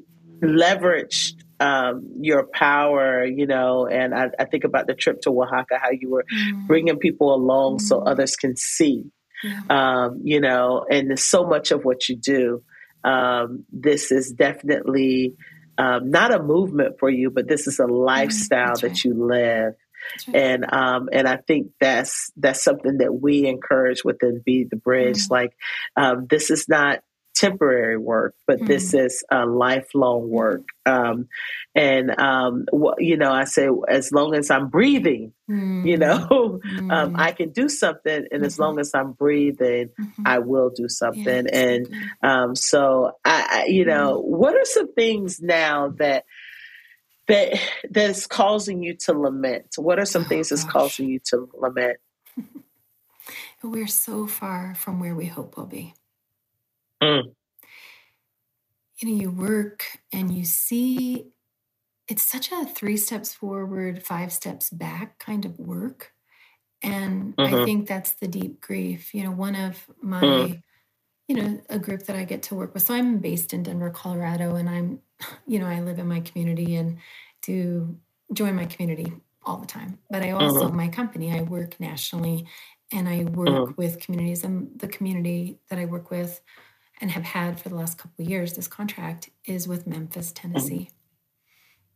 leveraged 0.44 1.36
um, 1.60 2.10
your 2.20 2.48
power, 2.48 3.24
you 3.26 3.48
know, 3.48 3.88
and 3.88 4.14
I, 4.14 4.30
I, 4.38 4.44
think 4.44 4.66
about 4.66 4.88
the 4.88 4.94
trip 4.94 5.22
to 5.22 5.30
Oaxaca, 5.30 5.80
how 5.82 5.92
you 5.92 6.10
were 6.10 6.26
mm. 6.26 6.68
bringing 6.68 6.98
people 6.98 7.34
along 7.34 7.80
so 7.80 8.02
others 8.02 8.36
can 8.36 8.58
see, 8.58 9.06
yeah. 9.44 9.62
um, 9.70 10.22
you 10.24 10.40
know, 10.42 10.86
and 10.90 11.18
so 11.20 11.46
much 11.46 11.72
of 11.72 11.84
what 11.84 12.10
you 12.10 12.16
do. 12.16 12.64
Um, 13.04 13.66
this 13.72 14.12
is 14.12 14.32
definitely 14.32 15.36
um, 15.78 16.10
not 16.10 16.34
a 16.34 16.42
movement 16.42 17.00
for 17.00 17.10
you, 17.10 17.30
but 17.30 17.48
this 17.48 17.68
is 17.68 17.80
a 17.80 17.84
mm-hmm. 17.84 17.94
lifestyle 17.94 18.76
that 18.78 19.04
you 19.04 19.14
live. 19.14 19.76
Right. 20.28 20.36
And 20.36 20.72
um, 20.72 21.10
and 21.12 21.28
I 21.28 21.38
think 21.38 21.72
that's 21.80 22.32
that's 22.38 22.64
something 22.64 23.00
that 23.00 23.14
we 23.14 23.48
encourage 23.48 24.04
within 24.04 24.42
Be 24.46 24.64
the 24.64 24.76
Bridge. 24.76 25.28
Mm. 25.28 25.32
Like 25.32 25.58
um, 25.96 26.28
this 26.30 26.52
is 26.52 26.70
not 26.70 27.02
temporary 27.36 27.98
work, 27.98 28.34
but 28.48 28.60
mm. 28.60 28.68
this 28.68 28.94
is 28.94 29.24
a 29.30 29.46
lifelong 29.46 30.30
work. 30.30 30.64
Um, 30.86 31.28
and 31.76 32.20
um, 32.20 32.66
you 32.98 33.18
know, 33.18 33.32
I 33.32 33.44
say 33.44 33.68
as 33.88 34.12
long 34.12 34.36
as 34.36 34.50
I'm 34.50 34.70
breathing, 34.70 35.34
mm. 35.50 35.86
you 35.86 35.98
know, 35.98 36.60
mm. 36.66 36.92
um, 36.92 37.16
I 37.18 37.34
can 37.34 37.50
do 37.50 37.68
something, 37.68 38.14
and 38.14 38.30
mm-hmm. 38.32 38.44
as 38.46 38.58
long 38.58 38.80
as 38.80 38.92
I'm 38.96 39.12
breathing, 39.12 39.90
mm-hmm. 40.00 40.24
I 40.26 40.40
will 40.40 40.70
do 40.70 40.88
something. 40.88 41.26
Yeah, 41.26 41.60
and 41.60 41.88
um, 42.24 42.56
so, 42.56 43.12
I, 43.24 43.48
I, 43.50 43.66
you 43.68 43.86
know, 43.86 44.18
mm. 44.18 44.24
what 44.24 44.56
are 44.56 44.66
some 44.66 44.94
things 44.94 45.42
now 45.42 45.90
that 45.98 46.24
that 47.28 47.60
that's 47.90 48.28
causing 48.28 48.82
you 48.82 48.96
to 49.06 49.14
lament? 49.14 49.76
What 49.78 50.00
are 50.00 50.06
some 50.06 50.24
oh, 50.24 50.28
things 50.28 50.50
that's 50.50 50.64
gosh. 50.64 50.74
causing 50.74 51.10
you 51.10 51.20
to 51.32 51.50
lament? 51.54 51.98
We're 53.64 53.88
so 53.88 54.28
far 54.28 54.76
from 54.76 55.00
where 55.00 55.16
we 55.16 55.26
hope 55.26 55.58
we'll 55.58 55.66
be. 55.66 55.96
Mm. 57.06 57.36
You 59.02 59.10
know, 59.10 59.22
you 59.22 59.32
work 59.32 59.86
and 60.14 60.36
you 60.36 60.46
see 60.46 61.26
it's 62.08 62.24
such 62.24 62.52
a 62.52 62.66
three 62.66 62.98
steps 62.98 63.34
forward, 63.34 64.04
five 64.04 64.32
steps 64.32 64.70
back 64.70 65.20
kind 65.20 65.46
of 65.46 65.58
work. 65.58 66.12
And 66.82 67.36
mm-hmm. 67.36 67.56
I 67.56 67.66
think 67.66 67.88
that's 67.88 68.14
the 68.14 68.28
deep 68.28 68.62
grief. 68.62 69.14
You 69.14 69.24
know, 69.24 69.32
one 69.32 69.56
of 69.56 69.84
my, 70.02 70.22
mm. 70.22 70.62
you 71.28 71.36
know, 71.36 71.62
a 71.70 71.80
group 71.80 72.04
that 72.04 72.16
I 72.16 72.24
get 72.24 72.44
to 72.44 72.56
work 72.56 72.74
with. 72.74 72.84
So 72.84 72.94
I'm 72.94 73.18
based 73.18 73.54
in 73.54 73.64
Denver, 73.64 73.90
Colorado, 73.90 74.56
and 74.56 74.70
I'm, 74.70 75.00
you 75.48 75.60
know, 75.60 75.66
I 75.66 75.82
live 75.82 76.00
in 76.00 76.08
my 76.08 76.20
community 76.20 76.76
and 76.76 76.98
do 77.42 77.98
join 78.34 78.56
my 78.56 78.66
community 78.66 79.12
all 79.44 79.58
the 79.58 79.68
time. 79.68 80.00
But 80.10 80.24
I 80.24 80.32
also, 80.32 80.68
mm-hmm. 80.68 80.78
my 80.78 80.88
company, 80.90 81.32
I 81.32 81.42
work 81.42 81.80
nationally 81.80 82.46
and 82.92 83.10
I 83.10 83.24
work 83.24 83.48
mm-hmm. 83.48 83.74
with 83.78 84.00
communities. 84.00 84.44
And 84.44 84.80
the 84.80 84.88
community 84.88 85.60
that 85.70 85.80
I 85.80 85.86
work 85.86 86.12
with 86.12 86.42
and 87.02 87.12
have 87.12 87.24
had 87.24 87.60
for 87.60 87.70
the 87.70 87.76
last 87.76 87.98
couple 87.98 88.24
of 88.24 88.30
years, 88.30 88.54
this 88.54 88.68
contract 88.68 89.30
is 89.46 89.68
with 89.68 89.88
Memphis, 89.88 90.32
Tennessee. 90.34 90.90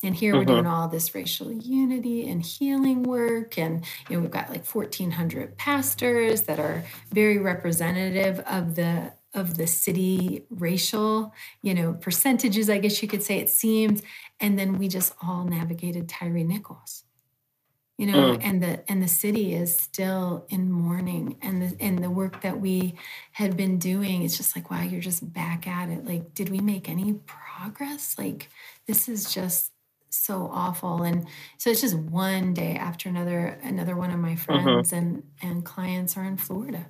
And 0.02 0.16
here 0.16 0.36
we're 0.36 0.46
doing 0.46 0.64
mm-hmm. 0.64 0.74
all 0.74 0.88
this 0.88 1.14
racial 1.14 1.52
unity 1.52 2.30
and 2.30 2.42
healing 2.42 3.04
work. 3.04 3.58
And, 3.58 3.84
you 4.10 4.16
know, 4.16 4.22
we've 4.22 4.32
got 4.32 4.50
like 4.50 4.66
1,400 4.66 5.58
pastors 5.58 6.44
that 6.44 6.60
are 6.60 6.86
very 7.12 7.38
representative 7.38 8.40
of 8.42 8.76
the 8.76 9.14
of 9.36 9.58
the 9.58 9.68
city 9.68 10.44
racial, 10.50 11.36
you 11.62 11.74
know, 11.76 11.94
percentages, 11.94 12.68
I 12.68 12.80
guess 12.80 13.00
you 13.04 13.08
could 13.08 13.22
say 13.22 13.38
it 13.38 13.50
seems. 13.50 14.02
And 14.40 14.58
then 14.58 14.80
we 14.80 14.88
just 14.88 15.14
all 15.22 15.44
navigated 15.44 16.10
Tyre 16.10 16.44
Nichols 16.44 17.04
you 18.00 18.06
know 18.06 18.38
mm. 18.38 18.40
and 18.42 18.64
the 18.64 18.90
and 18.90 19.04
the 19.04 19.08
city 19.10 19.54
is 19.54 19.76
still 19.76 20.46
in 20.48 20.72
mourning 20.72 21.36
and 21.42 21.62
the 21.62 21.76
and 21.84 22.02
the 22.02 22.10
work 22.10 22.42
that 22.42 22.62
we 22.62 22.96
had 23.34 23.58
been 23.58 23.78
doing 23.78 24.24
it's 24.24 24.38
just 24.38 24.56
like 24.56 24.72
wow 24.72 24.82
you're 24.82 25.02
just 25.02 25.34
back 25.34 25.68
at 25.68 25.90
it 25.90 26.06
like 26.06 26.34
did 26.34 26.48
we 26.48 26.60
make 26.62 26.88
any 26.88 27.14
progress 27.26 28.16
like 28.18 28.50
this 28.88 29.10
is 29.10 29.32
just 29.32 29.74
so 30.10 30.50
awful 30.54 31.04
and 31.04 31.28
so 31.58 31.70
it's 31.70 31.82
just 31.82 31.98
one 31.98 32.54
day 32.54 32.76
after 32.76 33.10
another 33.10 33.60
another 33.64 33.98
one 33.98 34.12
of 34.12 34.20
my 34.20 34.30
mm-hmm. 34.34 34.64
friends 34.64 34.92
mm-hmm. 34.92 34.96
and 34.96 35.24
and 35.42 35.66
clients 35.66 36.16
are 36.16 36.24
in 36.24 36.38
florida 36.38 36.86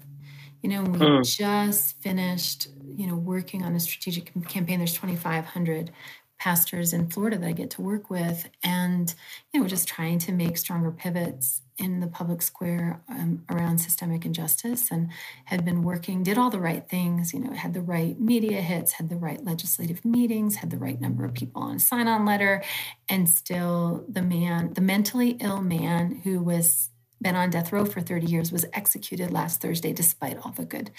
you 0.61 0.69
know 0.69 0.83
we 0.83 0.99
mm. 0.99 1.37
just 1.37 1.99
finished 2.03 2.67
you 2.85 3.07
know 3.07 3.15
working 3.15 3.63
on 3.63 3.73
a 3.73 3.79
strategic 3.79 4.31
campaign 4.47 4.77
there's 4.77 4.93
2500 4.93 5.91
pastors 6.39 6.93
in 6.93 7.09
Florida 7.09 7.37
that 7.37 7.47
I 7.47 7.51
get 7.51 7.69
to 7.71 7.81
work 7.81 8.09
with, 8.09 8.49
and 8.63 9.13
you 9.53 9.61
know, 9.61 9.67
just 9.67 9.87
trying 9.87 10.19
to 10.19 10.31
make 10.31 10.57
stronger 10.57 10.91
pivots 10.91 11.61
in 11.77 12.01
the 12.01 12.07
public 12.07 12.41
square 12.41 13.01
um, 13.07 13.45
around 13.49 13.77
systemic 13.77 14.25
injustice, 14.25 14.89
and 14.91 15.09
had 15.45 15.63
been 15.63 15.83
working, 15.83 16.23
did 16.23 16.37
all 16.37 16.49
the 16.49 16.59
right 16.59 16.89
things. 16.89 17.33
You 17.33 17.41
know, 17.41 17.53
had 17.53 17.73
the 17.73 17.81
right 17.81 18.19
media 18.19 18.61
hits, 18.61 18.93
had 18.93 19.09
the 19.09 19.17
right 19.17 19.43
legislative 19.43 20.03
meetings, 20.03 20.57
had 20.57 20.71
the 20.71 20.77
right 20.77 20.99
number 20.99 21.25
of 21.25 21.33
people 21.33 21.61
on 21.61 21.75
a 21.75 21.79
sign-on 21.79 22.25
letter, 22.25 22.63
and 23.07 23.29
still 23.29 24.05
the 24.09 24.21
man, 24.21 24.73
the 24.73 24.81
mentally 24.81 25.37
ill 25.41 25.61
man 25.61 26.21
who 26.23 26.41
was 26.41 26.89
been 27.21 27.35
on 27.35 27.49
death 27.49 27.71
row 27.71 27.85
for 27.85 28.01
30 28.01 28.27
years, 28.27 28.51
was 28.51 28.65
executed 28.73 29.31
last 29.31 29.61
Thursday 29.61 29.93
despite 29.93 30.37
all 30.37 30.51
the 30.51 30.65
good. 30.65 30.91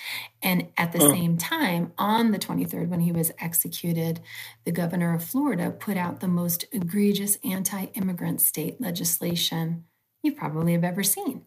And 0.42 0.68
at 0.76 0.92
the 0.92 1.02
oh. 1.02 1.12
same 1.12 1.36
time, 1.36 1.92
on 1.98 2.30
the 2.30 2.38
23rd, 2.38 2.88
when 2.88 3.00
he 3.00 3.12
was 3.12 3.32
executed, 3.38 4.20
the 4.64 4.72
governor 4.72 5.14
of 5.14 5.24
Florida 5.24 5.70
put 5.70 5.96
out 5.96 6.20
the 6.20 6.28
most 6.28 6.64
egregious 6.72 7.38
anti 7.44 7.86
immigrant 7.94 8.40
state 8.40 8.80
legislation 8.80 9.84
you 10.22 10.32
probably 10.32 10.72
have 10.72 10.84
ever 10.84 11.02
seen 11.02 11.46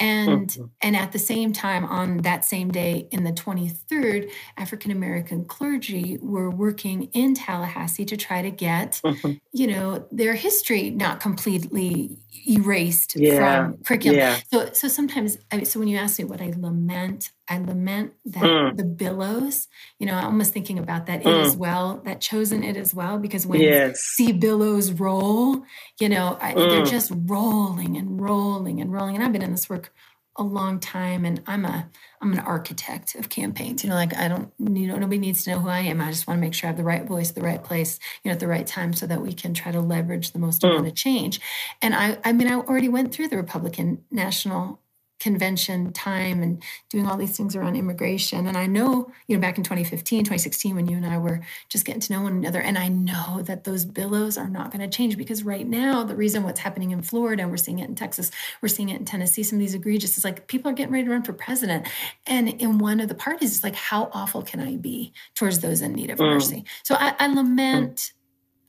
and 0.00 0.48
mm-hmm. 0.48 0.64
and 0.80 0.96
at 0.96 1.12
the 1.12 1.18
same 1.18 1.52
time 1.52 1.84
on 1.84 2.18
that 2.18 2.44
same 2.44 2.70
day 2.70 3.06
in 3.12 3.22
the 3.22 3.32
23rd 3.32 4.30
african 4.56 4.90
american 4.90 5.44
clergy 5.44 6.18
were 6.20 6.50
working 6.50 7.04
in 7.12 7.34
tallahassee 7.34 8.04
to 8.04 8.16
try 8.16 8.42
to 8.42 8.50
get 8.50 9.00
mm-hmm. 9.04 9.32
you 9.52 9.66
know 9.66 10.06
their 10.10 10.34
history 10.34 10.90
not 10.90 11.20
completely 11.20 12.18
erased 12.48 13.14
yeah. 13.14 13.66
from 13.66 13.76
curriculum 13.84 14.18
yeah. 14.18 14.38
so 14.52 14.72
so 14.72 14.88
sometimes 14.88 15.36
I 15.52 15.56
mean, 15.56 15.66
so 15.66 15.78
when 15.78 15.88
you 15.88 15.98
ask 15.98 16.18
me 16.18 16.24
what 16.24 16.40
i 16.40 16.52
lament 16.56 17.30
i 17.50 17.58
lament 17.58 18.12
that 18.24 18.42
mm. 18.42 18.76
the 18.76 18.84
billows 18.84 19.68
you 19.98 20.06
know 20.06 20.14
i'm 20.14 20.24
almost 20.24 20.52
thinking 20.52 20.78
about 20.78 21.06
that 21.06 21.22
mm. 21.22 21.26
it 21.26 21.46
as 21.46 21.56
well 21.56 22.00
that 22.04 22.20
chosen 22.20 22.62
it 22.62 22.76
as 22.76 22.94
well 22.94 23.18
because 23.18 23.46
when 23.46 23.60
yes. 23.60 24.00
see 24.00 24.32
billows 24.32 24.92
roll 24.92 25.62
you 26.00 26.08
know 26.08 26.38
I, 26.40 26.54
mm. 26.54 26.70
they're 26.70 26.84
just 26.84 27.12
rolling 27.26 27.96
and 27.96 28.20
rolling 28.20 28.80
and 28.80 28.92
rolling 28.92 29.16
and 29.16 29.24
i've 29.24 29.32
been 29.32 29.42
in 29.42 29.50
this 29.50 29.68
work 29.68 29.92
a 30.36 30.42
long 30.42 30.80
time 30.80 31.24
and 31.24 31.42
I'm 31.46 31.64
a 31.64 31.88
I'm 32.22 32.32
an 32.32 32.38
architect 32.38 33.14
of 33.14 33.28
campaigns. 33.28 33.82
You 33.82 33.90
know, 33.90 33.96
like 33.96 34.16
I 34.16 34.28
don't 34.28 34.50
you 34.58 34.86
know 34.86 34.96
nobody 34.96 35.18
needs 35.18 35.44
to 35.44 35.50
know 35.50 35.58
who 35.58 35.68
I 35.68 35.80
am. 35.80 36.00
I 36.00 36.10
just 36.10 36.26
want 36.26 36.38
to 36.38 36.40
make 36.40 36.54
sure 36.54 36.68
I 36.68 36.70
have 36.70 36.78
the 36.78 36.84
right 36.84 37.04
voice, 37.04 37.32
the 37.32 37.42
right 37.42 37.62
place, 37.62 37.98
you 38.24 38.30
know, 38.30 38.32
at 38.32 38.40
the 38.40 38.46
right 38.46 38.66
time 38.66 38.94
so 38.94 39.06
that 39.06 39.20
we 39.20 39.32
can 39.32 39.54
try 39.54 39.72
to 39.72 39.80
leverage 39.80 40.32
the 40.32 40.38
most 40.38 40.62
mm. 40.62 40.70
amount 40.70 40.86
of 40.86 40.94
change. 40.94 41.40
And 41.82 41.94
I 41.94 42.18
I 42.24 42.32
mean 42.32 42.48
I 42.48 42.54
already 42.54 42.88
went 42.88 43.12
through 43.12 43.28
the 43.28 43.36
Republican 43.36 44.04
National 44.10 44.80
convention 45.20 45.92
time 45.92 46.42
and 46.42 46.62
doing 46.88 47.06
all 47.06 47.16
these 47.16 47.36
things 47.36 47.54
around 47.54 47.76
immigration. 47.76 48.46
And 48.46 48.56
I 48.56 48.66
know, 48.66 49.12
you 49.28 49.36
know, 49.36 49.40
back 49.40 49.58
in 49.58 49.64
2015, 49.64 50.20
2016, 50.20 50.74
when 50.74 50.88
you 50.88 50.96
and 50.96 51.06
I 51.06 51.18
were 51.18 51.42
just 51.68 51.84
getting 51.84 52.00
to 52.00 52.12
know 52.12 52.22
one 52.22 52.32
another, 52.32 52.60
and 52.60 52.78
I 52.78 52.88
know 52.88 53.42
that 53.42 53.64
those 53.64 53.84
billows 53.84 54.38
are 54.38 54.48
not 54.48 54.72
going 54.72 54.80
to 54.80 54.96
change 54.96 55.16
because 55.16 55.44
right 55.44 55.66
now, 55.66 56.02
the 56.02 56.16
reason 56.16 56.42
what's 56.42 56.60
happening 56.60 56.90
in 56.90 57.02
Florida, 57.02 57.42
and 57.42 57.50
we're 57.50 57.58
seeing 57.58 57.78
it 57.78 57.88
in 57.88 57.94
Texas, 57.94 58.30
we're 58.62 58.68
seeing 58.68 58.88
it 58.88 58.98
in 58.98 59.04
Tennessee, 59.04 59.42
some 59.42 59.58
of 59.58 59.60
these 59.60 59.74
egregious, 59.74 60.16
is 60.16 60.24
like 60.24 60.48
people 60.48 60.70
are 60.70 60.74
getting 60.74 60.92
ready 60.92 61.04
to 61.04 61.10
run 61.10 61.22
for 61.22 61.34
president. 61.34 61.86
And 62.26 62.48
in 62.48 62.78
one 62.78 62.98
of 63.00 63.08
the 63.08 63.14
parties, 63.14 63.54
it's 63.54 63.64
like, 63.64 63.76
how 63.76 64.10
awful 64.12 64.42
can 64.42 64.60
I 64.60 64.76
be 64.76 65.12
towards 65.34 65.60
those 65.60 65.82
in 65.82 65.92
need 65.92 66.10
of 66.10 66.18
mm. 66.18 66.32
mercy? 66.32 66.64
So 66.82 66.96
I, 66.98 67.14
I 67.18 67.26
lament. 67.26 67.96
Mm. 67.96 68.12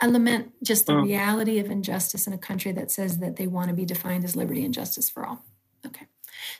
I 0.03 0.07
lament 0.07 0.51
just 0.63 0.87
the 0.87 0.93
mm. 0.93 1.03
reality 1.03 1.59
of 1.59 1.69
injustice 1.69 2.25
in 2.25 2.33
a 2.33 2.37
country 2.37 2.71
that 2.71 2.89
says 2.89 3.19
that 3.19 3.35
they 3.35 3.45
want 3.45 3.69
to 3.69 3.75
be 3.75 3.85
defined 3.85 4.23
as 4.23 4.35
liberty 4.35 4.65
and 4.65 4.73
justice 4.73 5.11
for 5.11 5.23
all. 5.23 5.45
Okay. 5.85 6.07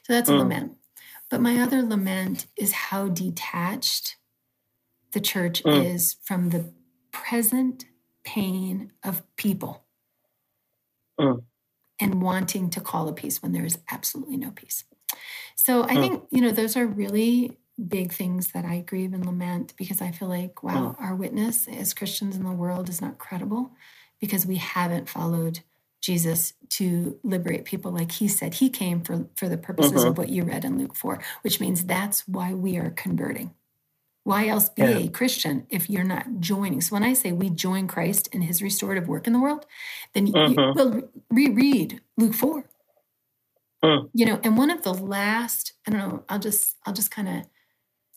So 0.03 0.13
that's 0.13 0.29
a 0.29 0.34
mm. 0.34 0.39
lament. 0.39 0.73
But 1.29 1.41
my 1.41 1.59
other 1.59 1.82
lament 1.82 2.47
is 2.57 2.73
how 2.73 3.07
detached 3.07 4.17
the 5.13 5.21
church 5.21 5.63
mm. 5.63 5.93
is 5.93 6.17
from 6.23 6.49
the 6.49 6.73
present 7.11 7.86
pain 8.23 8.91
of 9.03 9.23
people. 9.36 9.86
Mm. 11.19 11.43
and 11.99 12.21
wanting 12.21 12.71
to 12.71 12.82
call 12.82 13.07
a 13.07 13.13
peace 13.13 13.43
when 13.43 13.51
there 13.51 13.65
is 13.65 13.77
absolutely 13.91 14.38
no 14.38 14.49
peace. 14.49 14.86
So 15.55 15.84
I 15.84 15.95
think, 15.95 16.23
you 16.32 16.41
know, 16.41 16.49
those 16.49 16.75
are 16.75 16.88
really 16.88 17.59
big 17.88 18.11
things 18.11 18.53
that 18.53 18.65
I 18.65 18.79
grieve 18.79 19.13
and 19.13 19.25
lament 19.25 19.73
because 19.77 20.01
I 20.01 20.09
feel 20.11 20.27
like, 20.27 20.63
wow, 20.63 20.95
our 20.99 21.15
witness 21.15 21.67
as 21.67 21.93
Christians 21.93 22.36
in 22.36 22.43
the 22.43 22.51
world 22.51 22.89
is 22.89 23.01
not 23.01 23.19
credible 23.19 23.71
because 24.19 24.45
we 24.45 24.55
haven't 24.55 25.09
followed 25.09 25.59
Jesus 26.01 26.53
to 26.69 27.19
liberate 27.23 27.65
people 27.65 27.91
like 27.91 28.11
he 28.13 28.27
said 28.27 28.55
he 28.55 28.69
came 28.69 29.01
for 29.01 29.27
for 29.35 29.47
the 29.47 29.57
purposes 29.57 29.93
mm-hmm. 29.93 30.07
of 30.07 30.17
what 30.17 30.29
you 30.29 30.43
read 30.43 30.65
in 30.65 30.77
Luke 30.77 30.95
4 30.95 31.19
which 31.41 31.59
means 31.59 31.85
that's 31.85 32.27
why 32.27 32.53
we 32.53 32.77
are 32.77 32.89
converting 32.89 33.53
why 34.23 34.47
else 34.47 34.69
be 34.69 34.81
yeah. 34.81 34.97
a 34.97 35.07
Christian 35.09 35.67
if 35.69 35.89
you're 35.89 36.03
not 36.03 36.39
joining 36.39 36.81
so 36.81 36.93
when 36.93 37.03
I 37.03 37.13
say 37.13 37.31
we 37.31 37.49
join 37.49 37.87
Christ 37.87 38.29
in 38.31 38.41
his 38.41 38.61
restorative 38.61 39.07
work 39.07 39.27
in 39.27 39.33
the 39.33 39.39
world 39.39 39.65
then 40.13 40.27
mm-hmm. 40.27 40.53
you 40.53 40.73
will 40.73 41.09
reread 41.29 42.01
Luke 42.17 42.33
4 42.33 42.65
mm. 43.83 44.09
you 44.13 44.25
know 44.25 44.39
and 44.43 44.57
one 44.57 44.71
of 44.71 44.83
the 44.83 44.93
last 44.93 45.73
I 45.87 45.91
don't 45.91 45.99
know 45.99 46.23
I'll 46.29 46.39
just 46.39 46.77
I'll 46.85 46.93
just 46.93 47.11
kind 47.11 47.27
of 47.27 47.45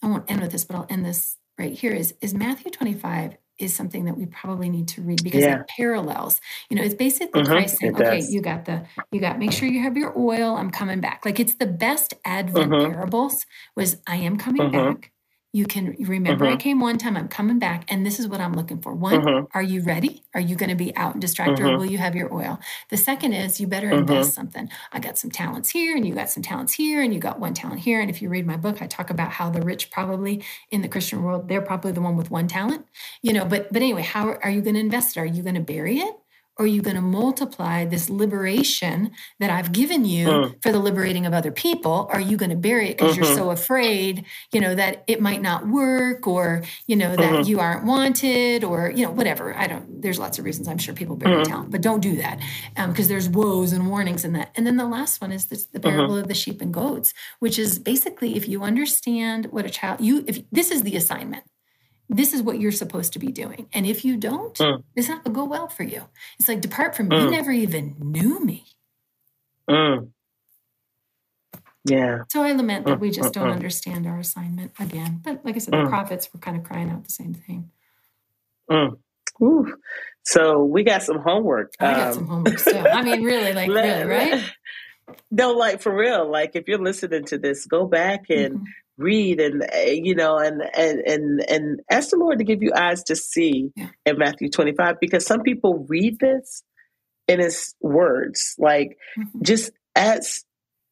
I 0.02 0.06
won't 0.06 0.30
end 0.30 0.40
with 0.40 0.52
this 0.52 0.64
but 0.64 0.76
I'll 0.76 0.86
end 0.88 1.04
this 1.04 1.36
right 1.58 1.72
here 1.72 1.92
is 1.92 2.14
is 2.20 2.34
Matthew 2.34 2.70
25 2.70 3.36
is 3.58 3.74
something 3.74 4.04
that 4.04 4.16
we 4.16 4.26
probably 4.26 4.68
need 4.68 4.88
to 4.88 5.02
read 5.02 5.22
because 5.22 5.42
yeah. 5.42 5.60
it 5.60 5.68
parallels. 5.76 6.40
You 6.68 6.76
know, 6.76 6.82
it's 6.82 6.94
basically 6.94 7.42
mm-hmm. 7.42 7.52
Christ 7.52 7.78
saying, 7.78 7.94
"Okay, 7.94 8.22
you 8.28 8.40
got 8.40 8.64
the, 8.64 8.84
you 9.12 9.20
got. 9.20 9.38
Make 9.38 9.52
sure 9.52 9.68
you 9.68 9.82
have 9.82 9.96
your 9.96 10.16
oil. 10.18 10.56
I'm 10.56 10.70
coming 10.70 11.00
back." 11.00 11.24
Like 11.24 11.40
it's 11.40 11.54
the 11.54 11.66
best 11.66 12.14
Advent 12.24 12.70
mm-hmm. 12.70 12.92
parables. 12.92 13.34
Was 13.76 13.96
I 14.06 14.16
am 14.16 14.36
coming 14.36 14.70
mm-hmm. 14.70 14.92
back. 14.92 15.12
You 15.54 15.66
can 15.66 15.94
remember 16.00 16.46
mm-hmm. 16.46 16.54
I 16.54 16.56
came 16.56 16.80
one 16.80 16.98
time, 16.98 17.16
I'm 17.16 17.28
coming 17.28 17.60
back, 17.60 17.84
and 17.86 18.04
this 18.04 18.18
is 18.18 18.26
what 18.26 18.40
I'm 18.40 18.54
looking 18.54 18.82
for. 18.82 18.92
One, 18.92 19.20
mm-hmm. 19.20 19.44
are 19.54 19.62
you 19.62 19.82
ready? 19.82 20.24
Are 20.34 20.40
you 20.40 20.56
going 20.56 20.70
to 20.70 20.74
be 20.74 20.94
out 20.96 21.12
and 21.12 21.20
distracted, 21.20 21.58
mm-hmm. 21.58 21.76
or 21.76 21.78
will 21.78 21.86
you 21.86 21.98
have 21.98 22.16
your 22.16 22.34
oil? 22.34 22.58
The 22.88 22.96
second 22.96 23.34
is 23.34 23.60
you 23.60 23.68
better 23.68 23.88
invest 23.88 24.30
mm-hmm. 24.30 24.34
something. 24.34 24.68
I 24.90 24.98
got 24.98 25.16
some 25.16 25.30
talents 25.30 25.70
here, 25.70 25.94
and 25.94 26.04
you 26.04 26.12
got 26.12 26.28
some 26.28 26.42
talents 26.42 26.72
here, 26.72 27.02
and 27.02 27.14
you 27.14 27.20
got 27.20 27.38
one 27.38 27.54
talent 27.54 27.82
here. 27.82 28.00
And 28.00 28.10
if 28.10 28.20
you 28.20 28.30
read 28.30 28.48
my 28.48 28.56
book, 28.56 28.82
I 28.82 28.88
talk 28.88 29.10
about 29.10 29.30
how 29.30 29.48
the 29.48 29.62
rich 29.62 29.92
probably 29.92 30.42
in 30.72 30.82
the 30.82 30.88
Christian 30.88 31.22
world, 31.22 31.46
they're 31.46 31.62
probably 31.62 31.92
the 31.92 32.00
one 32.00 32.16
with 32.16 32.32
one 32.32 32.48
talent, 32.48 32.84
you 33.22 33.32
know. 33.32 33.44
But 33.44 33.72
but 33.72 33.80
anyway, 33.80 34.02
how 34.02 34.32
are 34.32 34.50
you 34.50 34.60
going 34.60 34.74
to 34.74 34.80
invest 34.80 35.16
it? 35.16 35.20
Are 35.20 35.24
you 35.24 35.44
going 35.44 35.54
to 35.54 35.60
bury 35.60 35.98
it? 36.00 36.16
Are 36.56 36.66
you 36.66 36.82
going 36.82 36.96
to 36.96 37.02
multiply 37.02 37.84
this 37.84 38.08
liberation 38.08 39.10
that 39.40 39.50
I've 39.50 39.72
given 39.72 40.04
you 40.04 40.28
mm. 40.28 40.62
for 40.62 40.70
the 40.70 40.78
liberating 40.78 41.26
of 41.26 41.32
other 41.32 41.50
people? 41.50 42.08
Are 42.12 42.20
you 42.20 42.36
going 42.36 42.50
to 42.50 42.56
bury 42.56 42.90
it 42.90 42.98
because 42.98 43.14
mm-hmm. 43.14 43.24
you're 43.24 43.34
so 43.34 43.50
afraid, 43.50 44.24
you 44.52 44.60
know, 44.60 44.74
that 44.74 45.02
it 45.08 45.20
might 45.20 45.42
not 45.42 45.66
work 45.66 46.26
or, 46.26 46.62
you 46.86 46.94
know, 46.94 47.16
that 47.16 47.32
mm-hmm. 47.32 47.48
you 47.48 47.58
aren't 47.58 47.84
wanted 47.84 48.62
or, 48.62 48.90
you 48.90 49.04
know, 49.04 49.10
whatever. 49.10 49.56
I 49.56 49.66
don't, 49.66 50.00
there's 50.00 50.18
lots 50.18 50.38
of 50.38 50.44
reasons 50.44 50.68
I'm 50.68 50.78
sure 50.78 50.94
people 50.94 51.16
bury 51.16 51.42
mm-hmm. 51.42 51.50
talent, 51.50 51.70
but 51.70 51.80
don't 51.80 52.00
do 52.00 52.16
that 52.16 52.40
because 52.76 53.06
um, 53.06 53.08
there's 53.08 53.28
woes 53.28 53.72
and 53.72 53.88
warnings 53.88 54.24
in 54.24 54.32
that. 54.34 54.52
And 54.54 54.66
then 54.66 54.76
the 54.76 54.86
last 54.86 55.20
one 55.20 55.32
is 55.32 55.46
this, 55.46 55.66
the 55.66 55.80
mm-hmm. 55.80 55.88
parable 55.88 56.16
of 56.16 56.28
the 56.28 56.34
sheep 56.34 56.60
and 56.60 56.72
goats, 56.72 57.12
which 57.40 57.58
is 57.58 57.78
basically 57.80 58.36
if 58.36 58.48
you 58.48 58.62
understand 58.62 59.46
what 59.46 59.66
a 59.66 59.70
child, 59.70 60.00
you, 60.00 60.24
if 60.28 60.38
this 60.52 60.70
is 60.70 60.82
the 60.82 60.96
assignment 60.96 61.44
this 62.08 62.34
is 62.34 62.42
what 62.42 62.60
you're 62.60 62.72
supposed 62.72 63.12
to 63.14 63.18
be 63.18 63.28
doing. 63.28 63.68
And 63.72 63.86
if 63.86 64.04
you 64.04 64.16
don't, 64.16 64.56
mm. 64.58 64.82
it's 64.94 65.08
not 65.08 65.24
going 65.24 65.34
to 65.34 65.40
go 65.40 65.44
well 65.44 65.68
for 65.68 65.82
you. 65.82 66.04
It's 66.38 66.48
like, 66.48 66.60
depart 66.60 66.94
from 66.94 67.08
me. 67.08 67.16
Mm. 67.16 67.22
You 67.24 67.30
never 67.30 67.52
even 67.52 67.96
knew 67.98 68.44
me. 68.44 68.64
Mm. 69.68 70.10
Yeah. 71.86 72.22
So 72.30 72.42
I 72.42 72.52
lament 72.52 72.86
that 72.86 73.00
we 73.00 73.10
just 73.10 73.34
don't 73.34 73.50
understand 73.50 74.06
our 74.06 74.18
assignment 74.18 74.72
again. 74.78 75.20
But 75.22 75.44
like 75.44 75.54
I 75.54 75.58
said, 75.58 75.74
the 75.74 75.86
prophets 75.86 76.32
were 76.32 76.40
kind 76.40 76.56
of 76.56 76.64
crying 76.64 76.90
out 76.90 77.04
the 77.04 77.10
same 77.10 77.34
thing. 77.34 77.70
Ooh. 79.42 79.76
So 80.22 80.64
we 80.64 80.82
got 80.82 81.02
some 81.02 81.18
homework. 81.18 81.74
I 81.78 81.92
got 81.92 82.08
um, 82.08 82.14
some 82.14 82.26
homework 82.26 82.58
still. 82.58 82.86
I 82.90 83.02
mean, 83.02 83.22
really, 83.22 83.52
like, 83.54 83.68
really, 83.68 84.04
right? 84.04 84.42
No, 85.30 85.52
like 85.52 85.82
for 85.82 85.94
real. 85.94 86.30
Like 86.30 86.52
if 86.56 86.66
you're 86.66 86.78
listening 86.78 87.26
to 87.26 87.36
this, 87.36 87.66
go 87.66 87.86
back 87.86 88.30
and 88.30 88.54
mm-hmm 88.54 88.64
read 88.96 89.40
and 89.40 89.64
eh, 89.72 89.98
you 90.02 90.14
know 90.14 90.38
and 90.38 90.62
and 90.76 91.00
and 91.00 91.50
and 91.50 91.80
ask 91.90 92.10
the 92.10 92.16
lord 92.16 92.38
to 92.38 92.44
give 92.44 92.62
you 92.62 92.72
eyes 92.74 93.02
to 93.02 93.16
see 93.16 93.70
yeah. 93.76 93.88
in 94.06 94.18
matthew 94.18 94.48
25 94.48 95.00
because 95.00 95.26
some 95.26 95.42
people 95.42 95.84
read 95.88 96.18
this 96.20 96.62
in 97.26 97.40
his 97.40 97.74
words 97.80 98.54
like 98.58 98.96
mm-hmm. 99.18 99.42
just 99.42 99.72
ask 99.96 100.44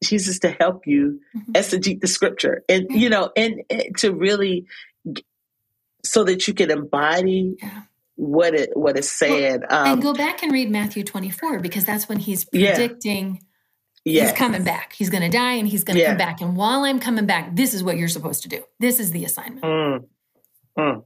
jesus 0.03 0.39
to 0.39 0.49
help 0.51 0.85
you 0.85 1.19
mm-hmm. 1.35 1.51
exegete 1.53 2.01
the 2.01 2.07
scripture 2.07 2.63
and 2.67 2.87
yeah. 2.89 2.97
you 2.97 3.09
know 3.09 3.31
and, 3.37 3.61
and, 3.69 3.95
to 3.97 4.13
really 4.13 4.65
so 6.03 6.25
that 6.25 6.47
you 6.47 6.53
can 6.53 6.71
embody 6.71 7.55
yeah. 7.61 7.83
what 8.15 8.53
it 8.53 8.71
what 8.75 8.97
it's 8.97 9.11
saying 9.11 9.61
well, 9.69 9.85
um, 9.85 9.93
and 9.93 10.01
go 10.01 10.13
back 10.13 10.43
and 10.43 10.51
read 10.51 10.69
matthew 10.69 11.03
24 11.03 11.59
because 11.59 11.85
that's 11.85 12.09
when 12.09 12.19
he's 12.19 12.43
predicting 12.43 13.41
Yes. 14.05 14.31
He's 14.31 14.37
coming 14.37 14.63
back. 14.63 14.93
He's 14.93 15.09
going 15.09 15.23
to 15.23 15.29
die 15.29 15.53
and 15.53 15.67
he's 15.67 15.83
going 15.83 15.95
to 15.95 16.01
yeah. 16.01 16.09
come 16.09 16.17
back. 16.17 16.41
And 16.41 16.57
while 16.57 16.83
I'm 16.83 16.99
coming 16.99 17.25
back, 17.25 17.55
this 17.55 17.73
is 17.73 17.83
what 17.83 17.97
you're 17.97 18.09
supposed 18.09 18.43
to 18.43 18.49
do. 18.49 18.63
This 18.79 18.99
is 18.99 19.11
the 19.11 19.23
assignment. 19.23 19.63
Mm. 19.63 20.05
Mm. 20.77 21.03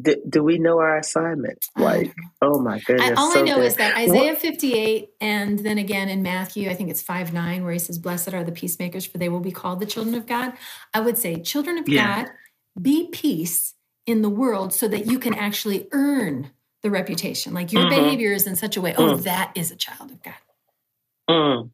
Do, 0.00 0.16
do, 0.28 0.44
we 0.44 0.58
know 0.58 0.78
our 0.78 0.98
assignment? 0.98 1.64
Like, 1.76 2.14
oh 2.42 2.60
my 2.60 2.78
goodness. 2.80 3.10
I, 3.10 3.14
all 3.14 3.32
so 3.32 3.40
I 3.40 3.42
know 3.42 3.56
good. 3.56 3.64
is 3.64 3.76
that 3.76 3.96
Isaiah 3.96 4.32
what? 4.32 4.38
58, 4.40 5.08
and 5.20 5.58
then 5.58 5.78
again 5.78 6.08
in 6.08 6.22
Matthew, 6.22 6.70
I 6.70 6.74
think 6.74 6.90
it's 6.90 7.02
5 7.02 7.32
9, 7.32 7.64
where 7.64 7.72
he 7.72 7.78
says, 7.78 7.98
Blessed 7.98 8.34
are 8.34 8.44
the 8.44 8.52
peacemakers, 8.52 9.06
for 9.06 9.18
they 9.18 9.28
will 9.28 9.40
be 9.40 9.50
called 9.50 9.80
the 9.80 9.86
children 9.86 10.14
of 10.14 10.26
God. 10.26 10.52
I 10.94 11.00
would 11.00 11.18
say, 11.18 11.40
children 11.40 11.78
of 11.78 11.88
yeah. 11.88 12.24
God, 12.24 12.32
be 12.80 13.08
peace 13.08 13.74
in 14.06 14.22
the 14.22 14.28
world 14.28 14.72
so 14.72 14.86
that 14.88 15.06
you 15.06 15.18
can 15.18 15.34
actually 15.34 15.88
earn 15.92 16.50
the 16.82 16.90
reputation. 16.90 17.52
Like 17.52 17.72
your 17.72 17.82
mm-hmm. 17.82 18.02
behavior 18.02 18.32
is 18.32 18.46
in 18.46 18.56
such 18.56 18.76
a 18.76 18.80
way, 18.80 18.94
oh, 18.96 19.14
mm. 19.14 19.22
that 19.24 19.52
is 19.54 19.70
a 19.70 19.76
child 19.76 20.10
of 20.10 20.22
God. 20.22 20.34
Mm. 21.30 21.70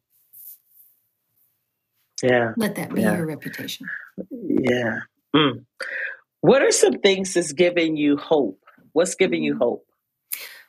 Yeah. 2.23 2.53
Let 2.57 2.75
that 2.75 2.93
be 2.93 3.01
yeah. 3.01 3.17
your 3.17 3.25
reputation. 3.25 3.87
Yeah. 4.31 4.99
Mm. 5.35 5.65
What 6.41 6.61
are 6.61 6.71
some 6.71 6.99
things 6.99 7.33
that's 7.33 7.53
giving 7.53 7.97
you 7.97 8.17
hope? 8.17 8.59
What's 8.93 9.15
giving 9.15 9.43
you 9.43 9.55
mm. 9.55 9.59
hope? 9.59 9.85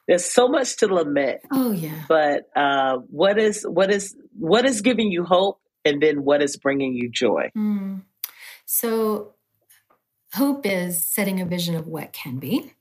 There's 0.07 0.25
so 0.25 0.49
much 0.49 0.79
to 0.79 0.87
lament. 0.87 1.41
Oh 1.53 1.73
yeah. 1.73 2.05
But 2.09 2.49
uh, 2.57 2.99
what 3.11 3.39
is 3.39 3.65
what 3.65 3.91
is 3.91 4.17
what 4.39 4.65
is 4.65 4.81
giving 4.81 5.13
you 5.13 5.25
hope, 5.25 5.61
and 5.85 6.03
then 6.03 6.25
what 6.25 6.43
is 6.43 6.57
bringing 6.57 6.95
you 6.95 7.11
joy? 7.11 7.51
Mm. 7.57 8.03
So, 8.65 9.35
hope 10.35 10.65
is 10.65 11.05
setting 11.07 11.41
a 11.41 11.45
vision 11.45 11.75
of 11.75 11.87
what 11.87 12.15
can 12.15 12.39
be, 12.39 12.73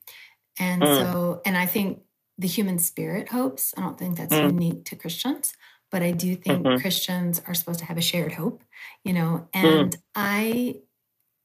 and 0.57 0.81
mm. 0.81 1.01
so 1.01 1.41
and 1.45 1.57
I 1.57 1.65
think 1.65 1.99
the 2.37 2.47
human 2.47 2.79
spirit 2.79 3.29
hopes. 3.29 3.73
I 3.77 3.81
don't 3.81 3.99
think 3.99 4.17
that's 4.17 4.33
mm. 4.33 4.53
unique 4.53 4.85
to 4.85 4.95
Christians 4.95 5.51
but 5.91 6.01
I 6.01 6.11
do 6.11 6.35
think 6.35 6.65
mm-hmm. 6.65 6.81
Christians 6.81 7.41
are 7.47 7.53
supposed 7.53 7.79
to 7.79 7.85
have 7.85 7.97
a 7.97 8.01
shared 8.01 8.33
hope, 8.33 8.63
you 9.03 9.13
know, 9.13 9.47
and 9.53 9.91
mm. 9.91 10.01
I 10.15 10.75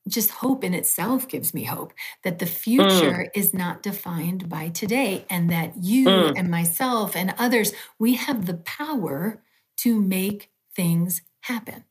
just 0.09 0.31
hope 0.31 0.65
in 0.65 0.75
itself 0.75 1.29
gives 1.29 1.55
me 1.55 1.65
hope 1.65 1.93
that 2.25 2.39
the 2.39 2.47
mm. 2.47 2.49
future 2.49 3.25
mm. 3.25 3.29
is 3.35 3.55
not 3.55 3.83
defined 3.83 4.49
by 4.49 4.69
today 4.69 5.25
and 5.31 5.51
that 5.51 5.77
you 5.77 6.07
mm. 6.07 6.35
and 6.37 6.51
myself 6.51 7.15
and 7.15 7.35
others 7.39 7.73
we 7.99 8.15
have 8.15 8.47
the 8.47 8.55
power 8.55 9.41
to 9.77 10.01
make 10.01 10.51
things 10.75 11.23
happen. 11.43 11.85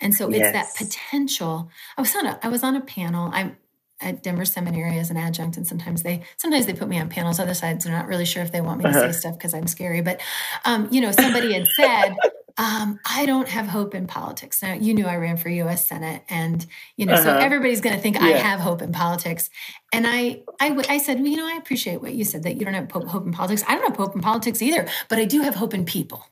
And 0.00 0.14
so 0.14 0.28
yes. 0.28 0.40
it's 0.40 0.52
that 0.52 0.84
potential. 0.84 1.70
I 1.96 2.00
was 2.00 2.14
on 2.16 2.26
a 2.26 2.38
I 2.42 2.48
was 2.48 2.64
on 2.64 2.74
a 2.74 2.80
panel. 2.80 3.30
I'm 3.32 3.56
at 4.02 4.22
Denver 4.22 4.44
Seminary 4.44 4.98
as 4.98 5.10
an 5.10 5.16
adjunct, 5.16 5.56
and 5.56 5.66
sometimes 5.66 6.02
they 6.02 6.22
sometimes 6.36 6.66
they 6.66 6.74
put 6.74 6.88
me 6.88 6.98
on 6.98 7.08
panels. 7.08 7.38
Other 7.38 7.54
sides, 7.54 7.84
they're 7.84 7.96
not 7.96 8.06
really 8.06 8.24
sure 8.24 8.42
if 8.42 8.52
they 8.52 8.60
want 8.60 8.78
me 8.78 8.84
to 8.84 8.90
uh-huh. 8.90 9.12
say 9.12 9.18
stuff 9.18 9.38
because 9.38 9.54
I'm 9.54 9.66
scary. 9.66 10.00
But 10.00 10.20
um, 10.64 10.88
you 10.90 11.00
know, 11.00 11.12
somebody 11.12 11.52
had 11.52 11.66
said, 11.76 12.14
um, 12.58 12.98
"I 13.04 13.26
don't 13.26 13.48
have 13.48 13.66
hope 13.66 13.94
in 13.94 14.06
politics." 14.06 14.62
Now 14.62 14.74
you 14.74 14.94
knew 14.94 15.06
I 15.06 15.16
ran 15.16 15.36
for 15.36 15.48
U.S. 15.48 15.86
Senate, 15.86 16.22
and 16.28 16.66
you 16.96 17.06
know, 17.06 17.14
uh-huh. 17.14 17.24
so 17.24 17.36
everybody's 17.38 17.80
going 17.80 17.96
to 17.96 18.02
think 18.02 18.16
yeah. 18.16 18.26
I 18.26 18.30
have 18.32 18.60
hope 18.60 18.82
in 18.82 18.92
politics. 18.92 19.50
And 19.94 20.06
I, 20.06 20.42
I, 20.58 20.74
I 20.88 20.96
said, 20.96 21.18
well, 21.18 21.26
you 21.26 21.36
know, 21.36 21.46
I 21.46 21.58
appreciate 21.58 22.00
what 22.00 22.14
you 22.14 22.24
said 22.24 22.44
that 22.44 22.54
you 22.54 22.64
don't 22.64 22.72
have 22.72 22.90
hope 22.90 23.26
in 23.26 23.32
politics. 23.32 23.62
I 23.68 23.74
don't 23.74 23.84
have 23.84 23.96
hope 23.96 24.14
in 24.14 24.22
politics 24.22 24.62
either, 24.62 24.88
but 25.10 25.18
I 25.18 25.26
do 25.26 25.42
have 25.42 25.54
hope 25.54 25.74
in 25.74 25.84
people. 25.84 26.24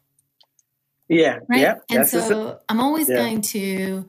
Yeah. 1.11 1.41
Right. 1.49 1.61
Yeah. 1.61 1.75
And 1.91 2.09
so 2.09 2.61
I'm 2.69 2.81
always 2.81 3.09
yeah. 3.09 3.17
going 3.17 3.43
to 3.43 4.07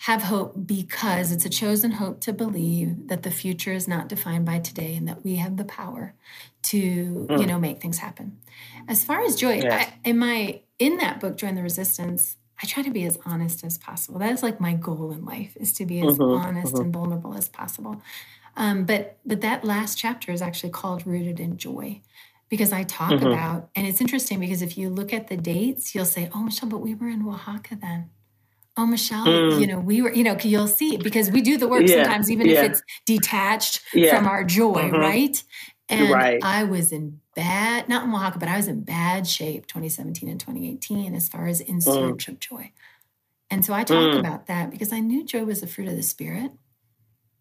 have 0.00 0.22
hope 0.22 0.54
because 0.66 1.32
it's 1.32 1.46
a 1.46 1.50
chosen 1.50 1.92
hope 1.92 2.20
to 2.20 2.32
believe 2.32 3.08
that 3.08 3.22
the 3.22 3.30
future 3.30 3.72
is 3.72 3.88
not 3.88 4.08
defined 4.08 4.44
by 4.44 4.58
today 4.58 4.94
and 4.94 5.08
that 5.08 5.24
we 5.24 5.36
have 5.36 5.56
the 5.56 5.64
power 5.64 6.14
to 6.62 7.26
mm. 7.28 7.40
you 7.40 7.46
know 7.46 7.58
make 7.58 7.80
things 7.80 7.98
happen 7.98 8.38
as 8.88 9.04
far 9.04 9.22
as 9.22 9.36
joy 9.36 9.62
I, 9.62 9.94
in 10.04 10.18
my 10.18 10.60
in 10.78 10.98
that 10.98 11.18
book 11.20 11.36
join 11.36 11.54
the 11.54 11.62
resistance 11.62 12.36
i 12.62 12.66
try 12.66 12.82
to 12.82 12.90
be 12.90 13.04
as 13.04 13.18
honest 13.24 13.64
as 13.64 13.78
possible 13.78 14.18
that 14.18 14.32
is 14.32 14.42
like 14.42 14.60
my 14.60 14.74
goal 14.74 15.12
in 15.12 15.24
life 15.24 15.56
is 15.56 15.72
to 15.74 15.86
be 15.86 16.00
as 16.00 16.18
mm-hmm, 16.18 16.46
honest 16.46 16.74
mm-hmm. 16.74 16.84
and 16.84 16.92
vulnerable 16.92 17.34
as 17.34 17.48
possible 17.48 18.02
um, 18.58 18.84
but 18.84 19.18
but 19.24 19.42
that 19.42 19.64
last 19.64 19.98
chapter 19.98 20.32
is 20.32 20.40
actually 20.40 20.70
called 20.70 21.06
rooted 21.06 21.40
in 21.40 21.56
joy 21.58 22.00
because 22.48 22.72
I 22.72 22.84
talk 22.84 23.10
mm-hmm. 23.10 23.26
about, 23.26 23.70
and 23.74 23.86
it's 23.86 24.00
interesting 24.00 24.40
because 24.40 24.62
if 24.62 24.78
you 24.78 24.88
look 24.88 25.12
at 25.12 25.28
the 25.28 25.36
dates, 25.36 25.94
you'll 25.94 26.04
say, 26.04 26.30
"Oh, 26.34 26.42
Michelle, 26.42 26.68
but 26.68 26.78
we 26.78 26.94
were 26.94 27.08
in 27.08 27.26
Oaxaca 27.26 27.76
then." 27.76 28.10
Oh 28.76 28.86
michelle 28.86 29.26
mm. 29.26 29.60
you 29.60 29.66
know 29.66 29.78
we 29.78 30.02
were 30.02 30.12
you 30.12 30.24
know 30.24 30.36
you'll 30.42 30.68
see 30.68 30.96
because 30.96 31.30
we 31.30 31.40
do 31.40 31.56
the 31.56 31.68
work 31.68 31.82
yeah. 31.86 32.04
sometimes 32.04 32.30
even 32.30 32.46
yeah. 32.46 32.62
if 32.62 32.70
it's 32.70 32.82
detached 33.04 33.82
yeah. 33.94 34.16
from 34.16 34.26
our 34.26 34.44
joy 34.44 34.74
mm-hmm. 34.74 34.96
right 34.96 35.42
And 35.88 36.10
right. 36.10 36.40
I 36.42 36.64
was 36.64 36.90
in 36.90 37.20
bad, 37.36 37.88
not 37.88 38.04
in 38.04 38.12
Oaxaca, 38.12 38.38
but 38.38 38.48
I 38.48 38.56
was 38.56 38.66
in 38.66 38.82
bad 38.82 39.26
shape 39.26 39.66
2017 39.66 40.28
and 40.28 40.40
2018 40.40 41.14
as 41.14 41.28
far 41.28 41.46
as 41.46 41.60
in 41.60 41.80
search 41.80 42.26
mm. 42.26 42.28
of 42.28 42.40
joy. 42.40 42.72
And 43.50 43.64
so 43.64 43.72
I 43.72 43.84
talk 43.84 44.14
mm. 44.14 44.18
about 44.18 44.46
that 44.48 44.70
because 44.70 44.92
I 44.92 45.00
knew 45.00 45.24
joy 45.24 45.44
was 45.44 45.62
a 45.62 45.66
fruit 45.66 45.88
of 45.88 45.94
the 45.94 46.02
Spirit. 46.02 46.50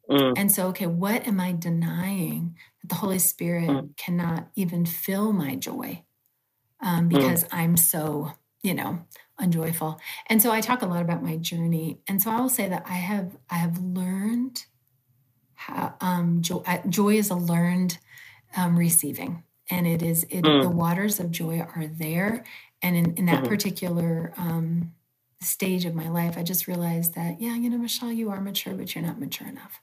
Mm. 0.10 0.34
And 0.38 0.52
so, 0.52 0.68
okay, 0.68 0.86
what 0.86 1.28
am 1.28 1.40
I 1.40 1.53
denying 1.53 2.56
that 2.82 2.90
the 2.90 2.95
Holy 2.95 3.18
Spirit 3.18 3.68
mm. 3.70 3.98
cannot 3.98 4.49
even 4.56 4.86
fill 4.86 5.34
my 5.34 5.56
joy 5.56 6.03
um, 6.80 7.10
mm. 7.10 7.18
because 7.18 7.45
I'm 7.52 7.76
so, 7.76 8.34
you 8.66 8.74
know, 8.74 9.00
unjoyful. 9.38 10.00
And 10.28 10.42
so 10.42 10.52
I 10.52 10.62
talk 10.62 10.82
a 10.82 10.86
lot 10.86 11.02
about 11.02 11.24
my 11.24 11.38
journey. 11.38 12.00
And 12.08 12.22
so 12.22 12.32
I 12.32 12.42
will 12.42 12.50
say 12.50 12.68
that 12.68 12.84
I 12.88 12.94
have 12.94 13.38
I 13.50 13.56
have 13.56 13.78
learned 13.78 14.66
how 15.54 15.96
um, 16.02 16.42
joy, 16.42 16.64
joy 16.90 17.16
is 17.16 17.30
a 17.30 17.36
learned 17.36 17.98
um, 18.58 18.78
receiving, 18.78 19.44
and 19.70 19.88
it 19.88 20.02
is 20.02 20.24
it, 20.26 20.44
mm. 20.44 20.62
the 20.62 20.70
waters 20.70 21.20
of 21.20 21.32
joy 21.32 21.60
are 21.60 21.88
there. 21.88 22.44
And 22.82 22.96
in, 22.96 23.14
in 23.16 23.26
that 23.28 23.38
mm-hmm. 23.38 23.48
particular 23.48 24.34
um, 24.38 24.94
stage 25.42 25.86
of 25.86 25.96
my 25.96 26.10
life, 26.10 26.38
I 26.38 26.44
just 26.44 26.68
realized 26.68 27.16
that 27.16 27.40
yeah, 27.40 27.56
you 27.56 27.70
know, 27.70 27.78
Michelle, 27.78 28.12
you 28.12 28.30
are 28.32 28.42
mature, 28.42 28.74
but 28.74 28.94
you're 28.94 29.04
not 29.04 29.20
mature 29.20 29.48
enough 29.48 29.82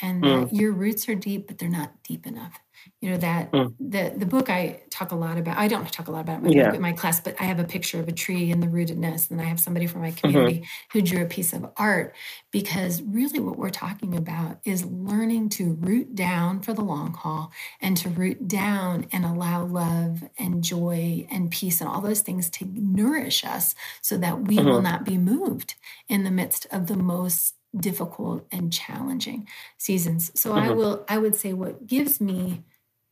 and 0.00 0.22
mm. 0.22 0.48
your 0.52 0.72
roots 0.72 1.08
are 1.08 1.14
deep 1.14 1.46
but 1.46 1.58
they're 1.58 1.68
not 1.68 2.02
deep 2.02 2.26
enough 2.26 2.60
you 3.00 3.10
know 3.10 3.16
that 3.16 3.50
mm. 3.52 3.74
the 3.78 4.12
the 4.16 4.26
book 4.26 4.50
i 4.50 4.80
talk 4.90 5.12
a 5.12 5.14
lot 5.14 5.38
about 5.38 5.56
i 5.56 5.68
don't 5.68 5.90
talk 5.92 6.08
a 6.08 6.10
lot 6.10 6.20
about 6.20 6.42
my 6.42 6.50
yeah. 6.50 6.66
book 6.66 6.74
in 6.74 6.82
my 6.82 6.92
class 6.92 7.20
but 7.20 7.34
i 7.40 7.44
have 7.44 7.58
a 7.58 7.64
picture 7.64 8.00
of 8.00 8.08
a 8.08 8.12
tree 8.12 8.50
and 8.50 8.62
the 8.62 8.66
rootedness 8.66 9.30
and 9.30 9.40
i 9.40 9.44
have 9.44 9.60
somebody 9.60 9.86
from 9.86 10.00
my 10.00 10.10
mm-hmm. 10.10 10.18
community 10.20 10.54
mm-hmm. 10.56 10.98
who 10.98 11.02
drew 11.02 11.22
a 11.22 11.26
piece 11.26 11.52
of 11.52 11.70
art 11.76 12.14
because 12.50 13.02
really 13.02 13.40
what 13.40 13.58
we're 13.58 13.70
talking 13.70 14.16
about 14.16 14.58
is 14.64 14.84
learning 14.84 15.48
to 15.48 15.74
root 15.80 16.14
down 16.14 16.60
for 16.60 16.72
the 16.72 16.82
long 16.82 17.12
haul 17.12 17.52
and 17.80 17.96
to 17.96 18.08
root 18.10 18.46
down 18.46 19.06
and 19.12 19.24
allow 19.24 19.64
love 19.64 20.22
and 20.38 20.62
joy 20.62 21.26
and 21.30 21.50
peace 21.50 21.80
and 21.80 21.90
all 21.90 22.00
those 22.00 22.20
things 22.20 22.48
to 22.48 22.64
nourish 22.74 23.44
us 23.44 23.74
so 24.00 24.16
that 24.16 24.42
we 24.42 24.56
mm-hmm. 24.56 24.68
will 24.68 24.82
not 24.82 25.04
be 25.04 25.18
moved 25.18 25.74
in 26.08 26.24
the 26.24 26.30
midst 26.30 26.66
of 26.70 26.86
the 26.86 26.96
most 26.96 27.54
difficult 27.76 28.46
and 28.52 28.72
challenging 28.72 29.48
seasons. 29.78 30.30
So 30.34 30.50
mm-hmm. 30.50 30.70
I 30.70 30.72
will 30.72 31.04
I 31.08 31.18
would 31.18 31.34
say 31.34 31.52
what 31.52 31.86
gives 31.86 32.20
me 32.20 32.62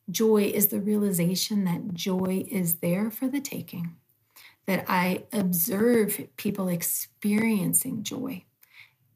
joy 0.09 0.43
is 0.43 0.67
the 0.67 0.81
realization 0.81 1.65
that 1.65 1.93
joy 1.93 2.45
is 2.49 2.75
there 2.75 3.09
for 3.11 3.27
the 3.27 3.41
taking. 3.41 3.95
That 4.65 4.85
I 4.87 5.25
observe 5.33 6.27
people 6.37 6.69
experiencing 6.69 8.03
joy. 8.03 8.45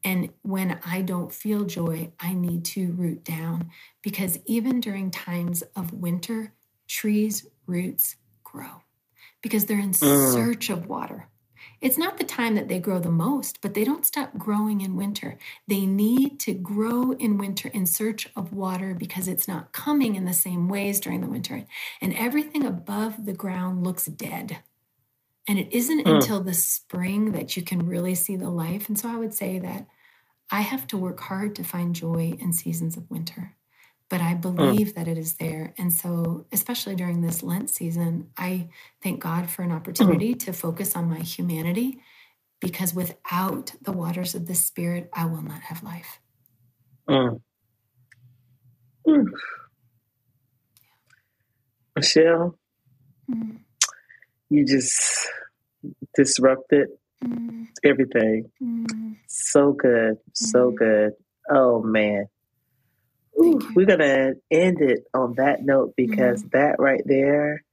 And 0.04 0.30
when 0.42 0.78
I 0.84 1.02
don't 1.02 1.32
feel 1.32 1.64
joy, 1.64 2.12
I 2.20 2.34
need 2.34 2.64
to 2.66 2.92
root 2.92 3.24
down 3.24 3.70
because 4.02 4.38
even 4.44 4.80
during 4.80 5.10
times 5.10 5.62
of 5.74 5.92
winter, 5.92 6.52
trees' 6.86 7.46
roots 7.66 8.16
grow 8.44 8.82
because 9.42 9.66
they're 9.66 9.80
in 9.80 9.90
mm. 9.90 10.32
search 10.32 10.70
of 10.70 10.86
water. 10.86 11.28
It's 11.80 11.98
not 11.98 12.18
the 12.18 12.24
time 12.24 12.54
that 12.56 12.68
they 12.68 12.80
grow 12.80 12.98
the 12.98 13.10
most, 13.10 13.60
but 13.60 13.74
they 13.74 13.84
don't 13.84 14.06
stop 14.06 14.36
growing 14.36 14.80
in 14.80 14.96
winter. 14.96 15.38
They 15.66 15.86
need 15.86 16.40
to 16.40 16.54
grow 16.54 17.12
in 17.12 17.38
winter 17.38 17.68
in 17.68 17.86
search 17.86 18.28
of 18.34 18.52
water 18.52 18.94
because 18.94 19.28
it's 19.28 19.46
not 19.46 19.72
coming 19.72 20.16
in 20.16 20.24
the 20.24 20.32
same 20.32 20.68
ways 20.68 20.98
during 20.98 21.20
the 21.20 21.28
winter. 21.28 21.64
And 22.00 22.14
everything 22.14 22.64
above 22.64 23.26
the 23.26 23.32
ground 23.32 23.84
looks 23.84 24.06
dead. 24.06 24.58
And 25.46 25.58
it 25.58 25.72
isn't 25.72 26.04
mm. 26.04 26.14
until 26.16 26.40
the 26.40 26.54
spring 26.54 27.32
that 27.32 27.56
you 27.56 27.62
can 27.62 27.86
really 27.86 28.14
see 28.14 28.36
the 28.36 28.50
life. 28.50 28.88
And 28.88 28.98
so 28.98 29.08
I 29.08 29.16
would 29.16 29.32
say 29.32 29.58
that 29.60 29.86
I 30.50 30.62
have 30.62 30.86
to 30.88 30.96
work 30.96 31.20
hard 31.20 31.54
to 31.56 31.64
find 31.64 31.94
joy 31.94 32.36
in 32.38 32.52
seasons 32.52 32.96
of 32.96 33.10
winter 33.10 33.54
but 34.08 34.20
I 34.20 34.34
believe 34.34 34.88
mm. 34.88 34.94
that 34.94 35.08
it 35.08 35.18
is 35.18 35.34
there. 35.34 35.74
And 35.76 35.92
so, 35.92 36.46
especially 36.52 36.96
during 36.96 37.20
this 37.20 37.42
Lent 37.42 37.70
season, 37.70 38.30
I 38.36 38.68
thank 39.02 39.20
God 39.20 39.50
for 39.50 39.62
an 39.62 39.72
opportunity 39.72 40.34
mm. 40.34 40.38
to 40.40 40.52
focus 40.52 40.96
on 40.96 41.08
my 41.08 41.20
humanity 41.20 42.00
because 42.60 42.94
without 42.94 43.72
the 43.82 43.92
waters 43.92 44.34
of 44.34 44.46
the 44.46 44.54
Spirit, 44.54 45.10
I 45.12 45.26
will 45.26 45.42
not 45.42 45.60
have 45.60 45.82
life. 45.82 46.20
Mm. 47.08 47.40
Michelle, 51.96 52.58
mm. 53.30 53.58
you 54.50 54.64
just 54.66 55.28
disrupted 56.14 56.88
mm. 57.24 57.66
everything. 57.84 58.50
Mm. 58.62 59.16
So 59.26 59.72
good, 59.72 60.18
so 60.32 60.70
good. 60.70 61.12
Oh 61.50 61.82
man. 61.82 62.26
Ooh, 63.40 63.60
we're 63.74 63.86
going 63.86 63.98
to 64.00 64.34
end 64.50 64.80
it 64.80 65.04
on 65.14 65.34
that 65.36 65.62
note 65.62 65.94
because 65.96 66.42
mm-hmm. 66.42 66.58
that 66.58 66.76
right 66.78 67.02
there 67.04 67.64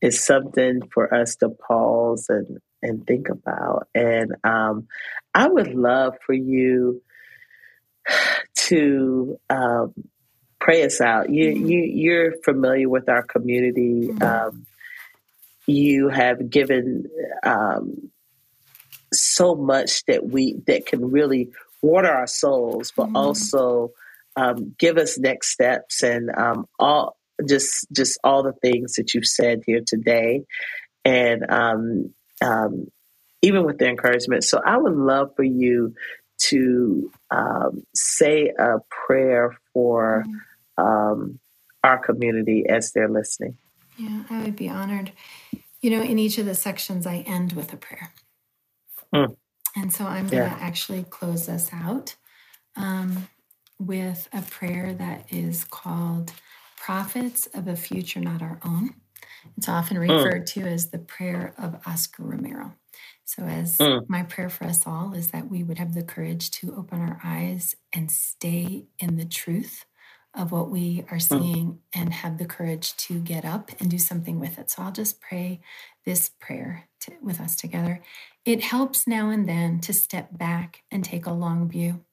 is 0.00 0.22
something 0.22 0.82
for 0.92 1.12
us 1.12 1.36
to 1.36 1.48
pause 1.48 2.26
and, 2.28 2.58
and 2.82 3.06
think 3.06 3.28
about. 3.30 3.88
And 3.94 4.32
um, 4.44 4.88
I 5.34 5.48
would 5.48 5.74
love 5.74 6.16
for 6.26 6.34
you 6.34 7.02
to 8.54 9.38
um, 9.48 9.94
pray 10.60 10.84
us 10.84 11.00
out. 11.00 11.30
You, 11.30 11.50
mm-hmm. 11.50 11.66
you, 11.66 11.78
you're 11.78 12.32
familiar 12.42 12.88
with 12.88 13.08
our 13.08 13.22
community. 13.22 14.08
Mm-hmm. 14.08 14.22
Um, 14.22 14.66
you 15.66 16.08
have 16.10 16.50
given 16.50 17.06
um, 17.42 18.10
so 19.12 19.54
much 19.54 20.04
that 20.04 20.26
we 20.26 20.60
that 20.66 20.84
can 20.86 21.10
really 21.10 21.50
water 21.80 22.10
our 22.10 22.26
souls, 22.26 22.92
but 22.94 23.06
mm-hmm. 23.06 23.16
also 23.16 23.92
um, 24.36 24.74
give 24.78 24.96
us 24.96 25.18
next 25.18 25.50
steps 25.50 26.02
and 26.02 26.30
um, 26.36 26.66
all 26.78 27.16
just 27.48 27.86
just 27.92 28.18
all 28.22 28.42
the 28.42 28.52
things 28.52 28.94
that 28.94 29.14
you've 29.14 29.26
said 29.26 29.62
here 29.66 29.80
today, 29.86 30.44
and 31.04 31.44
um, 31.50 32.14
um 32.42 32.86
even 33.42 33.64
with 33.64 33.78
the 33.78 33.86
encouragement. 33.86 34.42
So 34.42 34.60
I 34.64 34.76
would 34.76 34.94
love 34.94 35.32
for 35.36 35.42
you 35.42 35.94
to 36.38 37.12
um, 37.30 37.84
say 37.94 38.52
a 38.58 38.78
prayer 38.88 39.56
for 39.72 40.24
um, 40.78 41.38
our 41.82 41.98
community 41.98 42.64
as 42.68 42.92
they're 42.92 43.08
listening. 43.08 43.58
Yeah, 43.98 44.24
I 44.30 44.42
would 44.42 44.56
be 44.56 44.68
honored. 44.68 45.12
You 45.80 45.90
know, 45.90 46.02
in 46.02 46.18
each 46.18 46.38
of 46.38 46.46
the 46.46 46.54
sections, 46.54 47.06
I 47.06 47.18
end 47.26 47.52
with 47.52 47.72
a 47.72 47.76
prayer. 47.76 48.10
Mm. 49.14 49.36
And 49.76 49.92
so 49.92 50.06
I'm 50.06 50.28
going 50.28 50.50
to 50.50 50.56
yeah. 50.56 50.58
actually 50.60 51.04
close 51.04 51.48
us 51.48 51.68
out. 51.72 52.16
Um, 52.76 53.28
with 53.78 54.28
a 54.32 54.42
prayer 54.42 54.92
that 54.94 55.26
is 55.32 55.64
called 55.64 56.32
Prophets 56.76 57.46
of 57.54 57.66
a 57.66 57.76
Future 57.76 58.20
Not 58.20 58.42
Our 58.42 58.60
Own. 58.64 58.94
It's 59.56 59.68
often 59.68 59.96
hmm. 59.96 60.02
referred 60.02 60.46
to 60.48 60.62
as 60.62 60.90
the 60.90 60.98
prayer 60.98 61.54
of 61.58 61.80
Oscar 61.86 62.22
Romero. 62.24 62.74
So, 63.24 63.42
as 63.44 63.78
mm. 63.78 64.04
my 64.08 64.22
prayer 64.22 64.50
for 64.50 64.64
us 64.64 64.86
all 64.86 65.14
is 65.14 65.28
that 65.28 65.50
we 65.50 65.62
would 65.62 65.78
have 65.78 65.94
the 65.94 66.02
courage 66.02 66.50
to 66.52 66.74
open 66.76 67.00
our 67.00 67.18
eyes 67.24 67.74
and 67.92 68.10
stay 68.10 68.84
in 68.98 69.16
the 69.16 69.24
truth 69.24 69.86
of 70.34 70.52
what 70.52 70.70
we 70.70 71.04
are 71.10 71.16
hmm. 71.16 71.38
seeing 71.38 71.78
and 71.94 72.12
have 72.12 72.38
the 72.38 72.44
courage 72.44 72.96
to 72.96 73.20
get 73.20 73.44
up 73.44 73.70
and 73.80 73.90
do 73.90 73.98
something 73.98 74.38
with 74.38 74.58
it. 74.58 74.70
So, 74.70 74.82
I'll 74.82 74.92
just 74.92 75.20
pray 75.20 75.62
this 76.04 76.28
prayer 76.38 76.88
to, 77.00 77.12
with 77.22 77.40
us 77.40 77.56
together. 77.56 78.02
It 78.44 78.62
helps 78.62 79.06
now 79.06 79.30
and 79.30 79.48
then 79.48 79.80
to 79.80 79.94
step 79.94 80.36
back 80.36 80.82
and 80.90 81.02
take 81.02 81.24
a 81.24 81.32
long 81.32 81.68
view. 81.68 82.04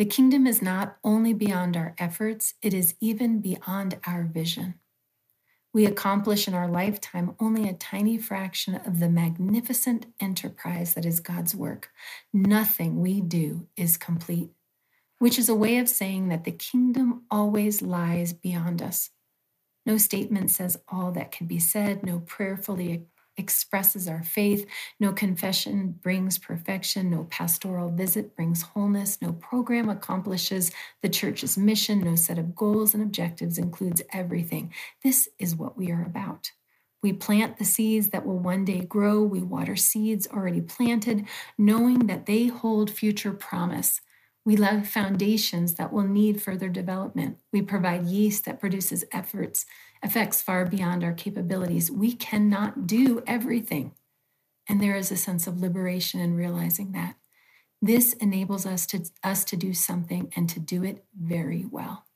The 0.00 0.06
kingdom 0.06 0.46
is 0.46 0.62
not 0.62 0.96
only 1.04 1.34
beyond 1.34 1.76
our 1.76 1.94
efforts, 1.98 2.54
it 2.62 2.72
is 2.72 2.94
even 3.02 3.42
beyond 3.42 3.98
our 4.06 4.22
vision. 4.22 4.76
We 5.74 5.84
accomplish 5.84 6.48
in 6.48 6.54
our 6.54 6.68
lifetime 6.68 7.34
only 7.38 7.68
a 7.68 7.74
tiny 7.74 8.16
fraction 8.16 8.76
of 8.76 8.98
the 8.98 9.10
magnificent 9.10 10.06
enterprise 10.18 10.94
that 10.94 11.04
is 11.04 11.20
God's 11.20 11.54
work. 11.54 11.90
Nothing 12.32 13.02
we 13.02 13.20
do 13.20 13.66
is 13.76 13.98
complete, 13.98 14.52
which 15.18 15.38
is 15.38 15.50
a 15.50 15.54
way 15.54 15.76
of 15.76 15.86
saying 15.86 16.30
that 16.30 16.44
the 16.44 16.52
kingdom 16.52 17.24
always 17.30 17.82
lies 17.82 18.32
beyond 18.32 18.80
us. 18.80 19.10
No 19.84 19.98
statement 19.98 20.50
says 20.50 20.78
all 20.88 21.12
that 21.12 21.30
can 21.30 21.46
be 21.46 21.58
said, 21.58 22.06
no 22.06 22.20
prayerfully 22.20 23.04
expresses 23.40 24.06
our 24.06 24.22
faith. 24.22 24.66
No 25.00 25.12
confession 25.12 25.98
brings 26.00 26.38
perfection. 26.38 27.10
No 27.10 27.24
pastoral 27.24 27.90
visit 27.90 28.36
brings 28.36 28.62
wholeness. 28.62 29.20
No 29.20 29.32
program 29.32 29.88
accomplishes 29.88 30.70
the 31.02 31.08
church's 31.08 31.58
mission. 31.58 32.00
No 32.00 32.14
set 32.14 32.38
of 32.38 32.54
goals 32.54 32.94
and 32.94 33.02
objectives 33.02 33.58
includes 33.58 34.02
everything. 34.12 34.72
This 35.02 35.28
is 35.40 35.56
what 35.56 35.76
we 35.76 35.90
are 35.90 36.04
about. 36.04 36.52
We 37.02 37.14
plant 37.14 37.56
the 37.56 37.64
seeds 37.64 38.08
that 38.10 38.26
will 38.26 38.38
one 38.38 38.64
day 38.64 38.80
grow. 38.80 39.22
We 39.22 39.40
water 39.40 39.74
seeds 39.74 40.28
already 40.28 40.60
planted, 40.60 41.26
knowing 41.56 42.06
that 42.06 42.26
they 42.26 42.46
hold 42.46 42.90
future 42.90 43.32
promise. 43.32 44.00
We 44.50 44.56
love 44.56 44.88
foundations 44.88 45.74
that 45.74 45.92
will 45.92 46.08
need 46.08 46.42
further 46.42 46.68
development. 46.68 47.38
We 47.52 47.62
provide 47.62 48.06
yeast 48.06 48.46
that 48.46 48.58
produces 48.58 49.04
efforts 49.12 49.64
effects 50.02 50.42
far 50.42 50.66
beyond 50.66 51.04
our 51.04 51.12
capabilities. 51.12 51.88
We 51.88 52.14
cannot 52.14 52.84
do 52.84 53.22
everything. 53.28 53.92
And 54.68 54.82
there 54.82 54.96
is 54.96 55.12
a 55.12 55.16
sense 55.16 55.46
of 55.46 55.60
liberation 55.60 56.18
in 56.18 56.34
realizing 56.34 56.90
that. 56.90 57.14
This 57.80 58.14
enables 58.14 58.66
us 58.66 58.86
to, 58.86 59.04
us 59.22 59.44
to 59.44 59.56
do 59.56 59.72
something 59.72 60.32
and 60.34 60.48
to 60.48 60.58
do 60.58 60.82
it 60.82 61.04
very 61.16 61.64
well. 61.70 62.06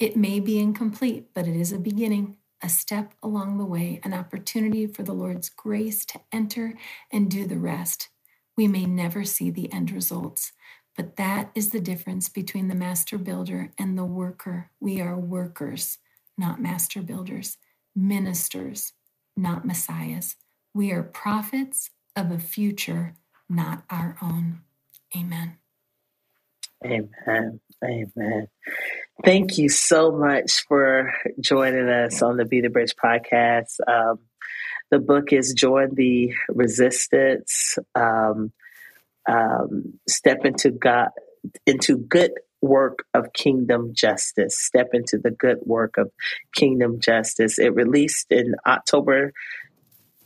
It 0.00 0.16
may 0.16 0.40
be 0.40 0.58
incomplete, 0.58 1.28
but 1.32 1.46
it 1.46 1.54
is 1.54 1.70
a 1.70 1.78
beginning, 1.78 2.38
a 2.60 2.68
step 2.68 3.14
along 3.22 3.58
the 3.58 3.64
way, 3.64 4.00
an 4.02 4.14
opportunity 4.14 4.88
for 4.88 5.04
the 5.04 5.14
Lord's 5.14 5.48
grace 5.48 6.04
to 6.06 6.20
enter 6.32 6.74
and 7.12 7.30
do 7.30 7.46
the 7.46 7.60
rest. 7.60 8.08
We 8.56 8.66
may 8.66 8.84
never 8.84 9.24
see 9.24 9.48
the 9.48 9.72
end 9.72 9.92
results, 9.92 10.50
but 10.96 11.16
that 11.16 11.50
is 11.54 11.70
the 11.70 11.80
difference 11.80 12.28
between 12.28 12.68
the 12.68 12.74
master 12.74 13.18
builder 13.18 13.72
and 13.78 13.96
the 13.96 14.04
worker. 14.04 14.70
We 14.80 15.00
are 15.00 15.18
workers, 15.18 15.98
not 16.36 16.60
master 16.60 17.02
builders, 17.02 17.58
ministers, 17.94 18.92
not 19.36 19.64
messiahs. 19.64 20.36
We 20.74 20.92
are 20.92 21.02
prophets 21.02 21.90
of 22.14 22.30
a 22.30 22.38
future 22.38 23.16
not 23.52 23.82
our 23.90 24.16
own. 24.22 24.60
Amen. 25.16 25.58
Amen. 26.84 27.60
Amen. 27.84 28.48
Thank 29.24 29.58
you 29.58 29.68
so 29.68 30.10
much 30.12 30.64
for 30.66 31.12
joining 31.40 31.88
us 31.88 32.22
on 32.22 32.36
the 32.36 32.44
Be 32.44 32.60
the 32.60 32.70
Bridge 32.70 32.94
podcast. 33.02 33.76
Um, 33.86 34.20
the 34.90 34.98
book 34.98 35.32
is 35.32 35.52
Join 35.52 35.94
the 35.94 36.32
Resistance. 36.48 37.78
Um, 37.94 38.52
um, 39.28 39.98
step 40.08 40.44
into 40.44 40.70
God 40.70 41.08
into 41.66 41.96
good 41.96 42.32
work 42.60 43.04
of 43.12 43.32
kingdom 43.32 43.92
justice. 43.92 44.58
Step 44.58 44.90
into 44.92 45.18
the 45.18 45.30
good 45.30 45.58
work 45.62 45.96
of 45.98 46.10
kingdom 46.54 47.00
justice. 47.00 47.58
It 47.58 47.74
released 47.74 48.30
in 48.30 48.54
October 48.64 49.32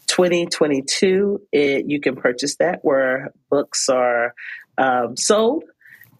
2022. 0.09 1.41
It, 1.51 1.87
you 1.89 2.01
can 2.01 2.17
purchase 2.17 2.57
that 2.57 2.81
where 2.83 3.33
books 3.51 3.89
are 3.89 4.35
um, 4.79 5.17
sold. 5.17 5.65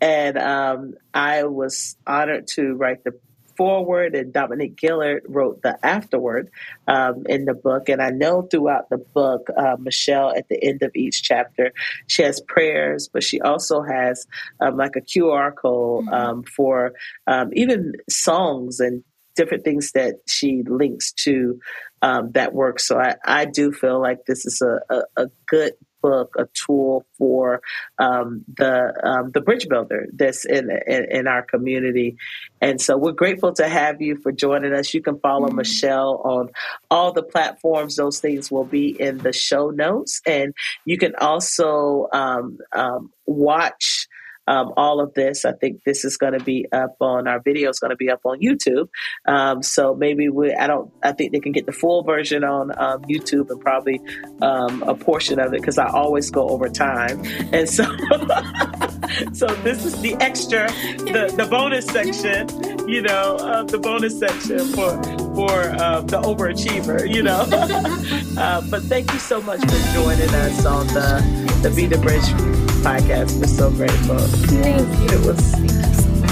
And 0.01 0.39
um, 0.39 0.95
I 1.15 1.45
was 1.45 1.97
honored 2.07 2.49
to 2.55 2.75
write 2.75 3.05
the 3.05 3.19
forward, 3.57 4.15
and 4.15 4.33
Dominique 4.33 4.77
Gilliard 4.77 5.21
wrote 5.29 5.63
the 5.63 5.79
afterword 5.85 6.51
um, 6.87 7.25
in 7.29 7.45
the 7.45 7.55
book. 7.55 7.89
And 7.89 8.03
I 8.03 8.11
know 8.11 8.43
throughout 8.43 8.89
the 8.91 8.99
book, 8.99 9.49
uh, 9.57 9.77
Michelle, 9.79 10.35
at 10.37 10.49
the 10.49 10.63
end 10.63 10.83
of 10.83 10.91
each 10.95 11.23
chapter, 11.23 11.73
she 12.07 12.23
has 12.23 12.41
prayers, 12.41 13.09
but 13.13 13.23
she 13.23 13.41
also 13.41 13.83
has 13.83 14.27
um, 14.61 14.77
like 14.77 14.97
a 14.97 15.01
QR 15.01 15.55
code 15.55 16.05
mm-hmm. 16.05 16.15
um, 16.15 16.43
for 16.45 16.93
um, 17.27 17.51
even 17.53 17.93
songs 18.09 18.81
and 18.81 19.03
different 19.35 19.65
things 19.65 19.93
that 19.93 20.17
she 20.27 20.63
links 20.67 21.13
to 21.13 21.61
um, 22.03 22.33
that 22.33 22.53
work. 22.55 22.81
So 22.81 22.99
I, 22.99 23.15
I 23.25 23.45
do 23.45 23.73
feel 23.73 24.01
like 24.01 24.25
this 24.27 24.45
is 24.47 24.63
a, 24.63 24.81
a, 24.95 25.25
a 25.25 25.27
good 25.47 25.75
book 26.07 26.37
a 26.39 26.47
tool 26.55 27.05
for 27.19 27.61
um, 27.99 28.45
the 28.57 28.93
um, 29.03 29.31
the 29.33 29.41
bridge 29.41 29.67
builder 29.69 30.07
that's 30.13 30.45
in, 30.45 30.71
in, 30.87 31.07
in 31.11 31.27
our 31.27 31.43
community, 31.43 32.17
and 32.61 32.81
so 32.81 32.97
we're 32.97 33.13
grateful 33.13 33.53
to 33.55 33.69
have 33.69 34.01
you 34.01 34.17
for 34.17 34.31
joining 34.31 34.73
us. 34.73 34.95
You 34.95 35.03
can 35.03 35.19
follow 35.19 35.49
mm-hmm. 35.49 35.57
Michelle 35.57 36.21
on 36.25 36.51
all 36.91 37.13
the 37.13 37.25
platforms; 37.25 37.97
those 37.97 38.21
things 38.21 38.51
will 38.51 38.65
be 38.65 38.89
in 39.01 39.19
the 39.19 39.33
show 39.33 39.71
notes, 39.71 40.21
and 40.27 40.55
you 40.85 40.97
can 40.97 41.15
also 41.17 42.09
um, 42.13 42.59
um 42.73 43.11
watch 43.27 44.07
um, 44.47 44.73
all 44.77 45.01
of 45.01 45.15
this. 45.15 45.45
I 45.45 45.53
think 45.53 45.83
this 45.85 46.05
is 46.05 46.17
going 46.17 46.33
to 46.33 46.45
be 46.45 46.67
up 46.73 46.97
on 47.01 47.27
our 47.27 47.41
video 47.41 47.71
is 47.71 47.79
going 47.79 47.91
to 47.91 47.97
be 47.97 48.11
up 48.11 48.21
on 48.25 48.41
YouTube. 48.41 48.89
Um, 49.27 49.63
so 49.63 49.95
maybe 49.95 50.29
we, 50.29 50.55
I 50.55 50.67
don't, 50.67 50.93
I 51.03 51.13
think 51.13 51.33
they 51.33 51.41
can 51.41 51.53
get 51.53 51.67
the 51.67 51.73
full 51.73 52.03
version 52.03 52.45
on 52.45 52.71
um, 52.79 53.03
YouTube 53.05 53.51
and 53.51 53.61
probably 53.61 54.01
um, 54.43 54.83
a 54.83 54.95
portion 54.95 55.39
of 55.39 55.53
it 55.53 55.61
because 55.61 55.79
I 55.79 55.89
always 55.89 56.31
go 56.31 56.49
over 56.49 56.69
time. 56.69 57.23
And 57.53 57.69
so, 57.69 57.85
so 59.33 59.47
this 59.63 59.85
is 59.85 60.01
the 60.01 60.17
extra, 60.21 60.69
the, 60.69 61.33
the 61.37 61.47
bonus 61.51 61.87
section, 61.87 62.49
you 62.89 63.03
know, 63.03 63.37
uh, 63.37 63.63
the 63.65 63.79
bonus 63.79 64.19
section 64.19 64.59
for, 64.59 65.03
for 65.35 65.61
uh, 65.81 66.01
the 66.03 66.21
overachiever, 66.23 67.13
you 67.13 67.23
know. 67.23 67.47
uh, 68.41 68.61
but 68.71 68.83
thank 68.85 69.13
you 69.13 69.19
so 69.19 69.41
much 69.43 69.61
for 69.61 69.93
joining 69.95 70.31
us 70.31 70.65
on 70.65 70.87
the, 70.89 71.61
the 71.63 71.71
Be 71.71 71.87
the 71.87 71.99
Bridge 71.99 72.76
podcast. 72.87 73.37
We're 73.41 73.49
so 73.49 73.69
grateful. 73.71 74.19
Thank 74.19 74.89
you. 75.01 75.19
It 75.19 75.27
was 75.27 75.43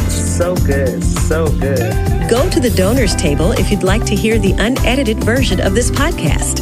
so 0.08 0.54
good, 0.54 1.02
so 1.02 1.48
good. 1.58 2.30
Go 2.30 2.48
to 2.48 2.60
the 2.60 2.70
donors 2.76 3.16
table 3.16 3.50
if 3.52 3.72
you'd 3.72 3.82
like 3.82 4.04
to 4.06 4.14
hear 4.14 4.38
the 4.38 4.52
unedited 4.52 5.22
version 5.24 5.60
of 5.60 5.74
this 5.74 5.90
podcast. 5.90 6.60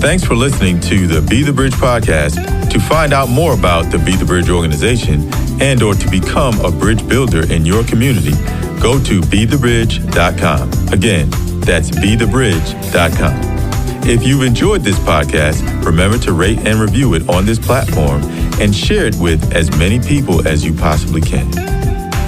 Thanks 0.00 0.24
for 0.24 0.36
listening 0.36 0.80
to 0.82 1.08
the 1.08 1.20
Be 1.28 1.42
the 1.42 1.52
Bridge 1.52 1.74
podcast. 1.74 2.70
To 2.70 2.78
find 2.78 3.12
out 3.12 3.28
more 3.28 3.52
about 3.52 3.90
the 3.90 3.98
Be 3.98 4.14
the 4.14 4.24
Bridge 4.24 4.48
organization 4.48 5.28
and 5.60 5.82
or 5.82 5.94
to 5.94 6.08
become 6.08 6.58
a 6.64 6.70
bridge 6.70 7.06
builder 7.08 7.52
in 7.52 7.66
your 7.66 7.82
community, 7.82 8.32
go 8.80 9.02
to 9.02 9.20
bethebridge.com. 9.22 10.70
Again, 10.92 11.28
that's 11.60 11.90
bethebridge.com. 11.90 13.59
If 14.02 14.26
you've 14.26 14.42
enjoyed 14.42 14.82
this 14.82 14.98
podcast, 14.98 15.84
remember 15.84 16.18
to 16.18 16.32
rate 16.32 16.58
and 16.60 16.80
review 16.80 17.14
it 17.14 17.28
on 17.28 17.44
this 17.44 17.58
platform 17.58 18.22
and 18.60 18.74
share 18.74 19.06
it 19.06 19.14
with 19.16 19.54
as 19.54 19.70
many 19.78 20.00
people 20.00 20.46
as 20.48 20.64
you 20.64 20.72
possibly 20.72 21.20
can. 21.20 21.46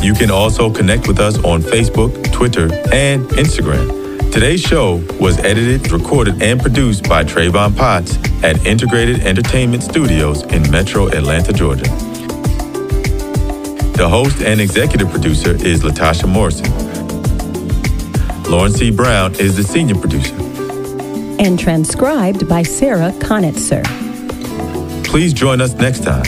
You 0.03 0.15
can 0.15 0.31
also 0.31 0.71
connect 0.71 1.09
with 1.09 1.19
us 1.19 1.43
on 1.45 1.63
Facebook, 1.63 2.31
Twitter, 2.31 2.73
and 2.93 3.27
Instagram. 3.31 4.31
Today's 4.31 4.61
show 4.61 5.05
was 5.19 5.39
edited, 5.39 5.91
recorded, 5.91 6.43
and 6.43 6.61
produced 6.61 7.09
by 7.09 7.25
Travon 7.25 7.77
Potts 7.77 8.17
at 8.45 8.65
Integrated 8.65 9.21
Entertainment 9.21 9.83
Studios 9.83 10.43
in 10.43 10.71
Metro 10.71 11.09
Atlanta, 11.09 11.53
Georgia. 11.53 11.91
The 13.95 14.07
host 14.09 14.41
and 14.43 14.61
executive 14.61 15.11
producer 15.11 15.53
is 15.53 15.83
Latasha 15.83 16.29
Morrison. 16.29 16.71
Lauren 18.45 18.73
C. 18.73 18.91
Brown 18.91 19.35
is 19.37 19.57
the 19.57 19.65
senior 19.65 19.97
producer 19.97 20.52
and 21.43 21.59
transcribed 21.59 22.49
by 22.49 22.63
Sarah 22.63 23.11
Connatser. 23.19 23.85
Please 25.05 25.33
join 25.33 25.61
us 25.61 25.75
next 25.75 26.05
time. 26.05 26.23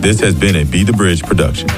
This 0.00 0.20
has 0.20 0.34
been 0.34 0.56
a 0.56 0.64
Be 0.64 0.84
the 0.84 0.92
Bridge 0.92 1.22
production. 1.22 1.68